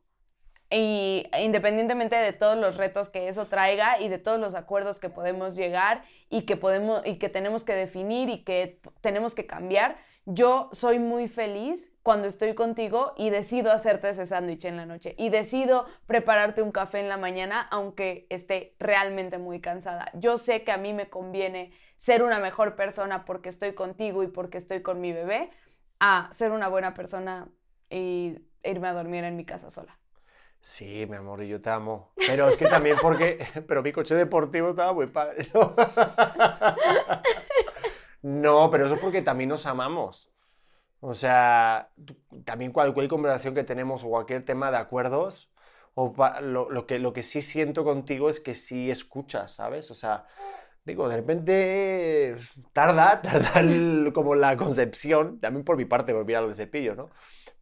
Y 0.69 1.25
independientemente 1.39 2.17
de 2.17 2.33
todos 2.33 2.57
los 2.57 2.75
retos 2.75 3.07
que 3.07 3.29
eso 3.29 3.47
traiga 3.47 4.01
y 4.01 4.09
de 4.09 4.17
todos 4.17 4.39
los 4.39 4.53
acuerdos 4.53 4.99
que 4.99 5.09
podemos 5.09 5.55
llegar 5.55 6.03
y 6.29 6.41
que 6.41 6.57
podemos 6.57 7.01
y 7.05 7.15
que 7.19 7.29
tenemos 7.29 7.63
que 7.63 7.73
definir 7.73 8.29
y 8.29 8.43
que 8.43 8.81
tenemos 8.99 9.33
que 9.33 9.45
cambiar, 9.45 9.97
yo 10.25 10.69
soy 10.73 10.99
muy 10.99 11.29
feliz 11.29 11.93
cuando 12.03 12.27
estoy 12.27 12.53
contigo 12.53 13.13
y 13.15 13.29
decido 13.29 13.71
hacerte 13.71 14.09
ese 14.09 14.25
sándwich 14.25 14.65
en 14.65 14.75
la 14.75 14.85
noche 14.85 15.15
y 15.17 15.29
decido 15.29 15.85
prepararte 16.05 16.61
un 16.61 16.73
café 16.73 16.99
en 16.99 17.07
la 17.07 17.15
mañana 17.15 17.61
aunque 17.71 18.27
esté 18.29 18.75
realmente 18.77 19.37
muy 19.37 19.61
cansada. 19.61 20.11
Yo 20.15 20.37
sé 20.37 20.65
que 20.65 20.73
a 20.73 20.77
mí 20.77 20.91
me 20.91 21.09
conviene 21.09 21.71
ser 21.95 22.23
una 22.23 22.39
mejor 22.39 22.75
persona 22.75 23.23
porque 23.23 23.47
estoy 23.47 23.73
contigo 23.73 24.21
y 24.21 24.27
porque 24.27 24.57
estoy 24.57 24.81
con 24.81 24.99
mi 24.99 25.13
bebé 25.13 25.49
a 26.01 26.27
ser 26.33 26.51
una 26.51 26.67
buena 26.67 26.93
persona 26.93 27.47
y 27.89 28.37
irme 28.63 28.89
a 28.89 28.93
dormir 28.93 29.23
en 29.23 29.37
mi 29.37 29.45
casa 29.45 29.69
sola. 29.69 29.97
Sí, 30.61 31.05
mi 31.09 31.15
amor, 31.15 31.41
yo 31.43 31.61
te 31.61 31.69
amo. 31.69 32.11
Pero 32.25 32.49
es 32.49 32.57
que 32.57 32.67
también 32.67 32.97
porque, 33.01 33.37
pero 33.67 33.81
mi 33.81 33.91
coche 33.91 34.15
deportivo 34.15 34.69
estaba 34.69 34.93
muy 34.93 35.07
padre. 35.07 35.47
¿no? 35.53 35.73
No, 38.21 38.69
pero 38.69 38.85
eso 38.85 38.95
es 38.95 39.01
porque 39.01 39.21
también 39.21 39.49
nos 39.49 39.65
amamos. 39.65 40.31
O 41.01 41.13
sea, 41.13 41.91
también 42.45 42.71
cualquier 42.73 43.07
conversación 43.09 43.55
que 43.55 43.63
tenemos 43.63 44.03
o 44.03 44.09
cualquier 44.09 44.45
tema 44.45 44.71
de 44.71 44.77
acuerdos, 44.77 45.51
o 45.95 46.13
lo, 46.41 46.69
lo 46.71 46.87
que, 46.87 46.99
lo 46.99 47.13
que 47.13 47.23
sí 47.23 47.41
siento 47.41 47.83
contigo 47.85 48.29
es 48.29 48.39
que 48.39 48.55
sí 48.55 48.91
escuchas, 48.91 49.53
¿sabes? 49.55 49.91
O 49.91 49.95
sea, 49.95 50.25
digo, 50.85 51.09
de 51.09 51.17
repente 51.17 52.37
tarda, 52.73 53.21
tarda 53.23 53.61
el- 53.61 54.11
como 54.13 54.35
la 54.35 54.57
concepción, 54.57 55.39
también 55.41 55.65
por 55.65 55.77
mi 55.77 55.85
parte, 55.85 56.13
volví 56.13 56.33
a 56.35 56.41
lo 56.41 56.49
de 56.49 56.55
cepillo, 56.55 56.95
¿no? 56.95 57.09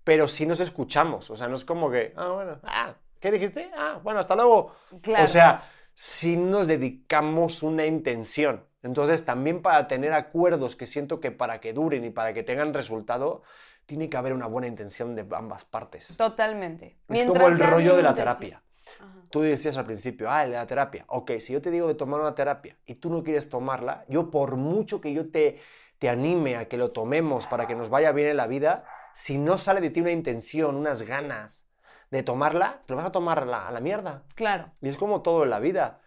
Pero 0.06 0.30
sí 0.30 0.45
nos 0.45 0.62
escuchamos, 0.62 1.30
o 1.32 1.36
sea, 1.36 1.49
no 1.49 1.56
es 1.56 1.66
como 1.66 1.91
que, 1.91 2.14
ah, 2.16 2.30
bueno, 2.30 2.60
ah, 2.64 2.93
¿qué 3.20 3.32
dijiste? 3.32 3.70
Ah, 3.76 3.99
bueno, 4.01 4.22
hasta 4.22 4.36
luego. 4.36 4.74
Claro. 5.01 5.26
O 5.26 5.28
sea, 5.28 5.70
si 5.93 6.38
nos 6.38 6.68
dedicamos 6.68 7.64
una 7.64 7.86
intención. 7.86 8.64
Entonces, 8.84 9.26
también 9.26 9.64
para 9.64 9.88
tener 9.88 10.14
acuerdos 10.14 10.76
que 10.76 10.86
siento 10.86 11.20
que 11.20 11.32
para 11.32 11.60
que 11.60 11.74
duren 11.74 12.06
y 12.06 12.12
para 12.12 12.34
que 12.34 12.43
tengan 12.43 12.72
resultado, 12.74 13.41
tiene 13.88 14.10
que 14.10 14.18
haber 14.18 14.34
una 14.34 14.45
buena 14.45 14.68
intención 14.68 15.16
de 15.16 15.26
ambas 15.36 15.66
partes. 15.66 16.16
Totalmente. 16.18 16.97
Es 17.10 17.24
como 17.24 17.34
Mientras 17.34 17.51
el 17.53 17.58
sea 17.58 17.70
rollo 17.72 17.95
de 17.95 18.03
la 18.03 18.14
terapia. 18.14 18.62
Ajá. 18.99 19.12
Tú 19.32 19.41
decías 19.41 19.76
al 19.78 19.86
principio, 19.86 20.30
ah, 20.30 20.45
la 20.45 20.68
terapia. 20.68 21.06
Ok, 21.08 21.32
si 21.39 21.53
yo 21.53 21.62
te 21.62 21.72
digo 21.72 21.88
de 21.88 21.95
tomar 21.95 22.22
una 22.22 22.36
terapia 22.36 22.78
y 22.86 22.95
tú 22.95 23.10
no 23.10 23.24
quieres 23.24 23.49
tomarla, 23.49 24.06
yo 24.08 24.30
por 24.30 24.56
mucho 24.56 25.01
que 25.01 25.14
yo 25.14 25.32
te, 25.32 25.60
te 25.97 26.10
anime 26.10 26.58
a 26.58 26.68
que 26.68 26.78
lo 26.78 26.91
tomemos 26.91 27.47
para 27.47 27.66
que 27.66 27.74
nos 27.74 27.89
vaya 27.89 28.12
bien 28.12 28.28
en 28.28 28.38
la 28.38 28.47
vida, 28.47 28.86
si 29.16 29.38
no 29.38 29.57
sale 29.57 29.82
de 29.82 29.89
ti 29.89 30.01
una 30.01 30.11
intención, 30.11 30.76
unas 30.76 31.01
ganas 31.01 31.66
de 32.11 32.22
tomarla, 32.22 32.84
te 32.86 32.93
lo 32.93 32.97
vas 32.97 33.07
a 33.07 33.11
tomar 33.11 33.39
a 33.39 33.45
la, 33.45 33.68
a 33.68 33.72
la 33.72 33.80
mierda. 33.80 34.26
Claro. 34.36 34.74
Y 34.82 34.89
es 34.89 34.97
como 34.97 35.22
todo 35.22 35.43
en 35.43 35.49
la 35.49 35.59
vida. 35.59 36.01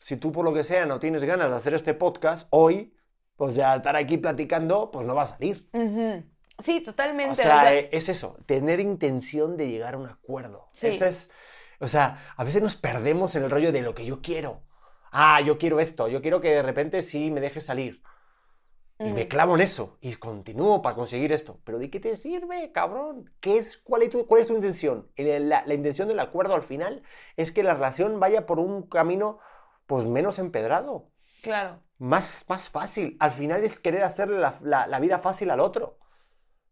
Si 0.00 0.16
tú 0.16 0.32
por 0.32 0.44
lo 0.44 0.52
que 0.52 0.64
sea 0.64 0.84
no 0.84 0.98
tienes 0.98 1.24
ganas 1.24 1.50
de 1.50 1.56
hacer 1.56 1.74
este 1.74 1.94
podcast, 1.94 2.48
hoy, 2.50 2.94
pues 3.36 3.54
ya 3.54 3.74
estar 3.74 3.96
aquí 3.96 4.18
platicando, 4.18 4.90
pues 4.90 5.06
no 5.06 5.14
va 5.14 5.22
a 5.22 5.26
salir. 5.26 5.70
Ujú. 5.72 6.24
Sí, 6.58 6.80
totalmente. 6.80 7.32
O 7.32 7.34
sea, 7.36 7.74
eh, 7.74 7.88
es 7.92 8.08
eso, 8.08 8.36
tener 8.46 8.80
intención 8.80 9.56
de 9.56 9.68
llegar 9.68 9.94
a 9.94 9.98
un 9.98 10.06
acuerdo. 10.06 10.68
Sí. 10.72 10.88
Ese 10.88 11.08
es, 11.08 11.30
o 11.78 11.86
sea, 11.86 12.34
a 12.36 12.44
veces 12.44 12.62
nos 12.62 12.76
perdemos 12.76 13.34
en 13.36 13.44
el 13.44 13.50
rollo 13.50 13.72
de 13.72 13.82
lo 13.82 13.94
que 13.94 14.04
yo 14.04 14.20
quiero. 14.22 14.62
Ah, 15.12 15.40
yo 15.40 15.58
quiero 15.58 15.78
esto, 15.78 16.08
yo 16.08 16.20
quiero 16.20 16.40
que 16.40 16.50
de 16.50 16.62
repente 16.62 17.00
sí 17.00 17.30
me 17.30 17.40
dejes 17.40 17.64
salir. 17.64 18.02
Y 19.04 19.12
me 19.12 19.28
clavo 19.28 19.54
en 19.54 19.60
eso 19.60 19.98
y 20.00 20.14
continúo 20.14 20.82
para 20.82 20.96
conseguir 20.96 21.32
esto. 21.32 21.60
Pero 21.64 21.78
¿de 21.78 21.90
qué 21.90 22.00
te 22.00 22.14
sirve, 22.14 22.72
cabrón? 22.72 23.30
¿Qué 23.40 23.58
es, 23.58 23.78
cuál, 23.78 24.02
es 24.02 24.10
tu, 24.10 24.26
cuál 24.26 24.40
es 24.42 24.46
tu 24.46 24.54
intención? 24.54 25.10
La, 25.16 25.64
la 25.66 25.74
intención 25.74 26.08
del 26.08 26.20
acuerdo 26.20 26.54
al 26.54 26.62
final 26.62 27.02
es 27.36 27.52
que 27.52 27.62
la 27.62 27.74
relación 27.74 28.18
vaya 28.20 28.46
por 28.46 28.58
un 28.58 28.82
camino 28.88 29.38
pues 29.86 30.06
menos 30.06 30.38
empedrado, 30.38 31.10
Claro. 31.42 31.82
más, 31.98 32.44
más 32.48 32.68
fácil. 32.70 33.16
Al 33.20 33.32
final 33.32 33.62
es 33.64 33.78
querer 33.78 34.02
hacerle 34.02 34.38
la, 34.38 34.54
la- 34.62 34.86
la 34.86 35.00
vida 35.00 35.18
fácil 35.18 35.50
al 35.50 35.60
otro. 35.60 35.98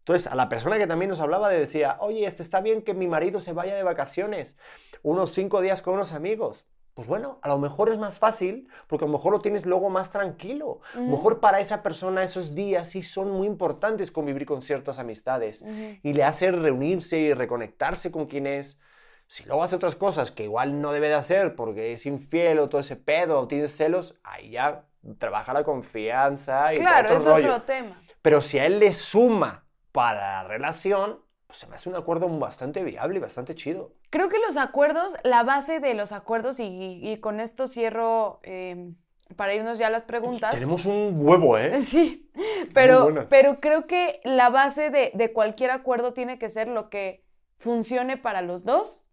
Entonces, 0.00 0.26
a 0.26 0.34
la 0.34 0.48
persona 0.48 0.78
que 0.78 0.86
también 0.86 1.10
nos 1.10 1.20
hablaba 1.20 1.48
de 1.48 1.58
decía, 1.60 1.96
oye, 2.00 2.24
esto 2.24 2.42
está 2.42 2.60
bien 2.60 2.82
que 2.82 2.94
mi 2.94 3.06
marido 3.06 3.38
se 3.40 3.52
vaya 3.52 3.74
de 3.76 3.82
vacaciones, 3.84 4.56
unos 5.02 5.32
cinco 5.32 5.60
días 5.60 5.80
con 5.82 5.94
unos 5.94 6.12
amigos. 6.12 6.66
Pues 6.94 7.08
bueno, 7.08 7.38
a 7.42 7.48
lo 7.48 7.58
mejor 7.58 7.88
es 7.88 7.96
más 7.96 8.18
fácil 8.18 8.68
porque 8.86 9.06
a 9.06 9.08
lo 9.08 9.12
mejor 9.14 9.32
lo 9.32 9.40
tienes 9.40 9.64
luego 9.64 9.88
más 9.88 10.10
tranquilo. 10.10 10.80
A 10.94 10.98
lo 10.98 11.06
mejor 11.06 11.40
para 11.40 11.58
esa 11.58 11.82
persona 11.82 12.22
esos 12.22 12.54
días 12.54 12.90
sí 12.90 13.02
son 13.02 13.30
muy 13.30 13.46
importantes 13.46 14.10
convivir 14.10 14.44
con 14.44 14.60
ciertas 14.60 14.98
amistades 14.98 15.64
y 16.02 16.12
le 16.12 16.24
hace 16.24 16.52
reunirse 16.52 17.18
y 17.18 17.32
reconectarse 17.32 18.10
con 18.10 18.26
quien 18.26 18.46
es. 18.46 18.78
Si 19.26 19.44
luego 19.44 19.62
hace 19.62 19.76
otras 19.76 19.96
cosas 19.96 20.30
que 20.30 20.44
igual 20.44 20.82
no 20.82 20.92
debe 20.92 21.08
de 21.08 21.14
hacer 21.14 21.56
porque 21.56 21.94
es 21.94 22.04
infiel 22.04 22.58
o 22.58 22.68
todo 22.68 22.82
ese 22.82 22.96
pedo 22.96 23.40
o 23.40 23.48
tienes 23.48 23.74
celos, 23.74 24.14
ahí 24.22 24.50
ya 24.50 24.84
trabaja 25.16 25.54
la 25.54 25.64
confianza 25.64 26.74
y 26.74 26.76
todo 26.76 26.84
Claro, 26.84 27.04
otro 27.06 27.16
es 27.16 27.24
rollo. 27.24 27.48
otro 27.54 27.62
tema. 27.62 28.02
Pero 28.20 28.42
si 28.42 28.58
a 28.58 28.66
él 28.66 28.78
le 28.78 28.92
suma 28.92 29.64
para 29.92 30.42
la 30.42 30.44
relación, 30.48 31.20
pues 31.52 31.58
se 31.58 31.66
me 31.66 31.74
hace 31.74 31.90
un 31.90 31.96
acuerdo 31.96 32.30
bastante 32.38 32.82
viable 32.82 33.18
y 33.18 33.20
bastante 33.20 33.54
chido. 33.54 33.92
Creo 34.08 34.30
que 34.30 34.38
los 34.38 34.56
acuerdos, 34.56 35.14
la 35.22 35.42
base 35.42 35.80
de 35.80 35.92
los 35.92 36.10
acuerdos, 36.10 36.58
y, 36.60 36.98
y 37.02 37.18
con 37.18 37.40
esto 37.40 37.66
cierro 37.66 38.40
eh, 38.42 38.94
para 39.36 39.52
irnos 39.52 39.76
ya 39.76 39.88
a 39.88 39.90
las 39.90 40.02
preguntas. 40.02 40.54
Tenemos 40.54 40.86
un 40.86 41.12
huevo, 41.14 41.58
¿eh? 41.58 41.82
Sí, 41.84 42.30
pero, 42.72 43.28
pero 43.28 43.60
creo 43.60 43.86
que 43.86 44.22
la 44.24 44.48
base 44.48 44.88
de, 44.88 45.10
de 45.12 45.32
cualquier 45.34 45.72
acuerdo 45.72 46.14
tiene 46.14 46.38
que 46.38 46.48
ser 46.48 46.68
lo 46.68 46.88
que 46.88 47.22
funcione 47.58 48.16
para 48.16 48.40
los 48.40 48.64
dos 48.64 49.04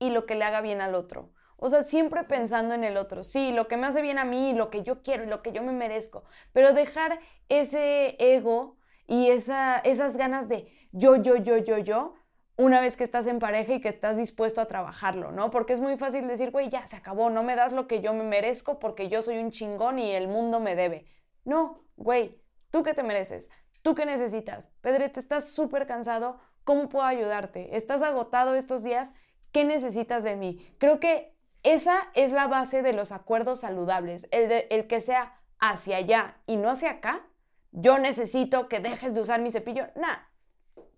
y 0.00 0.10
lo 0.10 0.26
que 0.26 0.34
le 0.34 0.44
haga 0.44 0.62
bien 0.62 0.80
al 0.80 0.96
otro. 0.96 1.30
O 1.58 1.68
sea, 1.68 1.84
siempre 1.84 2.24
pensando 2.24 2.74
en 2.74 2.82
el 2.82 2.96
otro. 2.96 3.22
Sí, 3.22 3.52
lo 3.52 3.68
que 3.68 3.76
me 3.76 3.86
hace 3.86 4.02
bien 4.02 4.18
a 4.18 4.24
mí, 4.24 4.52
lo 4.52 4.68
que 4.68 4.82
yo 4.82 5.00
quiero 5.00 5.22
y 5.22 5.28
lo 5.28 5.42
que 5.42 5.52
yo 5.52 5.62
me 5.62 5.72
merezco. 5.72 6.24
Pero 6.52 6.72
dejar 6.72 7.20
ese 7.48 8.16
ego 8.18 8.78
y 9.06 9.28
esa, 9.28 9.78
esas 9.78 10.16
ganas 10.16 10.48
de 10.48 10.75
yo, 10.96 11.16
yo, 11.16 11.36
yo, 11.36 11.58
yo, 11.58 11.76
yo, 11.78 12.14
una 12.56 12.80
vez 12.80 12.96
que 12.96 13.04
estás 13.04 13.26
en 13.26 13.38
pareja 13.38 13.74
y 13.74 13.80
que 13.82 13.88
estás 13.88 14.16
dispuesto 14.16 14.62
a 14.62 14.66
trabajarlo, 14.66 15.30
¿no? 15.30 15.50
Porque 15.50 15.74
es 15.74 15.80
muy 15.80 15.98
fácil 15.98 16.26
decir, 16.26 16.50
güey, 16.50 16.70
ya 16.70 16.86
se 16.86 16.96
acabó, 16.96 17.28
no 17.28 17.42
me 17.42 17.54
das 17.54 17.72
lo 17.74 17.86
que 17.86 18.00
yo 18.00 18.14
me 18.14 18.24
merezco 18.24 18.78
porque 18.78 19.10
yo 19.10 19.20
soy 19.20 19.36
un 19.36 19.50
chingón 19.50 19.98
y 19.98 20.12
el 20.12 20.26
mundo 20.26 20.58
me 20.58 20.74
debe. 20.74 21.06
No, 21.44 21.84
güey, 21.96 22.40
¿tú 22.70 22.82
qué 22.82 22.94
te 22.94 23.02
mereces? 23.02 23.50
¿Tú 23.82 23.94
qué 23.94 24.06
necesitas? 24.06 24.68
Pedrete, 24.80 25.20
estás 25.20 25.50
súper 25.50 25.86
cansado, 25.86 26.38
¿cómo 26.64 26.88
puedo 26.88 27.04
ayudarte? 27.04 27.76
¿Estás 27.76 28.00
agotado 28.00 28.54
estos 28.54 28.82
días? 28.82 29.12
¿Qué 29.52 29.64
necesitas 29.64 30.24
de 30.24 30.36
mí? 30.36 30.66
Creo 30.78 30.98
que 30.98 31.36
esa 31.62 32.08
es 32.14 32.32
la 32.32 32.46
base 32.46 32.80
de 32.80 32.94
los 32.94 33.12
acuerdos 33.12 33.60
saludables, 33.60 34.28
el, 34.30 34.50
el 34.70 34.86
que 34.86 35.02
sea 35.02 35.34
hacia 35.58 35.98
allá 35.98 36.38
y 36.46 36.56
no 36.56 36.70
hacia 36.70 36.90
acá. 36.92 37.26
Yo 37.70 37.98
necesito 37.98 38.68
que 38.68 38.80
dejes 38.80 39.12
de 39.12 39.20
usar 39.20 39.42
mi 39.42 39.50
cepillo. 39.50 39.88
Nah, 39.94 40.16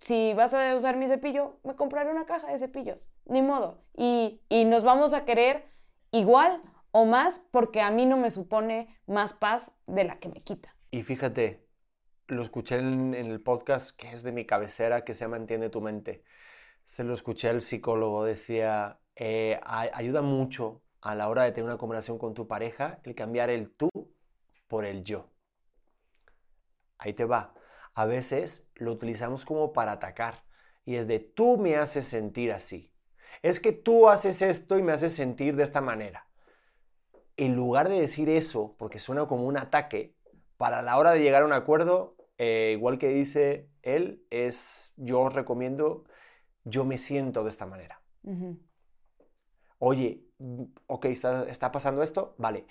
si 0.00 0.32
vas 0.34 0.54
a 0.54 0.74
usar 0.74 0.96
mi 0.96 1.06
cepillo, 1.08 1.58
me 1.64 1.76
compraré 1.76 2.10
una 2.10 2.26
caja 2.26 2.50
de 2.50 2.58
cepillos. 2.58 3.10
Ni 3.26 3.42
modo. 3.42 3.82
Y, 3.96 4.40
y 4.48 4.64
nos 4.64 4.84
vamos 4.84 5.12
a 5.12 5.24
querer 5.24 5.64
igual 6.10 6.62
o 6.92 7.04
más 7.04 7.40
porque 7.50 7.80
a 7.80 7.90
mí 7.90 8.06
no 8.06 8.16
me 8.16 8.30
supone 8.30 8.96
más 9.06 9.32
paz 9.32 9.72
de 9.86 10.04
la 10.04 10.18
que 10.18 10.28
me 10.28 10.40
quita. 10.40 10.74
Y 10.90 11.02
fíjate, 11.02 11.68
lo 12.28 12.42
escuché 12.42 12.78
en, 12.78 13.14
el 13.14 13.40
podcast 13.40 13.96
que 13.96 14.10
es 14.12 14.22
de 14.22 14.32
mi 14.32 14.44
cabecera, 14.44 15.04
que 15.04 15.14
se 15.14 15.24
llama 15.24 15.36
Entiende 15.36 15.70
tu 15.70 15.80
mente. 15.80 16.22
Se 16.86 17.04
lo 17.04 17.14
escuché 17.14 17.48
al 17.48 17.62
psicólogo, 17.62 18.24
decía, 18.24 19.00
eh, 19.16 19.60
ayuda 19.64 20.22
mucho 20.22 20.82
a 21.00 21.14
la 21.14 21.28
hora 21.28 21.44
de 21.44 21.52
tener 21.52 21.66
una 21.66 21.78
conversación 21.78 22.18
con 22.18 22.34
tu 22.34 22.46
pareja 22.46 23.00
el 23.04 23.14
cambiar 23.14 23.50
el 23.50 23.70
tú 23.70 23.90
por 24.66 24.84
el 24.84 25.04
yo. 25.04 25.30
Ahí 26.98 27.12
te 27.12 27.24
va. 27.24 27.54
A 27.98 28.06
veces 28.06 28.64
lo 28.76 28.92
utilizamos 28.92 29.44
como 29.44 29.72
para 29.72 29.90
atacar 29.90 30.44
y 30.84 30.94
es 30.94 31.08
de 31.08 31.18
tú 31.18 31.58
me 31.58 31.74
haces 31.74 32.06
sentir 32.06 32.52
así. 32.52 32.92
Es 33.42 33.58
que 33.58 33.72
tú 33.72 34.08
haces 34.08 34.40
esto 34.40 34.78
y 34.78 34.84
me 34.84 34.92
haces 34.92 35.16
sentir 35.16 35.56
de 35.56 35.64
esta 35.64 35.80
manera. 35.80 36.28
En 37.36 37.56
lugar 37.56 37.88
de 37.88 38.00
decir 38.00 38.28
eso, 38.28 38.76
porque 38.78 39.00
suena 39.00 39.26
como 39.26 39.46
un 39.46 39.58
ataque, 39.58 40.14
para 40.56 40.80
la 40.80 40.96
hora 40.96 41.10
de 41.10 41.22
llegar 41.22 41.42
a 41.42 41.46
un 41.46 41.52
acuerdo, 41.52 42.14
eh, 42.36 42.70
igual 42.76 42.98
que 42.98 43.08
dice 43.08 43.68
él, 43.82 44.24
es 44.30 44.92
yo 44.94 45.22
os 45.22 45.34
recomiendo, 45.34 46.04
yo 46.62 46.84
me 46.84 46.98
siento 46.98 47.42
de 47.42 47.48
esta 47.48 47.66
manera. 47.66 48.00
Oye, 49.80 50.22
ok, 50.86 51.06
está, 51.06 51.48
está 51.48 51.72
pasando 51.72 52.04
esto, 52.04 52.36
vale. 52.38 52.64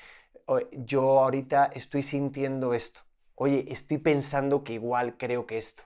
Yo 0.71 1.19
ahorita 1.19 1.65
estoy 1.65 2.01
sintiendo 2.01 2.73
esto. 2.73 3.06
Oye, 3.39 3.65
estoy 3.69 3.99
pensando 3.99 4.63
que 4.63 4.73
igual 4.73 5.15
creo 5.15 5.45
que 5.45 5.57
esto. 5.57 5.83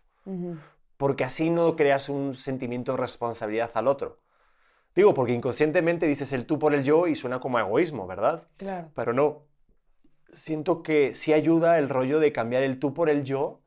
Porque 0.96 1.26
así 1.26 1.50
no 1.50 1.76
creas 1.76 2.08
un 2.08 2.34
sentimiento 2.34 2.94
de 2.94 3.00
responsabilidad 3.00 3.72
al 3.74 3.90
otro. 3.90 4.20
Digo, 4.96 5.14
porque 5.14 5.34
inconscientemente 5.34 6.08
dices 6.08 6.32
el 6.32 6.46
tú 6.46 6.58
por 6.58 6.74
el 6.74 6.84
yo 6.84 7.08
y 7.08 7.16
suena 7.16 7.42
como 7.42 7.60
egoísmo, 7.60 8.08
¿verdad? 8.08 8.48
Claro. 8.56 8.92
Pero 8.96 9.12
no. 9.12 9.44
Siento 10.32 10.82
que 10.82 11.14
sí 11.14 11.34
ayuda 11.34 11.78
el 11.78 11.90
rollo 11.90 12.20
de 12.20 12.32
cambiar 12.32 12.64
el 12.64 12.80
tú 12.80 12.94
por 12.94 13.10
el 13.10 13.26
yo 13.26 13.60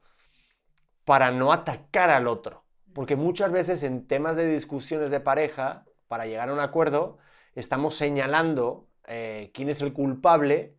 para 1.05 1.31
no 1.31 1.53
atacar 1.53 2.09
al 2.09 2.27
otro. 2.27 2.65
Porque 2.95 3.17
muchas 3.17 3.53
veces 3.53 3.83
en 3.83 4.07
temas 4.07 4.37
de 4.37 4.49
discusiones 4.49 5.11
de 5.11 5.21
pareja, 5.21 5.85
para 6.09 6.25
llegar 6.25 6.49
a 6.49 6.55
un 6.55 6.61
acuerdo, 6.61 7.19
estamos 7.55 7.97
señalando 7.97 8.89
eh, 9.07 9.51
quién 9.53 9.69
es 9.69 9.83
el 9.83 9.93
culpable 9.93 10.75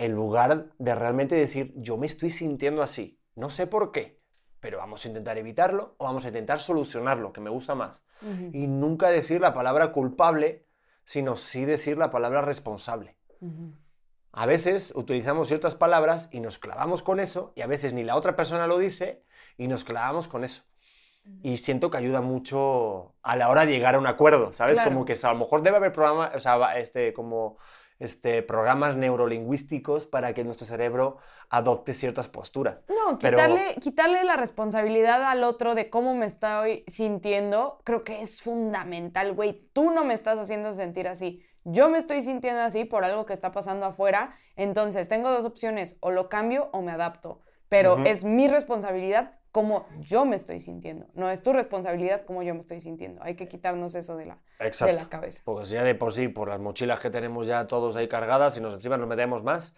en 0.00 0.12
lugar 0.12 0.70
de 0.78 0.94
realmente 0.94 1.34
decir, 1.34 1.74
yo 1.76 1.98
me 1.98 2.06
estoy 2.06 2.30
sintiendo 2.30 2.82
así. 2.82 3.20
No 3.34 3.50
sé 3.50 3.66
por 3.66 3.92
qué, 3.92 4.18
pero 4.58 4.78
vamos 4.78 5.04
a 5.04 5.08
intentar 5.08 5.36
evitarlo 5.36 5.94
o 5.98 6.06
vamos 6.06 6.24
a 6.24 6.28
intentar 6.28 6.58
solucionarlo, 6.58 7.34
que 7.34 7.42
me 7.42 7.50
gusta 7.50 7.74
más. 7.74 8.06
Ujú. 8.22 8.50
Y 8.54 8.66
nunca 8.66 9.10
decir 9.10 9.42
la 9.42 9.52
palabra 9.52 9.92
culpable, 9.92 10.66
sino 11.04 11.36
sí 11.36 11.66
decir 11.66 11.98
la 11.98 12.10
palabra 12.10 12.40
responsable. 12.40 13.18
Ujú. 13.40 13.74
A 14.32 14.46
veces 14.46 14.94
utilizamos 14.96 15.48
ciertas 15.48 15.74
palabras 15.74 16.30
y 16.32 16.40
nos 16.40 16.58
clavamos 16.58 17.02
con 17.02 17.20
eso, 17.20 17.52
y 17.54 17.60
a 17.60 17.66
veces 17.66 17.92
ni 17.92 18.02
la 18.02 18.16
otra 18.16 18.36
persona 18.36 18.66
lo 18.66 18.78
dice 18.78 19.22
y 19.58 19.68
nos 19.68 19.84
clavamos 19.84 20.28
con 20.28 20.44
eso. 20.44 20.62
Y 21.42 21.58
siento 21.58 21.90
que 21.90 21.98
ayuda 21.98 22.22
mucho 22.22 23.16
a 23.22 23.36
la 23.36 23.50
hora 23.50 23.66
de 23.66 23.72
llegar 23.72 23.96
a 23.96 23.98
un 23.98 24.06
acuerdo, 24.06 24.54
¿sabes? 24.54 24.76
Claro. 24.76 24.92
Como 24.92 25.04
que 25.04 25.14
a 25.22 25.32
lo 25.32 25.38
mejor 25.38 25.60
debe 25.60 25.76
haber 25.76 25.92
programas, 25.92 26.34
o 26.34 26.40
sea, 26.40 26.78
este, 26.78 27.12
como 27.12 27.58
este, 28.00 28.42
programas 28.42 28.96
neurolingüísticos 28.96 30.06
para 30.06 30.34
que 30.34 30.42
nuestro 30.42 30.66
cerebro 30.66 31.18
adopte 31.48 31.94
ciertas 31.94 32.28
posturas. 32.28 32.78
No, 32.88 33.18
Pero- 33.18 33.36
quitarle, 33.36 33.74
quitarle 33.80 34.24
la 34.24 34.36
responsabilidad 34.36 35.22
al 35.22 35.44
otro 35.44 35.74
de 35.74 35.90
cómo 35.90 36.14
me 36.14 36.26
estoy 36.26 36.82
sintiendo, 36.86 37.80
creo 37.84 38.02
que 38.02 38.22
es 38.22 38.40
fundamental, 38.42 39.34
güey. 39.34 39.68
Tú 39.72 39.90
no 39.90 40.04
me 40.04 40.14
estás 40.14 40.38
haciendo 40.38 40.72
sentir 40.72 41.06
así. 41.06 41.42
Yo 41.64 41.90
me 41.90 41.98
estoy 41.98 42.22
sintiendo 42.22 42.62
así 42.62 42.84
por 42.84 43.04
algo 43.04 43.26
que 43.26 43.34
está 43.34 43.52
pasando 43.52 43.84
afuera. 43.86 44.32
Entonces, 44.56 45.08
tengo 45.08 45.30
dos 45.30 45.44
opciones, 45.44 45.96
o 46.00 46.10
lo 46.10 46.28
cambio 46.28 46.70
o 46.72 46.80
me 46.80 46.92
adapto. 46.92 47.40
Pero 47.68 47.98
es 48.04 48.24
mi 48.24 48.48
responsabilidad 48.48 49.38
cómo 49.52 49.86
yo 49.98 50.24
me 50.24 50.36
estoy 50.36 50.60
sintiendo. 50.60 51.06
No 51.14 51.28
es 51.30 51.42
tu 51.42 51.52
responsabilidad 51.52 52.24
cómo 52.24 52.42
yo 52.42 52.54
me 52.54 52.60
estoy 52.60 52.80
sintiendo. 52.80 53.22
Hay 53.22 53.34
que 53.34 53.48
quitarnos 53.48 53.94
eso 53.94 54.16
de 54.16 54.26
la, 54.26 54.38
de 54.58 54.92
la 54.92 55.08
cabeza. 55.08 55.42
Porque 55.44 55.66
si 55.66 55.74
ya 55.74 55.82
de 55.82 55.94
por 55.94 56.12
sí, 56.12 56.28
por 56.28 56.48
las 56.48 56.60
mochilas 56.60 57.00
que 57.00 57.10
tenemos 57.10 57.46
ya 57.46 57.66
todos 57.66 57.96
ahí 57.96 58.08
cargadas 58.08 58.56
y 58.56 58.60
nos 58.60 58.74
encima 58.74 58.96
nos 58.96 59.08
metemos 59.08 59.42
más. 59.42 59.74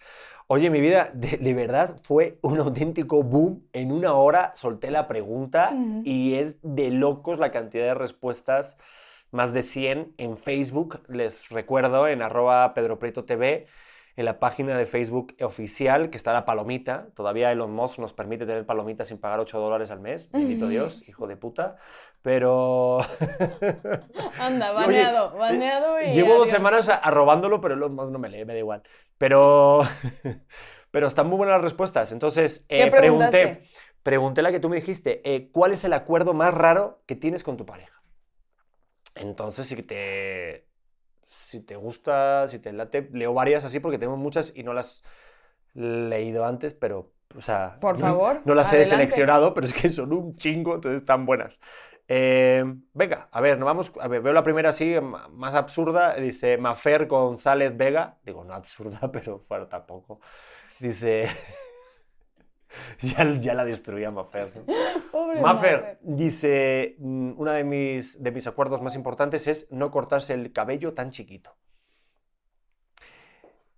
Oye, 0.47 0.69
mi 0.71 0.81
vida, 0.81 1.11
de, 1.15 1.39
de 1.39 1.55
verdad 1.55 1.97
fue 2.03 2.39
un 2.43 2.59
auténtico 2.59 3.23
boom. 3.23 3.67
En 3.73 3.93
una 3.93 4.15
hora 4.15 4.53
solté 4.55 4.91
la 4.91 5.09
pregunta 5.09 5.73
y 6.05 6.35
es 6.35 6.59
de 6.63 6.91
locos 6.91 7.39
la 7.39 7.51
cantidad 7.51 7.85
de 7.85 7.95
respuestas. 7.95 8.77
Más 9.31 9.55
de 9.55 9.63
100 9.63 10.13
en 10.19 10.37
Facebook. 10.37 11.01
Les 11.09 11.49
recuerdo 11.49 12.07
en 12.07 12.21
arroba 12.21 12.75
Pedro 12.75 12.99
Prieto 12.99 13.25
TV, 13.25 13.67
en 14.17 14.25
la 14.25 14.39
página 14.39 14.77
de 14.77 14.87
Facebook 14.87 15.35
oficial, 15.41 16.11
que 16.11 16.17
está 16.17 16.33
la 16.33 16.45
palomita. 16.45 17.09
Todavía 17.15 17.51
Elon 17.51 17.73
Musk 17.73 17.99
nos 17.99 18.13
permite 18.13 18.47
tener 18.47 18.67
palomitas 18.67 19.09
sin 19.09 19.19
pagar 19.19 19.41
8 19.41 19.59
dólares 19.59 19.91
al 19.91 20.01
mes. 20.01 20.31
Bendito 20.31 20.69
Dios, 20.69 21.09
hijo 21.09 21.27
de 21.27 21.37
puta. 21.37 21.77
Pero... 22.21 23.01
Anda, 24.39 24.73
Oye, 24.73 24.87
baneado, 24.87 25.37
baneado 25.37 26.01
y 26.01 26.13
Llevo 26.13 26.37
dos 26.37 26.49
semanas 26.49 26.89
arrobándolo, 26.89 27.61
pero 27.61 27.75
Elon 27.75 27.95
Musk 27.95 28.13
no 28.13 28.19
me 28.19 28.29
lee, 28.29 28.45
me 28.45 28.53
da 28.53 28.59
igual. 28.59 28.83
Pero, 29.19 29.83
pero 30.91 31.09
están 31.09 31.29
muy 31.29 31.39
buenas 31.39 31.57
las 31.57 31.65
respuestas. 31.65 32.13
Entonces, 32.13 32.65
¿Qué 32.69 32.85
eh, 32.85 32.91
pregunté, 32.91 33.69
pregunté 34.03 34.43
la 34.43 34.53
que 34.53 34.61
tú 34.61 34.69
me 34.69 34.77
dijiste, 34.77 35.23
eh, 35.25 35.51
¿cuál 35.51 35.73
es 35.73 35.85
el 35.85 35.95
acuerdo 35.95 36.35
más 36.35 36.53
raro 36.53 37.03
que 37.07 37.17
tienes 37.17 37.45
con 37.45 37.57
tu 37.57 37.65
pareja? 37.65 38.03
Entonces, 39.15 39.67
si 39.67 39.83
te, 39.83 40.67
si 41.33 41.61
te 41.61 41.77
gusta, 41.77 42.47
si 42.47 42.59
te 42.59 42.73
late, 42.73 43.09
leo 43.13 43.33
varias 43.33 43.65
así 43.65 43.81
porque 43.81 43.99
tengo 43.99 44.17
muchas 44.17 44.53
y 44.55 44.63
no 44.63 44.75
las 44.75 45.03
he 45.75 45.81
leído 45.81 46.45
antes, 46.45 46.75
pero, 46.75 47.13
o 47.35 47.41
sea... 47.41 47.79
Por 47.81 47.99
favor, 47.99 48.43
No 48.45 48.55
las 48.55 48.73
he 48.73 48.85
seleccionado, 48.85 49.55
pero 49.55 49.67
es 49.67 49.73
que 49.73 49.89
son 49.89 50.13
un 50.13 50.37
chingo, 50.37 50.75
entonces 50.75 51.01
están 51.01 51.25
buenas. 51.27 51.59
Eh, 52.09 52.63
venga, 52.93 53.29
a 53.33 53.41
ver, 53.41 53.59
nos 53.59 53.67
vamos. 53.67 53.93
A 54.01 54.09
ver, 54.09 54.21
veo 54.21 54.33
la 54.33 54.43
primera 54.43 54.71
así, 54.71 54.95
más 55.31 55.55
absurda. 55.55 56.15
Dice 56.17 56.59
Mafer 56.59 57.07
González 57.07 57.75
Vega. 57.77 58.19
Digo, 58.25 58.45
no 58.45 58.53
absurda, 58.53 59.01
pero 59.13 59.45
bueno, 59.49 59.67
tampoco. 59.69 60.21
Dice. 60.79 61.29
ya, 63.01 63.31
ya 63.41 63.55
la 63.55 63.65
destruía 63.65 64.11
Mafer. 64.11 64.53
¿no? 64.57 64.65
Pobre 65.13 65.41
Mafer 65.41 65.99
dice: 66.03 66.97
"Mm, 66.99 67.33
Uno 67.37 67.51
de 67.53 67.65
mis, 67.65 68.23
de 68.23 68.31
mis 68.33 68.47
acuerdos 68.47 68.83
más 68.83 68.95
importantes 68.95 69.47
es 69.47 69.67
no 69.71 69.91
cortarse 69.91 70.35
el 70.35 70.53
cabello 70.53 70.95
tan 70.95 71.11
chiquito. 71.11 71.57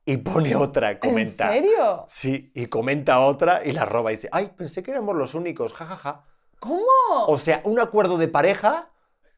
Y 0.06 0.18
pone 0.18 0.54
otra, 0.54 0.90
¿En 0.90 0.98
comenta. 0.98 1.50
serio? 1.50 2.04
Sí, 2.08 2.52
y 2.54 2.66
comenta 2.66 3.20
otra 3.20 3.64
y 3.64 3.72
la 3.72 3.86
roba 3.86 4.12
y 4.12 4.16
dice: 4.16 4.28
Ay, 4.32 4.52
pensé 4.56 4.82
que 4.82 4.90
éramos 4.90 5.16
los 5.16 5.34
únicos, 5.34 5.72
jajaja. 5.72 6.26
¿Cómo? 6.60 6.82
O 7.26 7.38
sea, 7.38 7.62
un 7.64 7.80
acuerdo 7.80 8.18
de 8.18 8.28
pareja 8.28 8.90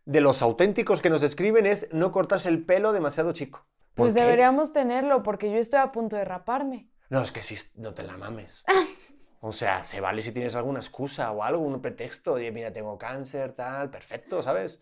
de 0.04 0.20
los 0.20 0.42
auténticos 0.42 1.02
que 1.02 1.11
nos 1.11 1.22
escriben 1.22 1.66
es 1.66 1.88
no 1.92 2.12
cortarse 2.12 2.48
el 2.48 2.64
pelo 2.64 2.92
demasiado 2.92 3.32
chico. 3.32 3.66
¿Por 3.94 4.04
Pues 4.07 4.14
qué? 4.14 4.20
deberíamos 4.20 4.72
tenerlo 4.72 5.22
porque 5.22 5.50
yo 5.50 5.57
estoy 5.59 5.80
a 5.80 5.90
punto 5.92 6.16
de 6.16 6.24
raparme. 6.24 6.88
No, 7.11 7.22
es 7.22 7.32
que 7.32 7.42
si 7.42 7.57
no 7.76 7.94
te 7.94 8.02
la 8.02 8.16
mames. 8.16 8.64
O 9.41 9.53
sea, 9.53 9.84
se 9.84 10.01
vale 10.01 10.22
si 10.22 10.32
tienes 10.32 10.57
alguna 10.57 10.80
excusa 10.80 11.30
o 11.30 11.43
algo, 11.43 11.62
un 11.62 11.80
pretexto. 11.80 12.34
Oye, 12.34 12.51
mira, 12.51 12.72
tengo 12.72 12.99
cáncer, 12.99 13.53
tal, 13.53 13.91
perfecto, 13.91 14.43
¿sabes? 14.43 14.80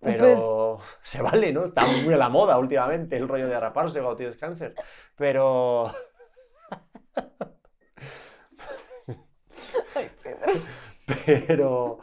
Pero 0.00 0.78
Pues 0.78 0.98
se 1.02 1.22
vale, 1.22 1.52
¿no? 1.52 1.64
Está 1.64 1.84
muy 2.04 2.14
a 2.14 2.16
la 2.16 2.28
moda 2.28 2.58
últimamente 2.58 3.16
el 3.16 3.28
rollo 3.28 3.48
de 3.48 3.58
raparse 3.58 4.00
cuando 4.00 4.16
tienes 4.16 4.36
cáncer. 4.36 4.74
Pero, 5.16 5.92
Ay, 9.94 10.10
Pedro. 10.22 10.52
pero, 11.26 11.98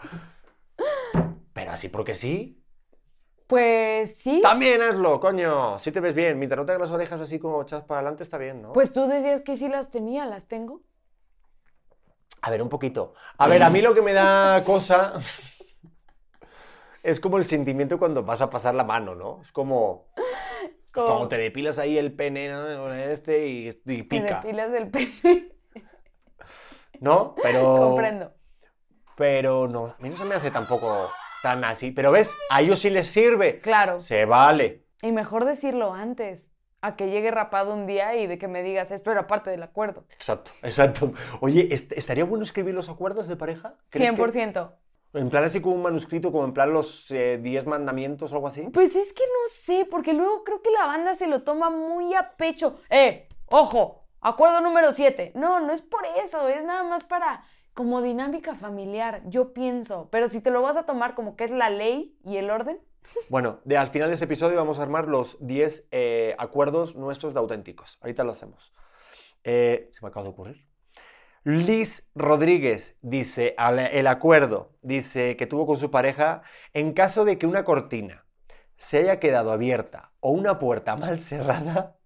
pero 1.54 1.72
así 1.72 1.90
porque 1.90 2.16
sí. 2.16 2.60
Pues 3.48 4.16
sí. 4.16 4.40
También 4.42 4.82
hazlo, 4.82 5.20
coño. 5.20 5.78
Si 5.78 5.92
te 5.92 6.00
ves 6.00 6.16
bien, 6.16 6.40
mientras 6.40 6.58
no 6.58 6.66
te 6.66 6.72
hagas 6.72 6.90
las 6.90 6.92
orejas 6.92 7.22
así 7.22 7.40
como 7.40 7.62
echadas 7.62 7.86
para 7.86 8.00
adelante, 8.00 8.24
está 8.24 8.38
bien, 8.38 8.62
¿no? 8.62 8.74
Pues 8.74 8.94
tú 8.94 9.08
decías 9.08 9.42
que 9.42 9.56
sí 9.56 9.68
las 9.68 9.92
tenía, 9.92 10.26
las 10.26 10.48
tengo. 10.48 10.82
A 12.46 12.52
ver, 12.52 12.62
un 12.62 12.68
poquito. 12.68 13.14
A 13.38 13.48
ver, 13.48 13.64
a 13.64 13.70
mí 13.70 13.82
lo 13.82 13.94
que 13.96 14.02
me 14.02 14.12
da 14.12 14.64
cosa 14.66 15.14
es 17.02 17.20
como 17.22 17.38
el 17.38 17.46
sentimiento 17.46 17.98
cuando 17.98 18.24
vas 18.24 18.42
a 18.42 18.50
pasar 18.50 18.76
la 18.76 18.84
mano, 18.84 19.16
¿no? 19.16 19.40
Es 19.42 19.52
como, 19.54 20.10
pues 20.14 20.72
Como 20.92 21.08
cuando 21.08 21.28
te 21.30 21.38
depilas 21.38 21.80
ahí 21.80 21.98
el 21.98 22.14
pene 22.14 22.50
¿no? 22.50 22.94
Este 22.94 23.48
y, 23.48 23.68
y 23.70 23.72
te 23.72 24.04
pica, 24.04 24.42
depilas 24.42 24.74
el 24.74 24.92
pene. 24.92 25.12
¿no? 27.00 27.34
Pero, 27.42 27.78
Comprendo. 27.78 28.34
pero 29.16 29.68
no, 29.70 29.88
a 29.88 29.96
mí 30.00 30.10
no 30.10 30.16
se 30.18 30.26
me 30.26 30.36
hace 30.36 30.52
tampoco 30.52 31.10
tan 31.42 31.64
así. 31.64 31.92
Pero 31.92 32.12
ves, 32.12 32.36
a 32.50 32.62
ellos 32.62 32.80
sí 32.80 32.90
les 32.90 33.08
sirve. 33.08 33.60
Claro. 33.62 34.02
Se 34.02 34.26
vale. 34.26 34.86
Y 35.02 35.14
mejor 35.14 35.46
decirlo 35.46 35.94
antes, 35.94 36.53
a 36.84 36.96
que 36.96 37.10
llegue 37.10 37.32
rapado 37.32 37.74
un 37.74 37.88
día 37.88 38.16
y 38.16 38.28
de 38.28 38.38
que 38.38 38.48
me 38.48 38.62
digas, 38.62 38.92
esto 38.92 39.12
era 39.12 39.26
parte 39.26 39.50
del 39.50 39.64
acuerdo. 39.64 40.06
Exacto, 40.16 40.52
exacto. 40.62 41.14
Oye, 41.42 41.74
¿est- 41.74 41.94
¿estaría 41.94 42.26
bueno 42.26 42.44
escribir 42.44 42.76
los 42.76 42.90
acuerdos 42.90 43.28
de 43.28 43.36
pareja? 43.36 43.76
¿Crees 43.90 44.12
que- 44.12 44.18
100%. 44.18 44.74
En 45.14 45.30
plan 45.30 45.44
así 45.44 45.62
como 45.62 45.76
un 45.76 45.82
manuscrito, 45.84 46.32
como 46.32 46.44
en 46.46 46.54
plan 46.54 46.74
los 46.74 47.10
eh, 47.12 47.38
10 47.42 47.66
mandamientos 47.68 48.32
o 48.32 48.36
algo 48.36 48.48
así. 48.48 48.64
Pues 48.74 48.96
es 48.96 49.14
que 49.14 49.24
no 49.24 49.48
sé, 49.50 49.86
porque 49.90 50.14
luego 50.14 50.44
creo 50.44 50.62
que 50.62 50.72
la 50.72 50.88
banda 50.88 51.14
se 51.14 51.28
lo 51.28 51.44
toma 51.44 51.70
muy 51.70 52.14
a 52.16 52.36
pecho. 52.36 52.80
¡Eh! 52.90 53.28
¡Ojo! 53.52 54.08
Acuerdo 54.22 54.60
número 54.62 54.92
7. 54.92 55.32
No, 55.36 55.60
no 55.60 55.72
es 55.72 55.82
por 55.82 56.02
eso, 56.24 56.48
es 56.48 56.64
nada 56.64 56.84
más 56.84 57.04
para 57.04 57.44
como 57.74 58.02
dinámica 58.02 58.56
familiar, 58.56 59.22
yo 59.26 59.54
pienso. 59.54 60.08
Pero 60.12 60.28
si 60.28 60.42
te 60.42 60.50
lo 60.52 60.62
vas 60.62 60.78
a 60.78 60.86
tomar 60.86 61.14
como 61.16 61.36
que 61.36 61.44
es 61.44 61.52
la 61.52 61.70
ley 61.70 62.18
y 62.24 62.38
el 62.38 62.50
orden, 62.50 62.80
Bueno, 63.30 63.60
de, 63.66 63.78
al 63.78 63.88
final 63.90 64.10
de 64.10 64.14
este 64.14 64.26
episodio 64.26 64.58
vamos 64.58 64.80
a 64.80 64.84
armar 64.84 65.08
los 65.08 65.38
10 65.40 65.88
eh, 65.92 66.36
acuerdos 66.38 66.96
nuestros 66.96 67.34
de 67.34 67.40
auténticos. 67.40 67.98
Ahorita 68.02 68.24
lo 68.24 68.32
hacemos. 68.32 68.74
Eh, 69.44 69.90
se 69.92 70.02
me 70.04 70.10
acaba 70.10 70.24
de 70.24 70.30
ocurrir. 70.30 70.66
Liz 71.44 72.10
Rodríguez 72.16 72.98
dice 73.02 73.54
al- 73.58 73.80
el 73.80 74.08
acuerdo, 74.08 74.72
dice 74.82 75.36
que 75.36 75.46
tuvo 75.48 75.66
con 75.68 75.78
su 75.78 75.92
pareja 75.92 76.44
en 76.74 76.94
caso 76.94 77.26
de 77.26 77.38
que 77.38 77.46
una 77.46 77.66
cortina 77.66 78.26
se 78.78 79.00
haya 79.00 79.20
quedado 79.20 79.52
abierta 79.52 80.12
o 80.22 80.32
una 80.32 80.58
puerta 80.58 80.96
mal 80.96 81.20
cerrada, 81.20 81.98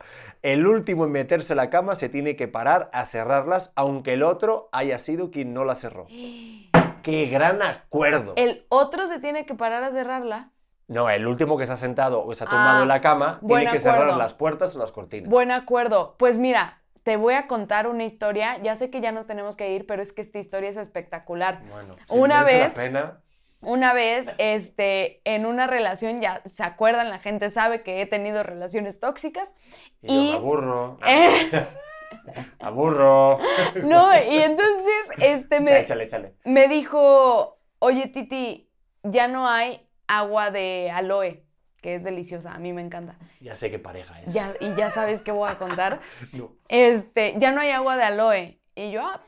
el 0.42 0.66
último 0.66 1.06
en 1.06 1.12
meterse 1.12 1.54
a 1.54 1.56
la 1.56 1.70
cama 1.70 1.96
se 1.96 2.10
tiene 2.10 2.36
que 2.36 2.48
parar 2.48 2.90
a 2.94 3.06
cerrarlas, 3.06 3.72
aunque 3.76 4.14
el 4.14 4.24
otro 4.24 4.70
haya 4.72 4.98
sido 4.98 5.30
quien 5.30 5.54
no 5.54 5.64
la 5.66 5.76
cerró. 5.76 6.08
¡Qué 7.04 7.28
gran 7.28 7.62
acuerdo! 7.62 8.34
el 8.38 8.66
otro 8.70 9.06
se 9.08 9.20
tiene 9.20 9.46
que 9.46 9.54
parar 9.56 9.84
a 9.84 9.92
cerrarla. 9.92 10.52
No, 10.88 11.10
el 11.10 11.28
último 11.28 11.58
que 11.58 11.66
se 11.66 11.74
ha 11.74 11.78
sentado 11.78 12.24
o 12.26 12.34
se 12.34 12.46
ha 12.46 12.48
tumbado 12.48 12.80
Ah, 12.80 12.82
en 12.84 12.88
la 12.88 13.02
cama 13.02 13.40
tiene 13.46 13.70
que 13.72 13.80
cerrar 13.80 14.16
las 14.16 14.34
puertas 14.34 14.76
o 14.76 14.80
las 14.80 14.92
cortinas. 14.92 15.30
Buen 15.30 15.52
acuerdo. 15.52 16.16
Pues 16.18 16.38
mira, 16.38 16.82
te 17.04 17.18
voy 17.18 17.34
a 17.34 17.48
contar 17.48 17.88
una 17.88 18.06
historia. 18.06 18.58
Ya 18.64 18.76
sé 18.76 18.90
que 18.90 19.02
ya 19.02 19.12
nos 19.12 19.28
tenemos 19.28 19.58
que 19.58 19.74
ir, 19.74 19.86
pero 19.86 20.02
es 20.02 20.14
que 20.14 20.22
esta 20.22 20.40
historia 20.40 20.70
es 20.70 20.78
espectacular. 20.78 21.62
Bueno, 21.70 21.96
Una 22.10 22.44
vez- 22.44 22.76
La 22.78 22.84
pena, 22.84 23.20
Una 23.60 23.92
vez, 23.92 24.30
este, 24.38 25.20
en 25.26 25.46
una 25.46 25.66
relación, 25.68 26.22
ya 26.22 26.42
se 26.46 26.64
acuerdan, 26.64 27.10
la 27.10 27.18
gente 27.20 27.50
sabe 27.50 27.82
que 27.82 28.02
he 28.02 28.06
tenido 28.06 28.44
relaciones 28.44 29.00
tóxicas. 29.00 29.54
y, 30.02 30.28
yo 30.28 30.32
me 30.32 30.38
aburro. 30.38 31.00
Eh, 31.08 31.66
aburro. 32.60 33.40
no, 33.84 34.14
y 34.14 34.38
entonces, 34.38 35.10
este, 35.20 35.60
me, 35.60 35.80
Échale, 35.80 36.04
échale. 36.06 36.34
me 36.46 36.68
dijo, 36.68 37.58
oye, 37.80 38.08
Titi, 38.08 38.70
ya 39.04 39.28
no 39.28 39.48
hay 39.50 39.87
agua 40.08 40.52
de 40.52 40.90
aloe, 40.92 41.46
que 41.82 41.96
es 41.96 42.04
deliciosa, 42.04 42.54
a 42.54 42.60
mí 42.60 42.74
me 42.74 42.82
encanta. 42.82 43.18
Ya 43.40 43.56
sé 43.56 43.70
qué 43.70 43.80
pareja 43.80 44.22
es. 44.22 44.34
Ya, 44.34 44.54
y 44.60 44.74
ya 44.76 44.90
sabes 44.90 45.22
qué 45.22 45.32
voy 45.32 45.50
a 45.50 45.58
contar. 45.58 46.02
No. 46.34 46.56
Este, 46.68 47.36
ya 47.38 47.52
no 47.52 47.62
hay 47.62 47.72
agua 47.72 47.98
de 47.98 48.04
aloe. 48.04 48.62
Y 48.76 48.92
yo, 48.92 49.06
ah, 49.06 49.22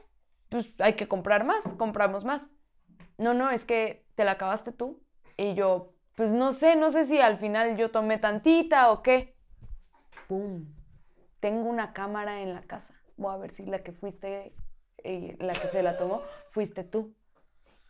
pues 0.50 0.80
hay 0.80 0.94
que 0.94 1.08
comprar 1.08 1.46
más, 1.46 1.74
compramos 1.74 2.26
más. 2.26 2.50
No, 3.18 3.34
no, 3.34 3.52
es 3.52 3.66
que 3.66 4.06
te 4.16 4.24
la 4.26 4.32
acabaste 4.32 4.72
tú. 4.72 5.04
Y 5.38 5.54
yo, 5.54 5.94
pues 6.16 6.32
no 6.32 6.52
sé, 6.52 6.76
no 6.76 6.90
sé 6.92 7.04
si 7.04 7.20
al 7.20 7.38
final 7.38 7.78
yo 7.78 7.92
tomé 7.92 8.18
tantita 8.18 8.92
o 8.92 9.02
qué. 9.02 9.36
¡Pum! 10.28 10.66
Tengo 11.40 11.70
una 11.70 11.94
cámara 11.94 12.42
en 12.42 12.54
la 12.54 12.62
casa. 12.62 12.94
Voy 13.16 13.34
a 13.34 13.38
ver 13.38 13.52
si 13.52 13.66
la 13.66 13.80
que 13.80 13.92
fuiste, 13.92 14.54
eh, 15.04 15.38
la 15.40 15.54
que 15.54 15.68
se 15.68 15.84
la 15.84 15.98
tomó, 15.98 16.22
fuiste 16.48 16.84
tú. 16.84 17.14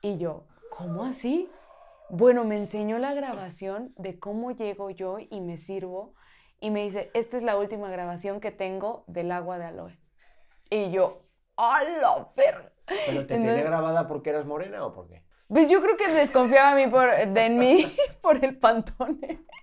Y 0.01 0.17
yo, 0.17 0.45
¿cómo 0.69 1.03
así? 1.03 1.49
Bueno, 2.09 2.43
me 2.43 2.57
enseñó 2.57 2.97
la 2.97 3.13
grabación 3.13 3.93
de 3.97 4.19
cómo 4.19 4.51
llego 4.51 4.89
yo 4.89 5.17
y 5.19 5.41
me 5.41 5.57
sirvo. 5.57 6.15
Y 6.59 6.71
me 6.71 6.83
dice, 6.83 7.09
esta 7.13 7.37
es 7.37 7.43
la 7.43 7.57
última 7.57 7.89
grabación 7.89 8.39
que 8.41 8.51
tengo 8.51 9.03
del 9.07 9.31
agua 9.31 9.57
de 9.59 9.65
aloe. 9.65 9.99
Y 10.69 10.91
yo, 10.91 11.23
¡a 11.55 11.83
la 11.83 12.27
verga! 12.35 12.71
¿Pero 12.85 13.25
te 13.25 13.35
Entonces- 13.35 13.39
tiene 13.39 13.63
grabada 13.63 14.07
porque 14.07 14.31
eras 14.31 14.45
morena 14.45 14.83
o 14.85 14.93
por 14.93 15.07
qué? 15.07 15.23
Pues 15.47 15.69
yo 15.69 15.81
creo 15.81 15.95
que 15.97 16.07
desconfiaba 16.09 16.71
a 16.71 16.75
mí 16.75 16.87
por, 16.87 17.09
de 17.27 17.49
mí 17.49 17.85
por 18.21 18.43
el 18.43 18.57
pantone. 18.57 19.45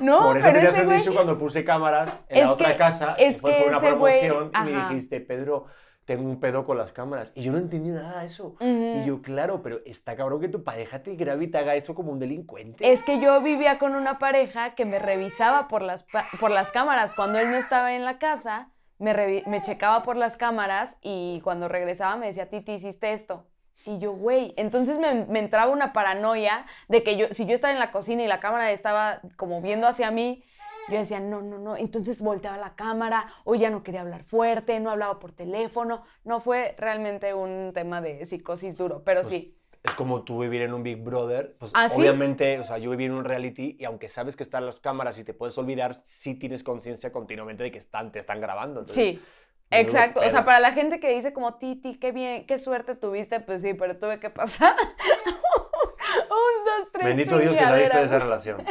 No, 0.00 0.24
por 0.24 0.38
eso 0.38 0.44
pero 0.46 0.54
tenías 0.58 0.74
ese 0.74 0.82
el 0.82 0.96
dicho 0.98 1.14
cuando 1.14 1.38
puse 1.38 1.64
cámaras 1.64 2.24
en 2.28 2.38
Es 2.38 2.44
la 2.44 2.52
otra 2.52 2.72
que- 2.72 2.76
casa. 2.76 3.14
es 3.16 3.36
y 3.36 3.40
fue 3.40 3.52
que 3.52 3.58
por 3.62 3.68
una 3.68 3.78
güey- 3.78 4.18
promoción 4.20 4.50
y 4.54 4.58
me 4.72 4.82
dijiste, 4.88 5.20
Pedro, 5.20 5.66
tengo 6.06 6.28
un 6.28 6.38
pedo 6.38 6.64
con 6.64 6.78
las 6.78 6.92
cámaras. 6.92 7.32
Y 7.34 7.42
yo 7.42 7.52
no 7.52 7.58
entendí 7.58 7.90
nada 7.90 8.20
de 8.20 8.26
eso. 8.26 8.56
Y 8.60 9.04
yo, 9.04 9.20
claro, 9.20 9.60
pero 9.62 9.80
está 9.84 10.16
cabrón 10.16 10.40
que 10.40 10.48
tu 10.48 10.62
pareja 10.62 11.02
te 11.02 11.16
grabe 11.16 11.44
y 11.44 11.48
te 11.48 11.58
haga 11.58 11.74
eso 11.74 11.94
como 11.94 12.12
un 12.12 12.20
delincuente. 12.20 12.90
Es 12.90 13.02
que 13.02 13.20
yo 13.20 13.42
vivía 13.42 13.78
con 13.78 13.94
una 13.94 14.18
pareja 14.18 14.74
que 14.74 14.84
me 14.84 15.00
revisaba 15.00 15.66
por 15.66 15.82
las, 15.82 16.06
por 16.40 16.50
las 16.50 16.70
cámaras. 16.70 17.12
Cuando 17.12 17.38
él 17.38 17.50
no 17.50 17.56
estaba 17.56 17.94
en 17.94 18.04
la 18.04 18.18
casa, 18.18 18.70
me, 18.98 19.42
me 19.46 19.60
checaba 19.62 20.04
por 20.04 20.16
las 20.16 20.36
cámaras 20.36 20.96
y 21.02 21.40
cuando 21.42 21.68
regresaba 21.68 22.16
me 22.16 22.26
decía, 22.26 22.48
Titi, 22.48 22.72
hiciste 22.72 23.12
esto. 23.12 23.44
Y 23.84 23.98
yo, 23.98 24.12
güey, 24.12 24.54
entonces 24.56 24.98
me, 24.98 25.26
me 25.26 25.40
entraba 25.40 25.72
una 25.72 25.92
paranoia 25.92 26.66
de 26.88 27.02
que 27.02 27.16
yo, 27.16 27.26
si 27.30 27.46
yo 27.46 27.54
estaba 27.54 27.72
en 27.72 27.80
la 27.80 27.90
cocina 27.90 28.22
y 28.22 28.28
la 28.28 28.40
cámara 28.40 28.70
estaba 28.70 29.20
como 29.36 29.60
viendo 29.60 29.88
hacia 29.88 30.10
mí, 30.12 30.44
yo 30.88 30.98
decía, 30.98 31.20
no, 31.20 31.42
no, 31.42 31.58
no. 31.58 31.76
Entonces 31.76 32.22
volteaba 32.22 32.58
la 32.58 32.74
cámara, 32.74 33.26
o 33.44 33.54
ya 33.54 33.70
no 33.70 33.82
quería 33.82 34.02
hablar 34.02 34.24
fuerte, 34.24 34.78
no 34.80 34.90
hablaba 34.90 35.18
por 35.18 35.32
teléfono. 35.32 36.04
No 36.24 36.40
fue 36.40 36.74
realmente 36.78 37.34
un 37.34 37.72
tema 37.74 38.00
de 38.00 38.24
psicosis 38.24 38.76
duro, 38.76 39.02
pero 39.04 39.20
Pues, 39.20 39.28
sí. 39.28 39.52
Es 39.82 39.94
como 39.94 40.24
tú 40.24 40.40
vivir 40.40 40.62
en 40.62 40.74
un 40.74 40.82
Big 40.82 40.96
Brother. 40.96 41.56
Pues 41.60 41.70
¿Ah, 41.74 41.88
sí? 41.88 42.00
obviamente, 42.00 42.58
o 42.58 42.64
sea, 42.64 42.78
yo 42.78 42.90
viví 42.90 43.04
en 43.04 43.12
un 43.12 43.24
reality 43.24 43.76
y 43.78 43.84
aunque 43.84 44.08
sabes 44.08 44.34
que 44.34 44.42
están 44.42 44.66
las 44.66 44.80
cámaras 44.80 45.16
y 45.18 45.24
te 45.24 45.32
puedes 45.32 45.56
olvidar, 45.58 45.94
sí 45.94 46.34
tienes 46.34 46.64
conciencia 46.64 47.12
continuamente 47.12 47.62
de 47.62 47.70
que 47.70 47.78
están, 47.78 48.10
te 48.10 48.18
están 48.18 48.40
grabando. 48.40 48.80
Entonces, 48.80 49.04
Sí. 49.16 49.22
Exacto, 49.70 50.20
o 50.20 50.30
sea, 50.30 50.44
para 50.44 50.60
la 50.60 50.72
gente 50.72 51.00
que 51.00 51.12
dice 51.12 51.32
como, 51.32 51.54
Titi, 51.54 51.98
qué 51.98 52.12
bien, 52.12 52.46
qué 52.46 52.56
suerte 52.56 52.94
tuviste, 52.94 53.40
pues 53.40 53.62
sí, 53.62 53.74
pero 53.74 53.96
tuve 53.98 54.20
que 54.20 54.30
pasar 54.30 54.76
un, 55.26 56.64
dos, 56.64 56.92
tres 56.92 57.04
Bendito 57.04 57.36
Dios 57.38 57.56
que 57.56 57.64
saliste 57.64 57.98
de 57.98 58.04
esa 58.04 58.18
relación. 58.20 58.64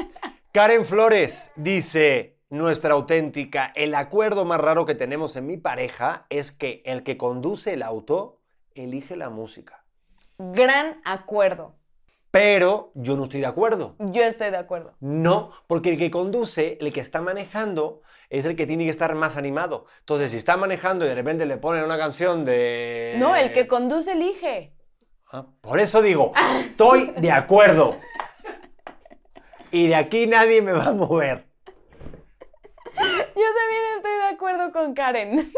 Karen 0.56 0.86
Flores 0.86 1.52
dice, 1.58 2.38
nuestra 2.50 2.94
auténtica, 2.94 3.74
el 3.76 3.94
acuerdo 3.94 4.46
más 4.46 4.58
raro 4.58 4.86
que 4.86 4.96
tenemos 4.96 5.36
en 5.36 5.48
mi 5.48 5.58
pareja 5.58 6.28
es 6.30 6.54
que 6.54 6.82
el 6.86 7.04
que 7.04 7.18
conduce 7.18 7.74
el 7.74 7.84
auto 7.84 8.40
elige 8.74 9.18
la 9.18 9.30
música. 9.30 9.84
Gran 10.38 11.02
acuerdo, 11.04 11.76
Pero 12.32 12.94
yo 12.96 13.18
no 13.18 13.26
estoy 13.26 13.42
de 13.42 13.48
acuerdo. 13.48 13.98
yo 14.00 14.24
estoy 14.24 14.50
de 14.50 14.56
acuerdo. 14.56 14.94
No, 15.02 15.52
porque 15.68 15.90
el 15.90 15.98
que 15.98 16.10
conduce, 16.10 16.78
el 16.80 16.94
que 16.94 17.02
está 17.02 17.20
manejando, 17.20 18.02
es 18.30 18.46
el 18.46 18.56
que 18.56 18.66
tiene 18.66 18.86
que 18.86 18.92
estar 18.92 19.14
más 19.14 19.36
animado. 19.36 19.88
Entonces, 20.00 20.32
si 20.32 20.38
está 20.38 20.56
manejando 20.56 21.04
y 21.04 21.10
de 21.10 21.16
repente 21.16 21.46
le 21.46 21.58
ponen 21.58 21.84
una 21.84 21.98
canción 21.98 22.46
de... 22.46 23.16
No, 23.18 23.36
el 23.36 23.52
que 23.52 23.68
conduce 23.68 24.14
elige. 24.14 24.72
Ah, 25.34 25.48
Por 25.60 25.82
eso 25.82 26.02
digo, 26.02 26.32
estoy 26.62 27.12
de 27.18 27.34
acuerdo. 27.34 27.98
Y 29.76 29.88
de 29.88 29.96
aquí 29.96 30.26
nadie 30.26 30.62
me 30.62 30.72
va 30.72 30.86
a 30.86 30.94
mover. 30.94 31.50
Yo 32.96 32.96
también 32.96 33.84
estoy 33.98 34.18
de 34.20 34.28
acuerdo 34.34 34.72
con 34.72 34.94
Karen. 34.94 35.52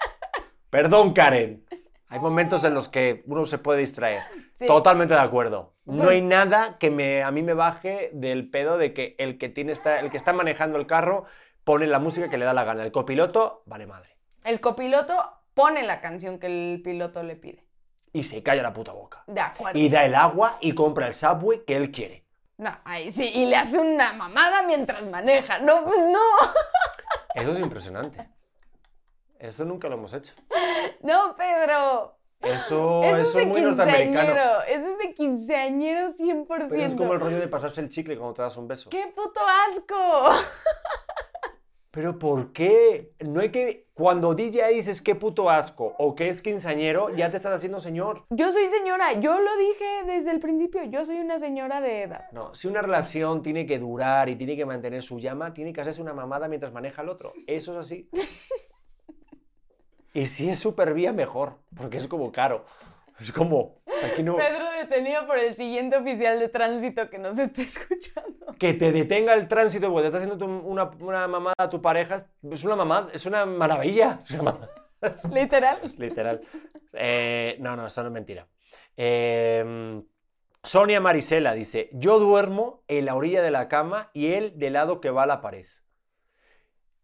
Perdón, 0.70 1.14
Karen. 1.14 1.64
Hay 2.08 2.20
momentos 2.20 2.64
en 2.64 2.74
los 2.74 2.90
que 2.90 3.22
uno 3.26 3.46
se 3.46 3.56
puede 3.56 3.80
distraer. 3.80 4.24
Sí. 4.56 4.66
Totalmente 4.66 5.14
de 5.14 5.20
acuerdo. 5.20 5.72
No 5.86 6.02
Pues- 6.04 6.10
hay 6.10 6.20
nada 6.20 6.76
que 6.76 6.90
me, 6.90 7.22
a 7.22 7.30
mí 7.30 7.40
me 7.40 7.54
baje 7.54 8.10
del 8.12 8.50
pedo 8.50 8.76
de 8.76 8.92
que 8.92 9.16
el 9.18 9.38
que, 9.38 9.48
tiene 9.48 9.72
está, 9.72 10.00
el 10.00 10.10
que 10.10 10.18
está 10.18 10.34
manejando 10.34 10.76
el 10.76 10.86
carro 10.86 11.24
pone 11.64 11.86
la 11.86 11.98
música 11.98 12.28
que 12.28 12.36
le 12.36 12.44
da 12.44 12.52
la 12.52 12.64
gana. 12.64 12.84
El 12.84 12.92
copiloto, 12.92 13.62
vale 13.64 13.86
madre. 13.86 14.18
El 14.44 14.60
copiloto 14.60 15.14
pone 15.54 15.82
la 15.82 16.02
canción 16.02 16.38
que 16.38 16.46
el 16.48 16.82
piloto 16.84 17.22
le 17.22 17.36
pide. 17.36 17.64
Y 18.12 18.24
se 18.24 18.42
calla 18.42 18.62
la 18.62 18.74
puta 18.74 18.92
boca. 18.92 19.24
De 19.26 19.40
acuerdo. 19.40 19.78
Y 19.78 19.88
da 19.88 20.04
el 20.04 20.14
agua 20.14 20.58
y 20.60 20.74
compra 20.74 21.06
el 21.06 21.14
subway 21.14 21.64
que 21.64 21.76
él 21.76 21.90
quiere. 21.90 22.25
No, 22.58 22.74
ahí 22.84 23.10
sí, 23.10 23.30
y 23.34 23.46
le 23.46 23.56
hace 23.56 23.78
una 23.78 24.12
mamada 24.14 24.62
mientras 24.62 25.04
maneja. 25.06 25.58
No, 25.58 25.84
pues 25.84 26.00
no. 26.00 26.20
Eso 27.34 27.50
es 27.50 27.58
impresionante. 27.58 28.28
Eso 29.38 29.64
nunca 29.66 29.88
lo 29.88 29.96
hemos 29.96 30.14
hecho. 30.14 30.32
No, 31.02 31.36
Pedro. 31.36 32.16
Eso, 32.40 33.02
Eso, 33.02 33.16
eso 33.16 33.38
es 33.40 33.46
muy 33.46 33.60
norteamericano. 33.60 34.28
quinceañero. 34.28 34.62
Eso 34.62 34.90
es 34.92 34.98
de 34.98 35.12
quinceañero 35.14 36.08
100%. 36.10 36.46
Pero 36.70 36.82
es 36.82 36.94
como 36.94 37.12
el 37.14 37.20
rollo 37.20 37.38
de 37.40 37.48
pasarse 37.48 37.80
el 37.80 37.88
chicle 37.88 38.16
cuando 38.16 38.34
te 38.34 38.42
das 38.42 38.56
un 38.56 38.68
beso. 38.68 38.88
¡Qué 38.90 39.12
puto 39.14 39.40
asco! 39.68 40.30
Pero 41.96 42.18
¿por 42.18 42.52
qué? 42.52 43.14
No 43.20 43.40
hay 43.40 43.50
que. 43.50 43.86
Cuando 43.94 44.34
DJ 44.34 44.68
dices 44.68 45.00
qué 45.00 45.14
puto 45.14 45.48
asco 45.48 45.94
o 45.96 46.14
que 46.14 46.28
es 46.28 46.42
quinceañero, 46.42 47.08
ya 47.16 47.30
te 47.30 47.38
estás 47.38 47.54
haciendo 47.54 47.80
señor. 47.80 48.26
Yo 48.28 48.52
soy 48.52 48.66
señora, 48.66 49.14
yo 49.14 49.40
lo 49.40 49.56
dije 49.56 50.04
desde 50.04 50.30
el 50.30 50.38
principio, 50.38 50.84
yo 50.84 51.06
soy 51.06 51.16
una 51.16 51.38
señora 51.38 51.80
de 51.80 52.02
edad. 52.02 52.30
No, 52.32 52.54
si 52.54 52.68
una 52.68 52.82
relación 52.82 53.40
tiene 53.40 53.64
que 53.64 53.78
durar 53.78 54.28
y 54.28 54.36
tiene 54.36 54.56
que 54.56 54.66
mantener 54.66 55.00
su 55.00 55.18
llama, 55.18 55.54
tiene 55.54 55.72
que 55.72 55.80
hacerse 55.80 56.02
una 56.02 56.12
mamada 56.12 56.48
mientras 56.48 56.70
maneja 56.70 57.00
al 57.00 57.08
otro. 57.08 57.32
Eso 57.46 57.72
es 57.72 57.86
así. 57.86 58.10
Y 60.12 60.28
si 60.28 60.48
es 60.48 60.58
super 60.58 60.94
vía, 60.94 61.12
mejor, 61.12 61.58
porque 61.76 61.98
es 61.98 62.06
como 62.06 62.32
caro. 62.32 62.64
Es 63.18 63.32
como. 63.32 63.80
aquí 64.04 64.22
no. 64.22 64.36
Pedro 64.36 64.70
detenido 64.72 65.26
por 65.26 65.38
el 65.38 65.54
siguiente 65.54 65.96
oficial 65.96 66.38
de 66.38 66.48
tránsito 66.48 67.08
que 67.08 67.18
nos 67.18 67.38
esté 67.38 67.62
escuchando. 67.62 68.46
Que 68.58 68.74
te 68.74 68.92
detenga 68.92 69.34
el 69.34 69.48
tránsito 69.48 69.88
porque 69.90 70.02
te 70.02 70.06
está 70.08 70.18
haciendo 70.18 70.38
tu- 70.38 70.68
una, 70.68 70.84
una 71.00 71.26
mamada 71.28 71.54
a 71.58 71.70
tu 71.70 71.80
pareja, 71.80 72.16
es 72.50 72.64
una 72.64 72.76
mamada, 72.76 73.08
es 73.12 73.24
una 73.26 73.46
maravilla. 73.46 74.18
Es 74.20 74.30
una 74.32 74.42
mamada. 74.42 74.70
Literal. 75.32 75.94
Literal. 75.98 76.42
Eh, 76.92 77.56
no, 77.60 77.76
no, 77.76 77.86
eso 77.86 78.02
no 78.02 78.08
es 78.08 78.12
mentira. 78.14 78.46
Eh, 78.96 80.02
Sonia 80.62 81.00
Marisela 81.00 81.52
dice, 81.54 81.90
yo 81.92 82.18
duermo 82.18 82.82
en 82.88 83.04
la 83.06 83.14
orilla 83.14 83.40
de 83.42 83.50
la 83.50 83.68
cama 83.68 84.10
y 84.14 84.32
él 84.32 84.52
del 84.56 84.72
lado 84.72 85.00
que 85.00 85.10
va 85.10 85.22
a 85.22 85.26
la 85.26 85.40
pared. 85.40 85.64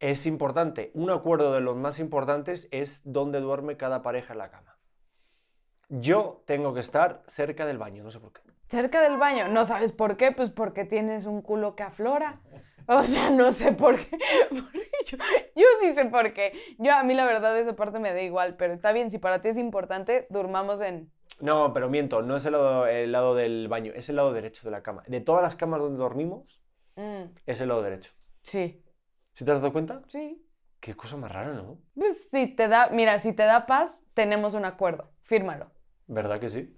Es 0.01 0.27
importante, 0.27 0.91
un 0.95 1.11
acuerdo 1.11 1.53
de 1.53 1.61
los 1.61 1.77
más 1.77 2.01
importantes 2.01 2.67
es 2.73 3.03
dónde 3.05 3.39
duerme 3.41 3.77
cada 3.77 4.03
pareja 4.03 4.33
en 4.33 4.39
la 4.39 4.51
cama. 4.51 4.72
Yo 5.95 6.43
tengo 6.47 6.73
que 6.73 6.81
estar 6.81 7.23
cerca 7.27 7.67
del 7.67 7.77
baño, 7.77 8.03
no 8.03 8.11
sé 8.11 8.19
por 8.19 8.33
qué. 8.33 8.41
Cerca 8.67 9.03
del 9.03 9.19
baño. 9.19 9.49
¿No 9.49 9.67
sabes 9.67 9.93
por 9.93 10.17
qué? 10.17 10.33
Pues 10.33 10.49
porque 10.51 10.87
tienes 10.87 11.27
un 11.27 11.43
culo 11.43 11.77
que 11.77 11.83
aflora. 11.83 12.41
O 12.87 13.03
sea, 13.03 13.29
no 13.31 13.53
sé 13.53 13.73
por 13.73 13.97
qué. 13.99 14.19
Yo, 15.07 15.19
yo 15.57 15.67
sí 15.81 15.95
sé 15.95 16.07
por 16.07 16.33
qué. 16.33 16.53
Yo 16.79 16.95
a 16.95 17.03
mí 17.03 17.13
la 17.15 17.25
verdad 17.25 17.59
esa 17.59 17.77
parte 17.77 17.99
me 17.99 18.13
da 18.15 18.23
igual, 18.23 18.57
pero 18.57 18.73
está 18.73 18.93
bien, 18.93 19.11
si 19.11 19.19
para 19.19 19.43
ti 19.43 19.49
es 19.49 19.59
importante, 19.59 20.27
durmamos 20.31 20.81
en... 20.81 21.13
No, 21.41 21.73
pero 21.73 21.89
miento, 21.91 22.23
no 22.23 22.37
es 22.37 22.47
el 22.47 22.53
lado, 22.53 22.87
el 22.87 23.11
lado 23.13 23.35
del 23.35 23.67
baño, 23.69 23.93
es 23.95 24.09
el 24.09 24.17
lado 24.17 24.33
derecho 24.33 24.63
de 24.65 24.71
la 24.71 24.83
cama. 24.83 25.03
De 25.09 25.21
todas 25.21 25.43
las 25.43 25.55
camas 25.57 25.81
donde 25.81 25.99
dormimos, 25.99 26.61
Mm, 26.97 27.35
es 27.47 27.61
el 27.61 27.69
lado 27.69 27.83
derecho. 27.83 28.13
sí, 28.43 28.85
¿Sí 29.33 29.45
te 29.45 29.51
has 29.51 29.61
dado 29.61 29.73
cuenta? 29.73 30.03
sí. 30.09 30.45
Qué 30.81 30.95
cosa 30.95 31.17
más 31.17 31.31
rara, 31.31 31.53
¿no? 31.53 31.79
Pues 31.95 32.29
si 32.31 32.49
te 32.49 32.67
da, 32.69 32.89
mira, 32.91 33.19
si 33.21 33.33
te 33.33 33.45
da 33.45 33.67
paz, 33.67 34.05
tenemos 34.15 34.55
un 34.55 34.65
acuerdo. 34.65 35.13
Fírmalo. 35.23 35.71
¿Verdad 36.07 36.41
que 36.41 36.49
sí? 36.49 36.77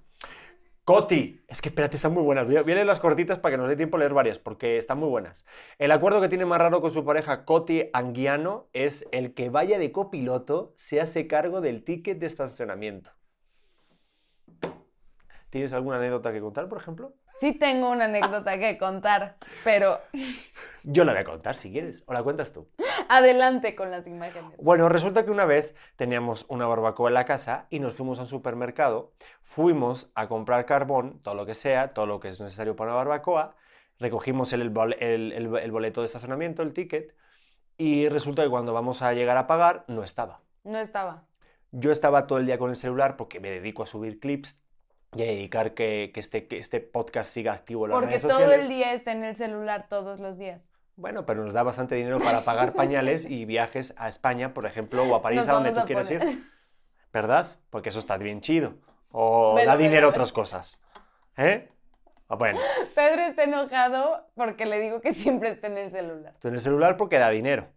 Coti, 0.84 1.42
es 1.48 1.62
que 1.62 1.70
espérate, 1.70 1.96
están 1.96 2.12
muy 2.12 2.22
buenas. 2.22 2.46
Leer 2.46 2.84
las 2.84 3.00
cortitas 3.00 3.38
para 3.38 3.54
que 3.54 3.58
nos 3.58 3.68
dé 3.68 3.76
tiempo 3.76 3.96
a 3.96 4.00
leer 4.00 4.12
varias, 4.12 4.38
porque 4.38 4.76
están 4.76 4.98
muy 4.98 5.08
buenas. 5.08 5.46
El 5.78 5.90
acuerdo 5.92 6.20
que 6.20 6.28
tiene 6.28 6.44
más 6.44 6.60
raro 6.60 6.82
con 6.82 6.92
su 6.92 7.06
pareja 7.06 7.46
Coti 7.46 7.88
Anguiano 7.94 8.68
es 8.74 9.06
el 9.10 9.32
que 9.32 9.48
vaya 9.48 9.78
de 9.78 9.92
copiloto 9.92 10.74
se 10.76 11.00
hace 11.00 11.26
cargo 11.26 11.62
del 11.62 11.84
ticket 11.84 12.18
de 12.18 12.26
estacionamiento. 12.26 13.12
¿Tienes 15.54 15.72
alguna 15.72 15.98
anécdota 15.98 16.32
que 16.32 16.40
contar, 16.40 16.68
por 16.68 16.78
ejemplo? 16.78 17.14
Sí 17.34 17.52
tengo 17.52 17.88
una 17.88 18.06
anécdota 18.06 18.58
que 18.58 18.76
contar, 18.76 19.36
pero 19.62 20.00
Yo 20.82 21.04
la 21.04 21.12
voy 21.12 21.20
a 21.20 21.24
contar 21.24 21.54
si 21.54 21.70
quieres, 21.70 22.02
o 22.06 22.12
la 22.12 22.24
cuentas 22.24 22.52
tú. 22.52 22.66
adelante 23.08 23.76
con 23.76 23.88
las 23.92 24.08
imágenes. 24.08 24.58
Bueno, 24.60 24.88
resulta 24.88 25.24
que 25.24 25.30
una 25.30 25.44
vez 25.44 25.76
teníamos 25.94 26.44
una 26.48 26.66
barbacoa 26.66 27.08
en 27.08 27.14
la 27.14 27.24
casa 27.24 27.68
y 27.70 27.78
nos 27.78 27.94
fuimos 27.94 28.18
a 28.18 28.22
un 28.22 28.26
supermercado, 28.26 29.12
fuimos 29.44 30.10
a 30.16 30.26
comprar 30.26 30.66
carbón, 30.66 31.20
todo 31.22 31.36
lo 31.36 31.46
que 31.46 31.54
sea, 31.54 31.94
todo 31.94 32.06
lo 32.06 32.18
que 32.18 32.26
es 32.26 32.40
necesario 32.40 32.74
para 32.74 32.90
una 32.90 32.96
barbacoa, 32.96 33.54
recogimos 34.00 34.52
el, 34.54 34.70
bol- 34.70 34.96
el- 34.98 35.30
el- 35.34 35.56
el 35.56 35.70
boleto 35.70 36.00
de 36.00 36.06
estacionamiento, 36.06 36.62
el 36.64 36.72
ticket, 36.72 37.14
y 37.78 38.08
resulta 38.08 38.42
que 38.42 38.50
cuando 38.50 38.72
vamos 38.72 39.02
a 39.02 39.12
llegar 39.14 39.36
a 39.36 39.46
pagar, 39.46 39.84
no 39.86 40.02
estaba. 40.02 40.40
No 40.64 40.78
estaba. 40.80 41.28
Yo 41.70 41.92
estaba 41.92 42.26
todo 42.26 42.38
el 42.40 42.46
día 42.46 42.58
con 42.58 42.70
el 42.70 42.76
celular 42.76 43.16
porque 43.16 43.38
me 43.38 43.50
dedico 43.50 43.84
a 43.84 43.86
subir 43.86 44.18
clips 44.18 44.58
y 45.14 45.22
a 45.22 45.26
dedicar 45.26 45.74
que, 45.74 46.10
que 46.12 46.20
este, 46.20 46.46
que 46.46 46.58
este 46.58 46.80
podcast 46.80 47.30
siga 47.32 47.52
activo 47.52 47.84
en 47.86 47.90
las 47.90 47.96
Porque 48.00 48.14
redes 48.16 48.22
todo 48.22 48.32
sociales. 48.40 48.60
el 48.60 48.68
día 48.68 48.92
está 48.92 49.12
en 49.12 49.24
el 49.24 49.34
celular, 49.34 49.86
todos 49.88 50.20
los 50.20 50.38
días. 50.38 50.70
Bueno, 50.96 51.26
pero 51.26 51.44
nos 51.44 51.52
da 51.54 51.62
bastante 51.62 51.94
dinero 51.96 52.18
para 52.18 52.42
pagar 52.42 52.72
pañales 52.74 53.24
y 53.24 53.44
viajes 53.44 53.94
a 53.96 54.08
España, 54.08 54.54
por 54.54 54.64
ejemplo, 54.66 55.02
o 55.04 55.14
a 55.14 55.22
París, 55.22 55.46
a 55.46 55.52
donde 55.52 55.72
tú 55.72 55.80
a 55.80 55.84
quieres 55.86 56.10
ir. 56.10 56.20
¿Verdad? 57.12 57.46
Porque 57.70 57.88
eso 57.90 57.98
está 57.98 58.16
bien 58.16 58.40
chido. 58.40 58.74
O 59.10 59.54
Velo, 59.54 59.66
da 59.70 59.76
velo, 59.76 59.88
dinero 59.88 60.06
a 60.06 60.10
velo. 60.10 60.10
otras 60.10 60.32
cosas. 60.32 60.80
¿Eh? 61.36 61.68
Ah, 62.28 62.36
Bueno, 62.36 62.58
Pedro 62.94 63.22
está 63.22 63.42
enojado 63.44 64.26
porque 64.34 64.66
le 64.66 64.80
digo 64.80 65.00
que 65.00 65.12
siempre 65.12 65.50
está 65.50 65.66
en 65.68 65.78
el 65.78 65.90
celular. 65.90 66.34
tú 66.40 66.48
en 66.48 66.54
el 66.54 66.60
celular 66.60 66.96
porque 66.96 67.18
da 67.18 67.30
dinero. 67.30 67.68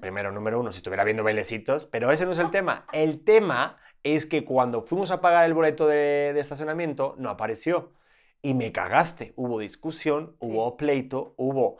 Primero, 0.00 0.32
número 0.32 0.60
uno, 0.60 0.70
si 0.72 0.78
estuviera 0.78 1.04
viendo 1.04 1.22
bailecitos, 1.24 1.86
pero 1.86 2.10
ese 2.12 2.26
no 2.26 2.32
es 2.32 2.38
el 2.38 2.50
tema. 2.50 2.86
El 2.92 3.24
tema 3.24 3.78
es 4.04 4.26
que 4.26 4.44
cuando 4.44 4.82
fuimos 4.82 5.10
a 5.10 5.20
pagar 5.20 5.44
el 5.46 5.54
boleto 5.54 5.86
de, 5.88 6.32
de 6.34 6.40
estacionamiento, 6.40 7.14
no 7.18 7.30
apareció. 7.30 7.92
Y 8.42 8.54
me 8.54 8.70
cagaste. 8.72 9.32
Hubo 9.36 9.58
discusión, 9.58 10.36
Sí. 10.40 10.52
hubo 10.52 10.76
pleito, 10.76 11.34
hubo... 11.36 11.78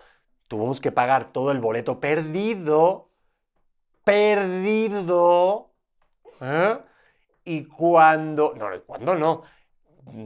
Tuvimos 0.49 0.81
que 0.81 0.93
pagar 0.93 1.33
todo 1.33 1.51
el 1.53 1.61
boleto 1.61 2.01
perdido. 2.01 3.11
Perdido. 4.05 5.71
¿eh? 6.41 6.79
Y 7.45 7.65
cuando... 7.67 8.55
No, 8.57 8.69
cuando 8.87 9.15
no. 9.15 9.43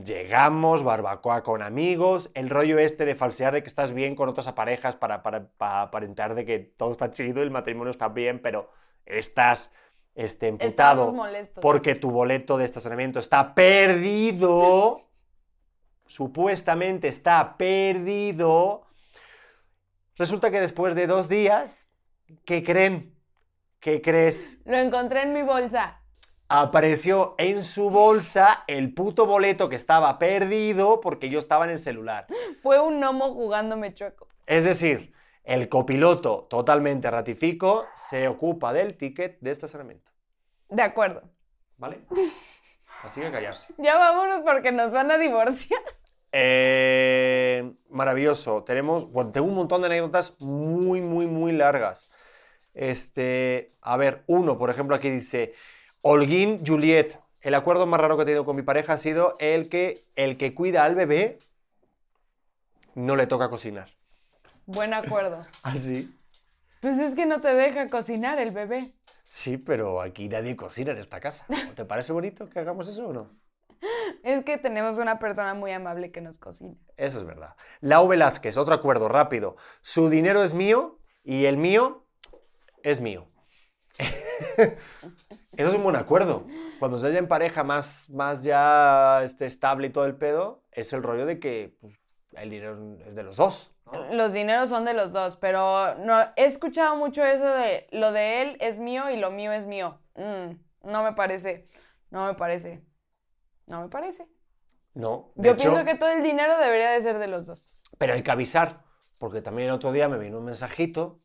Llegamos, 0.05 0.83
barbacoa 0.83 1.45
con 1.45 1.63
amigos, 1.63 2.31
el 2.35 2.51
rollo 2.51 2.81
este 2.81 3.05
de 3.05 3.15
falsear 3.15 3.55
de 3.55 3.63
que 3.63 3.69
estás 3.69 3.93
bien 3.93 4.17
con 4.17 4.29
otras 4.29 4.51
parejas 4.53 4.97
para, 4.97 5.23
para, 5.23 5.51
para 5.51 5.83
aparentar 5.83 6.35
de 6.35 6.45
que 6.45 6.59
todo 6.59 6.91
está 6.91 7.13
chido, 7.13 7.43
el 7.43 7.53
matrimonio 7.53 7.93
está 7.93 8.09
bien, 8.09 8.41
pero 8.43 8.71
estás 9.07 9.73
este, 10.15 10.49
emputado 10.49 11.15
porque 11.61 11.95
tu 11.95 12.11
boleto 12.11 12.59
de 12.59 12.65
estacionamiento 12.65 13.19
está 13.19 13.55
perdido. 13.55 15.03
Supuestamente 16.07 17.09
está 17.09 17.57
perdido. 17.57 18.87
Resulta 20.17 20.51
que 20.51 20.61
después 20.61 20.95
de 20.95 21.07
dos 21.07 21.29
días, 21.29 21.89
¿qué 22.45 22.65
creen? 22.65 23.15
¿Qué 23.79 24.03
crees? 24.03 24.59
Lo 24.65 24.77
encontré 24.77 25.23
en 25.23 25.33
mi 25.33 25.43
bolsa. 25.43 26.01
Apareció 26.49 27.35
en 27.39 27.63
su 27.63 27.91
bolsa 27.91 28.65
el 28.67 28.95
puto 28.95 29.27
boleto 29.27 29.69
que 29.69 29.77
estaba 29.77 30.19
perdido 30.19 31.01
porque 31.01 31.29
yo 31.29 31.39
estaba 31.39 31.67
en 31.67 31.73
el 31.73 31.79
celular. 31.79 32.27
Fue 32.63 32.81
un 32.81 33.01
gnomo 33.01 33.35
jugándome 33.35 33.93
chueco. 33.95 34.29
Es 34.47 34.65
decir, 34.65 35.13
el 35.49 35.71
copiloto, 35.71 36.47
totalmente 36.51 37.11
ratifico, 37.11 37.87
se 37.95 38.29
ocupa 38.29 38.75
del 38.75 38.99
ticket 38.99 39.39
de 39.41 39.51
estacionamiento. 39.51 40.13
De 40.69 40.83
acuerdo. 40.83 41.23
¿Vale? 41.79 42.01
Así 43.03 43.23
que 43.23 43.31
callarse. 43.31 43.73
Ya 43.79 43.97
vámonos 43.97 44.43
porque 44.45 44.73
nos 44.73 44.93
van 44.93 45.11
a 45.11 45.17
divorciar. 45.17 45.81
Eh, 46.33 47.73
maravilloso. 47.89 48.63
Tenemos, 48.65 49.11
bueno, 49.11 49.33
tengo 49.33 49.47
un 49.47 49.55
montón 49.55 49.81
de 49.81 49.87
anécdotas 49.87 50.39
muy, 50.39 51.01
muy, 51.01 51.27
muy 51.27 51.53
largas. 51.53 52.13
Este, 52.75 53.71
a 53.81 53.97
ver, 53.97 54.25
uno, 54.27 54.59
por 54.59 54.69
ejemplo, 54.69 54.95
aquí 54.95 55.09
dice, 55.09 55.55
Holguín 56.03 56.63
Juliet, 56.67 57.19
el 57.41 57.55
acuerdo 57.55 57.87
más 57.87 58.01
raro 58.01 58.19
que 58.19 58.25
he 58.25 58.27
tenido 58.27 58.45
con 58.45 58.55
mi 58.55 58.63
pareja 58.63 58.93
ha 58.93 58.99
sido 58.99 59.35
el 59.39 59.71
que 59.71 60.05
el 60.15 60.37
que 60.37 60.55
cuida 60.55 60.85
al 60.85 60.95
bebé 60.95 61.39
no 62.95 63.17
le 63.17 63.27
toca 63.27 63.49
cocinar. 63.49 63.98
Buen 64.69 64.93
acuerdo. 64.93 65.39
Así. 65.63 66.15
Pues 66.83 66.99
es 66.99 67.15
que 67.15 67.25
no 67.25 67.41
te 67.41 67.55
deja 67.55 67.89
cocinar 67.89 68.39
el 68.39 68.51
bebé. 68.51 68.93
Sí, 69.25 69.57
pero 69.57 70.03
aquí 70.03 70.29
nadie 70.29 70.57
cocina 70.57 70.93
en 70.93 70.99
esta 70.99 71.21
casa. 71.21 71.47
¿Te 71.75 71.87
parece 71.87 72.13
bonito 72.13 72.51
que 72.51 72.59
hagamos 72.59 72.87
eso 72.87 73.09
o 73.09 73.13
no? 73.15 73.31
Es 74.23 74.45
que 74.45 74.59
tenemos 74.59 74.99
una 74.99 75.19
persona 75.19 75.55
muy 75.55 75.71
amable 75.71 76.13
que 76.13 76.21
nos 76.21 76.39
cocina. 76.39 76.77
Eso 76.99 77.19
es 77.19 77.25
verdad. 77.25 77.57
Lau 77.81 78.09
Velázquez, 78.09 78.59
otro 78.59 78.75
acuerdo 78.75 79.09
rápido. 79.09 79.57
Su 79.81 80.11
dinero 80.11 80.43
es 80.43 80.53
mío 80.53 81.01
y 81.25 81.47
el 81.47 81.57
mío 81.57 82.07
es 82.83 83.01
mío. 83.01 83.27
Eso 85.57 85.69
es 85.69 85.75
un 85.75 85.83
buen 85.83 85.97
acuerdo. 85.97 86.47
Cuando 86.79 86.99
se 86.99 87.07
haya 87.07 87.19
en 87.19 87.29
pareja 87.29 87.65
más, 87.65 88.11
más 88.11 88.43
ya 88.43 89.23
este, 89.25 89.47
estable 89.47 89.87
y 89.87 89.91
todo 89.91 90.05
el 90.05 90.17
pedo, 90.17 90.63
es 90.73 90.93
el 90.93 91.03
rollo 91.03 91.25
de 91.25 91.41
que 91.41 91.75
pues, 91.81 91.95
el 92.43 92.51
dinero 92.51 92.97
es 93.07 93.15
de 93.15 93.23
los 93.23 93.37
dos. 93.37 93.71
¿no? 93.87 94.15
Los 94.15 94.33
dineros 94.33 94.69
son 94.69 94.85
de 94.85 94.95
los 94.95 95.13
dos, 95.13 95.37
pero 95.37 95.95
no, 95.97 96.21
he 96.37 96.45
escuchado 96.45 96.97
mucho 96.97 97.25
eso 97.25 97.47
de 97.47 97.87
lo 97.91 98.13
de 98.13 98.43
él 98.43 98.57
es 98.61 98.79
mío 98.79 99.11
y 99.11 99.17
lo 99.17 99.31
mío 99.31 99.53
es 99.53 99.67
mío. 99.67 100.01
Mm, 100.15 100.57
no 100.83 101.03
me 101.03 101.13
parece, 101.13 101.69
no 102.11 102.27
me 102.27 102.35
parece, 102.35 102.83
no 103.67 103.83
me 103.83 103.89
parece. 103.89 104.29
No. 104.95 105.33
Yo 105.37 105.53
hecho, 105.53 105.71
pienso 105.71 105.85
que 105.85 105.95
todo 105.95 106.11
el 106.11 106.23
dinero 106.23 106.59
debería 106.59 106.91
de 106.91 107.01
ser 107.01 107.19
de 107.19 107.29
los 107.29 107.47
dos. 107.47 107.75
Pero 107.99 108.15
hay 108.15 108.23
que 108.23 108.31
avisar, 108.31 108.83
porque 109.19 109.43
también 109.43 109.69
el 109.69 109.75
otro 109.75 109.93
día 109.93 110.09
me 110.09 110.19
vino 110.19 110.39
un 110.39 110.45
mensajito 110.45 111.21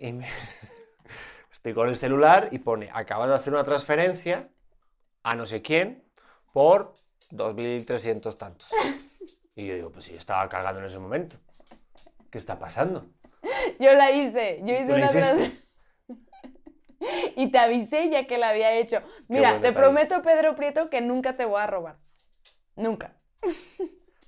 y 0.00 0.12
me... 0.12 0.28
estoy 1.52 1.74
con 1.74 1.88
el 1.88 1.96
celular 1.96 2.48
y 2.52 2.60
pone, 2.60 2.88
acabas 2.92 3.28
de 3.28 3.34
hacer 3.34 3.52
una 3.52 3.64
transferencia 3.64 4.48
a 5.24 5.34
no 5.34 5.44
sé 5.44 5.60
quién 5.60 6.04
por 6.52 6.94
2.300 7.30 8.36
tantos. 8.38 8.70
Y 9.58 9.66
yo 9.66 9.74
digo, 9.74 9.90
pues 9.90 10.04
sí, 10.04 10.14
estaba 10.14 10.48
cargando 10.48 10.78
en 10.80 10.86
ese 10.86 11.00
momento. 11.00 11.36
¿Qué 12.30 12.38
está 12.38 12.60
pasando? 12.60 13.10
Yo 13.80 13.92
la 13.94 14.12
hice, 14.12 14.60
yo 14.62 14.72
hice 14.72 14.86
¿Tú 14.86 14.92
la 14.92 14.96
una 14.98 15.08
trans- 15.08 15.52
Y 17.36 17.50
te 17.50 17.58
avisé 17.58 18.08
ya 18.08 18.28
que 18.28 18.38
la 18.38 18.50
había 18.50 18.70
hecho. 18.74 19.02
Mira, 19.26 19.60
te 19.60 19.72
prometo, 19.72 20.22
Pedro 20.22 20.54
Prieto, 20.54 20.88
que 20.88 21.00
nunca 21.00 21.32
te 21.36 21.44
voy 21.44 21.60
a 21.60 21.66
robar. 21.66 21.96
Nunca. 22.76 23.16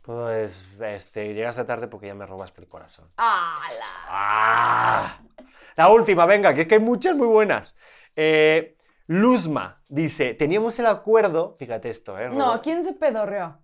Pues, 0.02 0.80
este, 0.80 1.32
llegaste 1.32 1.62
tarde 1.62 1.86
porque 1.86 2.08
ya 2.08 2.14
me 2.16 2.26
robaste 2.26 2.60
el 2.60 2.66
corazón. 2.66 3.08
¡Hala! 3.16 3.86
¡Ah! 4.08 5.20
La 5.76 5.90
última, 5.90 6.26
venga, 6.26 6.52
que 6.54 6.62
es 6.62 6.66
que 6.66 6.74
hay 6.74 6.80
muchas 6.80 7.14
muy 7.14 7.28
buenas. 7.28 7.76
Eh, 8.16 8.76
Luzma 9.06 9.80
dice, 9.86 10.34
teníamos 10.34 10.76
el 10.80 10.86
acuerdo, 10.86 11.54
fíjate 11.56 11.88
esto, 11.88 12.18
¿eh? 12.18 12.28
No? 12.30 12.60
¿quién 12.62 12.82
se 12.82 12.94
pedorreó? 12.94 13.59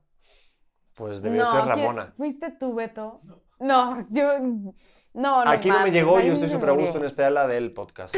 Pues 0.96 1.22
debió 1.22 1.44
no, 1.44 1.50
ser 1.52 1.60
¿quién- 1.60 1.68
Ramona. 1.76 2.12
¿Fuiste 2.16 2.50
tú, 2.58 2.74
Beto? 2.74 3.20
No, 3.60 4.04
yo... 4.10 4.32
No, 5.12 5.44
no 5.44 5.50
Aquí 5.50 5.70
no 5.70 5.80
me 5.82 5.90
llegó, 5.90 6.20
yo 6.20 6.32
estoy 6.34 6.48
súper 6.48 6.70
a 6.70 6.72
gusto 6.72 6.98
en 6.98 7.04
este 7.04 7.24
ala 7.24 7.46
del 7.46 7.72
podcast. 7.72 8.14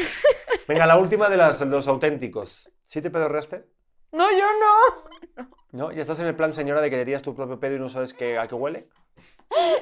Venga, 0.67 0.85
la 0.85 0.97
última 0.97 1.29
de 1.29 1.37
las, 1.37 1.61
los 1.61 1.87
auténticos. 1.87 2.69
¿Sí 2.83 3.01
te 3.01 3.09
pedorreaste? 3.09 3.65
No, 4.11 4.29
yo 4.31 4.45
no. 4.59 5.45
¿No? 5.71 5.91
¿Ya 5.91 6.01
estás 6.01 6.19
en 6.19 6.27
el 6.27 6.35
plan, 6.35 6.51
señora, 6.51 6.81
de 6.81 6.89
que 6.89 6.97
te 6.97 7.05
tiras 7.05 7.21
tu 7.21 7.35
propio 7.35 7.59
pedo 7.59 7.75
y 7.75 7.79
no 7.79 7.87
sabes 7.89 8.13
qué, 8.13 8.37
a 8.37 8.47
qué 8.47 8.55
huele? 8.55 8.89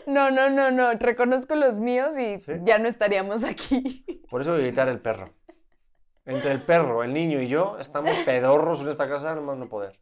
No, 0.06 0.30
no, 0.32 0.50
no, 0.50 0.70
no. 0.70 0.94
Reconozco 0.94 1.56
los 1.56 1.80
míos 1.80 2.16
y 2.18 2.38
¿Sí? 2.40 2.52
ya 2.64 2.78
no 2.78 2.88
estaríamos 2.88 3.44
aquí. 3.44 4.22
Por 4.30 4.42
eso 4.42 4.52
voy 4.52 4.62
a 4.62 4.64
gritar 4.64 4.88
el 4.90 5.00
perro. 5.00 5.34
Entre 6.26 6.52
el 6.52 6.62
perro, 6.62 7.04
el 7.04 7.14
niño 7.14 7.42
y 7.42 7.48
yo 7.48 7.78
estamos 7.80 8.12
pedorros 8.26 8.82
en 8.82 8.90
esta 8.90 9.08
casa, 9.08 9.34
no 9.34 9.42
más 9.42 9.58
no 9.58 9.68
poder. 9.70 10.00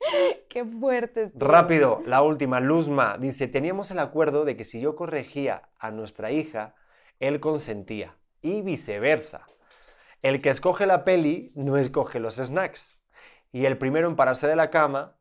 Qué 0.48 0.64
fuerte 0.64 1.22
estuvo. 1.24 1.48
Rápido, 1.48 2.02
la 2.06 2.22
última, 2.22 2.60
Luzma, 2.60 3.16
dice, 3.18 3.48
teníamos 3.48 3.90
el 3.90 3.98
acuerdo 3.98 4.44
de 4.44 4.56
que 4.56 4.64
si 4.64 4.80
yo 4.80 4.96
corregía 4.96 5.68
a 5.78 5.90
nuestra 5.90 6.30
hija, 6.30 6.74
él 7.18 7.40
consentía. 7.40 8.16
Y 8.42 8.62
viceversa. 8.62 9.46
El 10.22 10.40
que 10.40 10.50
escoge 10.50 10.86
la 10.86 11.04
peli 11.04 11.52
no 11.54 11.76
escoge 11.76 12.20
los 12.20 12.36
snacks. 12.36 13.00
Y 13.52 13.66
el 13.66 13.78
primero 13.78 14.08
en 14.08 14.16
pararse 14.16 14.46
de 14.46 14.56
la 14.56 14.70
cama 14.70 15.16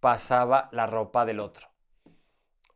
pasaba 0.00 0.68
la 0.72 0.86
ropa 0.86 1.24
del 1.24 1.40
otro. 1.40 1.68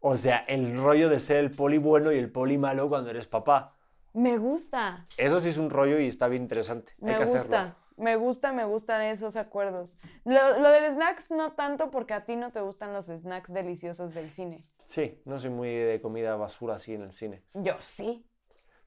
O 0.00 0.16
sea, 0.16 0.38
el 0.48 0.76
rollo 0.76 1.08
de 1.08 1.18
ser 1.20 1.38
el 1.38 1.50
poli 1.50 1.78
bueno 1.78 2.12
y 2.12 2.18
el 2.18 2.30
poli 2.30 2.58
malo 2.58 2.88
cuando 2.88 3.10
eres 3.10 3.26
papá. 3.26 3.76
Me 4.12 4.38
gusta. 4.38 5.06
Eso 5.16 5.40
sí 5.40 5.48
es 5.48 5.56
un 5.56 5.70
rollo 5.70 5.98
y 5.98 6.06
está 6.06 6.28
bien 6.28 6.42
interesante. 6.42 6.92
Hay 7.02 7.14
Me 7.14 7.18
que 7.18 7.24
gusta. 7.24 7.60
hacerlo. 7.62 7.76
Me 7.96 8.16
gusta, 8.16 8.52
me 8.52 8.64
gustan 8.64 9.02
esos 9.02 9.36
acuerdos. 9.36 9.98
Lo, 10.24 10.58
lo 10.58 10.70
del 10.70 10.90
snacks 10.90 11.30
no 11.30 11.52
tanto 11.52 11.90
porque 11.90 12.14
a 12.14 12.24
ti 12.24 12.36
no 12.36 12.50
te 12.50 12.60
gustan 12.60 12.92
los 12.92 13.06
snacks 13.06 13.52
deliciosos 13.52 14.14
del 14.14 14.32
cine. 14.32 14.64
Sí, 14.84 15.22
no 15.24 15.38
soy 15.38 15.50
muy 15.50 15.74
de 15.74 16.00
comida 16.00 16.36
basura 16.36 16.74
así 16.74 16.94
en 16.94 17.02
el 17.02 17.12
cine. 17.12 17.42
Yo 17.54 17.74
sí. 17.78 18.26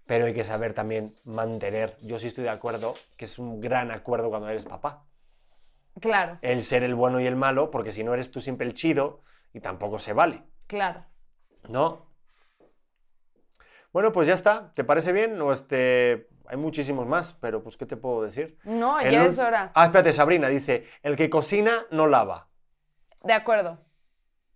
Pero 0.06 0.26
hay 0.26 0.34
que 0.34 0.44
saber 0.44 0.74
también 0.74 1.16
mantener. 1.24 1.98
Yo 2.02 2.20
sí 2.20 2.28
estoy 2.28 2.46
de 2.46 2.50
acuerdo 2.50 2.94
que 3.18 3.26
es 3.26 3.40
un 3.40 3.60
gran 3.60 3.92
acuerdo 3.92 4.30
cuando 4.30 4.50
eres 4.50 4.66
papá. 4.66 5.06
Claro, 6.00 6.38
El 6.42 6.62
ser 6.62 6.84
el 6.84 6.94
bueno 6.94 7.20
y 7.20 7.26
el 7.26 7.36
malo, 7.36 7.72
porque 7.72 7.92
si 7.92 8.04
no 8.04 8.14
eres 8.14 8.30
tú 8.30 8.40
siempre 8.40 8.68
el 8.68 8.76
chido 8.76 9.22
y 9.52 9.62
tampoco 9.62 9.98
se 9.98 10.14
vale, 10.14 10.44
claro. 10.68 11.04
¿no? 11.70 12.06
Bueno, 13.92 14.12
pues 14.12 14.28
ya 14.28 14.36
está. 14.36 14.74
¿Te 14.76 14.84
parece 14.84 15.12
bien? 15.12 15.42
O 15.42 15.52
este... 15.52 16.28
Hay 16.48 16.58
muchísimos 16.58 17.06
más, 17.06 17.34
pero 17.42 17.62
pues 17.62 17.76
¿qué 17.76 17.86
te 17.86 17.98
puedo 17.98 18.24
decir? 18.24 18.58
No, 18.64 19.00
El 19.00 19.12
ya 19.12 19.26
es 19.26 19.38
hora. 19.38 19.72
Ah, 19.76 19.86
espérate, 19.86 20.14
Sabrina 20.14 20.48
dice, 20.48 20.88
el 21.04 21.16
que 21.18 21.30
cocina 21.30 21.86
no 21.92 22.08
lava. 22.08 22.48
De 23.24 23.34
acuerdo. 23.34 23.80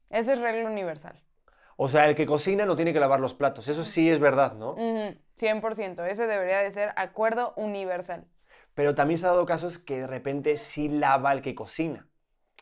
Esa 0.09 0.34
es 0.34 0.39
regla 0.39 0.69
universal. 0.69 1.22
O 1.76 1.89
sea, 1.89 2.05
el 2.05 2.15
que 2.15 2.26
cocina 2.26 2.65
no 2.65 2.76
tiene 2.76 2.93
que 2.93 2.99
lavar 2.99 3.19
los 3.19 3.34
platos. 3.34 3.68
Eso 3.68 3.84
sí 3.84 4.09
es 4.09 4.19
verdad, 4.19 4.53
¿no? 4.53 4.73
Ujú, 4.73 5.18
100%. 5.35 6.05
Ese 6.05 6.27
debería 6.27 6.59
de 6.59 6.72
ser 6.72 6.93
acuerdo 6.95 7.53
universal. 7.57 8.26
Pero 8.73 8.95
también 8.95 9.18
se 9.18 9.26
ha 9.26 9.30
dado 9.30 9.45
casos 9.45 9.77
que 9.77 10.01
de 10.01 10.07
repente 10.07 10.55
sí 10.57 10.88
lava 10.88 11.34
el 11.34 11.41
que 11.41 11.55
cocina. 11.55 12.07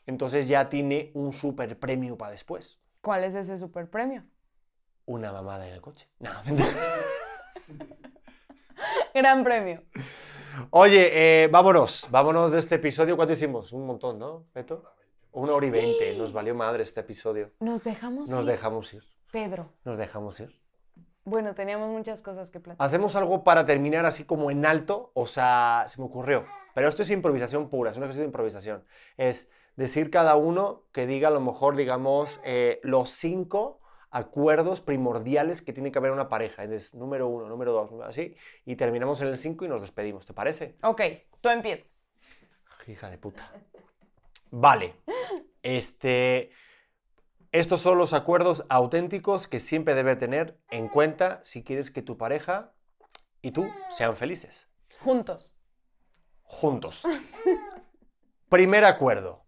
Entonces 0.08 0.48
ya 0.48 0.70
tiene 0.70 1.12
un 1.14 1.34
super 1.34 1.78
premio 1.78 2.18
para 2.18 2.32
después. 2.32 2.80
¿Cuál 3.02 3.24
es 3.24 3.36
ese 3.36 3.58
super 3.58 3.90
premio? 3.90 4.26
Una 5.06 5.32
mamada 5.32 5.68
en 5.68 5.74
el 5.74 5.82
coche. 5.82 6.08
No. 6.20 6.32
Gran 9.14 9.44
premio. 9.44 9.84
Oye, 10.72 11.44
eh, 11.44 11.48
vámonos. 11.48 12.08
Vámonos 12.12 12.52
de 12.52 12.60
este 12.60 12.76
episodio. 12.76 13.16
¿Cuánto 13.16 13.34
hicimos? 13.34 13.72
Un 13.74 13.86
montón, 13.86 14.20
¿no, 14.20 14.46
Beto? 14.54 14.84
Una 15.32 15.54
hora 15.54 15.66
y 15.66 15.70
veinte. 15.70 16.16
Nos 16.16 16.34
valió 16.34 16.56
madre 16.56 16.84
este 16.84 17.00
episodio. 17.02 17.52
Nos 17.60 17.84
dejamos 17.84 18.30
Nos 18.30 18.42
ir. 18.42 18.46
dejamos 18.46 18.94
ir. 18.94 19.04
Pedro. 19.32 19.70
Nos 19.84 19.98
dejamos 19.98 20.40
ir. 20.40 20.60
Bueno, 21.24 21.54
teníamos 21.54 21.90
muchas 21.90 22.22
cosas 22.22 22.50
que 22.50 22.60
platicar. 22.60 22.86
Hacemos 22.86 23.16
algo 23.16 23.44
para 23.44 23.66
terminar 23.66 24.06
así 24.06 24.24
como 24.24 24.50
en 24.50 24.66
alto. 24.66 25.12
O 25.14 25.28
sea, 25.28 25.86
se 25.88 26.00
me 26.00 26.06
ocurrió. 26.08 26.46
Pero 26.74 26.88
esto 26.88 27.04
es 27.04 27.12
improvisación 27.12 27.70
pura. 27.70 27.92
Es 27.92 27.98
una 27.98 28.08
cuestión 28.08 28.24
de 28.24 28.30
improvisación. 28.30 28.84
Es 29.18 29.50
decir 29.76 30.10
cada 30.10 30.36
uno 30.36 30.84
que 30.92 31.06
diga 31.06 31.28
a 31.28 31.32
lo 31.32 31.40
mejor, 31.42 31.76
digamos, 31.76 32.40
eh, 32.44 32.80
los 32.84 33.12
cinco 33.12 33.80
acuerdos 34.12 34.82
primordiales 34.82 35.62
que 35.62 35.74
tiene 35.74 35.92
que 35.92 36.00
haber 36.00 36.12
una 36.12 36.30
pareja. 36.30 36.64
Es 36.64 36.94
número 36.94 37.28
uno, 37.28 37.48
número 37.48 37.72
dos, 37.72 37.92
así. 38.04 38.36
Y 38.66 38.76
terminamos 38.76 39.22
en 39.22 39.28
el 39.28 39.38
cinco 39.38 39.66
y 39.66 39.68
nos 39.68 39.82
despedimos. 39.82 40.26
¿Te 40.26 40.34
parece? 40.34 40.78
Ok, 40.84 41.02
tú 41.42 41.50
empiezas. 41.50 42.04
Hija 42.88 43.10
de 43.10 43.18
puta. 43.18 43.52
Vale. 44.50 44.96
Este. 45.62 46.52
Estos 47.52 47.82
son 47.82 47.98
los 47.98 48.14
acuerdos 48.14 48.66
auténticos 48.70 49.48
que 49.48 49.60
siempre 49.60 49.96
debe 49.96 50.16
tener 50.16 50.60
en 50.70 50.88
cuenta 50.88 51.40
si 51.44 51.64
quieres 51.64 51.90
que 51.90 52.02
tu 52.02 52.18
pareja 52.18 52.74
y 53.42 53.52
tú 53.52 53.68
sean 53.92 54.16
felices. 54.16 54.68
Juntos. 55.00 55.54
Juntos. 56.44 57.04
Primer 58.50 58.86
acuerdo. 58.86 59.46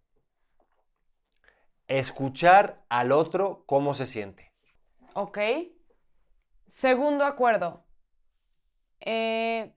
Escuchar 1.87 2.83
al 2.89 3.11
otro 3.11 3.63
cómo 3.65 3.93
se 3.93 4.05
siente. 4.05 4.50
Ok. 5.13 5.39
Segundo 6.67 7.25
acuerdo. 7.25 7.85
Eh, 9.01 9.73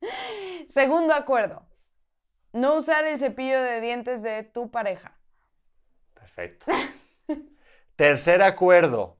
Segundo 0.68 1.14
acuerdo. 1.14 1.66
No 2.52 2.76
usar 2.76 3.04
el 3.04 3.18
cepillo 3.18 3.60
de 3.60 3.80
dientes 3.80 4.22
de 4.22 4.42
tu 4.42 4.70
pareja. 4.70 5.16
Perfecto. 6.14 6.66
Tercer 7.96 8.42
acuerdo. 8.42 9.18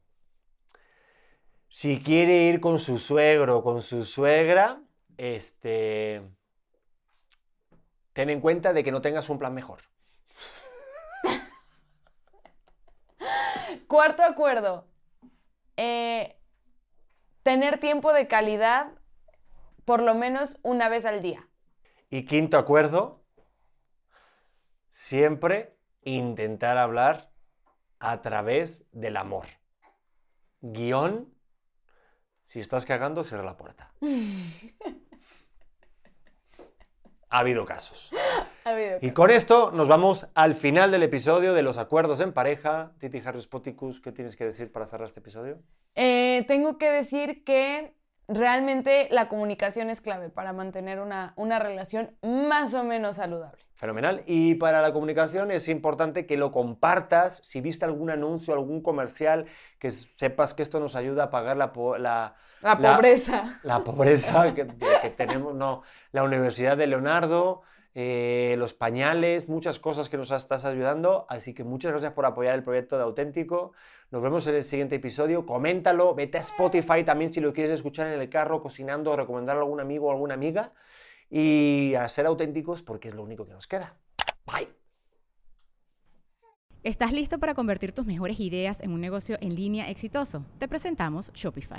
Si 1.69 2.01
quiere 2.01 2.45
ir 2.45 2.61
con 2.61 2.79
su 2.79 2.99
suegro 2.99 3.59
o 3.59 3.63
con 3.63 3.83
su 3.83 4.05
suegra, 4.05 4.83
este, 5.17 6.23
ten 8.13 8.31
en 8.31 8.41
cuenta 8.41 8.73
de 8.73 8.83
que 8.83 8.91
no 8.91 9.01
tengas 9.01 9.29
un 9.29 9.39
plan 9.39 9.55
mejor. 9.55 9.83
Cuarto 13.91 14.23
acuerdo. 14.23 14.87
eh, 15.77 16.39
tener 17.43 17.81
tiempo 17.81 18.12
de 18.12 18.29
calidad 18.29 18.93
por 19.85 20.01
lo 20.01 20.15
menos 20.15 20.61
una 20.62 20.89
vez 20.89 21.07
al 21.07 21.23
día. 21.23 21.49
Y 22.09 22.25
quinto 22.25 22.57
acuerdo, 22.57 23.25
siempre 24.93 25.77
intentar 26.03 26.79
hablar 26.79 27.33
a 27.99 28.23
través 28.23 28.85
del 28.93 29.17
amor. 29.17 29.49
Guión, 30.61 31.35
si 32.43 32.61
estás 32.61 32.87
cagando, 32.87 33.25
cierra 33.25 33.43
la 33.43 33.57
puerta. 33.57 33.93
Ha 37.33 37.39
habido 37.39 37.65
casos. 37.65 38.11
Ha 38.65 38.74
Y 39.01 39.12
con 39.12 39.31
esto 39.31 39.70
nos 39.73 39.89
vamos 39.89 40.27
al 40.35 40.55
final 40.55 40.91
del 40.91 41.03
episodio 41.03 41.55
de 41.55 41.62
los 41.62 41.78
acuerdos 41.78 42.20
en 42.20 42.32
pareja. 42.32 42.93
Titi 42.99 43.23
Harris 43.24 43.47
Poticus, 43.47 44.01
¿qué 44.01 44.12
tienes 44.12 44.37
que 44.37 44.45
decir 44.45 44.70
para 44.70 44.87
cerrar 44.87 45.09
este 45.09 45.20
episodio? 45.20 45.59
Eh, 45.95 46.45
tengo 46.47 46.77
que 46.77 46.91
decir 46.91 47.43
que 47.45 47.95
realmente 48.28 49.09
la 49.11 49.28
comunicación 49.28 49.91
es 49.91 50.01
clave 50.01 50.28
para 50.28 50.53
mantener 50.53 51.01
una, 51.01 51.32
una 51.37 51.59
relación 51.59 52.16
más 52.23 52.74
o 52.74 52.85
menos 52.85 53.16
saludable. 53.16 53.65
Fenomenal. 53.74 54.23
Y 54.27 54.57
para 54.57 54.82
la 54.82 54.93
comunicación 54.93 55.51
es 55.51 55.66
importante 55.69 56.27
que 56.27 56.37
lo 56.37 56.53
compartas. 56.53 57.41
Si 57.43 57.62
viste 57.62 57.87
algún 57.87 58.11
anuncio, 58.11 58.53
algún 58.53 58.82
comercial, 58.82 59.47
que 59.78 59.91
sepas 59.91 60.53
que 60.53 60.62
esto 60.62 60.81
nos 60.81 60.97
ayuda 60.97 61.24
a 61.24 61.31
pagar 61.31 61.57
la, 61.57 61.73
la, 61.99 62.35
pobreza. 62.77 63.59
la 63.62 63.82
pobreza 63.82 64.55
que, 64.55 64.66
que 64.66 65.11
tenemos, 65.11 65.55
no, 65.55 65.82
la 66.12 66.23
Universidad 66.24 66.77
de 66.77 66.89
Leonardo, 66.89 67.62
eh, 67.95 68.55
los 68.59 68.73
pañales, 68.73 69.49
muchas 69.49 69.79
cosas 69.79 70.09
que 70.09 70.17
nos 70.17 70.31
estás 70.31 70.65
ayudando. 70.65 71.27
Así 71.29 71.55
que 71.55 71.65
muchas 71.65 71.93
gracias 71.93 72.12
por 72.12 72.27
apoyar 72.27 72.55
el 72.55 72.62
proyecto 72.62 72.97
de 72.97 73.03
Auténtico. 73.03 73.73
Nos 74.11 74.23
vemos 74.23 74.47
en 74.47 74.55
el 74.55 74.65
siguiente 74.65 74.97
episodio. 74.97 75.45
Coméntalo, 75.45 76.15
vete 76.15 76.39
a 76.39 76.41
Spotify 76.41 77.05
también 77.05 77.33
si 77.33 77.41
lo 77.41 77.53
quieres 77.53 77.71
escuchar 77.71 78.07
en 78.09 78.21
el 78.21 78.29
carro, 78.29 78.62
cocinando, 78.62 79.17
recomendarlo 79.17 79.62
a 79.62 79.65
algún 79.65 79.81
amigo 79.81 80.07
o 80.07 80.11
alguna 80.12 80.35
amiga. 80.35 80.73
Y 81.29 81.95
a 81.95 82.09
ser 82.09 82.27
auténticos 82.27 82.83
porque 82.83 83.09
es 83.09 83.15
lo 83.15 83.23
único 83.23 83.47
que 83.47 83.53
nos 83.53 83.67
queda. 83.67 83.97
Bye. 84.47 84.69
¿Estás 86.83 87.12
listo 87.12 87.39
para 87.39 87.55
convertir 87.55 87.93
tus 87.93 88.07
mejores 88.07 88.41
ideas 88.41 88.81
en 88.81 88.93
un 88.93 89.01
negocio 89.01 89.37
en 89.41 89.55
línea 89.55 89.91
exitoso? 89.91 90.47
Te 90.59 90.67
presentamos 90.67 91.31
Shopify. 91.35 91.79